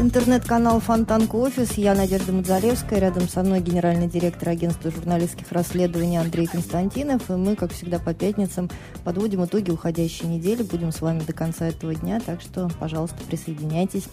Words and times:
Интернет-канал 0.00 0.80
Фонтанка 0.80 1.36
Офис. 1.36 1.72
Я 1.72 1.94
Надежда 1.94 2.32
Мадзалевская. 2.32 3.00
Рядом 3.00 3.28
со 3.28 3.42
мной 3.42 3.60
генеральный 3.60 4.06
директор 4.06 4.50
агентства 4.50 4.90
журналистских 4.90 5.50
расследований 5.50 6.18
Андрей 6.18 6.46
Константинов. 6.46 7.28
И 7.30 7.32
мы, 7.32 7.56
как 7.56 7.72
всегда, 7.72 7.98
по 7.98 8.14
пятницам 8.14 8.70
подводим 9.04 9.44
итоги 9.44 9.70
уходящей 9.70 10.28
недели. 10.28 10.62
Будем 10.62 10.92
с 10.92 11.00
вами 11.00 11.20
до 11.20 11.32
конца 11.32 11.66
этого 11.68 11.94
дня. 11.94 12.20
Так 12.24 12.40
что, 12.40 12.70
пожалуйста, 12.78 13.16
присоединяйтесь. 13.28 14.04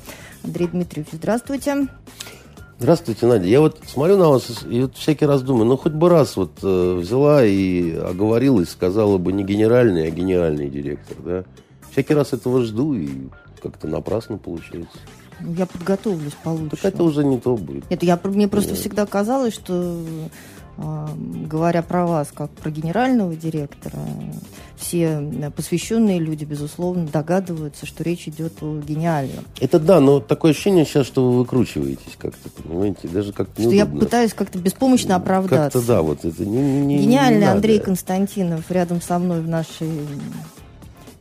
Андрей 0.43 0.67
Дмитриевич, 0.67 1.11
здравствуйте. 1.13 1.87
Здравствуйте, 2.79 3.25
Надя. 3.27 3.47
Я 3.47 3.61
вот 3.61 3.79
смотрю 3.85 4.17
на 4.17 4.29
вас 4.29 4.65
и 4.69 4.81
вот 4.81 4.95
всякий 4.95 5.25
раз 5.25 5.43
думаю, 5.43 5.65
ну 5.65 5.77
хоть 5.77 5.93
бы 5.93 6.09
раз 6.09 6.35
вот 6.35 6.51
э, 6.61 6.95
взяла 6.95 7.45
и 7.45 7.95
оговорилась, 7.95 8.69
сказала 8.69 9.17
бы 9.17 9.31
не 9.31 9.43
генеральный, 9.43 10.07
а 10.07 10.11
гениальный 10.11 10.69
директор, 10.69 11.17
да. 11.23 11.43
Всякий 11.91 12.13
раз 12.13 12.33
этого 12.33 12.63
жду 12.63 12.93
и 12.93 13.29
как-то 13.61 13.87
напрасно 13.87 14.37
получается. 14.37 14.97
Я 15.39 15.65
подготовлюсь 15.65 16.33
получше. 16.43 16.77
Так 16.77 16.93
это 16.93 17.03
уже 17.03 17.23
не 17.23 17.39
то 17.39 17.57
будет. 17.57 17.85
Это 17.89 18.05
я, 18.05 18.19
мне 18.23 18.47
просто 18.47 18.71
Нет. 18.71 18.79
всегда 18.79 19.05
казалось, 19.05 19.53
что 19.53 20.01
а, 20.77 21.09
говоря 21.15 21.81
про 21.81 22.05
вас 22.05 22.29
как 22.33 22.51
про 22.51 22.69
генерального 22.69 23.35
директора, 23.35 23.99
все 24.75 25.51
посвященные 25.55 26.19
люди, 26.19 26.43
безусловно, 26.43 27.07
догадываются, 27.07 27.85
что 27.85 28.03
речь 28.03 28.27
идет 28.27 28.61
о 28.61 28.81
гениальном. 28.81 29.45
Это 29.61 29.79
да, 29.79 30.01
но 30.01 30.19
такое 30.19 30.51
ощущение 30.51 30.85
сейчас, 30.85 31.07
что 31.07 31.29
вы 31.29 31.37
выкручиваетесь 31.39 32.17
как-то, 32.17 32.49
понимаете, 32.61 33.07
даже 33.07 33.31
как-то 33.31 33.61
Что 33.61 33.71
я 33.71 33.85
пытаюсь 33.85 34.33
как-то 34.33 34.59
беспомощно 34.59 35.15
оправдаться. 35.15 35.79
Как-то 35.79 35.87
да, 35.87 36.01
вот 36.01 36.25
это 36.25 36.45
не, 36.45 36.61
не 36.81 36.97
Гениальный 36.99 37.39
не 37.39 37.45
Андрей 37.45 37.79
Константинов 37.79 38.69
рядом 38.69 39.01
со 39.01 39.17
мной 39.17 39.41
в 39.41 39.47
нашей 39.47 39.89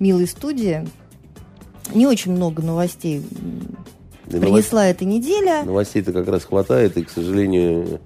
милой 0.00 0.26
студии. 0.26 0.84
Не 1.94 2.08
очень 2.08 2.32
много 2.32 2.60
новостей 2.60 3.24
принесла 4.30 4.82
новост... 4.82 4.96
эта 4.96 5.04
неделя. 5.04 5.62
Новостей-то 5.64 6.12
как 6.12 6.28
раз 6.28 6.44
хватает, 6.44 6.96
и, 6.96 7.04
к 7.04 7.10
сожалению, 7.10 8.00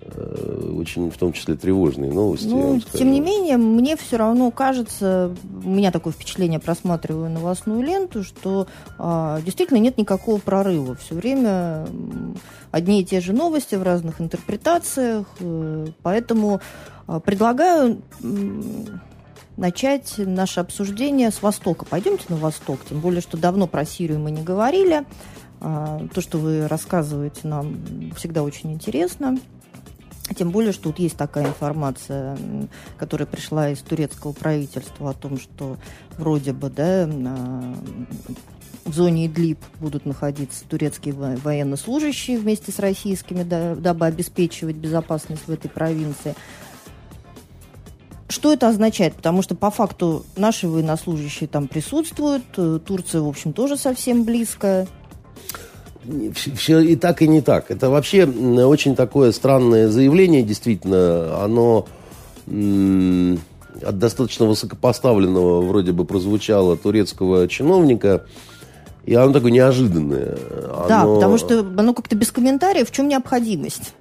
э, 0.00 0.74
очень 0.78 1.10
в 1.10 1.16
том 1.16 1.32
числе 1.32 1.54
тревожные 1.54 2.12
новости. 2.12 2.46
Ну, 2.46 2.80
тем 2.92 3.10
не 3.10 3.20
менее, 3.20 3.56
мне 3.56 3.96
все 3.96 4.16
равно 4.16 4.50
кажется, 4.50 5.34
у 5.64 5.68
меня 5.68 5.90
такое 5.90 6.12
впечатление, 6.12 6.60
просматриваю 6.60 7.30
новостную 7.30 7.82
ленту, 7.82 8.22
что 8.22 8.66
а, 8.98 9.40
действительно 9.42 9.78
нет 9.78 9.98
никакого 9.98 10.38
прорыва. 10.38 10.96
Все 10.96 11.14
время 11.14 11.86
одни 12.70 13.00
и 13.00 13.04
те 13.04 13.20
же 13.20 13.32
новости 13.32 13.74
в 13.74 13.82
разных 13.82 14.20
интерпретациях, 14.20 15.26
э, 15.40 15.86
поэтому 16.02 16.60
а, 17.06 17.20
предлагаю 17.20 18.02
начать 19.56 20.14
наше 20.18 20.60
обсуждение 20.60 21.30
с 21.30 21.42
Востока. 21.42 21.84
Пойдемте 21.84 22.24
на 22.28 22.36
Восток, 22.36 22.80
тем 22.88 23.00
более, 23.00 23.20
что 23.20 23.36
давно 23.36 23.66
про 23.66 23.84
Сирию 23.84 24.18
мы 24.18 24.30
не 24.30 24.42
говорили. 24.42 25.04
А, 25.66 25.98
то, 26.12 26.20
что 26.20 26.36
вы 26.36 26.68
рассказываете, 26.68 27.48
нам 27.48 28.12
всегда 28.16 28.42
очень 28.42 28.74
интересно. 28.74 29.38
Тем 30.36 30.50
более, 30.50 30.72
что 30.72 30.84
тут 30.84 30.98
есть 30.98 31.16
такая 31.16 31.46
информация, 31.46 32.36
которая 32.98 33.26
пришла 33.26 33.70
из 33.70 33.78
турецкого 33.80 34.32
правительства 34.32 35.10
о 35.10 35.14
том, 35.14 35.38
что 35.38 35.78
вроде 36.18 36.52
бы 36.52 36.68
да, 36.68 37.08
в 38.84 38.92
зоне 38.92 39.26
Идлиб 39.26 39.58
будут 39.80 40.04
находиться 40.04 40.66
турецкие 40.68 41.14
военнослужащие 41.14 42.38
вместе 42.38 42.70
с 42.70 42.78
российскими, 42.78 43.42
дабы 43.42 44.04
обеспечивать 44.04 44.76
безопасность 44.76 45.46
в 45.46 45.50
этой 45.50 45.70
провинции. 45.70 46.34
Что 48.28 48.52
это 48.52 48.68
означает? 48.68 49.14
Потому 49.14 49.40
что 49.40 49.54
по 49.54 49.70
факту 49.70 50.26
наши 50.36 50.68
военнослужащие 50.68 51.48
там 51.48 51.68
присутствуют, 51.68 52.44
э, 52.56 52.80
Турция, 52.84 53.20
в 53.20 53.28
общем, 53.28 53.52
тоже 53.52 53.76
совсем 53.76 54.24
близко 54.24 54.88
все 56.34 56.80
и 56.80 56.96
так, 56.96 57.22
и 57.22 57.28
не 57.28 57.40
так. 57.40 57.70
Это 57.70 57.90
вообще 57.90 58.24
очень 58.26 58.94
такое 58.94 59.32
странное 59.32 59.88
заявление, 59.88 60.42
действительно. 60.42 61.42
Оно 61.42 61.86
от 62.46 63.98
достаточно 63.98 64.46
высокопоставленного 64.46 65.62
вроде 65.62 65.92
бы 65.92 66.04
прозвучало 66.04 66.76
турецкого 66.76 67.48
чиновника, 67.48 68.26
и 69.04 69.14
оно 69.14 69.32
такое 69.32 69.50
неожиданное. 69.50 70.36
Оно... 70.72 70.88
Да, 70.88 71.04
потому 71.04 71.38
что 71.38 71.60
оно 71.60 71.94
как-то 71.94 72.16
без 72.16 72.30
комментариев, 72.30 72.88
в 72.88 72.92
чем 72.92 73.08
необходимость? 73.08 73.94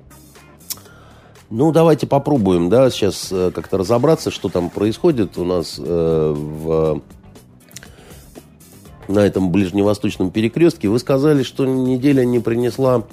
Ну, 1.50 1.72
давайте 1.72 2.08
попробуем, 2.08 2.70
да, 2.70 2.90
сейчас 2.90 3.30
э, 3.32 3.52
как-то 3.54 3.78
разобраться, 3.78 4.32
что 4.32 4.50
там 4.50 4.70
происходит 4.70 5.38
у 5.38 5.46
нас 5.46 5.76
э, 5.78 6.34
в 6.36 7.02
на 9.08 9.20
этом 9.20 9.52
ближневосточном 9.52 10.32
перекрестке. 10.32 10.90
Вы 10.90 11.00
сказали, 11.00 11.44
что 11.44 11.66
неделя 11.66 12.24
не 12.26 12.40
принесла 12.40 13.04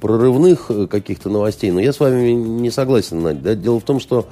прорывных 0.00 0.70
э, 0.70 0.86
каких-то 0.86 1.28
новостей, 1.28 1.70
но 1.70 1.80
я 1.80 1.92
с 1.92 2.00
вами 2.00 2.30
не 2.30 2.70
согласен, 2.70 3.22
Надя. 3.22 3.40
Да? 3.40 3.54
Дело 3.54 3.80
в 3.80 3.84
том, 3.84 4.00
что 4.00 4.26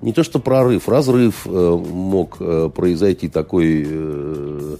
не 0.00 0.12
то 0.12 0.22
что 0.22 0.38
прорыв, 0.38 0.88
разрыв 0.88 1.46
э, 1.46 1.50
мог 1.50 2.36
э, 2.40 2.70
произойти 2.74 3.28
такой, 3.28 4.78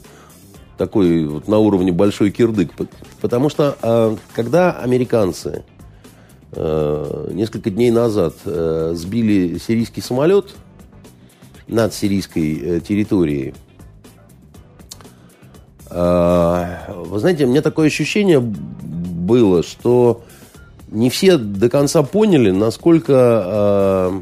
такой 0.79 1.27
вот 1.27 1.49
на 1.49 1.59
уровне 1.59 1.93
большой 1.93 2.31
кирдык. 2.31 2.73
Потому 3.21 3.49
что 3.49 4.17
когда 4.35 4.73
американцы 4.73 5.65
несколько 6.55 7.71
дней 7.71 7.91
назад 7.91 8.35
сбили 8.45 9.57
сирийский 9.57 10.03
самолет 10.03 10.55
над 11.67 11.95
сирийской 11.95 12.81
территорией, 12.81 13.55
вы 15.93 17.19
знаете, 17.19 17.45
у 17.45 17.49
меня 17.49 17.61
такое 17.61 17.89
ощущение 17.89 18.41
было, 18.41 19.63
что 19.63 20.23
не 20.93 21.11
все 21.11 21.39
до 21.39 21.69
конца 21.69 22.03
поняли, 22.03 22.51
насколько 22.51 23.13
э, 23.47 24.21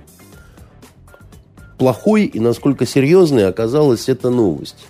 плохой 1.78 2.24
и 2.24 2.38
насколько 2.38 2.86
серьезной 2.86 3.48
оказалась 3.48 4.08
эта 4.08 4.30
новость. 4.30 4.86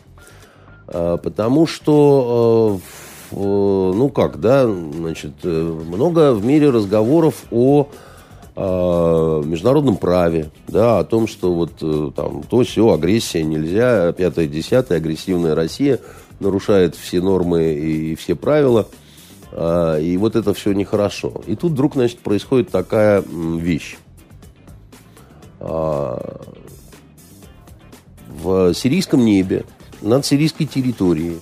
Э, 0.88 1.16
потому 1.22 1.66
что, 1.66 2.80
э, 3.32 3.34
ну 3.34 4.10
как, 4.10 4.40
да, 4.40 4.66
значит, 4.66 5.42
много 5.42 6.34
в 6.34 6.44
мире 6.44 6.70
разговоров 6.70 7.44
о 7.50 7.88
международном 8.56 9.96
праве, 9.96 10.50
да, 10.68 10.98
о 10.98 11.04
том, 11.04 11.26
что 11.26 11.54
вот 11.54 12.14
там 12.14 12.42
то 12.42 12.62
все 12.62 12.92
агрессия 12.92 13.42
нельзя, 13.42 14.12
пятое, 14.12 14.48
десятое, 14.48 14.98
агрессивная 14.98 15.54
Россия– 15.54 15.98
нарушает 16.40 16.96
все 16.96 17.20
нормы 17.20 17.74
и 17.74 18.14
все 18.14 18.34
правила. 18.34 18.88
А, 19.52 19.98
и 19.98 20.16
вот 20.16 20.36
это 20.36 20.54
все 20.54 20.72
нехорошо. 20.72 21.42
И 21.46 21.56
тут 21.56 21.72
вдруг, 21.72 21.94
значит, 21.94 22.18
происходит 22.18 22.70
такая 22.70 23.22
вещь. 23.22 23.96
А, 25.60 26.40
в 28.28 28.74
сирийском 28.74 29.24
небе, 29.24 29.64
над 30.00 30.24
сирийской 30.24 30.64
территорией, 30.64 31.40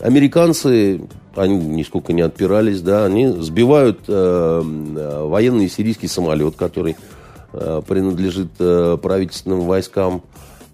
американцы, 0.00 1.02
они 1.34 1.56
нисколько 1.56 2.12
не 2.12 2.22
отпирались, 2.22 2.80
да, 2.80 3.04
они 3.04 3.28
сбивают 3.28 4.00
э, 4.08 4.62
военный 5.24 5.68
сирийский 5.68 6.08
самолет, 6.08 6.56
который 6.56 6.96
э, 7.52 7.82
принадлежит 7.86 8.52
э, 8.58 8.96
правительственным 9.00 9.60
войскам 9.62 10.22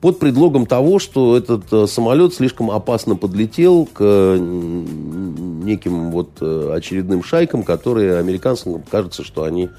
под 0.04 0.18
предлогом 0.18 0.66
того, 0.66 0.98
что 0.98 1.34
этот 1.34 1.72
э, 1.72 1.86
самолет 1.86 2.34
слишком 2.34 2.70
опасно 2.70 3.16
подлетел 3.16 3.88
к 3.90 4.36
неким 4.38 6.10
вот 6.10 6.28
э, 6.42 6.72
очередным 6.76 7.24
шайкам, 7.24 7.62
которые 7.62 8.18
американцам 8.18 8.82
кажется, 8.82 9.24
что 9.24 9.44
они 9.44 9.70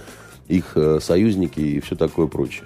их 0.48 0.72
э, 0.74 0.98
союзники 1.00 1.60
и 1.60 1.80
все 1.80 1.96
такое 1.96 2.26
прочее. 2.26 2.66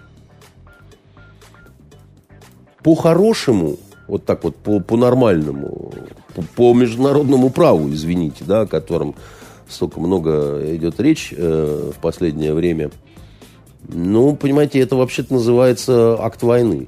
По-хорошему, 2.82 3.76
вот 4.08 4.24
так 4.24 4.46
вот, 4.46 4.56
по, 4.56 4.80
по-нормальному, 4.80 5.92
по, 6.36 6.42
по 6.56 6.74
международному 6.74 7.50
праву, 7.50 7.90
извините, 7.90 8.46
да, 8.48 8.62
о 8.62 8.68
котором 8.68 9.16
столько 9.68 10.00
много 10.00 10.62
идет 10.78 10.98
речь 11.02 11.34
э, 11.36 11.92
в 11.94 12.00
последнее 12.00 12.54
время, 12.54 12.90
ну, 13.90 14.34
понимаете, 14.38 14.80
это 14.80 14.96
вообще-то 14.96 15.34
называется 15.34 16.16
акт 16.24 16.42
войны 16.42 16.88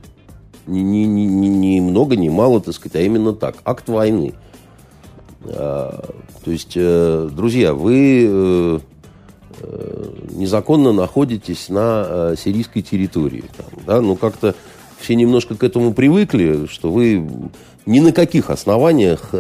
ни, 0.67 1.05
ни, 1.05 1.21
ни, 1.21 1.47
ни 1.47 1.79
много, 1.79 2.15
ни 2.15 2.29
мало, 2.29 2.61
так 2.61 2.73
сказать, 2.73 2.95
а 2.95 3.01
именно 3.01 3.33
так. 3.33 3.57
Акт 3.65 3.89
войны. 3.89 4.33
А, 5.45 6.13
То 6.43 6.51
есть, 6.51 6.73
э, 6.75 7.29
друзья, 7.31 7.73
вы 7.73 8.25
э, 8.27 8.79
э, 9.61 10.13
незаконно 10.31 10.91
находитесь 10.91 11.69
на 11.69 12.35
сирийской 12.37 12.81
территории. 12.81 13.43
Там, 13.57 13.83
да? 13.85 14.01
Ну, 14.01 14.15
как-то 14.15 14.55
все 14.99 15.15
немножко 15.15 15.55
к 15.55 15.63
этому 15.63 15.93
привыкли, 15.93 16.67
что 16.67 16.91
вы 16.91 17.27
ни 17.87 17.99
на 17.99 18.11
каких 18.11 18.51
основаниях, 18.51 19.33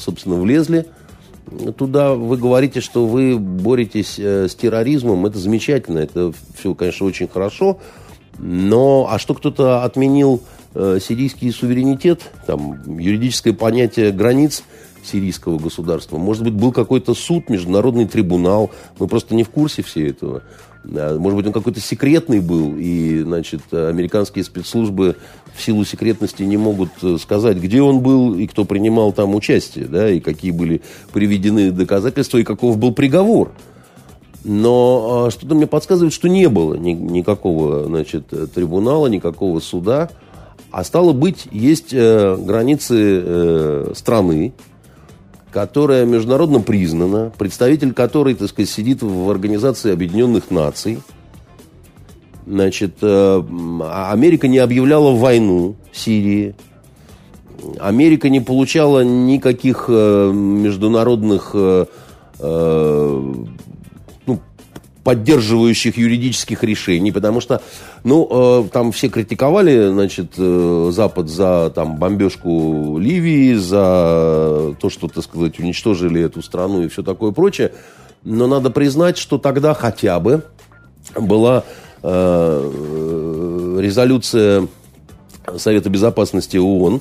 собственно, 0.00 0.34
влезли 0.34 0.86
туда. 1.76 2.14
Вы 2.14 2.36
говорите, 2.36 2.80
что 2.80 3.06
вы 3.06 3.38
боретесь 3.38 4.18
с 4.18 4.52
терроризмом. 4.56 5.24
Это 5.26 5.38
замечательно, 5.38 5.98
это 5.98 6.32
все, 6.58 6.74
конечно, 6.74 7.06
очень 7.06 7.28
хорошо. 7.28 7.78
Но, 8.38 9.06
а 9.08 9.20
что 9.20 9.34
кто-то 9.34 9.84
отменил 9.84 10.42
э, 10.76 10.98
сирийский 11.00 11.50
суверенитет, 11.50 12.30
там, 12.46 12.98
юридическое 12.98 13.52
понятие 13.52 14.12
границ 14.12 14.62
сирийского 15.02 15.58
государства. 15.58 16.18
Может 16.18 16.44
быть, 16.44 16.54
был 16.54 16.72
какой-то 16.72 17.14
суд, 17.14 17.48
международный 17.48 18.06
трибунал. 18.06 18.70
Мы 18.98 19.06
просто 19.06 19.34
не 19.34 19.44
в 19.44 19.50
курсе 19.50 19.82
все 19.82 20.08
этого. 20.08 20.42
Может 20.84 21.36
быть, 21.36 21.46
он 21.46 21.52
какой-то 21.52 21.80
секретный 21.80 22.40
был, 22.40 22.74
и, 22.76 23.20
значит, 23.22 23.60
американские 23.72 24.44
спецслужбы 24.44 25.16
в 25.54 25.62
силу 25.62 25.84
секретности 25.84 26.44
не 26.44 26.56
могут 26.56 26.90
э, 27.02 27.16
сказать, 27.20 27.56
где 27.56 27.82
он 27.82 28.00
был 28.00 28.34
и 28.36 28.46
кто 28.46 28.64
принимал 28.64 29.12
там 29.12 29.34
участие, 29.34 29.86
да, 29.86 30.08
и 30.08 30.20
какие 30.20 30.52
были 30.52 30.82
приведены 31.12 31.72
доказательства, 31.72 32.38
и 32.38 32.44
каков 32.44 32.78
был 32.78 32.92
приговор. 32.92 33.50
Но 34.44 35.26
а, 35.26 35.30
что-то 35.32 35.56
мне 35.56 35.66
подсказывает, 35.66 36.12
что 36.12 36.28
не 36.28 36.48
было 36.48 36.74
ни, 36.74 36.92
никакого, 36.92 37.86
значит, 37.86 38.28
трибунала, 38.54 39.08
никакого 39.08 39.58
суда. 39.58 40.08
А 40.70 40.84
стало 40.84 41.12
быть, 41.12 41.46
есть 41.50 41.92
э, 41.92 42.36
границы 42.36 43.22
э, 43.24 43.92
страны, 43.94 44.52
которая 45.50 46.04
международно 46.04 46.60
признана, 46.60 47.32
представитель 47.38 47.92
которой, 47.92 48.34
так 48.34 48.48
сказать, 48.48 48.68
сидит 48.68 49.02
в 49.02 49.30
Организации 49.30 49.92
Объединенных 49.92 50.50
Наций. 50.50 50.98
Значит, 52.46 52.98
э, 53.00 53.42
Америка 54.10 54.48
не 54.48 54.58
объявляла 54.58 55.16
войну 55.16 55.76
Сирии. 55.92 56.54
Америка 57.78 58.28
не 58.28 58.40
получала 58.40 59.02
никаких 59.02 59.86
э, 59.88 60.30
международных 60.32 61.52
э, 61.54 61.86
поддерживающих 65.06 65.98
юридических 65.98 66.64
решений, 66.64 67.12
потому 67.12 67.40
что, 67.40 67.62
ну, 68.02 68.26
э, 68.28 68.68
там 68.72 68.90
все 68.90 69.08
критиковали, 69.08 69.90
значит, 69.90 70.32
э, 70.36 70.90
Запад 70.92 71.28
за 71.28 71.70
там 71.72 71.94
бомбежку 71.94 72.98
Ливии, 72.98 73.54
за 73.54 74.74
то, 74.80 74.90
что, 74.90 75.06
так 75.06 75.22
сказать, 75.22 75.60
уничтожили 75.60 76.20
эту 76.20 76.42
страну 76.42 76.82
и 76.82 76.88
все 76.88 77.04
такое 77.04 77.30
прочее. 77.30 77.72
Но 78.24 78.48
надо 78.48 78.70
признать, 78.70 79.16
что 79.16 79.38
тогда 79.38 79.74
хотя 79.74 80.18
бы 80.18 80.42
была 81.14 81.62
э, 82.02 83.78
резолюция 83.80 84.66
Совета 85.56 85.88
Безопасности 85.88 86.56
ООН, 86.56 87.00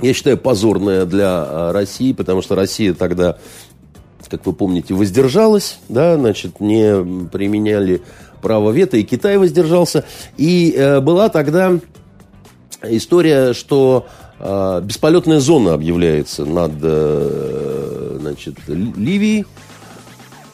я 0.00 0.14
считаю, 0.14 0.38
позорная 0.38 1.04
для 1.04 1.46
э, 1.46 1.72
России, 1.72 2.14
потому 2.14 2.40
что 2.40 2.54
Россия 2.54 2.94
тогда 2.94 3.36
как 4.32 4.46
вы 4.46 4.54
помните, 4.54 4.94
воздержалась, 4.94 5.78
да, 5.90 6.16
значит, 6.16 6.58
не 6.58 7.28
применяли 7.28 8.00
право 8.40 8.70
вето, 8.70 8.96
и 8.96 9.02
Китай 9.02 9.36
воздержался. 9.36 10.06
И 10.38 10.74
э, 10.74 11.00
была 11.00 11.28
тогда 11.28 11.78
история, 12.82 13.52
что 13.52 14.06
э, 14.38 14.80
бесполетная 14.82 15.38
зона 15.38 15.74
объявляется 15.74 16.46
над 16.46 16.72
э, 16.80 18.16
значит, 18.20 18.54
Ливией, 18.68 19.44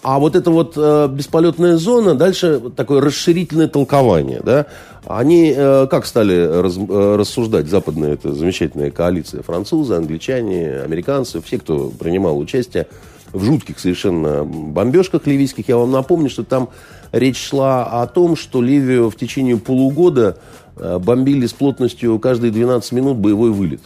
а 0.03 0.19
вот 0.19 0.35
эта 0.35 0.51
вот 0.51 0.73
э, 0.77 1.09
бесполетная 1.09 1.77
зона, 1.77 2.17
дальше 2.17 2.61
такое 2.75 3.01
расширительное 3.01 3.69
толкование, 3.69 4.41
да, 4.45 4.67
они 5.07 5.55
э, 5.57 5.87
как 5.89 6.05
стали 6.05 6.37
раз, 6.37 6.77
э, 6.77 7.17
рассуждать, 7.17 7.69
западная 7.69 8.15
эта 8.15 8.33
замечательная 8.33 8.91
коалиция, 8.91 9.43
французы, 9.43 9.95
англичане, 9.95 10.81
американцы, 10.81 11.41
все, 11.41 11.59
кто 11.59 11.91
принимал 11.91 12.39
участие 12.39 12.89
в 13.33 13.45
жутких 13.45 13.79
совершенно 13.79 14.45
бомбежках 14.45 15.27
ливийских. 15.27 15.69
Я 15.69 15.77
вам 15.77 15.91
напомню, 15.91 16.31
что 16.31 16.45
там 16.45 16.71
речь 17.13 17.39
шла 17.39 17.85
о 18.03 18.07
том, 18.07 18.37
что 18.37 18.63
Ливию 18.63 19.11
в 19.11 19.17
течение 19.17 19.57
полугода 19.57 20.39
э, 20.77 20.99
бомбили 20.99 21.47
с 21.47 21.53
плотностью 21.53 22.19
каждые 22.19 22.51
12 22.51 22.93
минут 22.93 23.17
боевой 23.19 23.51
вылет. 23.51 23.81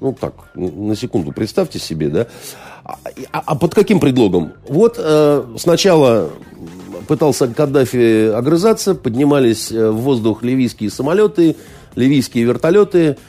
Ну, 0.00 0.12
так, 0.18 0.34
на 0.54 0.96
секунду, 0.96 1.32
представьте 1.32 1.78
себе, 1.78 2.08
да. 2.08 2.26
А, 2.84 2.98
а, 3.30 3.42
а 3.46 3.54
под 3.54 3.74
каким 3.74 4.00
предлогом? 4.00 4.52
Вот 4.68 4.96
э, 4.98 5.44
сначала 5.58 6.30
пытался 7.06 7.46
Каддафи 7.46 8.30
огрызаться, 8.30 8.94
поднимались 8.94 9.70
э, 9.70 9.90
в 9.90 9.98
воздух 9.98 10.42
ливийские 10.42 10.90
самолеты, 10.90 11.56
ливийские 11.94 12.44
вертолеты– 12.44 13.16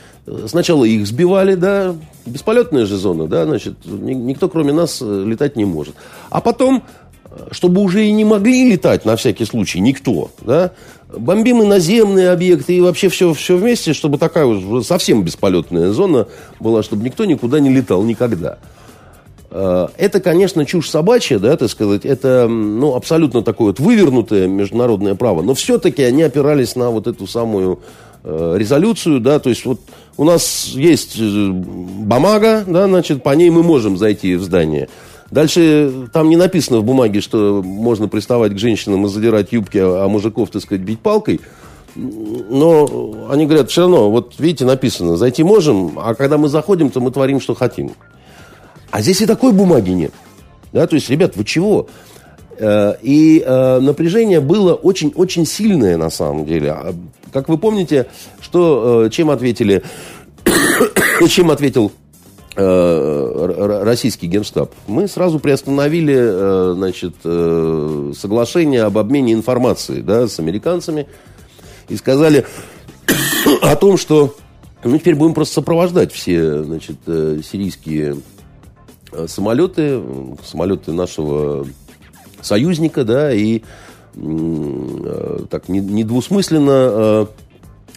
Сначала 0.48 0.86
их 0.86 1.06
сбивали, 1.06 1.56
да, 1.56 1.96
бесполетная 2.26 2.86
же 2.86 2.96
зона, 2.96 3.28
да, 3.28 3.46
значит, 3.46 3.74
никто 3.86 4.48
кроме 4.48 4.72
нас 4.72 5.00
э, 5.02 5.24
летать 5.26 5.58
не 5.58 5.66
может. 5.66 5.96
А 6.30 6.40
потом, 6.40 6.84
э, 7.26 7.48
чтобы 7.52 7.82
уже 7.82 8.06
и 8.06 8.12
не 8.14 8.24
могли 8.24 8.72
летать 8.72 9.04
на 9.04 9.18
всякий 9.18 9.44
случай 9.44 9.82
никто, 9.82 10.32
да, 10.40 10.72
бомбим 11.10 11.62
и 11.62 11.66
наземные 11.66 12.30
объекты, 12.30 12.78
и 12.78 12.80
вообще 12.80 13.10
все, 13.10 13.34
все 13.34 13.58
вместе, 13.58 13.92
чтобы 13.92 14.18
такая 14.18 14.46
уже 14.46 14.84
совсем 14.84 15.24
бесполетная 15.24 15.92
зона 15.92 16.28
была, 16.62 16.84
чтобы 16.84 17.04
никто 17.04 17.26
никуда 17.26 17.60
не 17.60 17.70
летал 17.70 18.02
никогда. 18.04 18.60
Э, 19.52 19.90
это, 19.98 20.22
конечно, 20.22 20.66
чушь 20.66 20.90
собачья, 20.90 21.38
да, 21.38 21.58
так 21.58 21.70
сказать, 21.70 22.06
это, 22.06 22.48
ну, 22.48 22.96
абсолютно 22.96 23.44
такое 23.44 23.68
вот 23.68 23.82
вывернутое 23.82 24.48
международное 24.48 25.16
право, 25.16 25.42
но 25.42 25.54
все-таки 25.54 26.02
они 26.02 26.24
опирались 26.24 26.78
на 26.78 26.92
вот 26.92 27.08
эту 27.08 27.28
самую 27.28 27.82
резолюцию, 28.24 29.20
да, 29.20 29.40
то 29.40 29.50
есть 29.50 29.66
вот 29.66 29.80
у 30.18 30.24
нас 30.24 30.68
есть 30.68 31.18
э, 31.20 31.50
бумага, 31.50 32.64
да, 32.66 32.88
значит, 32.88 33.24
по 33.24 33.32
ней 33.32 33.50
мы 33.50 33.64
можем 33.64 33.98
зайти 33.98 34.36
в 34.36 34.44
здание. 34.44 34.90
Дальше 35.32 36.10
там 36.14 36.30
не 36.30 36.36
написано 36.36 36.80
в 36.80 36.84
бумаге, 36.84 37.20
что 37.20 37.64
можно 37.64 38.08
приставать 38.08 38.54
к 38.54 38.60
женщинам 38.60 39.06
и 39.06 39.10
задирать 39.10 39.52
юбки, 39.52 39.80
а 39.80 40.08
мужиков, 40.08 40.52
так 40.52 40.62
сказать, 40.62 40.84
бить 40.84 41.00
палкой. 41.00 41.42
Но 41.96 43.28
они 43.30 43.46
говорят, 43.46 43.72
все 43.72 43.82
равно, 43.82 44.12
вот 44.12 44.36
видите, 44.38 44.66
написано, 44.66 45.18
зайти 45.18 45.44
можем, 45.44 45.98
а 45.98 46.14
когда 46.16 46.38
мы 46.38 46.50
заходим, 46.50 46.90
то 46.92 47.00
мы 47.00 47.12
творим, 47.12 47.42
что 47.42 47.56
хотим. 47.56 47.92
А 48.92 49.02
здесь 49.02 49.22
и 49.22 49.26
такой 49.26 49.54
бумаги 49.54 49.90
нет. 49.90 50.14
Да, 50.72 50.86
то 50.86 50.96
есть, 50.96 51.10
ребят, 51.10 51.36
вы 51.36 51.46
чего? 51.46 51.88
Э, 52.58 52.94
и 53.02 53.44
э, 53.46 53.80
напряжение 53.80 54.40
было 54.40 54.74
очень-очень 54.76 55.46
сильное 55.46 55.98
на 55.98 56.10
самом 56.10 56.46
деле. 56.46 56.76
Как 57.34 57.50
вы 57.50 57.58
помните, 57.58 58.08
что, 58.40 59.06
э, 59.06 59.10
чем 59.10 59.32
ответили, 59.32 59.84
чем 61.28 61.52
ответил 61.52 61.92
российский 62.56 64.28
генштаб? 64.28 64.72
Мы 64.86 65.08
сразу 65.08 65.40
приостановили 65.40 66.76
значит, 66.76 67.16
соглашение 68.16 68.84
об 68.84 69.00
обмене 69.00 69.34
информацией 69.34 70.04
да, 70.04 70.28
с 70.28 70.38
американцами 70.38 71.08
и 71.90 71.96
сказали 71.96 72.46
о 73.64 73.76
том, 73.76 73.98
что 73.98 74.36
мы 74.84 75.00
теперь 75.00 75.16
будем 75.16 75.34
просто 75.34 75.56
сопровождать 75.56 76.12
все 76.12 76.62
значит, 76.62 76.98
сирийские 77.08 78.18
самолеты, 79.26 80.00
самолеты 80.46 80.92
нашего 80.92 81.66
союзника, 82.44 83.04
да, 83.04 83.34
и 83.34 83.58
э, 83.58 83.62
так 84.14 85.70
недвусмысленно 85.70 86.72
э, 86.72 87.26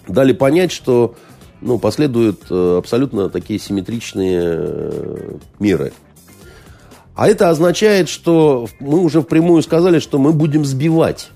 дали 0.09 0.33
понять, 0.33 0.73
что 0.73 1.15
ну, 1.61 1.79
последуют 1.79 2.43
э, 2.51 2.77
абсолютно 2.79 3.29
такие 3.29 3.59
симметричные 3.59 4.41
э, 4.43 5.37
меры. 5.59 5.93
А 7.15 7.29
это 7.29 7.49
означает, 7.51 8.09
что 8.09 8.69
мы 8.79 9.01
уже 9.01 9.23
впрямую 9.23 9.63
сказали, 9.63 9.99
что 9.99 10.19
мы 10.19 10.33
будем 10.33 10.65
сбивать. 10.65 11.31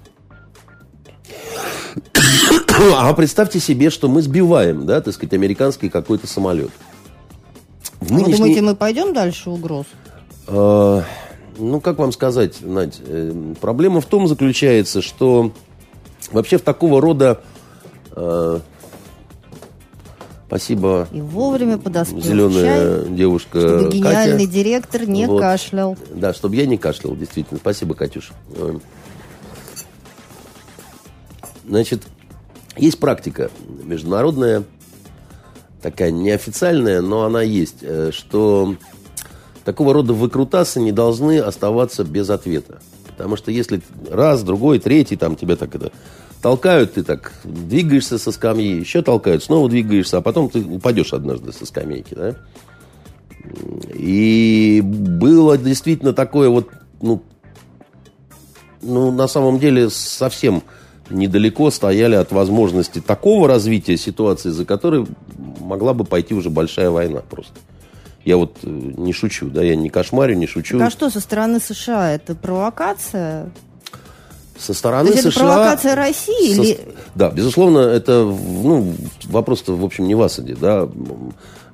А 2.94 3.12
представьте 3.12 3.60
себе, 3.60 3.90
что 3.90 4.08
мы 4.08 4.22
сбиваем, 4.22 4.86
да, 4.86 5.02
так 5.02 5.12
сказать, 5.12 5.34
американский 5.34 5.90
какой-то 5.90 6.26
самолет. 6.26 6.70
В 8.00 8.10
нынешней... 8.10 8.32
Вы 8.32 8.38
думаете, 8.38 8.62
мы 8.62 8.74
пойдем 8.74 9.12
дальше 9.12 9.50
угроз? 9.50 9.84
Э, 11.60 11.62
ну, 11.62 11.80
как 11.80 11.98
вам 11.98 12.12
сказать, 12.12 12.58
Надь, 12.62 13.00
э, 13.04 13.54
проблема 13.60 14.00
в 14.00 14.06
том 14.06 14.26
заключается, 14.26 15.02
что 15.02 15.52
вообще 16.32 16.58
в 16.58 16.62
такого 16.62 17.00
рода... 17.00 17.40
Э, 18.12 18.60
спасибо. 20.46 21.08
И 21.12 21.20
вовремя 21.20 21.78
подоспел 21.78 22.20
Зеленая 22.20 23.04
чай, 23.04 23.10
девушка 23.10 23.60
Чтобы 23.60 23.92
гениальный 23.92 24.46
Катя. 24.46 24.52
директор 24.52 25.08
не 25.08 25.26
вот. 25.26 25.40
кашлял. 25.40 25.96
Да, 26.14 26.34
чтобы 26.34 26.56
я 26.56 26.66
не 26.66 26.76
кашлял, 26.76 27.14
действительно. 27.14 27.60
Спасибо, 27.60 27.94
Катюш. 27.94 28.32
Значит, 31.66 32.02
есть 32.76 32.98
практика 32.98 33.50
международная, 33.84 34.64
такая 35.82 36.10
неофициальная, 36.10 37.00
но 37.00 37.24
она 37.24 37.42
есть, 37.42 37.78
э, 37.82 38.10
что 38.12 38.74
такого 39.64 39.92
рода 39.92 40.12
выкрутасы 40.12 40.80
не 40.80 40.92
должны 40.92 41.38
оставаться 41.38 42.04
без 42.04 42.30
ответа. 42.30 42.80
Потому 43.06 43.36
что 43.36 43.50
если 43.50 43.82
раз, 44.10 44.42
другой, 44.42 44.78
третий, 44.78 45.16
там 45.16 45.36
тебя 45.36 45.56
так 45.56 45.74
это 45.74 45.92
толкают, 46.40 46.94
ты 46.94 47.02
так 47.02 47.32
двигаешься 47.44 48.18
со 48.18 48.32
скамьи, 48.32 48.78
еще 48.78 49.02
толкают, 49.02 49.44
снова 49.44 49.68
двигаешься, 49.68 50.18
а 50.18 50.20
потом 50.22 50.48
ты 50.48 50.64
упадешь 50.64 51.12
однажды 51.12 51.52
со 51.52 51.66
скамейки, 51.66 52.14
да? 52.14 52.36
И 53.94 54.80
было 54.82 55.58
действительно 55.58 56.12
такое 56.12 56.48
вот, 56.48 56.68
ну, 57.00 57.22
ну, 58.82 59.10
на 59.10 59.28
самом 59.28 59.58
деле 59.58 59.90
совсем 59.90 60.62
недалеко 61.10 61.70
стояли 61.70 62.14
от 62.14 62.32
возможности 62.32 63.00
такого 63.00 63.48
развития 63.48 63.96
ситуации, 63.96 64.50
за 64.50 64.64
которой 64.64 65.06
могла 65.60 65.92
бы 65.92 66.04
пойти 66.04 66.34
уже 66.34 66.50
большая 66.50 66.90
война 66.90 67.20
просто. 67.20 67.54
Я 68.24 68.36
вот 68.36 68.58
э, 68.62 68.68
не 68.68 69.12
шучу, 69.12 69.48
да, 69.48 69.62
я 69.62 69.76
не 69.76 69.88
кошмарю, 69.88 70.36
не 70.36 70.46
шучу. 70.46 70.78
Так 70.78 70.88
а 70.88 70.90
что 70.90 71.10
со 71.10 71.20
стороны 71.20 71.58
США? 71.60 72.12
Это 72.12 72.34
провокация? 72.34 73.50
Со 74.58 74.74
стороны 74.74 75.08
То 75.08 75.16
есть 75.16 75.30
США... 75.30 75.42
это 75.42 75.54
провокация 75.54 75.94
России? 75.94 76.54
Со... 76.54 76.62
Или... 76.62 76.80
Да, 77.14 77.30
безусловно, 77.30 77.78
это 77.78 78.24
ну, 78.24 78.94
вопрос-то, 79.24 79.74
в 79.74 79.84
общем, 79.84 80.06
не 80.06 80.14
в 80.14 80.20
Асаде, 80.20 80.54
да. 80.54 80.88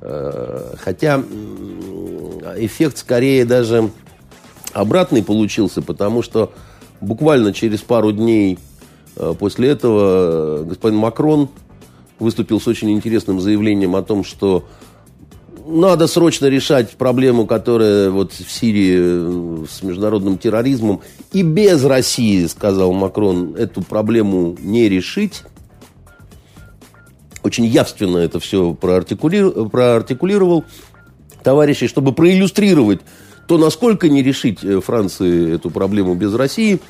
Э, 0.01 0.75
хотя 0.79 1.23
эффект 2.57 2.99
скорее 2.99 3.45
даже 3.45 3.91
обратный 4.73 5.25
получился, 5.25 5.83
потому 5.83 6.23
что 6.23 6.53
буквально 7.01 7.53
через 7.53 7.81
пару 7.81 8.13
дней 8.13 8.59
э, 9.17 9.35
после 9.39 9.71
этого 9.71 10.63
господин 10.65 10.99
Макрон 10.99 11.49
выступил 12.19 12.61
с 12.61 12.69
очень 12.69 12.93
интересным 12.93 13.41
заявлением 13.41 13.97
о 13.97 14.03
том, 14.03 14.25
что 14.25 14.65
надо 15.67 16.07
срочно 16.07 16.47
решать 16.47 16.93
проблему, 16.93 17.47
которая 17.47 18.11
вот 18.11 18.33
в 18.33 18.51
Сирии 18.51 18.97
э, 18.99 19.65
с 19.69 19.83
международным 19.83 20.39
терроризмом. 20.39 21.01
И 21.33 21.43
без 21.43 21.85
России, 21.85 22.47
сказал 22.47 22.93
Макрон, 22.93 23.55
эту 23.57 23.83
проблему 23.83 24.57
не 24.61 24.89
решить. 24.89 25.43
Очень 27.43 27.67
явственно 27.67 28.19
это 28.19 28.41
все 28.41 28.75
проартикулировал, 28.75 29.69
проартикулировал 29.69 30.65
товарищей, 31.43 31.89
чтобы 31.89 32.13
проиллюстрировать 32.13 33.01
то, 33.47 33.59
насколько 33.59 34.09
не 34.09 34.23
решить 34.23 34.65
э, 34.65 34.81
Франции 34.81 35.55
эту 35.55 35.71
проблему 35.71 36.15
без 36.15 36.35
России, 36.35 36.81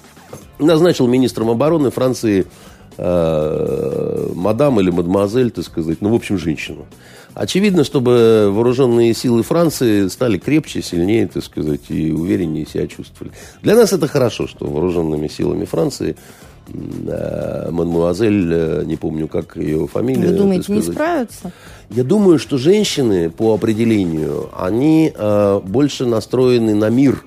назначил 0.58 1.06
министром 1.06 1.50
обороны 1.50 1.90
Франции 1.90 2.46
э, 2.96 4.32
мадам 4.34 4.80
или 4.80 4.90
мадемуазель, 4.90 5.50
так 5.50 5.64
сказать, 5.64 5.98
ну, 6.00 6.10
в 6.10 6.14
общем, 6.14 6.38
женщину. 6.38 6.86
Очевидно, 7.36 7.84
чтобы 7.84 8.48
вооруженные 8.50 9.12
силы 9.12 9.42
Франции 9.42 10.08
стали 10.08 10.38
крепче, 10.38 10.80
сильнее, 10.80 11.26
так 11.26 11.44
сказать, 11.44 11.82
и 11.90 12.10
увереннее 12.10 12.64
себя 12.66 12.86
чувствовали. 12.86 13.34
Для 13.60 13.74
нас 13.74 13.92
это 13.92 14.08
хорошо, 14.08 14.46
что 14.46 14.64
вооруженными 14.64 15.28
силами 15.28 15.66
Франции 15.66 16.16
э, 16.66 17.68
мадемуазель, 17.70 18.50
э, 18.50 18.84
не 18.86 18.96
помню, 18.96 19.28
как 19.28 19.54
ее 19.58 19.86
фамилия. 19.86 20.28
Вы 20.28 20.34
думаете, 20.34 20.72
не 20.72 20.80
справятся? 20.80 21.52
Я 21.90 22.04
думаю, 22.04 22.38
что 22.38 22.56
женщины 22.56 23.28
по 23.28 23.52
определению, 23.52 24.48
они 24.58 25.12
э, 25.14 25.60
больше 25.62 26.06
настроены 26.06 26.74
на 26.74 26.88
мир. 26.88 27.22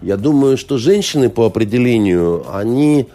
Я 0.00 0.16
думаю, 0.16 0.56
что 0.56 0.78
женщины 0.78 1.28
по 1.28 1.44
определению, 1.44 2.46
они 2.50 3.06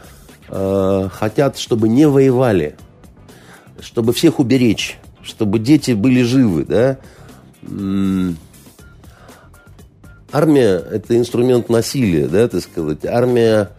э, 0.50 1.10
хотят, 1.12 1.58
чтобы 1.58 1.90
не 1.90 2.08
воевали, 2.08 2.76
чтобы 3.80 4.14
всех 4.14 4.38
уберечь 4.40 5.00
чтобы 5.24 5.60
дети 5.60 5.92
были 5.92 6.22
живы, 6.22 6.66
да. 6.66 6.98
Армия– 10.32 10.84
это 10.92 11.18
инструмент 11.18 11.70
насилия, 11.70 12.28
да, 12.28 12.48
так 12.48 12.62
сказать. 12.62 13.06
Армия, 13.06 13.70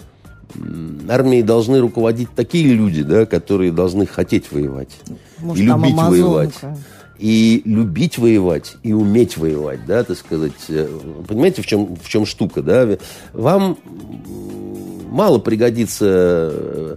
армией 1.09 1.43
должны 1.43 1.81
руководить 1.81 2.29
такие 2.35 2.73
люди, 2.73 3.03
да, 3.03 3.27
которые 3.27 3.73
должны 3.73 4.07
хотеть 4.07 4.53
воевать. 4.53 4.97
Может, 5.39 5.63
и 5.63 5.67
любить 5.67 5.93
амазонка. 5.93 6.11
воевать. 6.11 6.55
И 7.19 7.63
любить 7.65 8.19
воевать, 8.19 8.77
и 8.83 8.93
уметь 8.93 9.37
воевать, 9.37 9.87
да, 9.87 10.03
так 10.03 10.17
сказать. 10.17 10.53
Понимаете, 11.29 11.63
в 11.63 11.67
чем, 11.67 11.97
в 11.97 12.09
чем 12.09 12.27
штука, 12.27 12.63
да? 12.63 12.99
Вам 13.33 13.79
мало 15.11 15.39
пригодится 15.39 16.97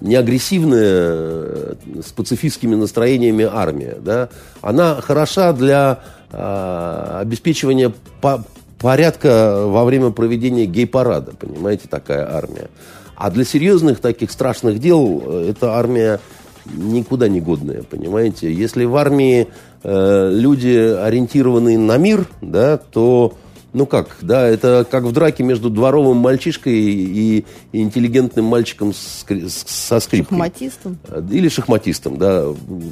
неагрессивная, 0.00 0.80
э, 0.82 1.74
с 2.04 2.12
пацифистскими 2.12 2.74
настроениями 2.74 3.48
армия. 3.50 3.96
Да? 4.00 4.28
Она 4.60 5.00
хороша 5.00 5.52
для 5.52 6.00
э, 6.30 7.18
обеспечивания 7.20 7.92
по 8.20 8.44
порядка 8.78 9.66
во 9.66 9.84
время 9.84 10.10
проведения 10.10 10.66
гей-парада, 10.66 11.32
понимаете, 11.38 11.88
такая 11.88 12.34
армия. 12.34 12.68
А 13.14 13.30
для 13.30 13.44
серьезных 13.44 14.00
таких 14.00 14.30
страшных 14.30 14.78
дел 14.78 15.22
э, 15.24 15.50
эта 15.50 15.74
армия 15.74 16.20
никуда 16.66 17.28
не 17.28 17.40
годная, 17.40 17.82
понимаете. 17.82 18.52
Если 18.52 18.84
в 18.84 18.96
армии 18.96 19.48
э, 19.82 20.30
люди 20.32 20.76
ориентированы 20.76 21.78
на 21.78 21.96
мир, 21.96 22.26
да, 22.40 22.76
то 22.78 23.34
ну 23.72 23.86
как, 23.86 24.16
да, 24.20 24.48
это 24.48 24.86
как 24.90 25.04
в 25.04 25.12
драке 25.12 25.42
между 25.42 25.70
дворовым 25.70 26.16
мальчишкой 26.16 26.72
и, 26.72 27.44
и 27.72 27.82
интеллигентным 27.82 28.44
мальчиком 28.44 28.92
с, 28.92 29.24
с, 29.28 29.64
со 29.66 30.00
скрипкой. 30.00 30.36
Шахматистом. 30.36 30.98
Или 31.30 31.48
шахматистом, 31.48 32.16
да. 32.16 32.46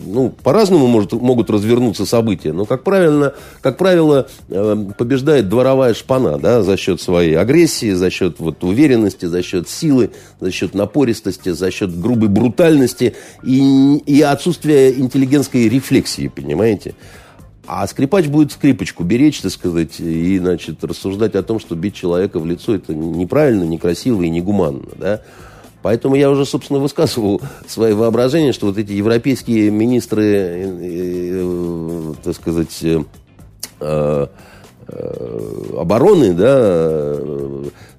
Ну, 0.06 0.30
по-разному 0.42 0.87
может, 0.87 1.12
могут 1.12 1.50
развернуться 1.50 2.06
события, 2.06 2.52
но, 2.52 2.64
как, 2.64 2.85
правильно, 2.85 3.35
как 3.61 3.76
правило, 3.76 4.28
э, 4.49 4.87
побеждает 4.97 5.49
дворовая 5.49 5.94
шпана, 5.94 6.38
да, 6.38 6.62
за 6.62 6.76
счет 6.76 7.00
своей 7.00 7.37
агрессии, 7.37 7.92
за 7.92 8.11
счет 8.11 8.37
вот, 8.38 8.62
уверенности, 8.62 9.26
за 9.26 9.42
счет 9.42 9.68
силы, 9.68 10.11
за 10.40 10.50
счет 10.52 10.75
напористости, 10.75 11.50
за 11.50 11.70
счет 11.70 11.99
грубой 11.99 12.28
брутальности 12.28 13.16
и, 13.42 13.97
и 14.06 14.23
отсутствия 14.23 14.92
интеллигентской 14.92 15.68
рефлексии, 15.68 16.28
понимаете? 16.28 16.94
А 17.70 17.87
скрипач 17.87 18.28
будет 18.28 18.50
скрипочку 18.50 19.04
беречь, 19.04 19.42
так 19.42 19.52
сказать, 19.52 20.00
и, 20.00 20.38
значит, 20.38 20.82
рассуждать 20.82 21.34
о 21.34 21.42
том, 21.42 21.60
что 21.60 21.75
бить 21.75 21.94
человека 21.94 22.40
в 22.40 22.46
лицо 22.46 22.75
это 22.75 22.94
неправильно, 22.94 23.64
некрасиво 23.64 24.22
и 24.22 24.30
негуманно, 24.30 24.88
да. 24.96 25.20
Поэтому 25.82 26.14
я 26.14 26.30
уже, 26.30 26.46
собственно, 26.46 26.78
высказывал 26.78 27.42
свои 27.66 27.92
воображения, 27.92 28.54
что 28.54 28.68
вот 28.68 28.78
эти 28.78 28.92
европейские 28.92 29.70
министры, 29.70 30.25
э, 30.25 30.78
э, 30.80 32.14
так 32.25 32.34
сказать, 32.34 32.82
э, 33.80 34.26
обороны, 35.76 36.32
да, 36.32 37.16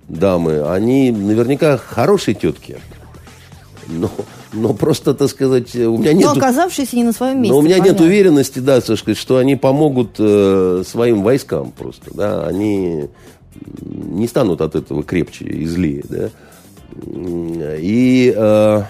дамы, 0.07 0.67
они 0.67 1.11
наверняка 1.11 1.77
хорошие 1.77 2.33
тетки. 2.33 2.79
Но 3.87 4.09
но 4.51 4.73
просто, 4.73 5.13
так 5.13 5.29
сказать, 5.29 5.75
у 5.75 5.97
меня 5.97 6.13
нет... 6.13 6.25
Но 6.25 6.31
оказавшись 6.31 6.93
не 6.93 7.03
на 7.03 7.13
своем 7.13 7.37
месте. 7.37 7.53
Но 7.53 7.59
у 7.59 7.61
меня 7.61 7.77
понятно. 7.77 7.91
нет 7.91 8.01
уверенности, 8.01 8.59
да, 8.59 8.81
так 8.81 8.97
сказать, 8.97 9.17
что 9.17 9.37
они 9.37 9.55
помогут 9.55 10.15
э, 10.17 10.83
своим 10.85 11.23
войскам 11.23 11.71
просто, 11.71 12.11
да, 12.13 12.47
они 12.47 13.09
не 13.83 14.27
станут 14.27 14.61
от 14.61 14.75
этого 14.75 15.03
крепче 15.03 15.45
и 15.45 15.65
злее, 15.65 16.03
да. 16.09 16.29
И 17.77 18.33
э, 18.35 18.83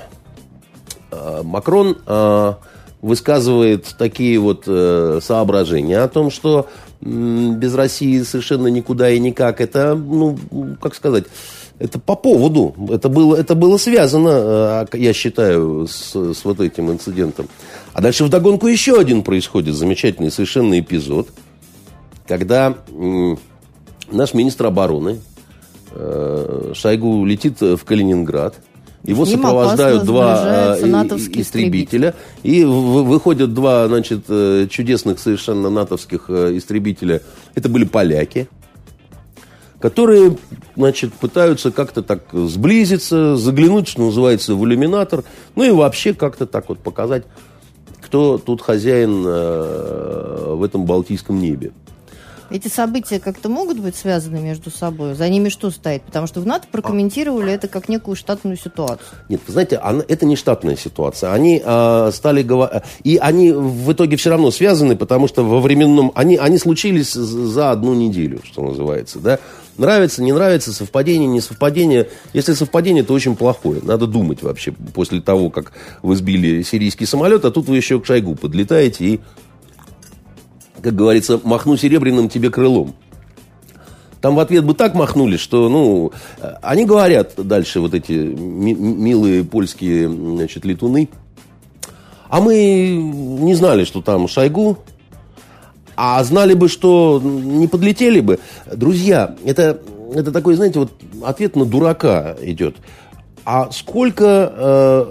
э, 1.12 1.42
Макрон 1.44 1.98
э, 2.06 2.54
высказывает 3.02 3.96
такие 3.98 4.40
вот 4.40 4.64
э, 4.68 5.20
соображения 5.22 6.00
о 6.00 6.08
том, 6.08 6.32
что 6.32 6.68
э, 7.02 7.06
без 7.06 7.76
России 7.76 8.22
совершенно 8.22 8.68
никуда 8.68 9.10
и 9.10 9.20
никак. 9.20 9.62
Это, 9.62 9.96
ну, 9.96 10.38
как 10.82 10.96
сказать 10.96 11.26
это 11.80 11.98
по 11.98 12.16
поводу. 12.16 12.76
Это 12.90 13.10
было, 13.10 13.36
это 13.36 13.56
было 13.56 13.78
связано, 13.78 14.86
э, 14.92 14.98
я 14.98 15.14
считаю, 15.14 15.88
с, 15.88 16.14
с 16.14 16.46
вот 16.46 16.60
этим 16.60 16.92
инцидентом. 16.92 17.48
А 17.94 18.02
дальше 18.02 18.26
вдогонку 18.26 18.68
еще 18.68 19.00
один 19.00 19.24
происходит 19.24 19.76
замечательный 19.76 20.30
совершенно 20.30 20.80
эпизод, 20.80 21.30
когда 22.28 22.76
наш 24.12 24.34
министр 24.34 24.68
обороны 24.68 25.20
э, 25.92 26.74
Шойгу 26.76 27.26
летит 27.26 27.62
в 27.62 27.84
Калининград. 27.86 28.56
Его 29.06 29.26
сопровождают 29.26 30.04
два 30.04 30.76
э, 30.78 30.86
натовский 30.86 31.42
истребителя. 31.42 32.14
И 32.44 32.66
выходят 32.66 33.54
два, 33.54 33.88
значит, 33.88 34.26
э, 34.28 34.68
чудесных 34.70 35.20
совершенно 35.20 35.70
натовских 35.70 36.30
истребителя. 36.30 37.22
Это 37.56 37.70
были 37.70 37.86
поляки 37.86 38.50
которые, 39.80 40.38
значит, 40.76 41.14
пытаются 41.14 41.72
как-то 41.72 42.02
так 42.02 42.24
сблизиться, 42.34 43.36
заглянуть, 43.36 43.88
что 43.88 44.02
называется, 44.04 44.56
в 44.56 44.66
иллюминатор, 44.66 45.24
ну 45.56 45.64
и 45.64 45.72
вообще 45.72 46.14
как-то 46.14 46.46
так 46.46 46.70
вот 46.70 46.80
показать, 46.80 47.24
кто 48.02 48.38
тут 48.38 48.62
хозяин 48.62 49.24
э, 49.26 50.54
в 50.56 50.64
этом 50.64 50.86
Балтийском 50.86 51.40
небе. 51.40 51.72
Эти 52.52 52.68
события 52.68 53.20
как-то 53.20 53.48
могут 53.48 53.80
быть 53.80 53.96
связаны 53.96 54.40
между 54.40 54.72
собой? 54.72 55.14
За 55.14 55.30
ними 55.30 55.50
что 55.50 55.70
стоит? 55.70 56.02
Потому 56.02 56.26
что 56.26 56.42
в 56.42 56.48
НАТО 56.48 56.68
прокомментировали 56.72 57.52
а... 57.52 57.54
это 57.54 57.68
как 57.68 57.90
некую 57.90 58.16
штатную 58.16 58.58
ситуацию. 58.58 59.08
Нет, 59.30 59.42
вы 59.46 59.54
знаете, 59.54 59.78
она, 59.78 60.04
это 60.08 60.26
не 60.26 60.36
штатная 60.36 60.76
ситуация. 60.76 61.32
Они 61.32 61.62
э, 61.64 62.12
стали 62.12 62.42
говорить... 62.42 62.82
И 63.04 63.18
они 63.18 63.52
в 63.52 63.92
итоге 63.94 64.18
все 64.18 64.32
равно 64.32 64.50
связаны, 64.50 64.96
потому 64.96 65.28
что 65.28 65.44
во 65.44 65.60
временном... 65.60 66.12
Они, 66.16 66.38
они 66.38 66.58
случились 66.58 67.14
за 67.14 67.70
одну 67.70 67.94
неделю, 67.94 68.42
что 68.44 68.64
называется, 68.64 69.20
да? 69.20 69.40
Нравится, 69.80 70.22
не 70.22 70.34
нравится, 70.34 70.74
совпадение, 70.74 71.26
не 71.26 71.40
совпадение. 71.40 72.10
Если 72.34 72.54
совпадение, 72.54 73.02
то 73.04 73.14
очень 73.14 73.38
плохое. 73.38 73.80
Надо 73.82 74.08
думать 74.08 74.44
вообще 74.44 74.74
после 74.74 75.22
того, 75.22 75.50
как 75.50 75.72
вы 76.02 76.18
сбили 76.18 76.64
сирийский 76.64 77.06
самолет, 77.06 77.46
а 77.46 77.52
тут 77.52 77.70
вы 77.70 77.78
еще 77.78 78.02
к 78.02 78.06
Шойгу 78.06 78.36
подлетаете 78.36 79.06
и 79.06 79.20
как 80.82 80.96
говорится, 80.96 81.40
махну 81.44 81.78
серебряным 81.78 82.28
тебе 82.28 82.50
крылом. 82.50 82.94
Там 84.20 84.36
в 84.36 84.40
ответ 84.40 84.66
бы 84.66 84.74
так 84.74 84.96
махнули, 84.96 85.38
что, 85.38 85.70
ну, 85.70 86.12
они 86.62 86.86
говорят 86.86 87.34
дальше, 87.38 87.80
вот 87.80 87.94
эти 87.94 88.12
ми- 88.12 88.76
милые 88.76 89.46
польские, 89.46 90.10
значит, 90.10 90.66
летуны. 90.66 91.08
А 92.28 92.42
мы 92.42 92.96
не 92.96 93.56
знали, 93.56 93.86
что 93.86 94.02
там 94.02 94.28
Шойгу, 94.28 94.78
а 96.02 96.24
знали 96.24 96.54
бы, 96.54 96.70
что 96.70 97.22
не 97.24 97.68
подлетели 97.68 98.22
бы. 98.22 98.40
Друзья, 98.72 99.36
это, 99.44 99.82
это 100.14 100.32
такой, 100.32 100.56
знаете, 100.56 100.80
вот 100.80 100.92
ответ 101.24 101.56
на 101.56 101.66
дурака 101.66 102.36
идет. 102.42 102.78
А 103.44 103.72
сколько 103.72 104.54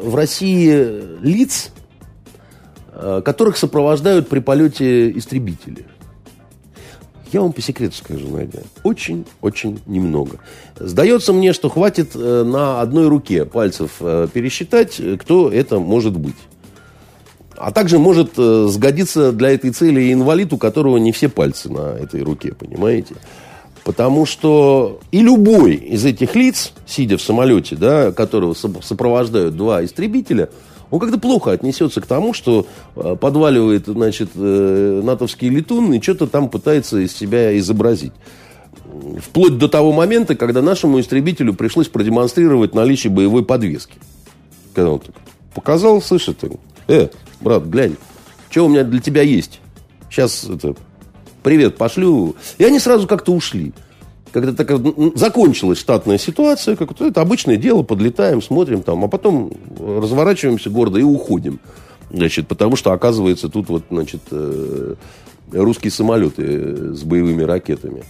э, 0.02 0.08
в 0.08 0.14
России 0.14 1.20
лиц, 1.22 1.72
Э, 3.00 3.22
которых 3.24 3.56
сопровождают 3.56 4.28
при 4.28 4.40
полете 4.40 5.12
истребители. 5.12 5.86
Я 7.30 7.42
вам 7.42 7.52
по 7.52 7.62
секрету 7.62 7.94
скажу, 7.94 8.26
Надя, 8.28 8.64
очень-очень 8.82 9.80
немного. 9.86 10.40
Сдается 10.74 11.32
мне, 11.32 11.52
что 11.52 11.68
хватит 11.68 12.16
э, 12.16 12.42
на 12.42 12.80
одной 12.80 13.06
руке 13.06 13.44
пальцев 13.44 13.98
э, 14.00 14.26
пересчитать, 14.32 15.00
кто 15.20 15.48
это 15.48 15.78
может 15.78 16.16
быть. 16.16 16.34
А 17.58 17.72
также 17.72 17.98
может 17.98 18.36
сгодиться 18.36 19.32
для 19.32 19.50
этой 19.50 19.70
цели 19.70 20.02
и 20.02 20.12
инвалид, 20.12 20.52
у 20.52 20.58
которого 20.58 20.96
не 20.98 21.12
все 21.12 21.28
пальцы 21.28 21.70
на 21.70 21.96
этой 21.98 22.22
руке, 22.22 22.54
понимаете? 22.54 23.16
Потому 23.84 24.26
что 24.26 25.00
и 25.10 25.20
любой 25.20 25.74
из 25.74 26.04
этих 26.04 26.36
лиц, 26.36 26.72
сидя 26.86 27.16
в 27.16 27.22
самолете, 27.22 27.74
да, 27.74 28.12
которого 28.12 28.54
сопровождают 28.54 29.56
два 29.56 29.84
истребителя– 29.84 30.50
он 30.90 31.00
как-то 31.00 31.18
плохо 31.18 31.52
отнесется 31.52 32.00
к 32.00 32.06
тому, 32.06 32.32
что 32.32 32.66
э, 32.96 33.16
подваливает, 33.20 33.86
значит, 33.86 34.30
э, 34.34 35.00
натовский 35.04 35.48
летун 35.48 35.92
и 35.92 36.00
что-то 36.00 36.26
там 36.26 36.48
пытается 36.48 36.98
из 36.98 37.14
себя 37.14 37.56
изобразить. 37.58 38.12
Вплоть 39.22 39.58
до 39.58 39.68
того 39.68 39.92
момента, 39.92 40.34
когда 40.34 40.62
нашему 40.62 40.98
истребителю 41.00 41.52
пришлось 41.52 41.88
продемонстрировать 41.88 42.74
наличие 42.74 43.12
боевой 43.12 43.44
подвески. 43.44 43.98
Когда 44.74 44.92
он 44.92 45.00
так 45.00 45.14
показал, 45.54 46.00
слышит, 46.00 46.42
э, 46.88 47.08
брат, 47.40 47.64
глянь, 47.64 47.96
что 48.50 48.66
у 48.66 48.68
меня 48.68 48.84
для 48.84 49.00
тебя 49.00 49.22
есть? 49.22 49.60
Сейчас 50.10 50.44
это, 50.44 50.74
привет 51.42 51.76
пошлю. 51.76 52.34
И 52.56 52.64
они 52.64 52.78
сразу 52.78 53.06
как-то 53.06 53.32
ушли 53.32 53.72
когда 54.32 54.52
так 54.52 55.16
закончилась 55.16 55.78
штатная 55.78 56.18
ситуация, 56.18 56.76
как 56.76 56.92
это 57.00 57.20
обычное 57.20 57.56
дело, 57.56 57.82
подлетаем, 57.82 58.42
смотрим 58.42 58.82
там, 58.82 59.04
а 59.04 59.08
потом 59.08 59.52
разворачиваемся 59.78 60.70
гордо 60.70 60.98
и 60.98 61.02
уходим. 61.02 61.60
Значит, 62.10 62.48
потому 62.48 62.76
что, 62.76 62.92
оказывается, 62.92 63.48
тут 63.48 63.68
вот, 63.68 63.84
значит, 63.90 64.22
э, 64.30 64.94
русские 65.52 65.90
самолеты 65.90 66.94
с 66.94 67.02
боевыми 67.02 67.42
ракетами. 67.42 68.02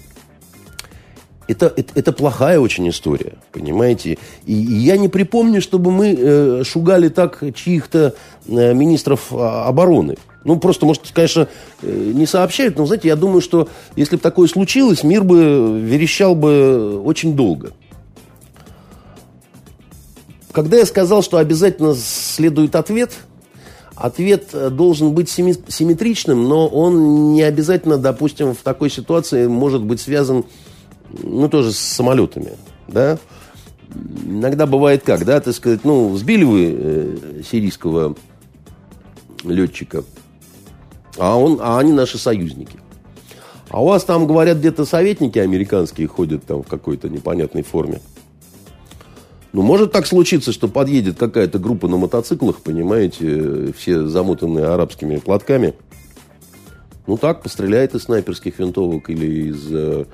Это, 1.49 1.73
это, 1.75 1.93
это 1.95 2.13
плохая 2.13 2.61
очень 2.61 2.89
история, 2.91 3.35
понимаете? 3.53 4.19
И, 4.45 4.53
и 4.53 4.75
я 4.81 4.99
не 4.99 5.09
припомню, 5.09 5.63
чтобы 5.63 5.91
мы 5.91 6.15
э, 6.17 6.63
шугали 6.63 7.09
так 7.09 7.43
чьих-то 7.55 8.15
э, 8.47 8.75
министров 8.75 9.33
а, 9.33 9.67
обороны. 9.67 10.17
Ну, 10.45 10.59
просто, 10.59 10.85
может, 10.85 11.11
конечно, 11.13 11.49
э, 11.83 12.13
не 12.15 12.27
сообщают, 12.27 12.77
но, 12.77 12.85
знаете, 12.85 13.09
я 13.09 13.17
думаю, 13.17 13.41
что 13.41 13.69
если 13.97 14.17
бы 14.17 14.23
такое 14.23 14.47
случилось, 14.47 15.03
мир 15.03 15.25
бы 15.25 15.81
верещал 15.81 16.35
бы 16.35 17.01
очень 17.03 17.35
долго. 17.35 17.73
Когда 20.53 20.77
я 20.77 20.85
сказал, 20.85 21.23
что 21.23 21.39
обязательно 21.39 21.95
следует 21.95 22.77
ответ, 22.77 23.13
ответ 23.95 24.49
э, 24.53 24.69
должен 24.69 25.13
быть 25.13 25.31
симметричным, 25.31 26.45
но 26.45 26.69
он 26.69 27.33
не 27.33 27.43
обязательно, 27.43 27.97
допустим, 27.97 28.55
в 28.55 28.59
такой 28.59 28.91
ситуации 28.91 29.47
может 29.47 29.83
быть 29.83 30.01
связан, 30.01 30.45
ну, 31.11 31.49
тоже 31.49 31.73
с 31.73 31.79
самолетами, 31.79 32.53
да. 32.87 33.19
Иногда 34.27 34.67
бывает 34.67 35.03
как, 35.03 35.25
да, 35.25 35.41
так 35.41 35.55
сказать, 35.55 35.85
ну, 35.85 36.15
сбили 36.17 36.45
вы 36.45 36.77
э, 36.79 37.43
сирийского 37.51 38.17
летчика, 39.45 40.05
а, 41.17 41.37
он, 41.37 41.59
а 41.61 41.79
они 41.79 41.93
наши 41.93 42.19
союзники. 42.19 42.79
А 43.71 43.83
у 43.83 43.87
вас 43.87 44.05
там, 44.05 44.27
говорят, 44.27 44.59
где-то 44.59 44.85
советники 44.85 45.39
американские 45.39 46.07
ходят 46.07 46.45
там 46.45 46.63
в 46.63 46.67
какой-то 46.67 47.09
непонятной 47.09 47.63
форме. 47.63 48.01
Ну, 49.53 49.63
может 49.63 49.93
так 49.93 50.07
случиться, 50.07 50.53
что 50.53 50.69
подъедет 50.69 51.19
какая-то 51.19 51.59
группа 51.59 51.89
на 51.89 51.97
мотоциклах, 51.97 52.61
понимаете, 52.61 53.73
все 53.77 54.07
замотанные 54.07 54.67
арабскими 54.67 55.17
платками. 55.17 55.75
Ну, 57.07 57.17
так, 57.17 57.43
постреляет 57.43 57.95
из 57.95 58.05
снайперских 58.05 58.59
винтовок 58.59 59.09
или 59.09 59.49
из, 59.49 60.07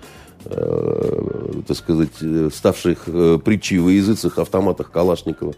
э, 0.45 1.55
э, 1.55 1.63
так 1.67 1.77
сказать, 1.77 2.55
ставших 2.55 3.05
э, 3.07 3.39
притчей 3.45 3.79
во 3.79 3.91
языцах 3.91 4.39
автоматах 4.39 4.91
Калашникова. 4.91 5.55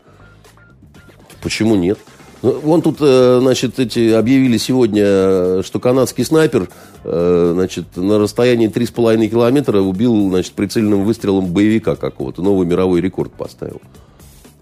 Почему 1.42 1.76
нет? 1.76 1.98
Ну, 2.42 2.60
вон 2.60 2.82
тут, 2.82 2.98
э, 3.00 3.38
значит, 3.40 3.78
эти 3.78 4.12
объявили 4.12 4.58
сегодня, 4.58 5.62
что 5.62 5.80
канадский 5.80 6.24
снайпер, 6.24 6.68
э, 7.04 7.50
значит, 7.54 7.96
на 7.96 8.18
расстоянии 8.18 8.68
3,5 8.68 9.28
километра 9.28 9.80
убил, 9.80 10.28
значит, 10.28 10.52
прицельным 10.52 11.04
выстрелом 11.04 11.46
боевика 11.46 11.96
какого-то. 11.96 12.42
Новый 12.42 12.66
мировой 12.66 13.00
рекорд 13.00 13.32
поставил. 13.32 13.80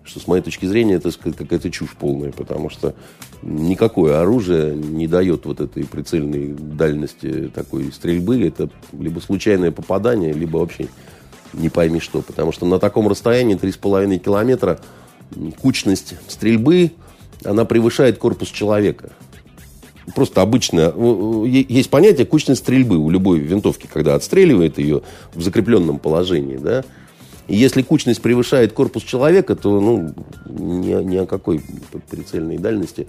Что, 0.05 0.21
с 0.21 0.27
моей 0.27 0.43
точки 0.43 0.67
зрения, 0.67 0.95
это 0.95 1.11
какая-то 1.13 1.71
чушь 1.71 1.97
полная, 1.99 2.31
потому 2.31 2.69
что 2.69 2.95
никакое 3.43 4.21
оружие 4.21 4.77
не 4.77 5.07
дает 5.07 5.47
вот 5.47 5.61
этой 5.61 5.85
прицельной 5.87 6.53
дальности 6.53 7.51
такой 7.55 7.91
стрельбы. 7.91 8.47
Это 8.47 8.69
либо 8.93 9.21
случайное 9.21 9.71
попадание, 9.71 10.33
либо 10.33 10.59
вообще 10.59 10.89
не 11.55 11.71
пойми 11.71 12.01
что. 12.01 12.21
Потому 12.21 12.53
что 12.53 12.67
на 12.67 12.79
таком 12.79 13.09
расстоянии 13.09 13.57
3,5 13.57 14.19
километра 14.19 14.79
кучность 15.61 16.15
стрельбы– 16.29 16.93
она 17.45 17.65
превышает 17.65 18.19
корпус 18.19 18.49
человека. 18.49 19.11
Просто 20.15 20.43
обычно 20.43 20.93
есть 21.47 21.89
понятие 21.89 22.27
кучной 22.27 22.57
стрельбы 22.57 22.99
у 22.99 23.09
любой 23.11 23.39
винтовки, 23.39 23.89
когда 23.91 24.15
отстреливает 24.15 24.79
ее 24.79 25.03
в 25.35 25.43
закрепленном 25.43 25.99
положении, 25.99 26.57
да. 26.57 26.85
И 27.47 27.57
если 27.57 27.83
кучность 27.83 28.23
превышает 28.23 28.73
корпус 28.73 29.03
человека, 29.03 29.55
то 29.55 29.81
ну, 29.81 30.15
ни, 30.47 31.03
ни 31.03 31.17
о 31.17 31.27
какой 31.27 31.61
прицельной 32.11 32.59
дальности 32.59 33.07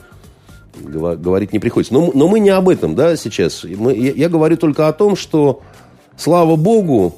говорить 0.82 1.54
не 1.54 1.60
приходится. 1.60 1.94
Но, 1.94 2.12
но 2.14 2.28
мы 2.28 2.40
не 2.40 2.50
об 2.50 2.68
этом, 2.68 2.96
да, 2.96 3.16
сейчас. 3.16 3.64
Мы, 3.64 3.96
я, 3.96 4.12
я 4.12 4.30
говорю 4.30 4.58
только 4.58 4.88
о 4.88 4.94
том, 4.94 5.16
что, 5.16 5.62
слава 6.18 6.58
богу, 6.58 7.16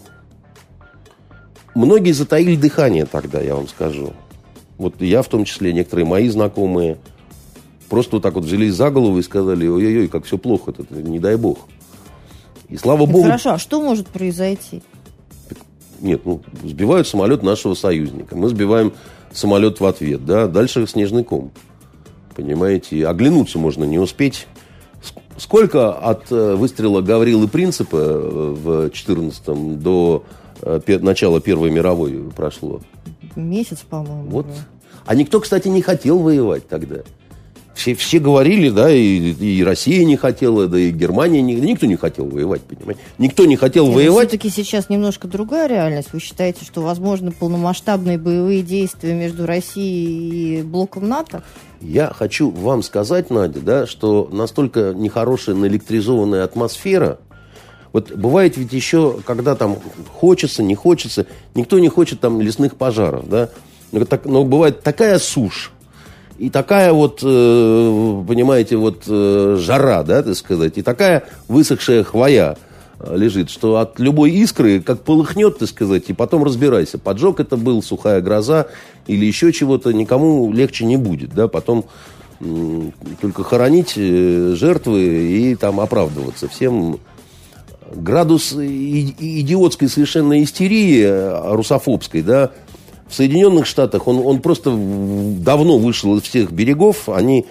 многие 1.73 2.11
затаили 2.11 2.55
дыхание 2.55 3.05
тогда, 3.05 3.41
я 3.41 3.55
вам 3.55 3.67
скажу. 3.67 4.13
Вот 4.77 5.01
я 5.01 5.23
в 5.23 5.27
том 5.27 5.43
числе, 5.43 5.73
некоторые 5.73 6.05
мои 6.05 6.29
знакомые, 6.29 6.97
просто 7.89 8.17
вот 8.17 8.23
так 8.23 8.35
вот 8.35 8.43
взялись 8.43 8.75
за 8.75 8.91
голову 8.91 9.17
и 9.17 9.23
сказали, 9.23 9.67
ой-ой-ой, 9.67 10.07
как 10.07 10.25
все 10.25 10.37
плохо, 10.37 10.71
это, 10.71 10.85
не 10.93 11.17
дай 11.17 11.35
бог. 11.35 11.59
И 12.69 12.77
слава 12.77 13.05
так 13.05 13.11
богу... 13.11 13.23
Хорошо, 13.23 13.53
а 13.53 13.57
что 13.57 13.81
может 13.81 14.07
произойти? 14.07 14.83
Нет, 16.01 16.21
ну, 16.25 16.41
сбивают 16.63 17.07
самолет 17.07 17.43
нашего 17.43 17.73
союзника. 17.73 18.35
Мы 18.35 18.49
сбиваем 18.49 18.93
самолет 19.31 19.79
в 19.79 19.85
ответ, 19.85 20.25
да, 20.25 20.47
дальше 20.47 20.87
снежный 20.87 21.23
ком. 21.23 21.51
Понимаете, 22.35 23.07
оглянуться 23.07 23.59
можно 23.59 23.83
не 23.83 23.99
успеть. 23.99 24.47
Сколько 25.37 25.93
от 25.93 26.31
э, 26.31 26.55
выстрела 26.55 27.01
Гаврилы 27.01 27.47
Принципа 27.47 27.97
в 27.97 28.87
14-м 28.87 29.79
до 29.79 30.23
э, 30.61 30.99
начала 30.99 31.39
Первой 31.39 31.69
мировой 31.71 32.31
прошло? 32.35 32.81
месяц, 33.37 33.79
по-моему. 33.87 34.29
Вот. 34.29 34.47
А 35.05 35.15
никто, 35.15 35.39
кстати, 35.39 35.67
не 35.67 35.81
хотел 35.81 36.19
воевать 36.19 36.67
тогда. 36.67 36.97
Все, 37.77 37.93
все 37.93 38.17
говорили, 38.17 38.69
да, 38.69 38.91
и, 38.91 39.33
и 39.33 39.63
Россия 39.63 40.03
не 40.03 40.17
хотела, 40.17 40.67
да 40.67 40.79
и 40.79 40.89
Германия, 40.89 41.43
не, 41.43 41.53
никто 41.53 41.85
не 41.85 41.95
хотел 41.95 42.25
воевать, 42.25 42.63
понимаете? 42.63 42.99
Никто 43.19 43.45
не 43.45 43.55
хотел 43.55 43.85
Нет, 43.85 43.95
воевать. 43.95 44.29
Все-таки 44.29 44.49
сейчас 44.49 44.89
немножко 44.89 45.27
другая 45.27 45.67
реальность. 45.67 46.11
Вы 46.11 46.19
считаете, 46.19 46.65
что 46.65 46.81
возможно 46.81 47.31
полномасштабные 47.31 48.17
боевые 48.17 48.63
действия 48.63 49.13
между 49.13 49.45
Россией 49.45 50.59
и 50.59 50.63
блоком 50.63 51.07
НАТО? 51.07 51.43
Я 51.79 52.11
хочу 52.11 52.49
вам 52.49 52.81
сказать, 52.81 53.29
Надя, 53.29 53.59
да, 53.59 53.85
что 53.85 54.27
настолько 54.31 54.95
нехорошая 54.95 55.55
наэлектризованная 55.55 56.43
атмосфера 56.43 57.19
Вот 57.93 58.11
бывает 58.11 58.57
ведь 58.57 58.73
еще, 58.73 59.19
когда 59.23 59.55
там 59.55 59.77
хочется, 60.11 60.63
не 60.63 60.73
хочется, 60.73 61.27
никто 61.53 61.77
не 61.77 61.89
хочет 61.89 62.19
там 62.21 62.41
лесных 62.41 62.75
пожаров, 62.75 63.29
да, 63.29 63.49
но, 63.91 64.03
так, 64.05 64.25
но 64.25 64.43
бывает 64.43 64.81
такая 64.81 65.19
сушь, 65.19 65.71
и 66.37 66.49
такая 66.49 66.93
вот, 66.93 67.21
э, 67.23 68.23
понимаете, 68.27 68.77
вот 68.77 69.03
э, 69.07 69.57
жара, 69.59 70.03
да, 70.03 70.21
так 70.21 70.35
сказать, 70.35 70.77
и 70.77 70.81
такая 70.81 71.23
высохшая 71.47 72.03
хвоя 72.03 72.57
э, 72.99 73.17
лежит, 73.17 73.49
что 73.49 73.77
от 73.77 73.99
любой 73.99 74.31
искры 74.31 74.79
как 74.81 75.01
полыхнет, 75.01 75.57
так 75.57 75.67
сказать, 75.67 76.03
и 76.07 76.13
потом 76.13 76.43
разбирайся, 76.43 76.99
поджог 76.99 77.39
это 77.39 77.57
был, 77.57 77.81
сухая 77.81 78.21
гроза 78.21 78.67
или 79.07 79.25
еще 79.25 79.51
чего-то, 79.51 79.91
никому 79.93 80.51
легче 80.53 80.85
не 80.85 80.97
будет, 80.97 81.33
да, 81.33 81.47
потом 81.47 81.85
только 83.19 83.43
хоронить 83.43 83.95
жертвы 83.95 85.01
и 85.01 85.55
там 85.55 85.79
оправдываться. 85.79 86.47
Всем 86.47 86.99
градус 87.91 88.53
идиотской 88.53 89.89
совершенно 89.89 90.43
истерии 90.43 91.03
русофобской, 91.55 92.21
да, 92.21 92.51
в 93.09 93.13
Соединенных 93.13 93.65
Штатах 93.65 94.07
он, 94.07 94.19
он 94.25 94.39
просто 94.41 94.71
давно 94.71 95.77
вышел 95.77 96.17
из 96.17 96.23
всех 96.23 96.51
берегов. 96.51 97.09
Они, 97.09 97.45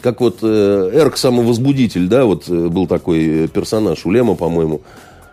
как 0.00 0.20
вот 0.20 0.38
э, 0.42 0.90
Эрк 0.94 1.16
самовозбудитель, 1.16 2.08
да, 2.08 2.24
вот 2.24 2.48
э, 2.48 2.68
был 2.68 2.86
такой 2.86 3.48
персонаж 3.48 4.06
у 4.06 4.10
Лема, 4.10 4.34
по-моему. 4.34 4.82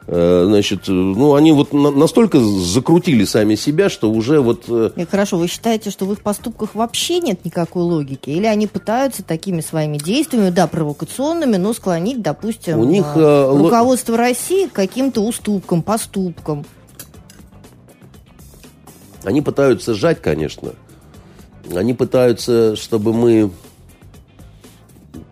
Э, 0.06 0.44
значит, 0.48 0.88
ну, 0.88 1.36
они 1.36 1.54
вот 1.54 1.72
на, 1.72 1.90
настолько 1.90 2.40
закрутили 2.40 3.24
сами 3.24 3.56
себя, 3.56 3.90
что 3.90 4.12
уже 4.12 4.42
вот... 4.42 4.66
Э... 4.68 4.90
Хорошо, 5.10 5.38
вы 5.38 5.48
считаете, 5.48 5.92
что 5.92 6.06
в 6.06 6.12
их 6.12 6.22
поступках 6.22 6.76
вообще 6.76 7.20
нет 7.20 7.46
никакой 7.46 7.84
логики? 7.84 8.30
Или 8.30 8.46
они 8.46 8.68
пытаются 8.68 9.24
такими 9.24 9.62
своими 9.62 9.98
действиями, 9.98 10.50
да, 10.50 10.68
провокационными, 10.68 11.56
но 11.56 11.74
склонить, 11.74 12.22
допустим, 12.22 12.80
у 12.80 12.84
них, 12.84 13.06
э, 13.16 13.58
руководство 13.58 14.18
России 14.18 14.66
к 14.66 14.74
каким-то 14.74 15.22
уступкам, 15.22 15.82
поступкам? 15.82 16.66
Они 19.24 19.42
пытаются 19.42 19.94
сжать, 19.94 20.22
конечно. 20.22 20.74
Они 21.74 21.94
пытаются, 21.94 22.76
чтобы 22.76 23.14
мы, 23.14 23.50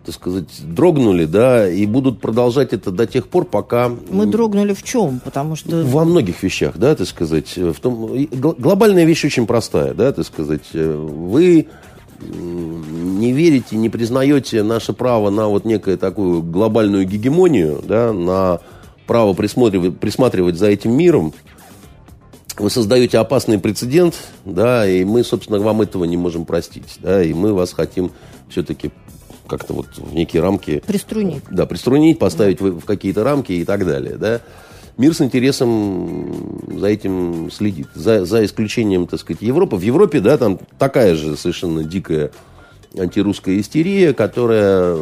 так 0.04 0.14
сказать, 0.14 0.48
дрогнули, 0.62 1.26
да, 1.26 1.68
и 1.68 1.84
будут 1.84 2.20
продолжать 2.20 2.72
это 2.72 2.90
до 2.90 3.06
тех 3.06 3.28
пор, 3.28 3.44
пока... 3.44 3.90
Мы 4.10 4.26
дрогнули 4.26 4.72
в 4.72 4.82
чем? 4.82 5.20
Потому 5.22 5.56
что... 5.56 5.84
Во 5.84 6.04
многих 6.04 6.42
вещах, 6.42 6.78
да, 6.78 6.94
так 6.94 7.06
сказать. 7.06 7.56
В 7.56 7.78
том... 7.80 8.10
Глобальная 8.32 9.04
вещь 9.04 9.24
очень 9.24 9.46
простая, 9.46 9.92
да, 9.94 10.12
так 10.12 10.24
сказать. 10.24 10.72
Вы 10.72 11.68
не 12.22 13.32
верите, 13.32 13.76
не 13.76 13.88
признаете 13.88 14.62
наше 14.62 14.92
право 14.92 15.30
на 15.30 15.48
вот 15.48 15.64
некую 15.64 15.98
такую 15.98 16.42
глобальную 16.42 17.06
гегемонию, 17.06 17.82
да, 17.86 18.12
на 18.12 18.60
право 19.06 19.34
присматривать, 19.34 19.98
присматривать 19.98 20.56
за 20.56 20.68
этим 20.68 20.92
миром, 20.96 21.34
вы 22.60 22.70
создаете 22.70 23.18
опасный 23.18 23.58
прецедент, 23.58 24.14
да, 24.44 24.88
и 24.88 25.04
мы, 25.04 25.24
собственно, 25.24 25.58
вам 25.58 25.82
этого 25.82 26.04
не 26.04 26.16
можем 26.16 26.44
простить, 26.44 26.98
да, 27.00 27.22
и 27.22 27.32
мы 27.32 27.52
вас 27.52 27.72
хотим 27.72 28.12
все-таки 28.48 28.90
как-то 29.46 29.74
вот 29.74 29.86
в 29.96 30.14
некие 30.14 30.42
рамки... 30.42 30.82
Приструнить. 30.86 31.42
Да, 31.50 31.66
приструнить, 31.66 32.18
поставить 32.18 32.60
в, 32.60 32.80
в 32.80 32.84
какие-то 32.84 33.24
рамки 33.24 33.52
и 33.52 33.64
так 33.64 33.86
далее, 33.86 34.16
да. 34.16 34.40
Мир 34.98 35.14
с 35.14 35.20
интересом 35.22 36.60
за 36.78 36.86
этим 36.86 37.50
следит. 37.50 37.88
За, 37.94 38.24
за 38.24 38.44
исключением, 38.44 39.06
так 39.06 39.20
сказать, 39.20 39.42
Европы. 39.42 39.76
В 39.76 39.82
Европе, 39.82 40.20
да, 40.20 40.36
там 40.36 40.58
такая 40.78 41.14
же 41.14 41.36
совершенно 41.36 41.82
дикая 41.82 42.30
антирусская 42.96 43.58
истерия, 43.58 44.12
которая 44.12 44.98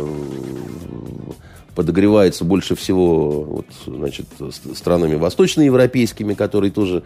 подогревается 1.74 2.44
больше 2.44 2.74
всего 2.76 3.42
вот, 3.42 3.66
значит, 3.86 4.26
странами 4.74 5.16
восточноевропейскими, 5.16 6.34
которые 6.34 6.70
тоже 6.70 7.02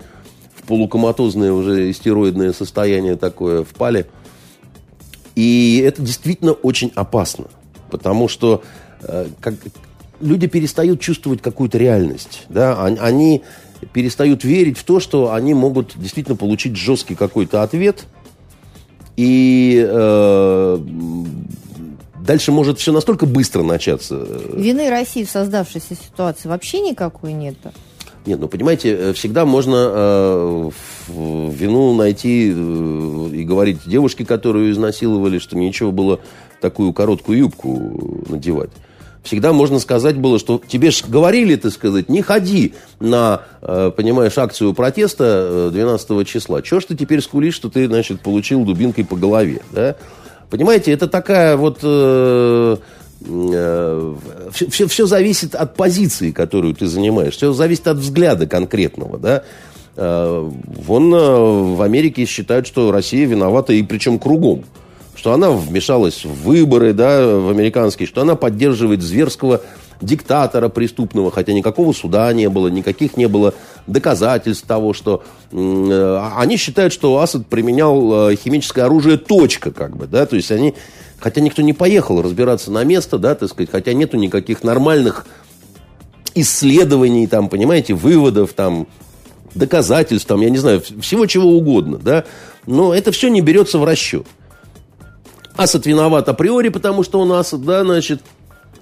полукоматозное 0.67 1.53
уже 1.53 1.93
стероидное 1.93 2.53
состояние 2.53 3.17
такое 3.17 3.65
впали. 3.65 4.07
И 5.35 5.83
это 5.85 6.03
действительно 6.03 6.53
очень 6.53 6.93
опасно, 6.95 7.47
потому 7.91 8.29
что 8.29 8.63
э, 9.03 9.27
как, 9.41 9.55
люди 10.21 10.47
перестают 10.47 11.01
чувствовать 11.01 11.43
какую-то 11.43 11.79
реальность. 11.79 12.45
Да? 12.49 12.83
Они 12.85 13.43
перестают 13.93 14.45
верить 14.45 14.79
в 14.79 14.85
то, 14.85 15.01
что 15.01 15.33
они 15.33 15.55
могут 15.55 15.93
действительно 15.97 16.37
получить 16.37 16.77
жесткий 16.77 17.15
какой-то 17.15 17.63
ответ. 17.63 18.05
И 19.17 19.85
э, 19.87 20.79
дальше 22.21 22.53
может 22.53 22.79
все 22.79 22.93
настолько 22.93 23.27
быстро 23.27 23.63
начаться. 23.63 24.27
Вины 24.53 24.91
России 24.91 25.25
в 25.25 25.31
создавшейся 25.31 25.95
ситуации 25.95 26.49
вообще 26.49 26.81
никакой 26.81 27.33
нет. 27.33 27.57
Нет, 28.27 28.41
ну 28.41 28.49
понимаете, 28.49 28.95
э, 28.95 29.13
всегда 29.13 29.45
можно 29.45 29.91
э, 29.93 30.71
вину 31.09 31.95
найти 31.95 32.51
э, 32.55 33.29
и 33.35 33.45
говорить 33.45 33.81
девушке, 33.87 34.25
которую 34.25 34.71
изнасиловали, 34.71 35.39
что 35.39 35.57
нечего 35.57 35.91
было 35.91 36.21
такую 36.61 36.93
короткую 36.95 37.39
юбку 37.39 38.25
надевать. 38.29 38.71
Всегда 39.25 39.55
можно 39.55 39.79
сказать 39.79 40.19
было, 40.19 40.39
что 40.39 40.61
тебе 40.67 40.91
же 40.91 41.05
говорили, 41.09 41.57
ты 41.57 41.71
сказать, 41.71 42.11
не 42.11 42.21
ходи 42.21 42.75
на, 43.01 43.41
э, 43.63 43.91
понимаешь, 43.97 44.37
акцию 44.37 44.75
протеста 44.75 45.71
12 45.73 46.11
э, 46.11 46.25
числа. 46.25 46.61
Чего 46.61 46.81
ж 46.81 46.85
ты 46.85 46.95
теперь 46.95 47.23
скулишь, 47.23 47.55
что 47.55 47.71
ты, 47.71 47.87
значит, 47.87 48.21
получил 48.21 48.65
дубинкой 48.65 49.07
по 49.07 49.17
голове, 49.17 49.63
да? 49.73 49.97
Понимаете, 50.51 50.93
это 50.93 51.09
такая 51.09 51.57
вот... 51.57 51.79
Э, 51.83 52.77
все, 53.25 54.87
все 54.87 55.07
зависит 55.07 55.55
от 55.55 55.77
позиции, 55.77 56.31
которую 56.31 56.75
ты 56.75 56.87
занимаешь. 56.87 57.35
Все 57.35 57.53
зависит 57.53 57.89
от 57.89 57.99
взгляда 57.99 58.47
конкретного, 58.47 59.19
да. 59.19 59.45
Э, 59.97 60.51
вон 60.67 61.15
э, 61.15 61.75
в 61.77 61.83
Америке 61.83 62.25
считают, 62.27 62.67
что 62.67 62.91
Россия 62.91 63.27
виновата, 63.27 63.73
и 63.73 63.83
причем 63.83 64.19
кругом. 64.19 64.65
Что 65.15 65.33
она 65.33 65.51
вмешалась 65.51 66.25
в 66.25 66.43
выборы, 66.43 66.93
да, 66.93 67.39
в 67.39 67.49
американские, 67.49 68.09
что 68.09 68.23
она 68.23 68.35
поддерживает 68.35 69.01
зверского 69.01 69.61
диктатора 70.01 70.69
преступного, 70.69 71.31
хотя 71.31 71.53
никакого 71.53 71.93
суда 71.93 72.33
не 72.33 72.49
было, 72.49 72.69
никаких 72.69 73.17
не 73.17 73.29
было 73.29 73.55
доказательств 73.87 74.67
того, 74.67 74.93
что 74.93 75.23
э, 75.53 76.31
они 76.37 76.57
считают, 76.57 76.93
что 76.93 77.19
Асад 77.21 77.47
применял 77.47 78.31
э, 78.31 78.37
химическое 78.37 78.83
оружие, 78.83 79.17
точка, 79.17 79.71
как 79.71 79.97
бы, 79.97 80.07
да, 80.07 80.27
то 80.27 80.37
есть 80.37 80.51
они 80.51 80.75
Хотя 81.25 81.41
никто 81.41 81.63
не 81.63 81.73
поехал 81.73 82.21
разбираться 82.21 82.71
на 82.71 82.85
место, 82.85 83.17
да, 83.17 83.35
так 83.35 83.49
сказать, 83.49 83.71
хотя 83.71 83.95
нету 83.95 84.19
никаких 84.19 84.63
нормальных 84.63 85.25
исследований, 86.35 87.27
там, 87.27 87.49
понимаете, 87.49 87.95
выводов, 87.95 88.53
там, 88.53 88.87
доказательств, 89.55 90.29
там, 90.29 90.43
я 90.43 90.51
не 90.51 90.59
знаю, 90.59 90.83
всего 91.01 91.25
чего 91.25 91.49
угодно, 91.49 91.97
да, 91.97 92.25
но 92.67 92.93
это 92.93 93.11
все 93.11 93.29
не 93.29 93.41
берется 93.41 93.79
в 93.79 93.85
расчет. 93.85 94.27
Асад 95.57 95.87
виноват 95.87 96.29
априори, 96.29 96.69
потому 96.69 97.03
что 97.03 97.21
он 97.21 97.33
Асад, 97.33 97.63
да, 97.63 97.85
значит, 97.85 98.21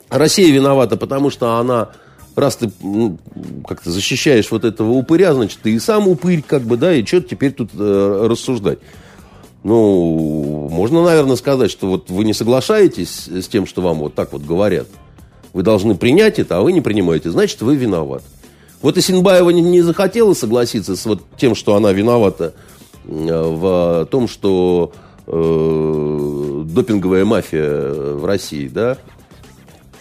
Россия 0.09 0.53
виновата, 0.53 0.97
потому 0.97 1.31
что 1.31 1.59
она, 1.59 1.91
раз 2.35 2.57
ты 2.57 2.73
ну, 2.83 3.19
как-то 3.69 3.89
защищаешь 3.89 4.51
вот 4.51 4.65
этого 4.65 4.91
упыря, 4.91 5.33
значит, 5.33 5.61
ты 5.63 5.75
и 5.75 5.79
сам 5.79 6.09
упырь, 6.09 6.43
как 6.45 6.63
бы, 6.63 6.77
да, 6.77 6.93
и 6.93 7.07
что 7.07 7.21
теперь 7.21 7.53
тут 7.53 7.71
э, 7.79 8.27
рассуждать. 8.29 8.81
Ну, 9.65 10.69
можно, 10.71 11.05
наверное, 11.05 11.37
сказать, 11.37 11.71
что 11.71 11.87
вот 11.87 12.11
вы 12.11 12.25
не 12.25 12.33
соглашаетесь 12.33 13.29
с 13.29 13.47
тем, 13.47 13.67
что 13.67 13.81
вам 13.81 13.99
вот 13.99 14.15
так 14.15 14.33
вот 14.33 14.43
говорят. 14.43 14.89
Вы 15.53 15.63
должны 15.63 15.95
принять 15.95 16.39
это, 16.39 16.59
а 16.59 16.63
вы 16.63 16.73
не 16.73 16.81
принимаете. 16.81 17.31
Значит, 17.31 17.63
вы 17.63 17.77
виноват. 17.77 18.23
Вот 18.81 18.97
и 18.97 19.01
Синбаева 19.01 19.51
не, 19.51 19.63
не 19.63 19.83
захотела 19.83 20.35
согласиться 20.35 20.97
с 20.97 21.07
вот 21.07 21.23
тем, 21.37 21.55
что 21.55 21.77
она 21.77 21.93
виновата 21.93 22.55
в 23.05 24.09
том, 24.11 24.27
что 24.27 24.93
э, 25.27 26.65
допинговая 26.67 27.25
мафия 27.25 27.93
в 28.15 28.25
России, 28.25 28.67
да. 28.67 28.99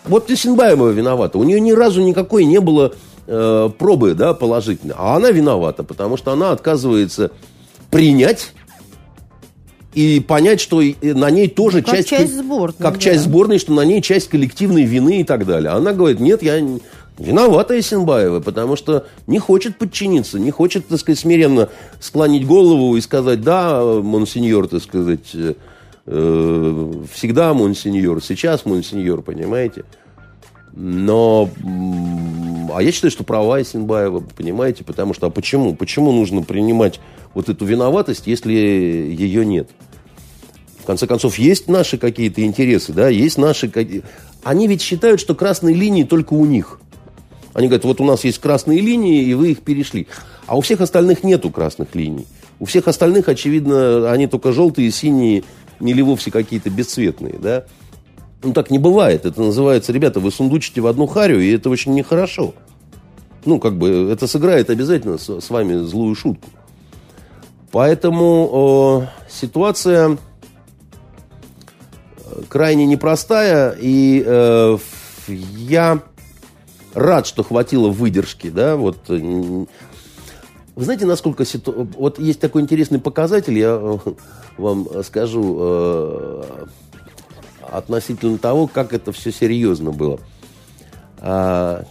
Вот 0.06 0.32
и 0.32 0.36
Синбаева 0.36 0.90
виновата. 0.90 1.38
У 1.38 1.44
нее 1.44 1.60
ни 1.60 1.72
разу 1.72 2.02
никакой 2.02 2.46
не 2.46 2.60
было 2.60 2.94
э, 3.28 3.70
пробы, 3.78 4.16
да, 4.16 4.34
положительной. 4.34 4.96
А 4.98 5.18
она 5.18 5.30
виновата, 5.30 5.84
потому 5.84 6.18
что 6.18 6.32
она 6.32 6.52
отказывается 6.52 7.32
принять 7.92 8.54
и 9.94 10.20
понять, 10.20 10.62
что 10.62 10.82
на 11.02 11.30
ней 11.30 11.48
тоже 11.48 11.82
как 11.82 11.96
часть... 11.96 12.10
часть 12.10 12.38
сборной. 12.38 12.78
Как 12.80 12.94
да. 12.94 13.00
часть 13.00 13.24
сборной, 13.24 13.58
что 13.58 13.74
на 13.74 13.82
ней 13.82 14.02
часть 14.02 14.30
коллективной 14.30 14.84
вины 14.84 15.22
и 15.22 15.24
так 15.24 15.46
далее. 15.46 15.72
Она 15.72 15.94
говорит, 15.94 16.20
нет, 16.20 16.42
я 16.44 16.60
виновата 17.18 17.78
Исенбаева, 17.80 18.40
потому 18.40 18.76
что 18.76 19.06
не 19.28 19.40
хочет 19.40 19.78
подчиниться, 19.78 20.40
не 20.40 20.52
хочет, 20.52 20.88
так 20.88 21.00
сказать, 21.00 21.20
смиренно 21.20 21.70
склонить 22.00 22.48
голову 22.48 22.96
и 22.96 23.02
сказать, 23.02 23.42
да, 23.42 23.84
монсеньор, 23.84 24.68
так 24.68 24.82
сказать, 24.82 25.30
э, 25.34 25.54
э 26.06 26.94
всегда 27.14 27.54
монсеньор, 27.54 28.24
сейчас 28.24 28.66
монсеньор, 28.66 29.22
понимаете? 29.22 29.84
Но, 30.74 31.50
а 32.76 32.82
я 32.82 32.92
считаю, 32.92 33.12
что 33.12 33.24
права 33.24 33.62
Исенбаева, 33.62 34.20
понимаете, 34.20 34.84
потому 34.84 35.14
что, 35.14 35.28
а 35.28 35.30
почему? 35.30 35.76
Почему 35.76 36.12
нужно 36.12 36.42
принимать 36.42 37.00
вот 37.34 37.50
эту 37.50 37.66
виноватость, 37.66 38.28
если 38.28 38.54
ее 38.54 39.46
нет? 39.46 39.70
В 40.80 40.86
конце 40.86 41.08
концов, 41.08 41.38
есть 41.38 41.68
наши 41.68 41.98
какие-то 41.98 42.44
интересы, 42.44 42.94
да, 42.94 43.10
есть 43.10 43.38
наши... 43.38 43.72
Они 44.44 44.68
ведь 44.68 44.82
считают, 44.82 45.22
что 45.22 45.36
красные 45.36 45.76
линии 45.76 46.04
только 46.04 46.34
у 46.34 46.46
них. 46.46 46.80
Они 47.54 47.68
говорят, 47.68 47.86
вот 47.86 48.02
у 48.02 48.06
нас 48.06 48.24
есть 48.24 48.40
красные 48.40 48.80
линии, 48.80 49.24
и 49.24 49.34
вы 49.34 49.52
их 49.52 49.60
перешли. 49.60 50.08
А 50.48 50.58
у 50.58 50.62
всех 50.62 50.82
остальных 50.82 51.24
нету 51.24 51.50
красных 51.52 51.94
линий. 51.96 52.26
У 52.60 52.66
всех 52.66 52.88
остальных, 52.88 53.30
очевидно, 53.30 54.12
они 54.12 54.28
только 54.28 54.52
желтые, 54.52 54.92
синие, 54.92 55.44
или 55.80 56.02
вовсе 56.02 56.32
какие-то 56.32 56.70
бесцветные, 56.70 57.36
да. 57.40 57.66
Ну, 58.44 58.54
так 58.54 58.72
не 58.72 58.80
бывает. 58.80 59.26
Это 59.26 59.42
называется, 59.42 59.92
ребята, 59.92 60.20
вы 60.20 60.32
сундучите 60.32 60.82
в 60.82 60.88
одну 60.88 61.06
харю, 61.06 61.40
и 61.40 61.52
это 61.52 61.70
очень 61.70 61.94
нехорошо. 61.94 62.54
Ну, 63.46 63.60
как 63.60 63.78
бы, 63.78 64.10
это 64.12 64.28
сыграет 64.28 64.70
обязательно 64.70 65.18
с, 65.18 65.30
с 65.42 65.50
вами 65.50 65.76
злую 65.86 66.16
шутку. 66.16 66.50
Поэтому 67.72 69.08
э, 69.08 69.32
ситуация 69.32 70.18
крайне 72.50 72.86
непростая, 72.86 73.76
и 73.80 74.24
э, 74.26 74.78
я 75.28 76.02
рад, 76.94 77.28
что 77.28 77.44
хватило 77.44 77.90
выдержки, 77.90 78.50
да, 78.50 78.76
вот. 78.76 78.98
Э, 79.10 79.66
вы 80.74 80.86
знаете, 80.86 81.06
насколько 81.06 81.46
ситу... 81.46 81.88
Вот 81.98 82.18
есть 82.20 82.40
такой 82.40 82.62
интересный 82.62 83.00
показатель, 83.00 83.58
я 83.58 83.78
э, 83.80 83.98
вам 84.58 84.88
скажу, 85.04 85.58
э, 85.60 86.44
относительно 87.72 88.38
того, 88.38 88.68
как 88.68 88.94
это 88.94 89.12
все 89.12 89.32
серьезно 89.32 89.92
было. 89.92 90.20
А, 91.20 91.86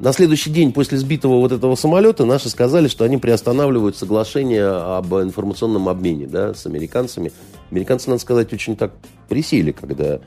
на 0.00 0.12
следующий 0.12 0.50
день 0.50 0.72
после 0.72 0.98
сбитого 0.98 1.38
вот 1.38 1.52
этого 1.52 1.76
самолета 1.76 2.24
наши 2.24 2.48
сказали, 2.48 2.88
что 2.88 3.04
они 3.04 3.18
приостанавливают 3.18 3.96
соглашение 3.96 4.66
об 4.66 5.14
информационном 5.14 5.88
обмене 5.88 6.26
да, 6.26 6.54
с 6.54 6.66
американцами. 6.66 7.32
Американцы, 7.70 8.10
надо 8.10 8.20
сказать, 8.20 8.52
очень 8.52 8.76
так 8.76 8.92
присели, 9.28 9.70
когда 9.70 10.20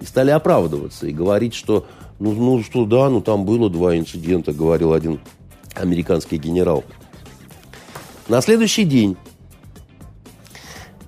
и 0.00 0.04
стали 0.04 0.30
оправдываться 0.30 1.06
и 1.06 1.12
говорить, 1.12 1.54
что 1.54 1.86
ну, 2.18 2.32
ну 2.32 2.62
что 2.62 2.84
да, 2.84 3.08
ну 3.08 3.20
там 3.20 3.44
было 3.44 3.70
два 3.70 3.96
инцидента, 3.96 4.52
говорил 4.52 4.92
один 4.92 5.20
американский 5.74 6.36
генерал. 6.36 6.84
На 8.28 8.40
следующий 8.40 8.84
день 8.84 9.16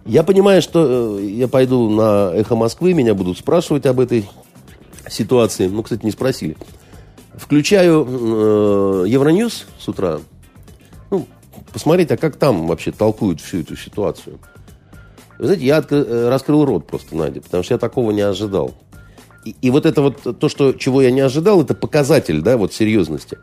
я 0.07 0.23
понимаю, 0.23 0.63
что 0.63 1.19
э, 1.19 1.25
я 1.25 1.49
пойду 1.49 1.91
на 1.91 2.31
«Эхо 2.33 2.55
Москвы», 2.55 2.95
меня 2.95 3.15
будут 3.15 3.39
спрашивать 3.39 3.87
об 3.87 4.01
этой 4.01 4.29
ситуации. 5.09 5.69
Ну, 5.69 5.83
кстати, 5.83 6.05
не 6.05 6.13
спросили. 6.13 6.57
Включаю 7.35 8.07
э, 8.09 9.09
Евроньюз 9.09 9.67
с 9.79 9.89
утра. 9.89 10.21
Ну, 11.11 11.27
посмотреть, 11.73 12.11
а 12.13 12.17
как 12.17 12.37
там 12.37 12.67
вообще 12.67 12.93
толкуют 12.93 13.41
всю 13.41 13.61
эту 13.61 13.77
ситуацию. 13.77 14.39
Вы 15.39 15.47
знаете, 15.47 15.67
я 15.67 15.79
откры, 15.79 15.99
э, 15.99 16.29
раскрыл 16.29 16.65
рот 16.65 16.87
просто, 16.87 17.17
Надя, 17.17 17.41
потому 17.43 17.63
что 17.63 17.75
я 17.75 17.79
такого 17.79 18.11
не 18.13 18.23
ожидал. 18.23 18.75
И, 19.45 19.55
и 19.61 19.71
вот 19.71 19.87
это 19.87 20.03
вот, 20.03 20.39
то, 20.39 20.49
что, 20.49 20.73
чего 20.73 21.03
я 21.03 21.11
не 21.11 21.21
ожидал, 21.21 21.63
это 21.63 21.75
показатель, 21.75 22.41
да, 22.41 22.57
вот 22.57 22.73
серьезности. 22.73 23.39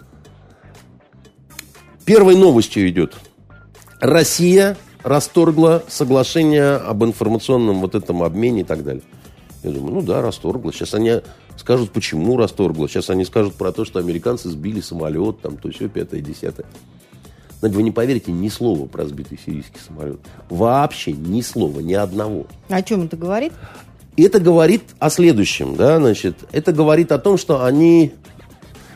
Первой 2.06 2.36
новостью 2.36 2.90
идет. 2.90 3.16
Россия 4.00 4.76
расторгла 5.04 5.84
соглашение 5.88 6.76
об 6.76 7.04
информационном 7.04 7.82
вот 7.82 7.96
этом 7.96 8.24
обмене 8.24 8.62
и 8.62 8.64
так 8.64 8.84
далее. 8.84 9.04
Я 9.64 9.72
думаю, 9.72 9.96
ну 9.96 10.02
да, 10.02 10.22
расторгла. 10.22 10.74
Сейчас 10.74 10.94
они 10.94 11.22
скажут, 11.58 11.92
почему 11.92 12.38
расторгла. 12.38 12.90
Сейчас 12.90 13.10
они 13.10 13.24
скажут 13.26 13.56
про 13.56 13.72
то, 13.72 13.86
что 13.86 14.00
американцы 14.00 14.50
сбили 14.50 14.82
самолет, 14.82 15.42
там, 15.42 15.58
то 15.58 15.70
все, 15.72 15.88
пятое, 15.88 16.22
десятое. 16.22 16.66
Знаете, 17.60 17.78
вы 17.78 17.84
не 17.84 17.92
поверите 17.92 18.32
ни 18.32 18.50
слова 18.50 18.88
про 18.88 19.06
сбитый 19.06 19.40
сирийский 19.44 19.80
самолет. 19.80 20.20
Вообще 20.50 21.14
ни 21.14 21.42
слова, 21.42 21.80
ни 21.80 21.94
одного. 21.94 22.46
О 22.68 22.82
чем 22.82 23.04
это 23.04 23.16
говорит? 23.16 23.54
это 24.18 24.40
говорит 24.40 24.84
о 25.00 25.10
следующем, 25.10 25.76
да, 25.76 25.98
значит, 25.98 26.36
это 26.52 26.72
говорит 26.72 27.12
о 27.12 27.18
том, 27.18 27.38
что 27.38 27.64
они 27.66 28.14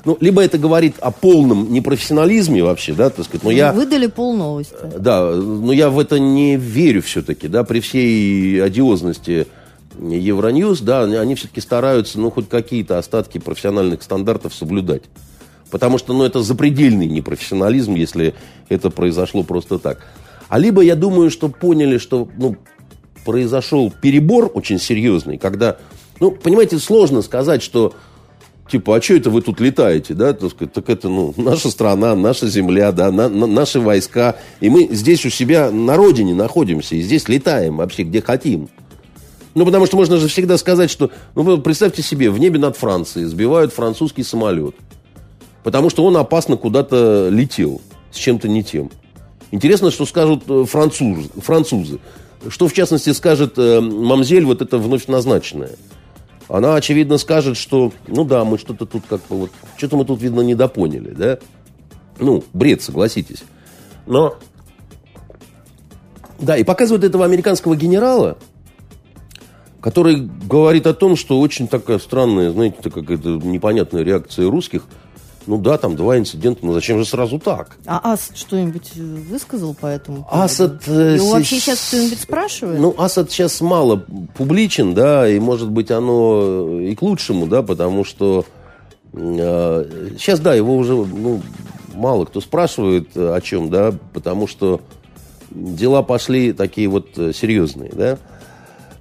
ну, 0.08 0.18
либо 0.22 0.42
это 0.42 0.58
говорит 0.58 0.96
о 1.02 1.12
полном 1.12 1.70
непрофессионализме 1.70 2.64
вообще, 2.64 2.94
да, 2.94 3.10
так 3.10 3.26
сказать. 3.26 3.44
Но 3.44 3.52
я, 3.52 3.74
выдали 3.74 4.08
полновости. 4.08 4.74
Да, 4.98 5.34
но 5.36 5.74
я 5.74 5.90
в 5.90 6.00
это 6.00 6.18
не 6.18 6.56
верю 6.56 7.02
все-таки, 7.02 7.50
да, 7.50 7.66
при 7.66 7.82
всей 7.82 8.64
одиозности 8.64 9.48
Евроньюз, 10.00 10.80
да, 10.80 11.04
они 11.04 11.36
все-таки 11.36 11.60
стараются, 11.60 12.22
ну, 12.22 12.32
хоть 12.32 12.48
какие-то 12.48 12.98
остатки 12.98 13.38
профессиональных 13.38 14.02
стандартов 14.02 14.54
соблюдать. 14.54 15.04
Потому 15.72 15.98
что, 15.98 16.14
ну, 16.14 16.24
это 16.24 16.42
запредельный 16.42 17.08
непрофессионализм, 17.08 17.96
если 17.96 18.34
это 18.70 18.90
произошло 18.90 19.44
просто 19.44 19.78
так. 19.78 20.08
А 20.48 20.58
либо, 20.58 20.82
я 20.84 20.96
думаю, 20.96 21.30
что 21.30 21.50
поняли, 21.50 21.98
что, 21.98 22.30
ну, 22.38 22.56
произошел 23.26 23.92
перебор 23.92 24.50
очень 24.54 24.80
серьезный, 24.80 25.38
когда, 25.38 25.76
ну, 26.22 26.32
понимаете, 26.32 26.80
сложно 26.80 27.22
сказать, 27.22 27.62
что, 27.62 27.94
типа, 28.70 28.98
а 28.98 29.02
что 29.02 29.16
это 29.16 29.30
вы 29.30 29.42
тут 29.42 29.60
летаете, 29.60 30.14
да, 30.14 30.34
так, 30.34 30.54
так 30.72 30.90
это, 30.90 31.10
ну, 31.10 31.34
наша 31.38 31.70
страна, 31.70 32.16
наша 32.16 32.48
земля, 32.48 32.92
да, 32.92 33.12
на, 33.12 33.30
на, 33.30 33.48
наши 33.48 33.80
войска, 33.80 34.36
и 34.60 34.70
мы 34.70 34.88
здесь 34.92 35.26
у 35.26 35.30
себя 35.30 35.72
на 35.72 35.96
родине 35.96 36.34
находимся, 36.34 36.96
и 36.96 37.02
здесь 37.02 37.28
летаем 37.28 37.78
вообще 37.78 38.04
где 38.04 38.22
хотим. 38.22 38.70
Ну, 39.58 39.66
потому 39.66 39.88
что 39.88 39.98
можно 39.98 40.18
же 40.18 40.28
всегда 40.28 40.56
сказать, 40.60 40.92
что... 40.92 41.10
Ну, 41.34 41.58
представьте 41.58 42.04
себе, 42.04 42.30
в 42.30 42.38
небе 42.40 42.60
над 42.60 42.78
Францией 42.78 43.26
сбивают 43.26 43.74
французский 43.74 44.22
самолет. 44.22 44.76
Потому 45.64 45.90
что 45.90 46.06
он 46.06 46.16
опасно 46.16 46.58
куда-то 46.58 47.30
летел. 47.30 47.82
С 48.12 48.18
чем-то 48.18 48.48
не 48.48 48.64
тем. 48.64 48.92
Интересно, 49.50 49.90
что 49.90 50.06
скажут 50.06 50.44
э, 50.48 50.66
француз, 50.66 51.26
французы. 51.38 52.00
Что, 52.48 52.68
в 52.68 52.74
частности, 52.74 53.12
скажет 53.14 53.58
э, 53.58 53.82
мамзель, 53.82 54.46
вот 54.46 54.62
это 54.62 54.78
вновь 54.78 55.08
назначенная. 55.08 55.72
Она, 56.50 56.76
очевидно, 56.76 57.18
скажет, 57.18 57.58
что, 57.58 57.92
ну 58.08 58.24
да, 58.24 58.46
мы 58.46 58.58
что-то 58.58 58.86
тут 58.86 59.04
как 59.10 59.20
бы 59.28 59.38
вот... 59.38 59.52
Что-то 59.78 59.98
мы 59.98 60.06
тут, 60.06 60.22
видно, 60.22 60.42
недопоняли, 60.42 61.10
да? 61.10 61.40
Ну, 62.20 62.44
бред, 62.54 62.82
согласитесь. 62.82 63.44
Но... 64.06 64.36
Да, 66.40 66.56
и 66.56 66.64
показывают 66.64 67.04
этого 67.04 67.26
американского 67.26 67.76
генерала, 67.76 68.38
который 69.82 70.16
говорит 70.18 70.88
о 70.88 70.94
том, 70.94 71.16
что 71.16 71.40
очень 71.40 71.68
такая 71.68 72.00
странная, 72.00 72.52
знаете, 72.52 72.90
какая-то 72.90 73.30
непонятная 73.44 74.04
реакция 74.04 74.50
русских. 74.50 74.84
Ну 75.48 75.58
да, 75.58 75.78
там 75.78 75.96
два 75.96 76.18
инцидента, 76.18 76.66
но 76.66 76.74
зачем 76.74 77.00
же 77.00 77.06
сразу 77.06 77.40
так? 77.40 77.78
А 77.86 78.14
Асад 78.14 78.38
что-нибудь 78.38 78.96
высказал 78.96 79.74
по 79.74 79.88
этому 79.88 80.24
поводу? 80.24 80.44
Асад... 80.44 80.84
Э, 80.88 81.16
Его 81.16 81.32
вообще 81.32 81.60
сейчас 81.60 81.88
кто-нибудь 81.88 82.20
спрашивает? 82.20 82.80
Ну, 82.82 82.94
Асад 82.98 83.32
сейчас 83.32 83.62
мало 83.62 84.04
публичен, 84.36 84.94
да, 84.94 85.28
и 85.28 85.40
может 85.40 85.70
быть 85.70 85.90
оно 85.90 86.80
и 86.82 86.94
к 86.96 87.02
лучшему, 87.02 87.48
да, 87.48 87.64
потому 87.64 88.04
что 88.04 88.46
э, 89.14 90.12
сейчас, 90.20 90.42
да, 90.42 90.54
его 90.54 90.76
уже 90.76 90.94
ну, 90.94 91.42
мало 91.94 92.26
кто 92.26 92.42
спрашивает 92.42 93.16
о 93.16 93.40
чем, 93.42 93.70
да, 93.70 93.94
потому 94.14 94.48
что 94.48 94.82
дела 95.50 96.04
пошли 96.04 96.52
такие 96.52 96.90
вот 96.90 97.18
э, 97.18 97.32
серьезные, 97.34 97.92
да. 97.94 98.18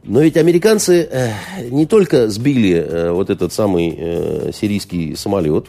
Но 0.05 0.21
ведь 0.21 0.37
американцы 0.37 1.09
э, 1.11 1.33
не 1.71 1.87
только 1.87 2.29
сбили 2.29 2.75
э, 2.75 3.11
вот 3.11 3.31
этот 3.31 3.53
самый 3.53 3.95
э, 3.99 4.53
сирийский 4.55 5.17
самолет. 5.17 5.67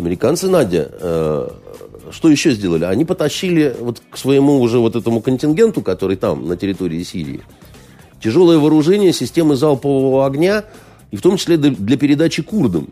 Американцы, 0.00 0.48
Надя, 0.48 0.90
э, 0.90 1.48
что 2.10 2.30
еще 2.30 2.52
сделали? 2.52 2.84
Они 2.84 3.04
потащили 3.04 3.76
вот 3.78 4.02
к 4.10 4.16
своему 4.16 4.60
уже 4.60 4.78
вот 4.78 4.96
этому 4.96 5.20
контингенту, 5.20 5.82
который 5.82 6.16
там, 6.16 6.48
на 6.48 6.56
территории 6.56 7.02
Сирии, 7.02 7.42
тяжелое 8.22 8.58
вооружение, 8.58 9.12
системы 9.12 9.56
залпового 9.56 10.26
огня, 10.26 10.64
и 11.10 11.16
в 11.16 11.22
том 11.22 11.36
числе 11.36 11.58
для 11.58 11.98
передачи 11.98 12.42
курдам. 12.42 12.88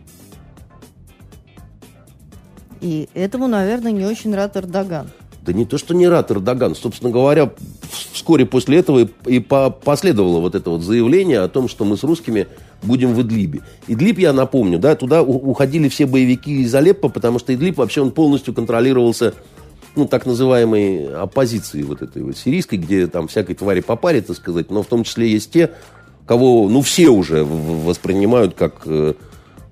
И 2.83 3.09
этому, 3.15 3.49
наверное, 3.49 3.93
не 3.93 4.05
очень 4.05 4.35
рад 4.35 4.57
Эрдоган. 4.57 5.09
Да 5.49 5.55
не 5.55 5.65
то, 5.65 5.79
что 5.79 5.95
не 5.95 6.07
рад 6.07 6.31
Эрдоган. 6.31 6.75
Собственно 6.75 7.11
говоря, 7.11 7.51
вскоре 8.13 8.45
после 8.45 8.81
этого 8.81 9.09
и 9.25 9.41
последовало 9.41 10.41
вот 10.41 10.55
это 10.55 10.69
вот 10.69 10.83
заявление 10.83 11.41
о 11.41 11.49
том, 11.49 11.69
что 11.69 11.87
мы 11.87 11.97
с 11.97 12.03
русскими 12.03 12.49
будем 12.83 13.15
в 13.15 13.23
Идлибе. 13.23 13.63
Идлиб, 13.87 14.19
я 14.19 14.35
напомню, 14.35 14.79
да, 14.79 14.95
туда 14.95 15.23
уходили 15.23 15.89
все 15.89 16.05
боевики 16.05 16.61
из 16.61 16.75
Алеппо, 16.75 17.09
потому 17.09 17.39
что 17.39 17.55
Идлиб 17.55 17.79
вообще 17.79 18.03
он 18.03 18.11
полностью 18.11 18.53
контролировался 18.53 19.33
ну, 19.97 20.07
так 20.07 20.27
называемой 20.27 21.15
оппозицией 21.15 21.85
вот 21.85 22.03
этой 22.03 22.23
вот 22.23 22.37
сирийской, 22.37 22.77
где 22.77 23.07
там 23.07 23.27
всякой 23.27 23.55
твари 23.55 23.81
по 23.81 23.97
паре, 23.97 24.21
так 24.21 24.37
сказать, 24.37 24.71
но 24.71 24.83
в 24.83 24.87
том 24.87 25.03
числе 25.03 25.31
есть 25.31 25.51
те, 25.51 25.71
кого, 26.27 26.69
ну, 26.69 26.83
все 26.83 27.09
уже 27.09 27.43
воспринимают 27.43 28.53
как 28.53 28.83
э, 28.85 29.15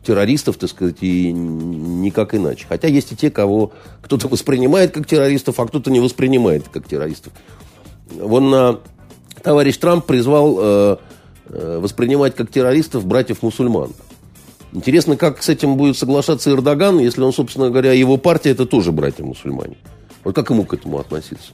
террористов, 0.06 0.56
так 0.56 0.70
сказать, 0.70 0.98
и 1.00 1.32
никак 1.32 2.34
иначе. 2.34 2.66
Хотя 2.68 2.88
есть 2.88 3.12
и 3.12 3.16
те, 3.16 3.30
кого 3.30 3.72
кто-то 4.02 4.28
воспринимает 4.28 4.92
как 4.92 5.06
террористов, 5.06 5.58
а 5.58 5.66
кто-то 5.66 5.90
не 5.90 6.00
воспринимает 6.00 6.68
как 6.68 6.86
террористов. 6.88 7.32
Вон 8.10 8.54
э, 8.54 8.76
товарищ 9.42 9.76
Трамп 9.78 10.06
призвал 10.06 10.56
э, 10.58 10.96
э, 11.48 11.78
воспринимать 11.82 12.36
как 12.36 12.50
террористов 12.50 13.04
братьев-мусульман. 13.04 13.92
Интересно, 14.72 15.16
как 15.16 15.42
с 15.42 15.48
этим 15.48 15.76
будет 15.76 15.96
соглашаться 15.96 16.50
Эрдоган, 16.50 16.98
если 16.98 17.22
он, 17.22 17.32
собственно 17.32 17.70
говоря, 17.70 17.92
его 17.92 18.16
партия 18.16 18.50
это 18.50 18.66
тоже 18.66 18.92
братья-мусульмане. 18.92 19.76
Вот 20.22 20.34
как 20.34 20.50
ему 20.50 20.64
к 20.64 20.74
этому 20.74 20.98
относиться? 20.98 21.52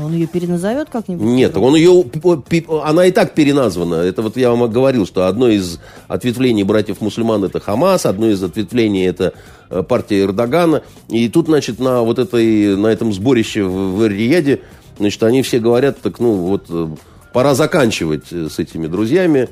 Он 0.00 0.12
ее 0.12 0.26
переназовет 0.26 0.88
как-нибудь? 0.90 1.24
Нет, 1.24 1.56
он 1.56 1.74
ее, 1.74 2.04
она 2.82 3.06
и 3.06 3.10
так 3.10 3.34
переназвана. 3.34 3.96
Это 3.96 4.22
вот 4.22 4.36
я 4.36 4.50
вам 4.50 4.70
говорил, 4.70 5.06
что 5.06 5.26
одно 5.26 5.48
из 5.48 5.80
ответвлений 6.08 6.62
братьев-мусульман 6.62 7.44
это 7.44 7.60
Хамас, 7.60 8.06
одно 8.06 8.30
из 8.30 8.42
ответвлений 8.42 9.06
это 9.06 9.34
э, 9.70 9.82
партия 9.82 10.22
Эрдогана. 10.22 10.82
И 11.08 11.28
тут, 11.28 11.46
значит, 11.46 11.78
на 11.78 12.02
вот 12.02 12.18
этой, 12.18 12.76
на 12.76 12.86
этом 12.86 13.12
сборище 13.12 13.64
в, 13.64 13.96
в 13.96 14.06
Рияде, 14.06 14.60
значит, 14.98 15.22
они 15.22 15.42
все 15.42 15.58
говорят, 15.58 16.00
так, 16.00 16.20
ну, 16.20 16.34
вот, 16.34 16.66
э, 16.68 16.88
пора 17.32 17.54
заканчивать 17.54 18.32
э, 18.32 18.48
с 18.50 18.58
этими 18.58 18.86
друзьями. 18.86 19.48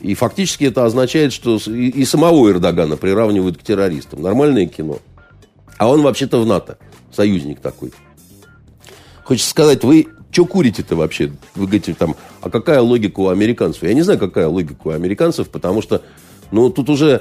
И 0.00 0.14
фактически 0.14 0.64
это 0.64 0.84
означает, 0.84 1.32
что 1.32 1.58
и, 1.66 1.88
и 1.88 2.04
самого 2.04 2.50
Эрдогана 2.50 2.96
приравнивают 2.96 3.58
к 3.58 3.62
террористам. 3.62 4.22
Нормальное 4.22 4.66
кино. 4.66 4.98
А 5.76 5.88
он 5.88 6.02
вообще-то 6.02 6.40
в 6.40 6.46
НАТО. 6.46 6.78
Союзник 7.12 7.60
такой. 7.60 7.92
Хочется 9.28 9.50
сказать, 9.50 9.84
вы 9.84 10.08
что 10.30 10.46
курите-то 10.46 10.96
вообще? 10.96 11.30
Вы 11.54 11.66
говорите 11.66 11.92
там, 11.92 12.16
а 12.40 12.48
какая 12.48 12.80
логика 12.80 13.20
у 13.20 13.28
американцев? 13.28 13.82
Я 13.82 13.92
не 13.92 14.00
знаю, 14.00 14.18
какая 14.18 14.48
логика 14.48 14.88
у 14.88 14.88
американцев, 14.88 15.50
потому 15.50 15.82
что, 15.82 16.00
ну, 16.50 16.70
тут 16.70 16.88
уже, 16.88 17.20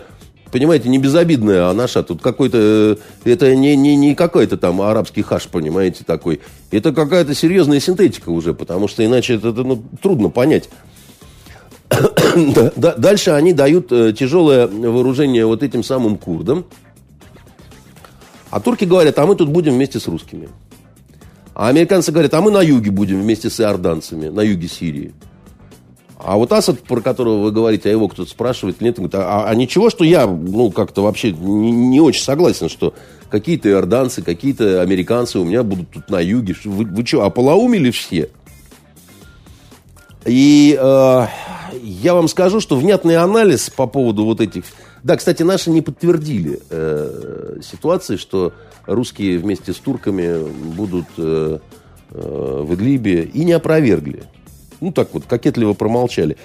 понимаете, 0.49 0.87
не 0.87 0.99
безобидная, 0.99 1.69
а 1.69 1.73
наша. 1.73 2.03
Тут 2.03 2.21
какой-то, 2.21 2.57
э, 2.57 2.95
это 3.29 3.53
не, 3.57 3.75
не, 3.75 3.97
не 3.97 4.15
какой-то 4.15 4.55
там 4.55 4.81
арабский 4.81 5.21
хаш, 5.21 5.47
понимаете, 5.47 6.05
такой. 6.05 6.39
Это 6.71 6.93
какая-то 6.93 7.35
серьезная 7.35 7.81
синтетика 7.81 8.29
уже, 8.29 8.53
потому 8.53 8.87
что 8.87 9.05
иначе 9.05 9.33
это, 9.33 9.49
это 9.49 9.65
ну, 9.65 9.83
трудно 10.01 10.29
понять. 10.29 10.69
Дальше 12.77 13.31
они 13.31 13.51
дают 13.51 13.91
э, 13.91 14.13
тяжелое 14.13 14.67
вооружение 14.67 15.45
вот 15.45 15.61
этим 15.61 15.83
самым 15.83 16.17
курдам. 16.17 16.63
А 18.49 18.61
турки 18.61 18.85
говорят, 18.85 19.19
а 19.19 19.25
мы 19.25 19.35
тут 19.35 19.49
будем 19.49 19.73
вместе 19.73 19.99
с 19.99 20.07
русскими. 20.07 20.47
А 21.57 21.69
американцы 21.69 22.11
говорят, 22.11 22.35
а 22.35 22.41
мы 22.41 22.51
на 22.51 22.61
юге 22.61 22.91
будем 22.91 23.19
вместе 23.19 23.49
с 23.49 23.59
иорданцами, 23.59 24.27
на 24.27 24.41
юге 24.41 24.67
Сирии. 24.67 25.15
А 26.19 26.37
вот 26.37 26.51
Асад, 26.51 26.81
про 26.81 27.01
которого 27.01 27.41
вы 27.41 27.51
говорите, 27.51 27.89
а 27.89 27.91
его 27.91 28.07
кто-то 28.07 28.29
спрашивает, 28.29 28.79
нет, 28.79 28.97
говорит, 28.97 29.15
а, 29.15 29.49
а 29.49 29.55
ничего, 29.55 29.89
что 29.89 30.03
я, 30.03 30.27
ну, 30.27 30.69
как-то 30.69 31.01
вообще 31.01 31.31
не, 31.31 31.71
не 31.71 31.99
очень 31.99 32.21
согласен, 32.21 32.69
что 32.69 32.93
какие-то 33.31 33.71
иорданцы, 33.71 34.21
какие-то 34.21 34.83
американцы 34.83 35.39
у 35.39 35.45
меня 35.45 35.63
будут 35.63 35.89
тут 35.89 36.11
на 36.11 36.19
юге. 36.19 36.55
Вы, 36.63 36.85
вы 36.85 37.03
что, 37.03 37.23
ополоумели 37.23 37.89
все? 37.89 38.29
И 40.27 40.77
э, 40.79 41.25
я 41.81 42.13
вам 42.13 42.27
скажу, 42.27 42.59
что 42.59 42.75
внятный 42.75 43.15
анализ 43.15 43.71
по 43.71 43.87
поводу 43.87 44.25
вот 44.25 44.41
этих... 44.41 44.65
Да, 45.07 45.15
кстати, 45.15 45.41
наши 45.41 45.69
не 45.69 45.81
подтвердили 45.81 46.59
э, 46.69 47.59
ситуации, 47.63 48.17
что 48.17 48.51
русские 48.85 49.37
вместе 49.37 49.71
с 49.71 49.77
турками 49.77 50.45
будут 50.75 51.05
э, 51.17 51.59
э, 52.11 52.63
в 52.67 52.73
Идлибе 52.73 53.23
и 53.23 53.45
не 53.45 53.53
опровергли. 53.53 54.23
Ну, 54.81 54.91
так 54.91 55.13
вот, 55.13 55.23
кокетливо 55.23 55.71
промолчали. 55.71 56.35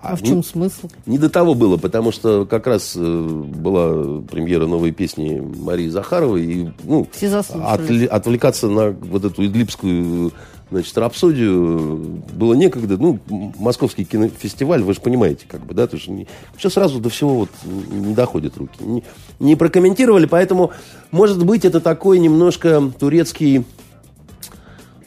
А, 0.00 0.12
а 0.12 0.16
в 0.16 0.22
чем 0.22 0.36
ну, 0.36 0.42
смысл? 0.44 0.88
Не 1.06 1.18
до 1.18 1.28
того 1.28 1.54
было, 1.54 1.76
потому 1.76 2.12
что 2.12 2.46
как 2.46 2.68
раз 2.68 2.94
э, 2.94 3.00
была 3.00 4.20
премьера 4.20 4.68
новой 4.68 4.92
песни 4.92 5.40
Марии 5.40 5.88
Захаровой. 5.88 6.44
И, 6.44 6.68
ну, 6.84 7.08
Все 7.10 7.36
отвли, 7.36 8.06
отвлекаться 8.06 8.68
на 8.68 8.90
вот 8.90 9.24
эту 9.24 9.44
идлибскую 9.44 10.30
значит, 10.70 10.96
рапсодию 10.96 12.22
было 12.32 12.54
некогда. 12.54 12.96
Ну, 12.96 13.20
московский 13.58 14.04
кинофестиваль, 14.04 14.82
вы 14.82 14.94
же 14.94 15.00
понимаете, 15.00 15.46
как 15.48 15.64
бы, 15.64 15.74
да, 15.74 15.86
то 15.86 15.96
есть 15.96 16.08
не, 16.08 16.26
все 16.56 16.70
сразу 16.70 17.00
до 17.00 17.10
всего 17.10 17.34
вот 17.40 17.50
не 17.64 18.14
доходят 18.14 18.56
руки. 18.56 18.82
Не, 18.82 19.04
не 19.38 19.56
прокомментировали, 19.56 20.26
поэтому, 20.26 20.72
может 21.10 21.44
быть, 21.44 21.64
это 21.64 21.80
такой 21.80 22.18
немножко 22.18 22.92
турецкий 22.98 23.64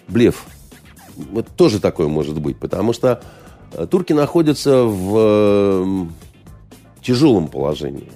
блеф. 0.07 0.45
Вот 1.31 1.47
тоже 1.55 1.79
такое 1.79 2.07
может 2.07 2.39
быть, 2.39 2.57
потому 2.57 2.93
что 2.93 3.21
э, 3.73 3.87
турки 3.87 4.13
находятся 4.13 4.83
в 4.83 5.15
э, 5.17 6.05
тяжелом 7.01 7.47
положении. 7.47 8.11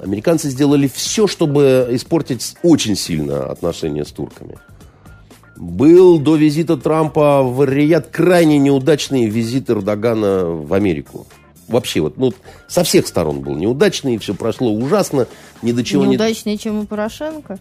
Американцы 0.00 0.50
сделали 0.50 0.88
все, 0.88 1.26
чтобы 1.26 1.88
испортить 1.90 2.56
очень 2.62 2.96
сильно 2.96 3.50
отношения 3.50 4.04
с 4.04 4.10
турками. 4.10 4.58
Был 5.56 6.18
до 6.18 6.36
визита 6.36 6.76
Трампа 6.76 7.42
в 7.42 7.64
Рият 7.64 8.08
крайне 8.08 8.58
неудачный 8.58 9.26
визит 9.26 9.70
Эрдогана 9.70 10.44
в 10.44 10.74
Америку. 10.74 11.26
Вообще, 11.68 12.00
вот, 12.00 12.16
ну, 12.16 12.32
со 12.68 12.84
всех 12.84 13.06
сторон 13.06 13.40
был 13.40 13.56
неудачный, 13.56 14.18
все 14.18 14.34
прошло 14.34 14.72
ужасно, 14.72 15.26
ни 15.62 15.72
до 15.72 15.82
чего 15.82 16.04
Неудачнее, 16.04 16.54
не... 16.54 16.58
чем 16.58 16.78
у 16.80 16.86
Порошенко? 16.86 17.58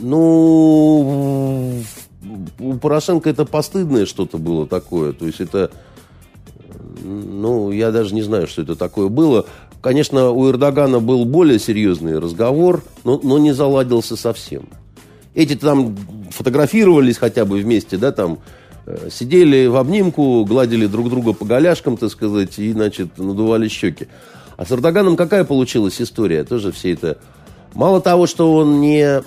Ну, 0.00 1.82
у 2.58 2.74
Порошенко 2.74 3.30
это 3.30 3.44
постыдное 3.46 4.04
что-то 4.04 4.36
было 4.38 4.66
такое. 4.66 5.12
То 5.12 5.26
есть 5.26 5.40
это, 5.40 5.70
ну, 7.02 7.70
я 7.70 7.90
даже 7.90 8.14
не 8.14 8.22
знаю, 8.22 8.46
что 8.48 8.62
это 8.62 8.76
такое 8.76 9.08
было. 9.08 9.46
Конечно, 9.80 10.30
у 10.30 10.50
Эрдогана 10.50 11.00
был 11.00 11.24
более 11.24 11.58
серьезный 11.58 12.18
разговор, 12.18 12.84
но, 13.04 13.18
но 13.22 13.38
не 13.38 13.52
заладился 13.52 14.16
совсем. 14.16 14.68
Эти 15.34 15.56
там 15.56 15.96
фотографировались 16.30 17.18
хотя 17.18 17.44
бы 17.44 17.58
вместе, 17.58 17.96
да, 17.96 18.12
там 18.12 18.40
э, 18.86 19.08
сидели 19.10 19.66
в 19.66 19.76
обнимку, 19.76 20.44
гладили 20.44 20.86
друг 20.86 21.08
друга 21.08 21.32
по 21.32 21.44
голяшкам, 21.44 21.96
так 21.96 22.10
сказать, 22.10 22.58
и, 22.58 22.72
значит, 22.72 23.18
надували 23.18 23.68
щеки. 23.68 24.08
А 24.56 24.66
с 24.66 24.72
Эрдоганом 24.72 25.16
какая 25.16 25.44
получилась 25.44 26.00
история? 26.00 26.44
Тоже 26.44 26.72
все 26.72 26.92
это... 26.92 27.18
Мало 27.74 28.02
того, 28.02 28.26
что 28.26 28.54
он 28.54 28.82
не, 28.82 29.22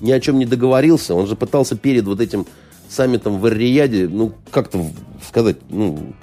ни 0.00 0.10
о 0.10 0.20
чем 0.20 0.40
не 0.40 0.44
договорился, 0.44 1.14
он 1.14 1.28
же 1.28 1.36
пытался 1.36 1.76
перед 1.76 2.04
вот 2.04 2.20
этим 2.20 2.46
саммитом 2.88 3.38
в 3.38 3.46
Эр-Рияде, 3.46 4.08
ну, 4.08 4.32
как-то 4.50 4.84
сказать, 5.26 5.58
ну, 5.70 6.14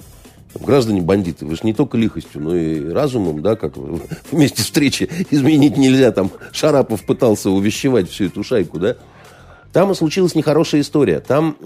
граждане 0.58 1.00
бандиты, 1.00 1.46
вы 1.46 1.54
же 1.54 1.62
не 1.64 1.74
только 1.74 1.96
лихостью, 1.96 2.42
но 2.42 2.54
и 2.56 2.88
разумом, 2.88 3.42
да, 3.42 3.56
как 3.56 3.74
вместе 4.30 4.62
встречи 4.62 5.08
изменить 5.30 5.76
нельзя. 5.76 6.12
Там 6.12 6.30
Шарапов 6.52 7.04
пытался 7.04 7.50
увещевать 7.50 8.10
всю 8.10 8.26
эту 8.26 8.42
шайку, 8.42 8.78
да. 8.78 8.96
Там 9.72 9.94
случилась 9.94 10.34
нехорошая 10.34 10.80
история. 10.80 11.20
Там 11.20 11.56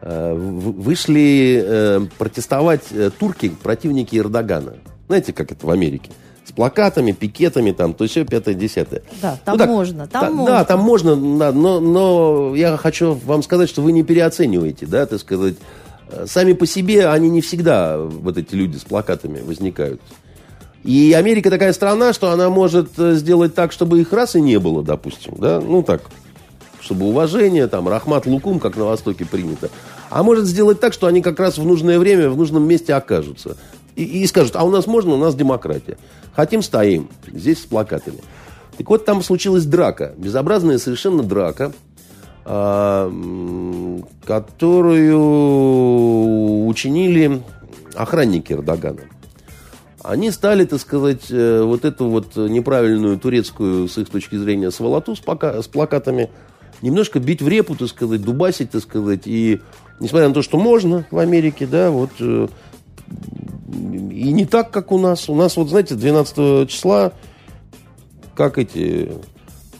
э, 0.00 0.34
вышли 0.34 1.62
э, 1.64 2.00
протестовать 2.18 2.84
э, 2.92 3.10
турки, 3.16 3.50
противники 3.50 4.16
Эрдогана. 4.16 4.74
Знаете, 5.08 5.32
как 5.32 5.52
это 5.52 5.66
в 5.66 5.70
Америке? 5.70 6.10
С 6.44 6.52
плакатами, 6.52 7.12
пикетами, 7.12 7.72
там, 7.72 7.92
то 7.92 8.06
все, 8.06 8.24
пятое, 8.24 8.54
десятое. 8.54 9.02
Да, 9.20 9.38
там 9.44 9.54
ну, 9.54 9.58
так, 9.58 9.68
можно, 9.68 10.06
там 10.06 10.24
та, 10.24 10.30
можно. 10.30 10.54
Да, 10.54 10.64
там 10.64 10.80
можно, 10.80 11.38
да, 11.38 11.52
но, 11.52 11.80
но 11.80 12.54
я 12.54 12.76
хочу 12.76 13.14
вам 13.14 13.42
сказать, 13.42 13.68
что 13.68 13.82
вы 13.82 13.92
не 13.92 14.04
переоцениваете, 14.04 14.86
да, 14.86 15.06
так 15.06 15.20
сказать, 15.20 15.56
сами 16.26 16.52
по 16.52 16.66
себе 16.66 17.08
они 17.08 17.28
не 17.28 17.40
всегда, 17.40 17.98
вот 17.98 18.38
эти 18.38 18.54
люди 18.54 18.76
с 18.76 18.84
плакатами, 18.84 19.40
возникают. 19.40 20.00
И 20.84 21.12
Америка 21.12 21.50
такая 21.50 21.72
страна, 21.72 22.12
что 22.12 22.30
она 22.30 22.48
может 22.48 22.90
сделать 22.96 23.54
так, 23.54 23.72
чтобы 23.72 24.00
их 24.00 24.12
раз 24.12 24.36
и 24.36 24.40
не 24.40 24.58
было, 24.58 24.84
допустим. 24.84 25.34
Да? 25.36 25.60
Ну 25.60 25.82
так, 25.82 26.02
чтобы 26.80 27.06
уважение, 27.06 27.66
там, 27.66 27.88
рахмат 27.88 28.26
лукум, 28.26 28.60
как 28.60 28.76
на 28.76 28.84
Востоке 28.84 29.24
принято. 29.24 29.68
А 30.10 30.22
может 30.22 30.46
сделать 30.46 30.78
так, 30.78 30.92
что 30.92 31.08
они 31.08 31.22
как 31.22 31.40
раз 31.40 31.58
в 31.58 31.66
нужное 31.66 31.98
время 31.98 32.30
в 32.30 32.36
нужном 32.36 32.66
месте 32.68 32.94
окажутся. 32.94 33.56
И, 33.96 34.04
и 34.04 34.26
скажут, 34.28 34.54
а 34.54 34.62
у 34.62 34.70
нас 34.70 34.86
можно, 34.86 35.14
у 35.14 35.16
нас 35.16 35.34
демократия. 35.34 35.98
Хотим, 36.34 36.62
стоим. 36.62 37.08
Здесь 37.26 37.62
с 37.62 37.66
плакатами. 37.66 38.20
Так 38.78 38.88
вот, 38.88 39.04
там 39.04 39.22
случилась 39.22 39.64
драка. 39.64 40.14
Безобразная 40.16 40.78
совершенно 40.78 41.24
драка 41.24 41.72
которую 44.24 45.18
учинили 46.68 47.42
охранники 47.96 48.52
Эрдогана. 48.52 49.00
Они 50.04 50.30
стали, 50.30 50.64
так 50.64 50.80
сказать, 50.80 51.26
э, 51.30 51.62
вот 51.62 51.84
эту 51.84 52.08
вот 52.08 52.36
неправильную 52.36 53.18
турецкую, 53.18 53.88
с 53.88 53.98
их 53.98 54.08
точки 54.08 54.36
зрения, 54.36 54.70
сволоту 54.70 55.16
с, 55.16 55.18
пока, 55.18 55.60
с 55.60 55.66
плакатами 55.66 56.30
немножко 56.80 57.18
бить 57.18 57.42
в 57.42 57.48
репу, 57.48 57.74
так 57.74 57.88
сказать, 57.88 58.22
дубасить, 58.22 58.70
так 58.70 58.82
сказать. 58.82 59.22
И 59.24 59.60
несмотря 59.98 60.28
на 60.28 60.34
то, 60.34 60.42
что 60.42 60.58
можно 60.58 61.04
в 61.10 61.18
Америке, 61.18 61.66
да, 61.66 61.90
вот 61.90 62.10
э, 62.20 62.46
и 64.12 64.32
не 64.32 64.46
так, 64.46 64.70
как 64.70 64.92
у 64.92 64.98
нас. 64.98 65.28
У 65.28 65.34
нас, 65.34 65.56
вот, 65.56 65.68
знаете, 65.68 65.96
12 65.96 66.70
числа, 66.70 67.12
как 68.36 68.58
эти 68.58 69.10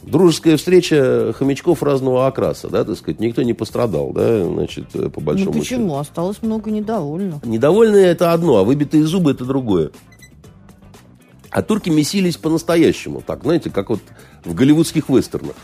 дружеская 0.07 0.57
встреча 0.57 1.33
хомячков 1.37 1.83
разного 1.83 2.27
окраса, 2.27 2.69
да, 2.69 2.83
так 2.83 2.97
сказать, 2.97 3.19
никто 3.19 3.43
не 3.43 3.53
пострадал, 3.53 4.11
да, 4.13 4.43
значит, 4.43 4.87
э, 4.93 5.09
по 5.09 5.21
большому 5.21 5.53
ну, 5.53 5.59
почему? 5.59 5.87
Счету. 5.89 5.99
Осталось 5.99 6.41
много 6.41 6.71
недовольных. 6.71 7.43
Недовольные 7.43 8.07
это 8.07 8.33
одно, 8.33 8.57
а 8.57 8.63
выбитые 8.63 9.03
зубы 9.03 9.31
это 9.31 9.45
другое. 9.45 9.91
А 11.49 11.61
турки 11.61 11.89
месились 11.89 12.37
по-настоящему, 12.37 13.21
так, 13.25 13.43
знаете, 13.43 13.69
как 13.69 13.89
вот 13.89 13.99
в 14.43 14.53
голливудских 14.53 15.09
вестернах. 15.09 15.55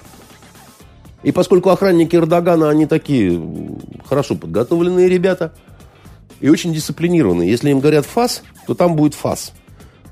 И 1.23 1.31
поскольку 1.31 1.69
охранники 1.69 2.15
Эрдогана, 2.15 2.69
они 2.69 2.85
такие 2.85 3.41
хорошо 4.05 4.35
подготовленные 4.35 5.07
ребята 5.07 5.53
и 6.41 6.49
очень 6.49 6.73
дисциплинированные. 6.73 7.49
Если 7.49 7.69
им 7.69 7.79
говорят 7.79 8.05
фас, 8.05 8.43
то 8.67 8.73
там 8.73 8.97
будет 8.97 9.13
фас. 9.13 9.53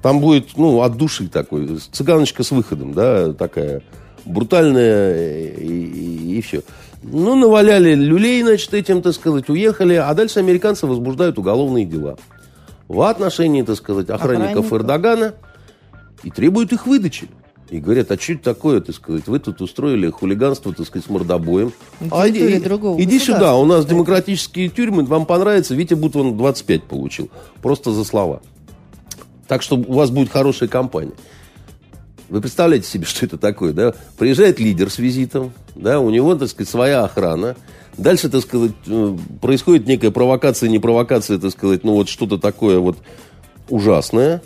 Там 0.02 0.20
будет, 0.22 0.58
ну, 0.58 0.82
от 0.82 0.96
души 0.96 1.28
такой, 1.28 1.78
цыганочка 1.92 2.44
с 2.44 2.52
выходом, 2.52 2.94
да, 2.94 3.34
такая 3.34 3.84
брутальная 4.26 5.54
и, 5.56 5.68
и, 5.68 6.38
и 6.38 6.42
все. 6.42 6.62
Ну, 7.04 7.36
наваляли 7.36 7.96
люлей, 7.96 8.44
значит, 8.44 8.74
этим, 8.74 9.02
так 9.02 9.14
сказать, 9.14 9.50
уехали, 9.50 9.96
а 9.96 10.14
дальше 10.14 10.40
американцы 10.40 10.86
возбуждают 10.86 11.40
уголовные 11.40 11.86
дела 11.86 12.18
в 12.88 13.02
отношении, 13.02 13.64
так 13.64 13.78
сказать, 13.78 14.10
охранников, 14.10 14.66
охранников. 14.66 14.74
Эрдогана 14.74 15.34
и 16.24 16.30
требуют 16.30 16.74
их 16.74 16.86
выдачи. 16.86 17.28
И 17.70 17.80
говорят, 17.80 18.12
а 18.12 18.20
что 18.20 18.34
это 18.34 18.44
такое, 18.44 18.82
так 18.82 18.94
сказать, 18.94 19.28
вы 19.28 19.40
тут 19.40 19.62
устроили 19.62 20.10
хулиганство, 20.10 20.74
так 20.74 20.86
сказать, 20.86 21.06
с 21.06 21.10
мордобоем. 21.10 21.72
А 22.12 22.28
иди, 22.28 22.58
иди 22.58 23.20
сюда, 23.20 23.56
у 23.56 23.66
нас 23.66 23.86
демократические 23.86 24.68
тюрьмы, 24.68 25.06
вам 25.06 25.26
понравится, 25.26 25.74
Витя 25.74 25.94
Бутман 25.94 26.36
25 26.36 26.84
получил. 26.84 27.30
Просто 27.62 27.92
за 27.92 28.04
слова. 28.04 28.42
Так 29.48 29.62
что 29.62 29.78
у 29.78 29.94
вас 29.94 30.12
будет 30.12 30.30
хорошая 30.30 30.68
компания. 30.68 31.14
Вы 32.32 32.40
представляете 32.40 32.88
себе, 32.88 33.06
что 33.06 33.26
это 33.26 33.38
такое, 33.38 33.74
да? 33.74 33.94
Приезжает 34.18 34.60
лидер 34.60 34.90
с 34.90 34.98
визитом, 34.98 35.52
да, 35.76 36.00
у 36.00 36.10
него, 36.10 36.34
так 36.36 36.50
сказать, 36.50 36.70
своя 36.70 37.04
охрана. 37.04 37.56
Дальше, 37.98 38.30
так 38.30 38.42
сказать, 38.42 38.72
э, 38.88 39.18
происходит 39.42 39.86
некая 39.86 40.12
провокация, 40.12 40.70
не 40.70 40.80
провокация, 40.80 41.38
так 41.38 41.52
сказать, 41.52 41.84
ну 41.84 41.94
вот 41.94 42.08
что-то 42.08 42.38
такое 42.38 42.80
вот 42.80 42.98
ужасное. 43.70 44.42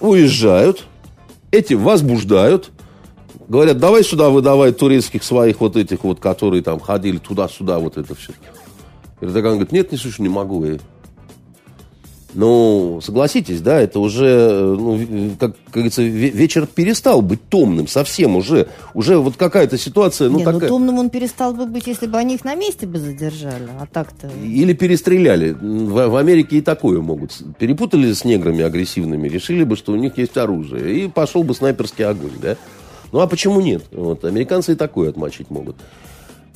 Уезжают, 0.00 0.84
эти 1.52 1.74
возбуждают, 1.74 2.70
говорят, 3.46 3.78
давай 3.78 4.02
сюда 4.02 4.28
выдавай 4.30 4.72
турецких 4.72 5.22
своих 5.22 5.60
вот 5.60 5.76
этих 5.76 6.02
вот, 6.02 6.18
которые 6.18 6.64
там 6.64 6.80
ходили 6.80 7.18
туда-сюда, 7.18 7.78
вот 7.78 7.96
это 7.96 8.16
все. 8.16 8.32
Эрдоган 9.20 9.52
говорит, 9.52 9.70
нет, 9.70 9.92
не 9.92 9.98
слышу, 9.98 10.20
не 10.22 10.28
могу. 10.28 10.64
Я. 10.64 10.78
Ну, 12.34 13.00
согласитесь, 13.02 13.60
да, 13.60 13.80
это 13.80 14.00
уже, 14.00 14.74
ну, 14.78 15.32
как, 15.38 15.54
как 15.66 15.74
говорится, 15.74 16.02
вечер 16.02 16.66
перестал 16.66 17.20
быть 17.20 17.46
томным 17.48 17.86
совсем 17.88 18.36
уже. 18.36 18.68
Уже 18.94 19.18
вот 19.18 19.36
какая-то 19.36 19.76
ситуация, 19.76 20.30
ну, 20.30 20.38
Нет, 20.38 20.46
такая... 20.46 20.62
ну, 20.62 20.68
томным 20.68 20.98
он 20.98 21.10
перестал 21.10 21.52
бы 21.52 21.66
быть, 21.66 21.86
если 21.86 22.06
бы 22.06 22.16
они 22.16 22.36
их 22.36 22.44
на 22.44 22.54
месте 22.54 22.86
бы 22.86 22.98
задержали, 22.98 23.68
а 23.78 23.86
так-то... 23.86 24.28
Или 24.28 24.72
перестреляли. 24.72 25.52
В, 25.52 26.08
в 26.08 26.16
Америке 26.16 26.56
и 26.56 26.60
такое 26.62 27.00
могут. 27.00 27.36
Перепутали 27.58 28.12
с 28.12 28.24
неграми 28.24 28.62
агрессивными, 28.62 29.28
решили 29.28 29.64
бы, 29.64 29.76
что 29.76 29.92
у 29.92 29.96
них 29.96 30.16
есть 30.16 30.36
оружие, 30.38 31.04
и 31.04 31.08
пошел 31.08 31.42
бы 31.42 31.54
снайперский 31.54 32.06
огонь, 32.06 32.38
да. 32.40 32.56
Ну, 33.12 33.20
а 33.20 33.26
почему 33.26 33.60
нет? 33.60 33.84
Вот, 33.92 34.24
американцы 34.24 34.72
и 34.72 34.76
такое 34.76 35.10
отмочить 35.10 35.50
могут. 35.50 35.76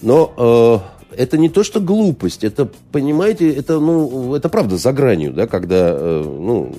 Но... 0.00 0.82
Э, 0.82 0.95
это 1.16 1.38
не 1.38 1.48
то, 1.48 1.64
что 1.64 1.80
глупость, 1.80 2.44
это, 2.44 2.68
понимаете, 2.92 3.50
это, 3.52 3.80
ну, 3.80 4.34
это 4.34 4.48
правда 4.48 4.76
за 4.76 4.92
гранью, 4.92 5.32
да, 5.32 5.46
когда, 5.46 5.90
э, 5.90 6.22
ну, 6.24 6.74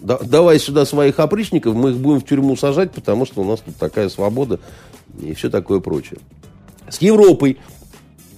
да, 0.00 0.18
давай 0.18 0.58
сюда 0.58 0.84
своих 0.84 1.18
опричников, 1.18 1.74
мы 1.74 1.90
их 1.90 1.96
будем 1.96 2.20
в 2.20 2.24
тюрьму 2.24 2.56
сажать, 2.56 2.92
потому 2.92 3.26
что 3.26 3.42
у 3.42 3.44
нас 3.44 3.60
тут 3.60 3.76
такая 3.76 4.08
свобода 4.08 4.60
и 5.20 5.34
все 5.34 5.50
такое 5.50 5.80
прочее. 5.80 6.20
С 6.88 7.02
Европой 7.02 7.58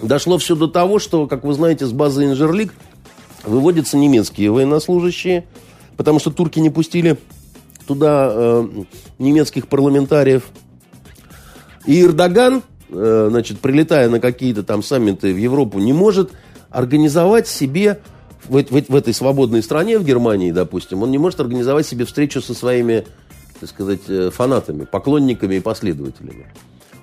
дошло 0.02 0.38
все 0.38 0.56
до 0.56 0.66
того, 0.68 0.98
что, 0.98 1.26
как 1.26 1.44
вы 1.44 1.52
знаете, 1.54 1.86
с 1.86 1.92
базы 1.92 2.24
Инжерлик 2.24 2.74
выводятся 3.44 3.96
немецкие 3.96 4.50
военнослужащие, 4.50 5.46
потому 5.96 6.18
что 6.18 6.30
турки 6.30 6.58
не 6.58 6.70
пустили 6.70 7.18
туда 7.86 8.30
э, 8.30 8.68
немецких 9.18 9.68
парламентариев. 9.68 10.44
И 11.86 12.02
Эрдоган 12.02 12.62
значит, 12.90 13.60
прилетая 13.60 14.08
на 14.08 14.20
какие-то 14.20 14.62
там 14.62 14.82
саммиты 14.82 15.32
в 15.32 15.36
Европу, 15.36 15.78
не 15.78 15.92
может 15.92 16.30
организовать 16.70 17.48
себе 17.48 18.00
в, 18.48 18.62
в, 18.62 18.84
в 18.88 18.96
этой 18.96 19.14
свободной 19.14 19.62
стране, 19.62 19.98
в 19.98 20.04
Германии, 20.04 20.50
допустим, 20.50 21.02
он 21.02 21.10
не 21.10 21.18
может 21.18 21.40
организовать 21.40 21.86
себе 21.86 22.04
встречу 22.04 22.40
со 22.40 22.54
своими, 22.54 23.06
так 23.60 23.68
сказать, 23.68 24.00
э, 24.08 24.30
фанатами, 24.32 24.84
поклонниками 24.84 25.56
и 25.56 25.60
последователями. 25.60 26.46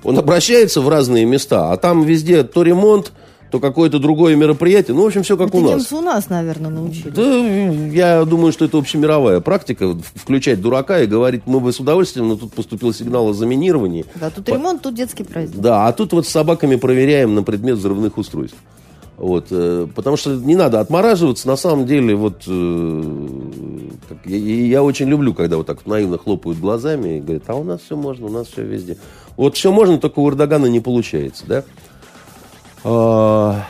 Он 0.03 0.17
обращается 0.19 0.81
в 0.81 0.89
разные 0.89 1.25
места, 1.25 1.71
а 1.71 1.77
там 1.77 2.03
везде 2.03 2.43
то 2.43 2.61
ремонт, 2.63 3.11
то 3.55 3.59
какое-то 3.59 3.99
другое 3.99 4.35
мероприятие. 4.35 4.95
Ну, 4.95 5.03
в 5.03 5.07
общем, 5.07 5.23
все 5.23 5.37
как 5.37 5.47
это 5.47 5.57
у 5.57 5.61
нас. 5.61 5.93
у 5.93 6.01
нас, 6.01 6.29
наверное, 6.29 6.69
научились. 6.69 7.13
Да, 7.13 7.23
я 7.95 8.25
думаю, 8.25 8.51
что 8.51 8.65
это 8.65 8.77
общемировая 8.77 9.39
практика, 9.39 9.97
включать 10.13 10.59
дурака 10.59 10.99
и 10.99 11.07
говорить, 11.07 11.43
мы 11.45 11.61
бы 11.61 11.71
с 11.71 11.79
удовольствием, 11.79 12.27
но 12.27 12.35
тут 12.35 12.53
поступил 12.53 12.93
сигнал 12.93 13.29
о 13.29 13.33
заминировании. 13.33 14.05
Да, 14.15 14.29
тут 14.29 14.49
ремонт, 14.49 14.81
тут 14.81 14.95
детский 14.95 15.23
праздник. 15.23 15.57
Да, 15.57 15.87
а 15.87 15.93
тут 15.93 16.11
вот 16.11 16.27
с 16.27 16.29
собаками 16.29 16.75
проверяем 16.75 17.33
на 17.33 17.43
предмет 17.43 17.77
взрывных 17.77 18.17
устройств. 18.17 18.57
Вот, 19.17 19.47
э, 19.51 19.87
потому 19.95 20.17
что 20.17 20.31
не 20.31 20.55
надо 20.55 20.81
отмораживаться. 20.81 21.47
На 21.47 21.55
самом 21.55 21.85
деле, 21.85 22.15
вот 22.15 22.43
э, 22.47 23.03
я, 24.25 24.37
я 24.37 24.83
очень 24.83 25.07
люблю, 25.07 25.33
когда 25.33 25.55
вот 25.55 25.65
так 25.65 25.85
наивно 25.85 26.17
хлопают 26.17 26.59
глазами 26.59 27.17
и 27.17 27.21
говорят, 27.21 27.43
а 27.47 27.55
у 27.55 27.63
нас 27.63 27.79
все 27.85 27.95
можно, 27.95 28.25
у 28.25 28.29
нас 28.29 28.47
все 28.47 28.63
везде. 28.63 28.97
Вот 29.37 29.55
все 29.55 29.71
можно, 29.71 29.97
только 29.97 30.19
у 30.19 30.29
Эрдогана 30.29 30.65
не 30.65 30.81
получается, 30.81 31.45
да? 31.47 31.63
А, 32.87 33.65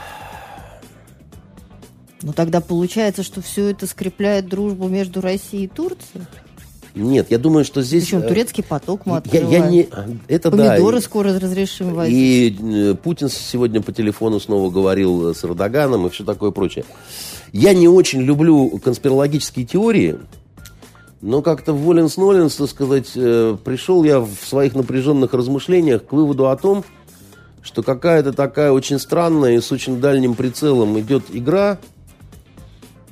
ну 2.21 2.33
тогда 2.33 2.59
получается, 2.59 3.23
что 3.23 3.41
все 3.41 3.69
это 3.69 3.87
скрепляет 3.87 4.49
дружбу 4.49 4.89
между 4.89 5.21
Россией 5.21 5.65
и 5.65 5.67
Турцией? 5.67 6.25
Нет, 6.95 7.27
я 7.29 7.37
думаю, 7.37 7.65
что 7.65 7.81
здесь... 7.81 8.05
Причем 8.05 8.19
э, 8.19 8.27
турецкий 8.27 8.63
поток 8.63 9.05
мы 9.05 9.17
открываем. 9.17 9.49
Я, 9.49 9.57
я 9.59 9.69
не... 9.69 9.89
Это 10.27 10.51
Помидоры 10.51 10.97
да. 10.97 11.01
скоро 11.01 11.39
разрешим 11.39 11.93
возить. 11.93 12.13
И 12.13 12.57
э, 12.61 12.95
Путин 12.95 13.29
сегодня 13.29 13.81
по 13.81 13.91
телефону 13.91 14.39
снова 14.39 14.69
говорил 14.69 15.33
с 15.33 15.43
Эрдоганом 15.43 16.07
и 16.07 16.09
все 16.09 16.23
такое 16.23 16.51
прочее. 16.51 16.85
Я 17.51 17.73
не 17.73 17.87
очень 17.87 18.21
люблю 18.21 18.79
конспирологические 18.83 19.65
теории, 19.65 20.17
но 21.21 21.41
как-то 21.41 21.73
в 21.73 21.85
Воленс-Ноленс, 21.85 22.57
так 22.57 22.69
сказать, 22.69 23.11
э, 23.15 23.57
пришел 23.63 24.03
я 24.03 24.19
в 24.19 24.35
своих 24.43 24.75
напряженных 24.75 25.33
размышлениях 25.33 26.05
к 26.05 26.11
выводу 26.11 26.49
о 26.49 26.55
том, 26.57 26.83
что 27.65 27.81
какая-то 27.81 28.31
такая 28.31 28.71
очень 28.71 28.99
странная 28.99 29.55
и 29.55 29.59
с 29.59 29.71
очень 29.71 29.99
дальним 29.99 30.35
прицелом 30.35 30.99
идет 30.99 31.23
игра, 31.33 31.79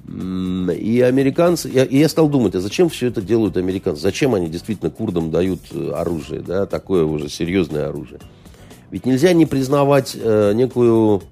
и 0.07 1.03
американцы... 1.03 1.69
Я, 1.69 1.85
я 1.85 2.07
стал 2.07 2.29
думать, 2.29 2.53
а 2.53 2.59
зачем 2.59 2.87
все 2.89 3.07
это 3.07 3.21
делают 3.21 3.57
американцы? 3.57 4.01
Зачем 4.01 4.35
они 4.35 4.47
действительно 4.47 4.91
курдам 4.91 5.31
дают 5.31 5.61
э, 5.71 5.91
оружие, 5.95 6.41
да, 6.41 6.67
такое 6.67 7.03
уже 7.03 7.29
серьезное 7.29 7.87
оружие? 7.87 8.19
Ведь 8.91 9.07
нельзя 9.07 9.33
не 9.33 9.47
признавать 9.47 10.15
э, 10.15 10.53
некую 10.53 11.23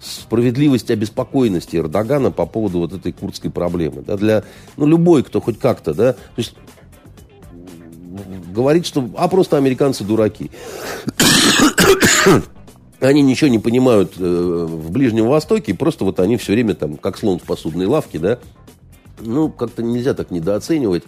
справедливость 0.00 0.90
обеспокоенности 0.90 1.76
Эрдогана 1.76 2.32
по 2.32 2.46
поводу 2.46 2.78
вот 2.78 2.92
этой 2.92 3.12
курдской 3.12 3.50
проблемы. 3.50 4.02
Да, 4.02 4.16
для, 4.16 4.42
ну, 4.76 4.86
любой, 4.86 5.22
кто 5.22 5.40
хоть 5.40 5.60
как-то, 5.60 5.94
да, 5.94 6.14
то 6.14 6.18
есть 6.36 6.54
говорит, 8.52 8.86
что 8.86 9.08
а 9.16 9.28
просто 9.28 9.56
американцы 9.56 10.04
дураки. 10.04 10.50
они 13.00 13.22
ничего 13.22 13.48
не 13.48 13.58
понимают 13.58 14.14
э, 14.18 14.22
в 14.22 14.90
Ближнем 14.90 15.28
Востоке, 15.28 15.74
просто 15.74 16.04
вот 16.04 16.20
они 16.20 16.36
все 16.36 16.52
время 16.52 16.74
там, 16.74 16.96
как 16.96 17.18
слон 17.18 17.38
в 17.38 17.42
посудной 17.42 17.86
лавке, 17.86 18.18
да, 18.18 18.38
ну, 19.20 19.50
как-то 19.50 19.82
нельзя 19.82 20.14
так 20.14 20.30
недооценивать. 20.30 21.04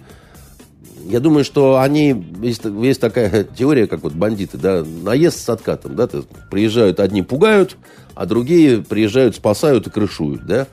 Я 1.04 1.20
думаю, 1.20 1.44
что 1.44 1.80
они, 1.80 2.24
есть, 2.40 2.64
есть 2.64 3.00
такая 3.00 3.44
теория, 3.56 3.86
как 3.86 4.02
вот 4.02 4.12
бандиты, 4.12 4.58
да, 4.58 4.84
наезд 4.84 5.38
с 5.38 5.48
откатом, 5.48 5.96
да, 5.96 6.08
приезжают, 6.50 7.00
одни 7.00 7.22
пугают, 7.22 7.76
а 8.14 8.26
другие 8.26 8.82
приезжают, 8.82 9.36
спасают 9.36 9.86
и 9.86 9.90
крышуют, 9.90 10.46
да. 10.46 10.68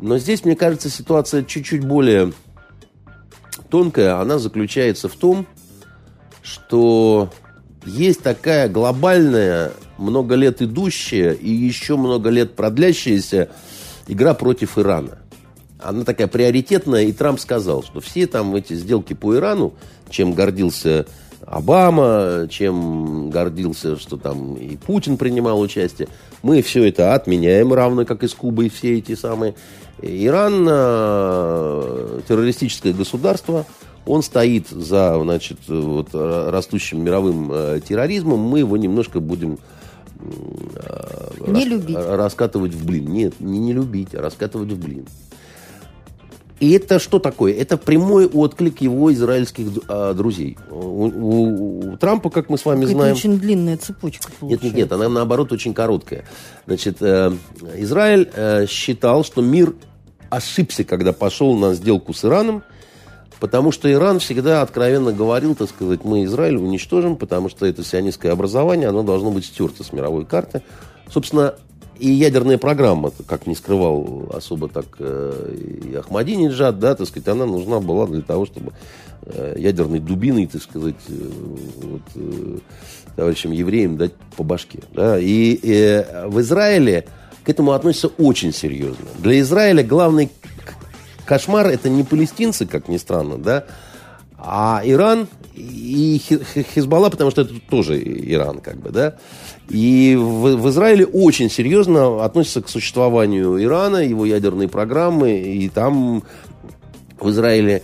Но 0.00 0.18
здесь, 0.18 0.44
мне 0.44 0.56
кажется, 0.56 0.90
ситуация 0.90 1.44
чуть-чуть 1.44 1.84
более 1.84 2.32
тонкая, 3.70 4.20
она 4.20 4.38
заключается 4.38 5.08
в 5.08 5.14
том, 5.14 5.46
что 6.44 7.30
есть 7.86 8.22
такая 8.22 8.68
глобальная, 8.68 9.72
много 9.96 10.34
лет 10.34 10.60
идущая 10.60 11.32
и 11.32 11.50
еще 11.50 11.96
много 11.96 12.28
лет 12.28 12.54
продлящаяся 12.54 13.48
игра 14.06 14.34
против 14.34 14.78
Ирана. 14.78 15.18
Она 15.80 16.04
такая 16.04 16.26
приоритетная, 16.26 17.04
и 17.04 17.12
Трамп 17.12 17.40
сказал, 17.40 17.82
что 17.82 18.00
все 18.00 18.26
там 18.26 18.54
эти 18.54 18.74
сделки 18.74 19.14
по 19.14 19.34
Ирану, 19.34 19.74
чем 20.10 20.32
гордился 20.32 21.06
Обама, 21.46 22.46
чем 22.50 23.30
гордился, 23.30 23.98
что 23.98 24.16
там 24.16 24.54
и 24.56 24.76
Путин 24.76 25.16
принимал 25.16 25.60
участие, 25.60 26.08
мы 26.42 26.62
все 26.62 26.88
это 26.88 27.14
отменяем, 27.14 27.72
равно 27.72 28.04
как 28.04 28.22
и 28.22 28.28
с 28.28 28.34
Кубой 28.34 28.70
все 28.70 28.98
эти 28.98 29.14
самые. 29.14 29.54
Иран 30.00 30.66
э, 30.68 32.20
террористическое 32.28 32.92
государство– 32.92 33.64
он 34.06 34.22
стоит 34.22 34.68
за 34.68 35.18
значит, 35.22 35.58
вот, 35.68 36.08
растущим 36.12 37.02
мировым 37.02 37.50
э, 37.52 37.80
терроризмом. 37.86 38.40
Мы 38.40 38.60
его 38.60 38.76
немножко 38.76 39.20
будем 39.20 39.58
э, 40.20 41.30
не 41.46 41.52
рас, 41.52 41.64
любить. 41.64 41.96
раскатывать 41.96 42.74
в 42.74 42.84
блин. 42.84 43.06
Нет, 43.06 43.40
не, 43.40 43.58
не 43.58 43.72
любить, 43.72 44.14
а 44.14 44.20
раскатывать 44.20 44.72
в 44.72 44.78
блин. 44.78 45.06
И 46.60 46.70
это 46.72 46.98
что 46.98 47.18
такое? 47.18 47.52
Это 47.52 47.76
прямой 47.76 48.26
отклик 48.26 48.80
его 48.80 49.12
израильских 49.12 49.66
э, 49.88 50.14
друзей. 50.14 50.56
У, 50.70 50.76
у, 50.76 51.92
у 51.92 51.96
Трампа, 51.96 52.30
как 52.30 52.48
мы 52.48 52.58
с 52.58 52.64
вами 52.64 52.84
это 52.84 52.92
знаем... 52.92 53.14
очень 53.14 53.38
длинная 53.38 53.76
цепочка 53.76 54.30
получается. 54.38 54.66
Нет, 54.66 54.74
нет, 54.74 54.90
нет, 54.90 54.92
она 54.92 55.08
наоборот 55.08 55.52
очень 55.52 55.74
короткая. 55.74 56.24
Значит, 56.66 56.98
э, 57.00 57.32
Израиль 57.76 58.30
э, 58.32 58.66
считал, 58.66 59.24
что 59.24 59.42
мир 59.42 59.74
ошибся, 60.30 60.84
когда 60.84 61.12
пошел 61.12 61.56
на 61.56 61.74
сделку 61.74 62.14
с 62.14 62.24
Ираном, 62.24 62.62
потому 63.44 63.72
что 63.72 63.92
Иран 63.92 64.20
всегда 64.20 64.62
откровенно 64.62 65.12
говорил, 65.12 65.54
так 65.54 65.68
сказать, 65.68 66.02
мы 66.02 66.24
Израиль 66.24 66.56
уничтожим, 66.56 67.14
потому 67.14 67.50
что 67.50 67.66
это 67.66 67.84
сионистское 67.84 68.32
образование, 68.32 68.88
оно 68.88 69.02
должно 69.02 69.30
быть 69.30 69.44
стерто 69.44 69.84
с 69.84 69.92
мировой 69.92 70.24
карты. 70.24 70.62
Собственно, 71.12 71.54
и 71.98 72.08
ядерная 72.08 72.56
программа, 72.56 73.12
как 73.26 73.46
не 73.46 73.54
скрывал 73.54 74.30
особо 74.32 74.68
так 74.68 74.86
э, 74.98 75.56
и 75.84 75.94
Ахмадинеджад, 75.94 76.78
да, 76.78 76.94
так 76.94 77.06
сказать, 77.06 77.28
она 77.28 77.44
нужна 77.44 77.80
была 77.80 78.06
для 78.06 78.22
того, 78.22 78.46
чтобы 78.46 78.72
э, 79.26 79.56
ядерной 79.58 79.98
дубиной, 79.98 80.46
так 80.46 80.62
сказать, 80.62 80.94
э, 81.08 81.30
вот, 81.82 82.62
товарищам 83.14 83.52
евреям 83.52 83.98
дать 83.98 84.14
по 84.38 84.42
башке. 84.42 84.78
Да. 84.94 85.18
И 85.20 85.60
э, 85.62 86.28
в 86.28 86.40
Израиле 86.40 87.04
к 87.44 87.50
этому 87.50 87.72
относятся 87.72 88.08
очень 88.08 88.54
серьезно. 88.54 89.04
Для 89.18 89.38
Израиля 89.40 89.84
главный 89.84 90.30
кошмар 91.24 91.66
это 91.68 91.88
не 91.88 92.02
палестинцы, 92.02 92.66
как 92.66 92.88
ни 92.88 92.96
странно, 92.96 93.38
да, 93.38 93.64
а 94.38 94.82
Иран 94.84 95.28
и 95.54 96.20
Хизбалла, 96.74 97.08
потому 97.08 97.30
что 97.30 97.42
это 97.42 97.54
тоже 97.70 98.00
Иран, 98.02 98.60
как 98.60 98.76
бы, 98.76 98.90
да. 98.90 99.16
И 99.68 100.16
в, 100.18 100.56
в 100.56 100.68
Израиле 100.68 101.06
очень 101.06 101.50
серьезно 101.50 102.24
относятся 102.24 102.60
к 102.60 102.68
существованию 102.68 103.62
Ирана, 103.62 103.98
его 103.98 104.26
ядерной 104.26 104.68
программы, 104.68 105.40
и 105.40 105.68
там 105.70 106.22
в 107.18 107.30
Израиле 107.30 107.82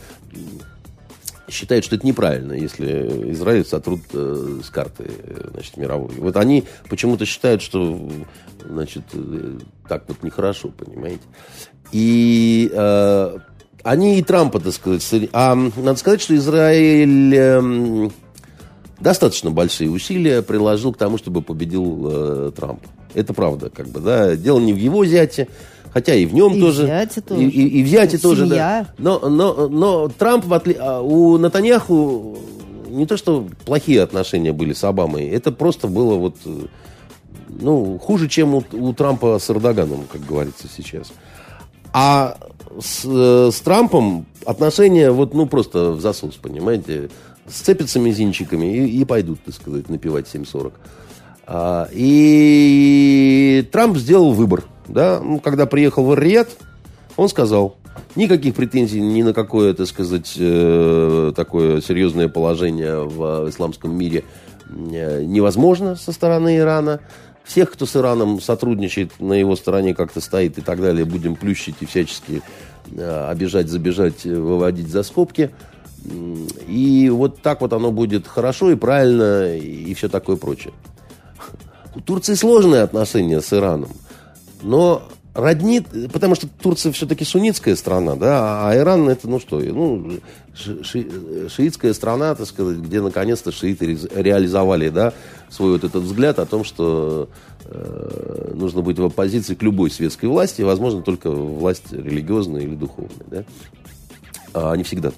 считают, 1.50 1.84
что 1.84 1.96
это 1.96 2.06
неправильно, 2.06 2.52
если 2.52 3.32
Израиль 3.32 3.64
сотрут 3.64 4.00
э, 4.12 4.60
с 4.64 4.70
карты 4.70 5.10
значит, 5.52 5.76
мировой. 5.76 6.14
Вот 6.16 6.36
они 6.36 6.64
почему-то 6.88 7.26
считают, 7.26 7.62
что 7.62 8.10
значит, 8.64 9.04
э, 9.12 9.58
так 9.88 10.04
вот 10.08 10.22
нехорошо, 10.22 10.68
понимаете. 10.68 11.22
И 11.92 12.70
э, 12.72 13.38
они 13.82 14.18
и 14.18 14.22
Трампа, 14.22 14.60
так 14.60 14.72
сказать, 14.72 15.28
а 15.32 15.54
надо 15.54 15.96
сказать, 15.96 16.20
что 16.20 16.36
Израиль 16.36 17.34
э, 17.34 18.10
достаточно 19.00 19.50
большие 19.50 19.90
усилия 19.90 20.42
приложил 20.42 20.92
к 20.92 20.98
тому, 20.98 21.18
чтобы 21.18 21.42
победил 21.42 22.06
э, 22.10 22.52
Трамп. 22.54 22.80
Это 23.14 23.34
правда, 23.34 23.70
как 23.70 23.88
бы, 23.88 24.00
да. 24.00 24.36
Дело 24.36 24.60
не 24.60 24.72
в 24.72 24.76
его 24.76 25.04
зяте, 25.04 25.48
хотя 25.92 26.14
и 26.14 26.26
в 26.26 26.34
нем 26.34 26.54
и 26.54 26.60
тоже. 26.60 26.84
Взяте 26.84 27.20
тоже. 27.20 27.42
И, 27.42 27.48
и, 27.48 27.80
и 27.80 27.82
в 27.82 27.86
зяте 27.86 28.18
Семья. 28.18 28.22
тоже, 28.22 28.46
да. 28.46 28.86
Но, 28.98 29.18
но, 29.28 29.68
но 29.68 30.08
Трамп, 30.08 30.44
в 30.44 30.54
отли... 30.54 30.76
А, 30.78 31.00
у 31.00 31.38
Натаньяху 31.38 32.38
не 32.88 33.06
то, 33.06 33.16
что 33.16 33.46
плохие 33.64 34.02
отношения 34.02 34.52
были 34.52 34.72
с 34.72 34.84
Обамой, 34.84 35.28
это 35.28 35.52
просто 35.52 35.86
было 35.86 36.16
вот, 36.16 36.36
э, 36.44 36.66
ну, 37.48 37.98
хуже, 37.98 38.28
чем 38.28 38.54
у, 38.54 38.64
у 38.72 38.92
Трампа 38.92 39.38
с 39.38 39.48
Эрдоганом, 39.50 40.04
как 40.10 40.24
говорится 40.26 40.66
сейчас. 40.74 41.12
А 41.92 42.36
с, 42.80 43.04
э, 43.04 43.50
с 43.52 43.60
Трампом 43.60 44.26
отношения 44.44 45.10
вот, 45.10 45.34
ну, 45.34 45.46
просто 45.46 45.92
в 45.92 46.00
засос, 46.00 46.34
понимаете. 46.36 47.10
Сцепятся 47.48 47.98
мизинчиками 47.98 48.76
и, 48.76 49.00
и 49.00 49.04
пойдут, 49.04 49.40
так 49.44 49.54
сказать, 49.54 49.88
напивать 49.88 50.32
7.40. 50.32 50.72
А, 51.46 51.88
и 51.90 53.68
Трамп 53.72 53.96
сделал 53.96 54.32
выбор. 54.32 54.64
Да? 54.90 55.22
Когда 55.42 55.66
приехал 55.66 56.04
в 56.04 56.18
Рият, 56.18 56.50
он 57.16 57.28
сказал, 57.28 57.76
никаких 58.16 58.54
претензий 58.54 59.00
ни 59.00 59.22
на 59.22 59.32
какое, 59.32 59.74
так 59.74 59.86
сказать, 59.86 60.34
э, 60.36 61.32
такое 61.34 61.80
серьезное 61.80 62.28
положение 62.28 63.04
в 63.04 63.48
исламском 63.48 63.96
мире 63.96 64.24
э, 64.68 65.22
невозможно 65.24 65.96
со 65.96 66.12
стороны 66.12 66.58
Ирана 66.58 67.00
всех, 67.44 67.72
кто 67.72 67.86
с 67.86 67.96
Ираном 67.96 68.40
сотрудничает, 68.40 69.18
на 69.18 69.32
его 69.32 69.56
стороне 69.56 69.94
как-то 69.94 70.20
стоит 70.20 70.58
и 70.58 70.60
так 70.60 70.80
далее, 70.80 71.04
будем 71.04 71.34
плющить 71.34 71.76
и 71.80 71.86
всячески 71.86 72.42
э, 72.92 73.26
обижать, 73.28 73.68
забежать, 73.68 74.24
э, 74.24 74.34
выводить 74.34 74.88
за 74.88 75.02
скобки. 75.02 75.50
И 76.66 77.10
вот 77.12 77.42
так 77.42 77.60
вот 77.60 77.72
оно 77.72 77.90
будет 77.92 78.26
хорошо 78.26 78.70
и 78.70 78.76
правильно, 78.76 79.54
и 79.54 79.92
все 79.94 80.08
такое 80.08 80.36
прочее. 80.36 80.72
У 81.94 82.00
Турции 82.00 82.34
сложные 82.34 82.82
отношения 82.82 83.40
с 83.40 83.52
Ираном. 83.52 83.90
Но 84.62 85.02
роднит, 85.34 85.86
потому 86.12 86.34
что 86.34 86.48
Турция 86.48 86.92
все-таки 86.92 87.24
суннитская 87.24 87.76
страна, 87.76 88.16
да, 88.16 88.68
а 88.68 88.76
Иран 88.76 89.08
это, 89.08 89.28
ну 89.28 89.38
что, 89.38 89.60
ну, 89.60 90.18
ши, 90.54 90.82
ши, 90.82 91.48
шиитская 91.48 91.94
страна, 91.94 92.34
так 92.34 92.46
сказать, 92.46 92.78
где 92.78 93.00
наконец-то 93.00 93.52
шииты 93.52 93.98
реализовали, 94.14 94.88
да, 94.88 95.12
свой 95.48 95.72
вот 95.72 95.84
этот 95.84 96.02
взгляд 96.02 96.38
о 96.38 96.46
том, 96.46 96.64
что 96.64 97.28
э, 97.64 98.52
нужно 98.54 98.82
быть 98.82 98.98
в 98.98 99.04
оппозиции 99.04 99.54
к 99.54 99.62
любой 99.62 99.90
светской 99.90 100.26
власти, 100.26 100.62
возможно, 100.62 101.02
только 101.02 101.30
власть 101.30 101.92
религиозная 101.92 102.62
или 102.62 102.74
духовная, 102.74 103.26
да. 103.30 103.44
А 104.52 104.72
они 104.72 104.82
всегда 104.82 105.12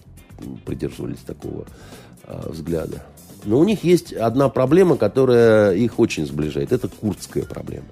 придерживались 0.67 1.21
такого 1.27 1.65
э, 2.25 2.51
взгляда. 2.51 3.03
Но 3.45 3.59
у 3.59 3.65
них 3.65 3.83
есть 3.83 4.13
одна 4.13 4.49
проблема, 4.49 4.97
которая 4.97 5.75
их 5.75 5.99
очень 5.99 6.27
сближает. 6.27 6.71
Это 6.71 6.89
курдская 6.89 7.45
проблема. 7.45 7.87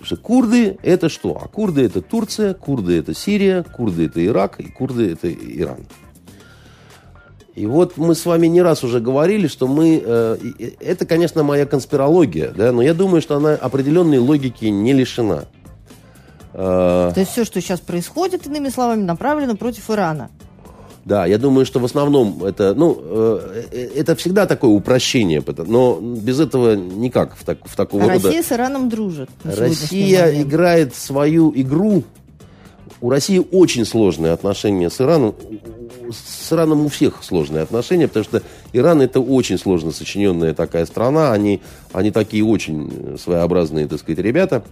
Потому 0.00 0.16
что 0.16 0.16
курды 0.16 0.78
это 0.82 1.10
что? 1.10 1.38
А 1.42 1.46
курды 1.46 1.84
это 1.84 2.00
Турция, 2.00 2.54
курды 2.54 2.98
это 2.98 3.12
Сирия, 3.12 3.62
курды 3.62 4.06
это 4.06 4.24
Ирак 4.24 4.58
и 4.58 4.70
курды 4.70 5.12
это 5.12 5.30
Иран. 5.30 5.86
И 7.54 7.66
вот 7.66 7.98
мы 7.98 8.14
с 8.14 8.24
вами 8.24 8.46
не 8.46 8.62
раз 8.62 8.82
уже 8.82 9.00
говорили, 9.00 9.46
что 9.46 9.68
мы... 9.68 10.02
Э, 10.02 10.38
это, 10.80 11.04
конечно, 11.04 11.42
моя 11.42 11.66
конспирология, 11.66 12.50
да, 12.56 12.72
но 12.72 12.80
я 12.80 12.94
думаю, 12.94 13.20
что 13.20 13.36
она 13.36 13.52
определенной 13.52 14.16
логики 14.16 14.64
не 14.64 14.94
лишена. 14.94 15.44
Э, 16.54 17.10
То 17.12 17.20
есть 17.20 17.32
все, 17.32 17.44
что 17.44 17.60
сейчас 17.60 17.80
происходит, 17.80 18.46
иными 18.46 18.70
словами, 18.70 19.02
направлено 19.02 19.54
против 19.54 19.90
Ирана. 19.90 20.30
Да, 21.04 21.24
я 21.26 21.38
думаю, 21.38 21.64
что 21.64 21.80
в 21.80 21.84
основном 21.84 22.44
это, 22.44 22.74
ну, 22.74 22.98
э, 23.00 23.64
э, 23.72 23.88
это 23.96 24.14
всегда 24.16 24.46
такое 24.46 24.70
упрощение, 24.70 25.42
но 25.66 25.98
без 25.98 26.40
этого 26.40 26.74
никак 26.74 27.34
в, 27.36 27.44
так, 27.44 27.58
в 27.64 27.74
такого 27.74 28.04
а 28.04 28.08
рода... 28.08 28.28
Россия 28.28 28.42
с 28.42 28.52
Ираном 28.52 28.88
дружит. 28.88 29.30
Россия 29.44 30.42
играет 30.42 30.94
свою 30.94 31.52
игру. 31.56 32.04
У 33.00 33.08
России 33.08 33.40
очень 33.50 33.86
сложные 33.86 34.32
отношения 34.32 34.90
с 34.90 35.00
Ираном. 35.00 35.34
С 36.12 36.52
Ираном 36.52 36.84
у 36.84 36.88
всех 36.88 37.22
сложные 37.22 37.62
отношения, 37.62 38.08
потому 38.08 38.24
что 38.24 38.42
Иран 38.74 39.00
это 39.00 39.20
очень 39.20 39.58
сложно 39.58 39.92
сочиненная 39.92 40.52
такая 40.52 40.84
страна. 40.84 41.32
Они, 41.32 41.62
они 41.92 42.10
такие 42.10 42.44
очень 42.44 43.16
своеобразные, 43.18 43.88
так 43.88 44.00
сказать, 44.00 44.18
ребята. 44.18 44.62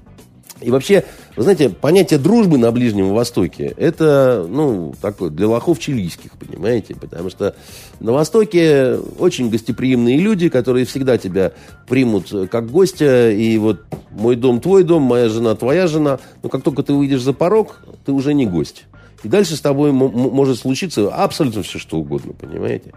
И 0.60 0.70
вообще, 0.70 1.04
вы 1.36 1.42
знаете, 1.44 1.68
понятие 1.70 2.18
дружбы 2.18 2.58
на 2.58 2.72
Ближнем 2.72 3.12
Востоке, 3.12 3.74
это, 3.76 4.44
ну, 4.48 4.92
такое, 5.00 5.30
для 5.30 5.46
лохов 5.46 5.78
чилийских, 5.78 6.32
понимаете? 6.32 6.96
Потому 6.96 7.30
что 7.30 7.54
на 8.00 8.12
Востоке 8.12 8.96
очень 9.18 9.50
гостеприимные 9.50 10.18
люди, 10.18 10.48
которые 10.48 10.84
всегда 10.84 11.16
тебя 11.16 11.52
примут 11.86 12.32
как 12.50 12.70
гостя, 12.70 13.30
и 13.30 13.56
вот 13.58 13.82
мой 14.10 14.34
дом 14.34 14.60
твой 14.60 14.82
дом, 14.82 15.02
моя 15.02 15.28
жена 15.28 15.54
твоя 15.54 15.86
жена, 15.86 16.18
но 16.42 16.48
как 16.48 16.62
только 16.62 16.82
ты 16.82 16.92
выйдешь 16.92 17.22
за 17.22 17.32
порог, 17.32 17.80
ты 18.04 18.12
уже 18.12 18.34
не 18.34 18.46
гость. 18.46 18.84
И 19.22 19.28
дальше 19.28 19.56
с 19.56 19.60
тобой 19.60 19.92
может 19.92 20.58
случиться 20.58 21.08
абсолютно 21.08 21.62
все, 21.62 21.78
что 21.78 21.98
угодно, 21.98 22.32
понимаете? 22.32 22.92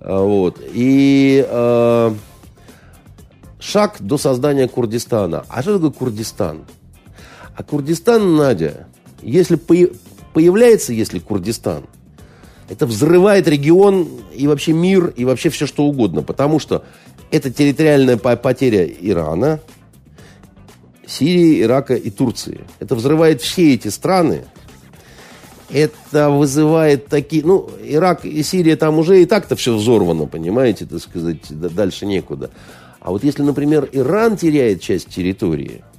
А, 0.00 0.22
вот. 0.22 0.60
И 0.72 1.46
э, 1.46 2.14
шаг 3.58 3.96
до 4.00 4.16
создания 4.16 4.68
Курдистана. 4.68 5.44
А 5.48 5.62
что 5.62 5.74
такое 5.74 5.90
Курдистан? 5.90 6.64
А 7.58 7.64
Курдистан, 7.64 8.36
Надя, 8.36 8.86
если 9.20 9.56
появляется, 9.56 10.92
если 10.92 11.18
Курдистан, 11.18 11.86
это 12.68 12.86
взрывает 12.86 13.48
регион 13.48 14.06
и 14.32 14.46
вообще 14.46 14.72
мир, 14.72 15.12
и 15.16 15.24
вообще 15.24 15.50
все 15.50 15.66
что 15.66 15.82
угодно. 15.82 16.22
Потому 16.22 16.60
что 16.60 16.84
это 17.32 17.50
территориальная 17.50 18.16
потеря 18.16 18.86
Ирана, 18.86 19.58
Сирии, 21.04 21.60
Ирака 21.60 21.96
и 21.96 22.10
Турции. 22.10 22.60
Это 22.78 22.94
взрывает 22.94 23.42
все 23.42 23.74
эти 23.74 23.88
страны. 23.88 24.44
Это 25.68 26.30
вызывает 26.30 27.08
такие... 27.08 27.44
Ну, 27.44 27.68
Ирак 27.82 28.24
и 28.24 28.40
Сирия 28.44 28.76
там 28.76 28.98
уже 28.98 29.20
и 29.20 29.26
так-то 29.26 29.56
все 29.56 29.74
взорвано, 29.74 30.26
понимаете, 30.26 30.86
так 30.86 31.00
сказать, 31.00 31.40
дальше 31.50 32.06
некуда. 32.06 32.50
А 33.00 33.10
вот 33.10 33.24
если, 33.24 33.42
например, 33.42 33.88
Иран 33.90 34.36
теряет 34.36 34.80
часть 34.80 35.08
территории– 35.08 35.82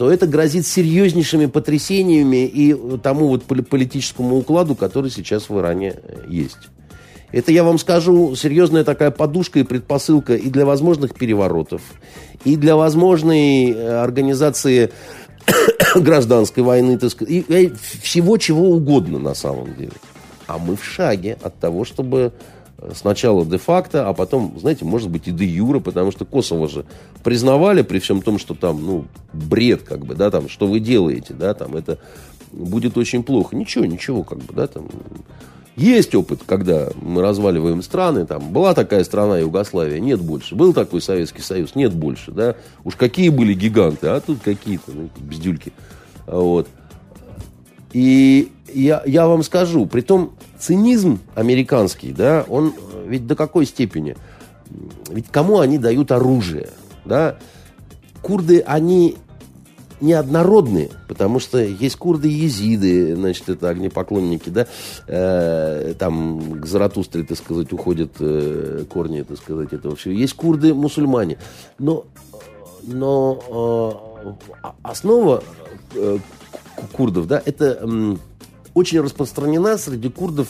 то 0.00 0.10
это 0.10 0.26
грозит 0.26 0.66
серьезнейшими 0.66 1.44
потрясениями 1.44 2.46
и 2.46 2.74
тому 3.02 3.28
вот 3.28 3.44
политическому 3.44 4.38
укладу, 4.38 4.74
который 4.74 5.10
сейчас 5.10 5.50
в 5.50 5.58
Иране 5.58 5.92
э, 6.02 6.24
есть. 6.26 6.70
Это, 7.32 7.52
я 7.52 7.64
вам 7.64 7.76
скажу, 7.76 8.34
серьезная 8.34 8.82
такая 8.82 9.10
подушка 9.10 9.58
и 9.58 9.62
предпосылка 9.62 10.36
и 10.36 10.48
для 10.48 10.64
возможных 10.64 11.12
переворотов, 11.12 11.82
и 12.46 12.56
для 12.56 12.76
возможной 12.76 13.72
э, 13.72 14.02
организации 14.02 14.90
гражданской 15.94 16.62
войны, 16.62 16.96
так 16.96 17.10
сказать, 17.10 17.34
и, 17.34 17.70
всего 18.00 18.38
чего 18.38 18.70
угодно 18.70 19.18
на 19.18 19.34
самом 19.34 19.74
деле. 19.74 19.92
А 20.46 20.56
мы 20.56 20.76
в 20.76 20.82
шаге 20.82 21.36
от 21.42 21.58
того, 21.58 21.84
чтобы 21.84 22.32
сначала 22.94 23.44
де-факто, 23.44 24.08
а 24.08 24.14
потом, 24.14 24.58
знаете, 24.58 24.84
может 24.84 25.10
быть 25.10 25.28
и 25.28 25.30
де-юра, 25.30 25.80
потому 25.80 26.10
что 26.10 26.24
Косово 26.24 26.68
же 26.68 26.84
признавали 27.22 27.82
при 27.82 27.98
всем 27.98 28.22
том, 28.22 28.38
что 28.38 28.54
там, 28.54 28.84
ну, 28.84 29.04
бред, 29.32 29.82
как 29.82 30.04
бы, 30.04 30.14
да, 30.14 30.30
там, 30.30 30.48
что 30.48 30.66
вы 30.66 30.80
делаете, 30.80 31.34
да, 31.34 31.54
там, 31.54 31.76
это 31.76 31.98
будет 32.52 32.96
очень 32.96 33.22
плохо. 33.22 33.56
Ничего, 33.56 33.84
ничего, 33.84 34.22
как 34.22 34.38
бы, 34.38 34.52
да, 34.54 34.66
там. 34.66 34.88
Есть 35.76 36.14
опыт, 36.14 36.40
когда 36.44 36.88
мы 37.00 37.22
разваливаем 37.22 37.80
страны, 37.82 38.26
там, 38.26 38.52
была 38.52 38.74
такая 38.74 39.04
страна 39.04 39.38
Югославия, 39.38 40.00
нет 40.00 40.20
больше. 40.20 40.54
Был 40.54 40.74
такой 40.74 41.00
Советский 41.00 41.42
Союз, 41.42 41.74
нет 41.74 41.94
больше, 41.94 42.32
да. 42.32 42.56
Уж 42.84 42.96
какие 42.96 43.28
были 43.28 43.54
гиганты, 43.54 44.08
а 44.08 44.20
тут 44.20 44.40
какие-то, 44.40 44.90
ну, 44.92 45.08
бездюльки. 45.18 45.72
Вот. 46.26 46.68
И 47.92 48.50
я, 48.74 49.02
я 49.06 49.26
вам 49.26 49.42
скажу, 49.42 49.86
при 49.86 50.00
том 50.00 50.32
цинизм 50.58 51.20
американский, 51.34 52.12
да, 52.12 52.44
он 52.48 52.74
ведь 53.06 53.26
до 53.26 53.36
какой 53.36 53.66
степени? 53.66 54.16
Ведь 55.10 55.28
кому 55.28 55.60
они 55.60 55.78
дают 55.78 56.12
оружие, 56.12 56.68
да? 57.04 57.36
Курды, 58.22 58.60
они 58.60 59.16
неоднородные, 60.00 60.90
потому 61.08 61.40
что 61.40 61.58
есть 61.58 61.96
курды 61.96 62.30
и 62.30 62.44
езиды, 62.44 63.14
значит, 63.14 63.48
это 63.48 63.68
огнепоклонники, 63.68 64.48
да, 64.48 64.66
э, 65.06 65.94
там 65.98 66.60
к 66.60 66.66
Заратустре, 66.66 67.22
так 67.22 67.36
сказать, 67.36 67.72
уходят 67.72 68.12
э, 68.20 68.84
корни, 68.88 69.22
так 69.22 69.36
сказать, 69.36 69.72
этого 69.72 69.96
всего. 69.96 70.14
Есть 70.14 70.34
курды-мусульмане, 70.34 71.38
но, 71.78 72.06
но 72.82 74.08
э, 74.24 74.70
основа 74.82 75.42
э, 75.94 76.18
курдов, 76.92 77.26
да, 77.26 77.42
это 77.44 77.78
э, 77.82 78.16
очень 78.74 79.00
распространена 79.00 79.78
среди 79.78 80.08
курдов 80.08 80.48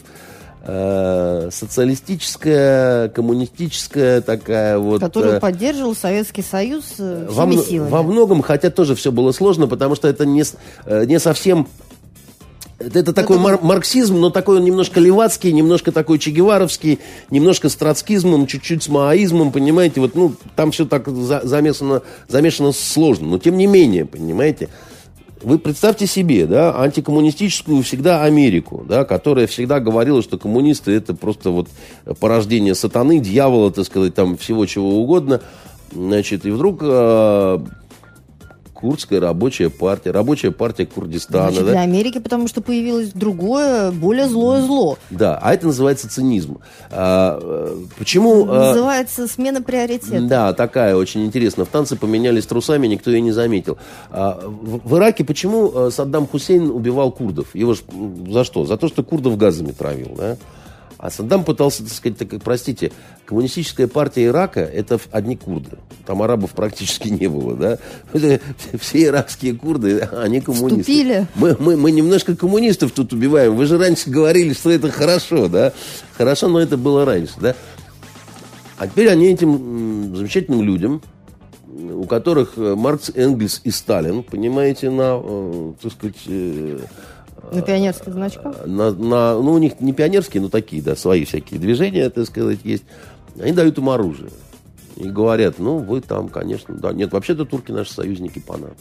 Э, 0.62 1.48
социалистическая, 1.50 3.08
коммунистическая 3.08 4.20
такая 4.20 4.78
вот... 4.78 5.00
Которую 5.00 5.36
э, 5.36 5.40
поддерживал 5.40 5.94
Советский 5.94 6.42
Союз 6.42 6.84
э, 6.98 7.26
во, 7.30 7.50
силами. 7.50 7.88
Во 7.88 8.02
многом, 8.02 8.42
хотя 8.42 8.68
тоже 8.68 8.94
все 8.94 9.10
было 9.10 9.32
сложно, 9.32 9.66
потому 9.66 9.94
что 9.94 10.06
это 10.06 10.26
не, 10.26 10.44
не 11.06 11.18
совсем... 11.18 11.66
Это 12.78 13.14
такой 13.14 13.36
это... 13.36 13.42
Мар- 13.42 13.62
марксизм, 13.62 14.20
но 14.20 14.28
такой 14.28 14.58
он 14.58 14.64
немножко 14.64 15.00
левацкий, 15.00 15.50
немножко 15.50 15.92
такой 15.92 16.18
чегеваровский, 16.18 16.98
немножко 17.30 17.70
с 17.70 17.76
троцкизмом, 17.76 18.46
чуть-чуть 18.46 18.82
с 18.82 18.88
маоизмом, 18.88 19.52
понимаете? 19.52 20.02
Вот, 20.02 20.14
ну, 20.14 20.34
там 20.56 20.72
все 20.72 20.84
так 20.84 21.08
за- 21.08 21.40
замешано, 21.42 22.02
замешано 22.28 22.72
сложно, 22.72 23.28
но 23.28 23.38
тем 23.38 23.56
не 23.56 23.66
менее, 23.66 24.04
понимаете? 24.04 24.68
Вы 25.42 25.58
представьте 25.58 26.06
себе, 26.06 26.46
да, 26.46 26.78
антикоммунистическую 26.78 27.82
всегда 27.82 28.24
Америку, 28.24 28.84
да, 28.86 29.04
которая 29.04 29.46
всегда 29.46 29.80
говорила, 29.80 30.22
что 30.22 30.38
коммунисты 30.38 30.92
это 30.92 31.14
просто 31.14 31.50
вот 31.50 31.68
порождение 32.18 32.74
сатаны, 32.74 33.20
дьявола, 33.20 33.72
так 33.72 33.86
сказать, 33.86 34.14
там 34.14 34.36
всего 34.36 34.66
чего 34.66 35.00
угодно. 35.00 35.40
Значит, 35.92 36.44
и 36.44 36.50
вдруг 36.50 36.80
э, 36.82 37.58
Курдская 38.80 39.20
рабочая 39.20 39.68
партия, 39.70 40.10
рабочая 40.10 40.50
партия 40.50 40.86
Курдистана. 40.86 41.50
Значит, 41.50 41.66
да? 41.66 41.72
для 41.72 41.80
Америки, 41.82 42.18
потому 42.18 42.48
что 42.48 42.60
появилось 42.60 43.10
другое, 43.12 43.90
более 43.90 44.28
злое 44.28 44.62
зло. 44.62 44.98
Да, 45.10 45.38
а 45.40 45.52
это 45.52 45.66
называется 45.66 46.08
цинизм. 46.08 46.58
А, 46.90 47.38
э, 47.42 47.76
почему... 47.98 48.46
А, 48.48 48.68
называется 48.68 49.28
смена 49.28 49.62
приоритета. 49.62 50.20
Да, 50.22 50.52
такая 50.52 50.96
очень 50.96 51.24
интересно. 51.24 51.64
В 51.64 51.68
танце 51.68 51.96
поменялись 51.96 52.46
трусами, 52.46 52.86
никто 52.86 53.10
ее 53.10 53.20
не 53.20 53.32
заметил. 53.32 53.78
А, 54.10 54.40
в, 54.42 54.88
в 54.88 54.96
Ираке 54.96 55.24
почему 55.24 55.70
э, 55.72 55.90
Саддам 55.90 56.26
Хусейн 56.26 56.70
убивал 56.70 57.12
курдов? 57.12 57.54
Его 57.54 57.74
ж, 57.74 57.80
за 58.30 58.44
что? 58.44 58.64
За 58.64 58.76
то, 58.76 58.88
что 58.88 59.02
курдов 59.02 59.36
газами 59.36 59.72
травил, 59.72 60.14
да? 60.16 60.36
А 61.00 61.10
Саддам 61.10 61.44
пытался, 61.44 61.82
так 61.82 61.92
сказать, 61.94 62.18
так, 62.18 62.28
простите, 62.42 62.92
коммунистическая 63.24 63.88
партия 63.88 64.26
Ирака– 64.26 64.60
это 64.60 65.00
одни 65.10 65.34
курды. 65.34 65.78
Там 66.04 66.20
арабов 66.20 66.50
практически 66.50 67.08
не 67.08 67.26
было, 67.26 67.56
да? 67.56 67.78
Все 68.78 69.06
иракские 69.06 69.54
курды, 69.54 70.00
они 70.00 70.42
коммунисты. 70.42 70.82
Вступили. 70.82 71.26
Мы, 71.36 71.56
мы, 71.58 71.78
мы 71.78 71.90
немножко 71.90 72.36
коммунистов 72.36 72.92
тут 72.92 73.14
убиваем. 73.14 73.56
Вы 73.56 73.64
же 73.64 73.78
раньше 73.78 74.10
говорили, 74.10 74.52
что 74.52 74.70
это 74.70 74.90
хорошо, 74.90 75.48
да? 75.48 75.72
Хорошо, 76.18 76.48
но 76.48 76.60
это 76.60 76.76
было 76.76 77.06
раньше, 77.06 77.32
да? 77.40 77.56
А 78.76 78.86
теперь 78.86 79.08
они 79.08 79.28
этим 79.28 80.14
замечательным 80.14 80.62
людям, 80.62 81.00
у 81.66 82.04
которых 82.04 82.58
Маркс, 82.58 83.10
Энгельс 83.14 83.62
и 83.64 83.70
Сталин, 83.70 84.22
понимаете, 84.22 84.90
на, 84.90 85.18
э, 85.22 85.72
так 85.80 85.92
сказать, 85.92 86.16
э, 86.26 86.80
на 87.52 87.62
пионерских 87.62 88.12
значках? 88.12 88.66
На, 88.66 88.90
на, 88.90 89.34
ну, 89.34 89.52
у 89.52 89.58
них 89.58 89.80
не 89.80 89.92
пионерские, 89.92 90.42
но 90.42 90.48
такие, 90.48 90.82
да, 90.82 90.96
свои 90.96 91.24
всякие 91.24 91.60
движения, 91.60 92.08
так 92.10 92.26
сказать, 92.26 92.60
есть. 92.64 92.84
Они 93.40 93.52
дают 93.52 93.78
им 93.78 93.88
оружие. 93.88 94.30
И 94.96 95.08
говорят, 95.08 95.58
ну, 95.58 95.78
вы 95.78 96.00
там, 96.00 96.28
конечно, 96.28 96.74
да. 96.74 96.92
Нет, 96.92 97.12
вообще-то 97.12 97.44
турки 97.44 97.72
наши 97.72 97.92
союзники 97.92 98.38
по 98.38 98.56
НАТО. 98.56 98.76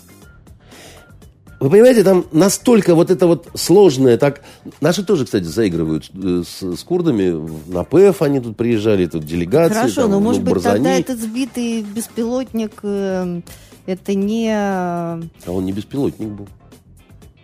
Вы 1.60 1.70
понимаете, 1.70 2.04
там 2.04 2.26
настолько 2.32 2.96
вот 2.96 3.12
это 3.12 3.28
вот 3.28 3.50
сложное, 3.54 4.18
так... 4.18 4.42
Наши 4.80 5.04
тоже, 5.04 5.26
кстати, 5.26 5.44
заигрывают 5.44 6.10
э, 6.14 6.44
с, 6.46 6.62
с 6.62 6.84
курдами. 6.84 7.36
На 7.68 7.84
ПФ 7.84 8.22
они 8.22 8.40
тут 8.40 8.56
приезжали, 8.56 9.06
тут 9.08 9.26
делегации. 9.26 9.74
Хорошо, 9.74 10.02
там, 10.04 10.12
но 10.12 10.20
может 10.22 10.42
быть 10.42 10.54
Барзани. 10.54 10.76
тогда 10.76 10.98
этот 10.98 11.20
сбитый 11.20 11.82
беспилотник, 11.82 12.80
э, 12.84 13.42
это 13.88 14.14
не... 14.14 14.52
А 14.54 15.20
он 15.48 15.66
не 15.66 15.74
беспилотник 15.74 16.30
был. 16.30 16.48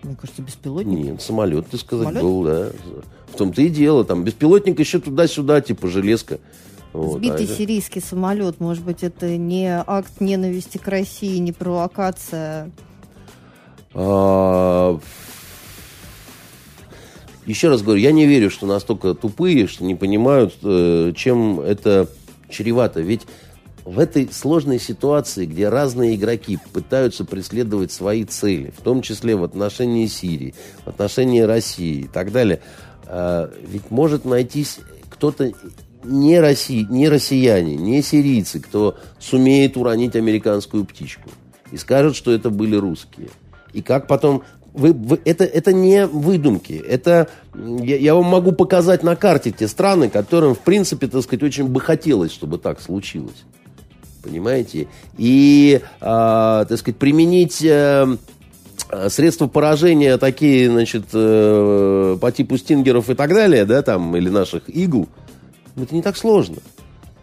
Мне 0.05 0.15
кажется, 0.15 0.41
беспилотник. 0.41 0.97
Нет, 0.97 1.21
самолет, 1.21 1.67
ты 1.67 1.77
сказать, 1.77 2.07
самолет? 2.07 2.23
был, 2.23 2.43
да. 2.43 2.69
В 3.27 3.37
том-то 3.37 3.61
и 3.61 3.69
дело. 3.69 4.05
Там 4.05 4.23
беспилотник 4.23 4.79
еще 4.79 4.99
туда-сюда, 4.99 5.61
типа 5.61 5.87
железка. 5.87 6.39
Вот, 6.93 7.17
Сбитый 7.17 7.45
а 7.45 7.47
сирийский 7.47 7.99
самолет, 7.99 8.59
может 8.59 8.85
быть, 8.85 9.03
это 9.03 9.35
не 9.35 9.83
акт 9.85 10.21
ненависти 10.21 10.77
к 10.77 10.87
России, 10.87 11.37
не 11.37 11.51
провокация? 11.51 12.71
А... 13.93 14.99
Еще 17.45 17.69
раз 17.69 17.81
говорю, 17.81 17.99
я 17.99 18.11
не 18.11 18.25
верю, 18.25 18.49
что 18.49 18.65
настолько 18.65 19.13
тупые, 19.13 19.67
что 19.67 19.83
не 19.83 19.93
понимают, 19.93 20.55
э, 20.63 21.13
чем 21.15 21.59
это 21.59 22.07
чревато. 22.49 23.01
Ведь 23.01 23.27
в 23.85 23.99
этой 23.99 24.27
сложной 24.31 24.79
ситуации, 24.79 25.45
где 25.45 25.69
разные 25.69 26.15
игроки 26.15 26.57
пытаются 26.73 27.23
преследовать 27.23 27.91
свои 27.91 28.25
цели, 28.25 28.73
в 28.75 28.81
том 28.81 29.03
числе 29.03 29.35
в 29.35 29.43
отношении 29.43 30.07
Сирии, 30.07 30.55
в 30.83 30.87
отношении 30.89 31.41
России 31.41 32.01
и 32.01 32.07
так 32.07 32.31
далее, 32.31 32.61
э, 33.05 33.47
ведь 33.67 33.91
может 33.91 34.25
найтись 34.25 34.79
кто-то 35.09 35.51
не, 36.03 36.39
России, 36.39 36.85
не 36.89 37.07
россияне, 37.09 37.75
не 37.75 38.01
сирийцы, 38.01 38.59
кто 38.59 38.97
сумеет 39.19 39.77
уронить 39.77 40.15
американскую 40.15 40.83
птичку 40.85 41.29
и 41.71 41.77
скажет, 41.77 42.15
что 42.15 42.31
это 42.31 42.49
были 42.49 42.75
русские. 42.75 43.29
И 43.71 43.83
как 43.83 44.07
потом 44.07 44.43
вы, 44.73 44.93
вы, 44.93 45.21
это, 45.25 45.45
это 45.45 45.73
не 45.73 46.05
выдумки. 46.07 46.73
Это 46.73 47.29
я, 47.55 47.97
я 47.97 48.15
вам 48.15 48.25
могу 48.25 48.51
показать 48.51 49.03
на 49.03 49.15
карте 49.15 49.51
те 49.51 49.67
страны, 49.67 50.09
которым, 50.09 50.53
в 50.55 50.59
принципе, 50.59 51.07
так 51.07 51.21
сказать, 51.23 51.43
очень 51.43 51.67
бы 51.67 51.79
хотелось, 51.79 52.31
чтобы 52.31 52.57
так 52.57 52.81
случилось 52.81 53.45
понимаете? 54.25 54.87
И, 55.17 55.81
э, 55.81 55.85
так 56.01 56.77
сказать, 56.77 56.97
применить 56.97 57.63
э, 57.63 58.17
средства 59.09 59.47
поражения 59.47 60.17
такие, 60.17 60.69
значит, 60.69 61.05
э, 61.13 62.17
по 62.19 62.31
типу 62.31 62.57
стингеров 62.57 63.09
и 63.09 63.13
так 63.13 63.33
далее, 63.33 63.65
да, 63.65 63.81
там, 63.81 64.15
или 64.15 64.29
наших 64.29 64.63
игл, 64.69 65.07
это 65.75 65.93
не 65.93 66.01
так 66.01 66.17
сложно. 66.17 66.57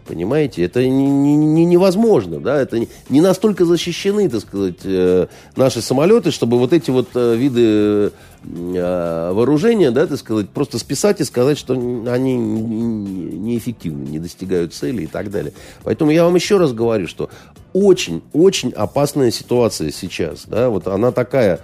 Понимаете, 0.05 0.65
это 0.65 0.85
не, 0.85 1.07
не, 1.35 1.63
невозможно, 1.65 2.39
да, 2.39 2.59
это 2.61 2.77
не, 2.77 2.89
не 3.07 3.21
настолько 3.21 3.63
защищены, 3.63 4.29
так 4.29 4.41
сказать, 4.41 4.79
э, 4.83 5.27
наши 5.55 5.81
самолеты, 5.81 6.31
чтобы 6.31 6.57
вот 6.59 6.73
эти 6.73 6.91
вот 6.91 7.09
э, 7.15 7.35
виды 7.37 8.11
э, 8.43 9.31
вооружения, 9.33 9.91
да, 9.91 10.05
так 10.05 10.19
сказать, 10.19 10.49
просто 10.49 10.77
списать 10.77 11.21
и 11.21 11.23
сказать, 11.23 11.57
что 11.57 11.73
они 11.73 12.35
неэффективны, 12.35 14.09
не 14.09 14.19
достигают 14.19 14.73
цели 14.73 15.03
и 15.03 15.07
так 15.07 15.31
далее. 15.31 15.53
Поэтому 15.83 16.11
я 16.11 16.25
вам 16.25 16.35
еще 16.35 16.57
раз 16.57 16.73
говорю, 16.73 17.07
что 17.07 17.29
очень-очень 17.71 18.71
опасная 18.71 19.31
ситуация 19.31 19.89
сейчас, 19.91 20.43
да, 20.47 20.69
вот 20.69 20.87
она 20.87 21.13
такая, 21.13 21.61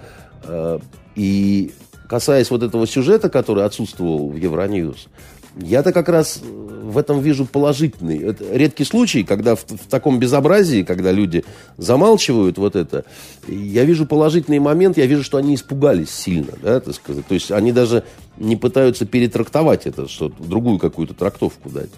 и 1.14 1.72
касаясь 2.08 2.50
вот 2.50 2.62
этого 2.62 2.86
сюжета, 2.86 3.28
который 3.28 3.64
отсутствовал 3.64 4.30
в 4.30 4.36
Евроньюз, 4.36 5.08
я-то 5.56 5.92
как 5.92 6.08
раз 6.08 6.40
в 6.90 6.98
этом 6.98 7.20
вижу 7.20 7.46
положительный. 7.46 8.18
Это 8.18 8.44
редкий 8.52 8.84
случай, 8.84 9.22
когда 9.24 9.54
в, 9.54 9.64
в 9.64 9.86
таком 9.88 10.18
безобразии, 10.18 10.82
когда 10.82 11.12
люди 11.12 11.44
замалчивают 11.76 12.58
вот 12.58 12.76
это, 12.76 13.04
я 13.48 13.84
вижу 13.84 14.06
положительный 14.06 14.58
момент, 14.58 14.98
я 14.98 15.06
вижу, 15.06 15.22
что 15.22 15.38
они 15.38 15.54
испугались 15.54 16.10
сильно, 16.10 16.52
да, 16.62 16.80
так 16.80 16.94
сказать. 16.94 17.26
То 17.26 17.34
есть 17.34 17.50
они 17.50 17.72
даже 17.72 18.04
не 18.36 18.56
пытаются 18.56 19.06
перетрактовать 19.06 19.86
это, 19.86 20.08
что 20.08 20.30
другую 20.38 20.78
какую-то 20.78 21.14
трактовку 21.14 21.70
дать. 21.70 21.90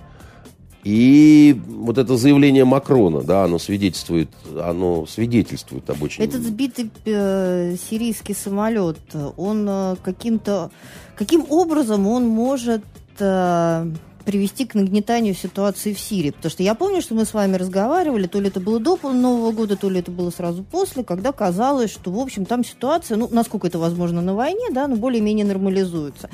И 0.85 1.61
вот 1.69 1.97
это 1.97 2.17
заявление 2.17 2.65
Макрона, 2.65 3.23
да, 3.23 3.45
оно 3.45 3.61
свидетельствует, 3.61 4.31
оно 4.61 5.07
свидетельствует 5.07 5.89
об 5.89 6.03
очень... 6.03 6.25
Этот 6.25 6.43
сбитый 6.43 6.91
э, 7.05 7.77
сирийский 7.89 8.35
самолет, 8.35 8.99
он 9.37 9.67
э, 9.69 9.97
каким-то... 10.03 10.73
Каким 11.17 11.47
образом 11.51 12.09
он 12.09 12.27
может 12.27 12.83
э, 13.21 13.87
привести 14.23 14.65
к 14.65 14.75
нагнетанию 14.75 15.35
ситуации 15.35 15.93
в 15.93 16.01
Сирии. 16.01 16.31
Потому 16.31 16.51
что 16.51 16.63
я 16.63 16.75
помню, 16.75 17.03
что 17.03 17.15
мы 17.15 17.25
с 17.25 17.35
вами 17.35 17.57
разговаривали, 17.57 18.27
то 18.27 18.41
ли 18.41 18.49
это 18.49 18.61
было 18.61 18.79
до 18.81 18.97
Нового 19.03 19.53
года, 19.53 19.77
то 19.77 19.91
ли 19.91 20.01
это 20.01 20.11
было 20.11 20.31
сразу 20.31 20.63
после, 20.63 21.05
когда 21.05 21.33
казалось, 21.33 21.93
что, 21.93 22.11
в 22.11 22.19
общем, 22.19 22.45
там 22.45 22.65
ситуация, 22.65 23.17
ну, 23.17 23.29
насколько 23.31 23.67
это 23.67 23.79
возможно 23.79 24.21
на 24.21 24.35
войне, 24.35 24.69
да, 24.71 24.87
но 24.89 24.97
более-менее 24.97 25.45
нормализуется. 25.45 26.31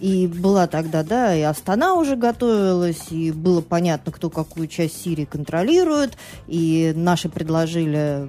И 0.00 0.26
была 0.26 0.66
тогда, 0.66 1.02
да, 1.02 1.34
и 1.34 1.42
Астана 1.42 1.94
уже 1.94 2.16
готовилась, 2.16 3.10
и 3.10 3.32
было 3.32 3.60
понятно, 3.60 4.12
кто 4.12 4.30
какую 4.30 4.66
часть 4.68 5.02
Сирии 5.02 5.24
контролирует, 5.24 6.16
и 6.46 6.92
наши 6.96 7.28
предложили 7.28 8.28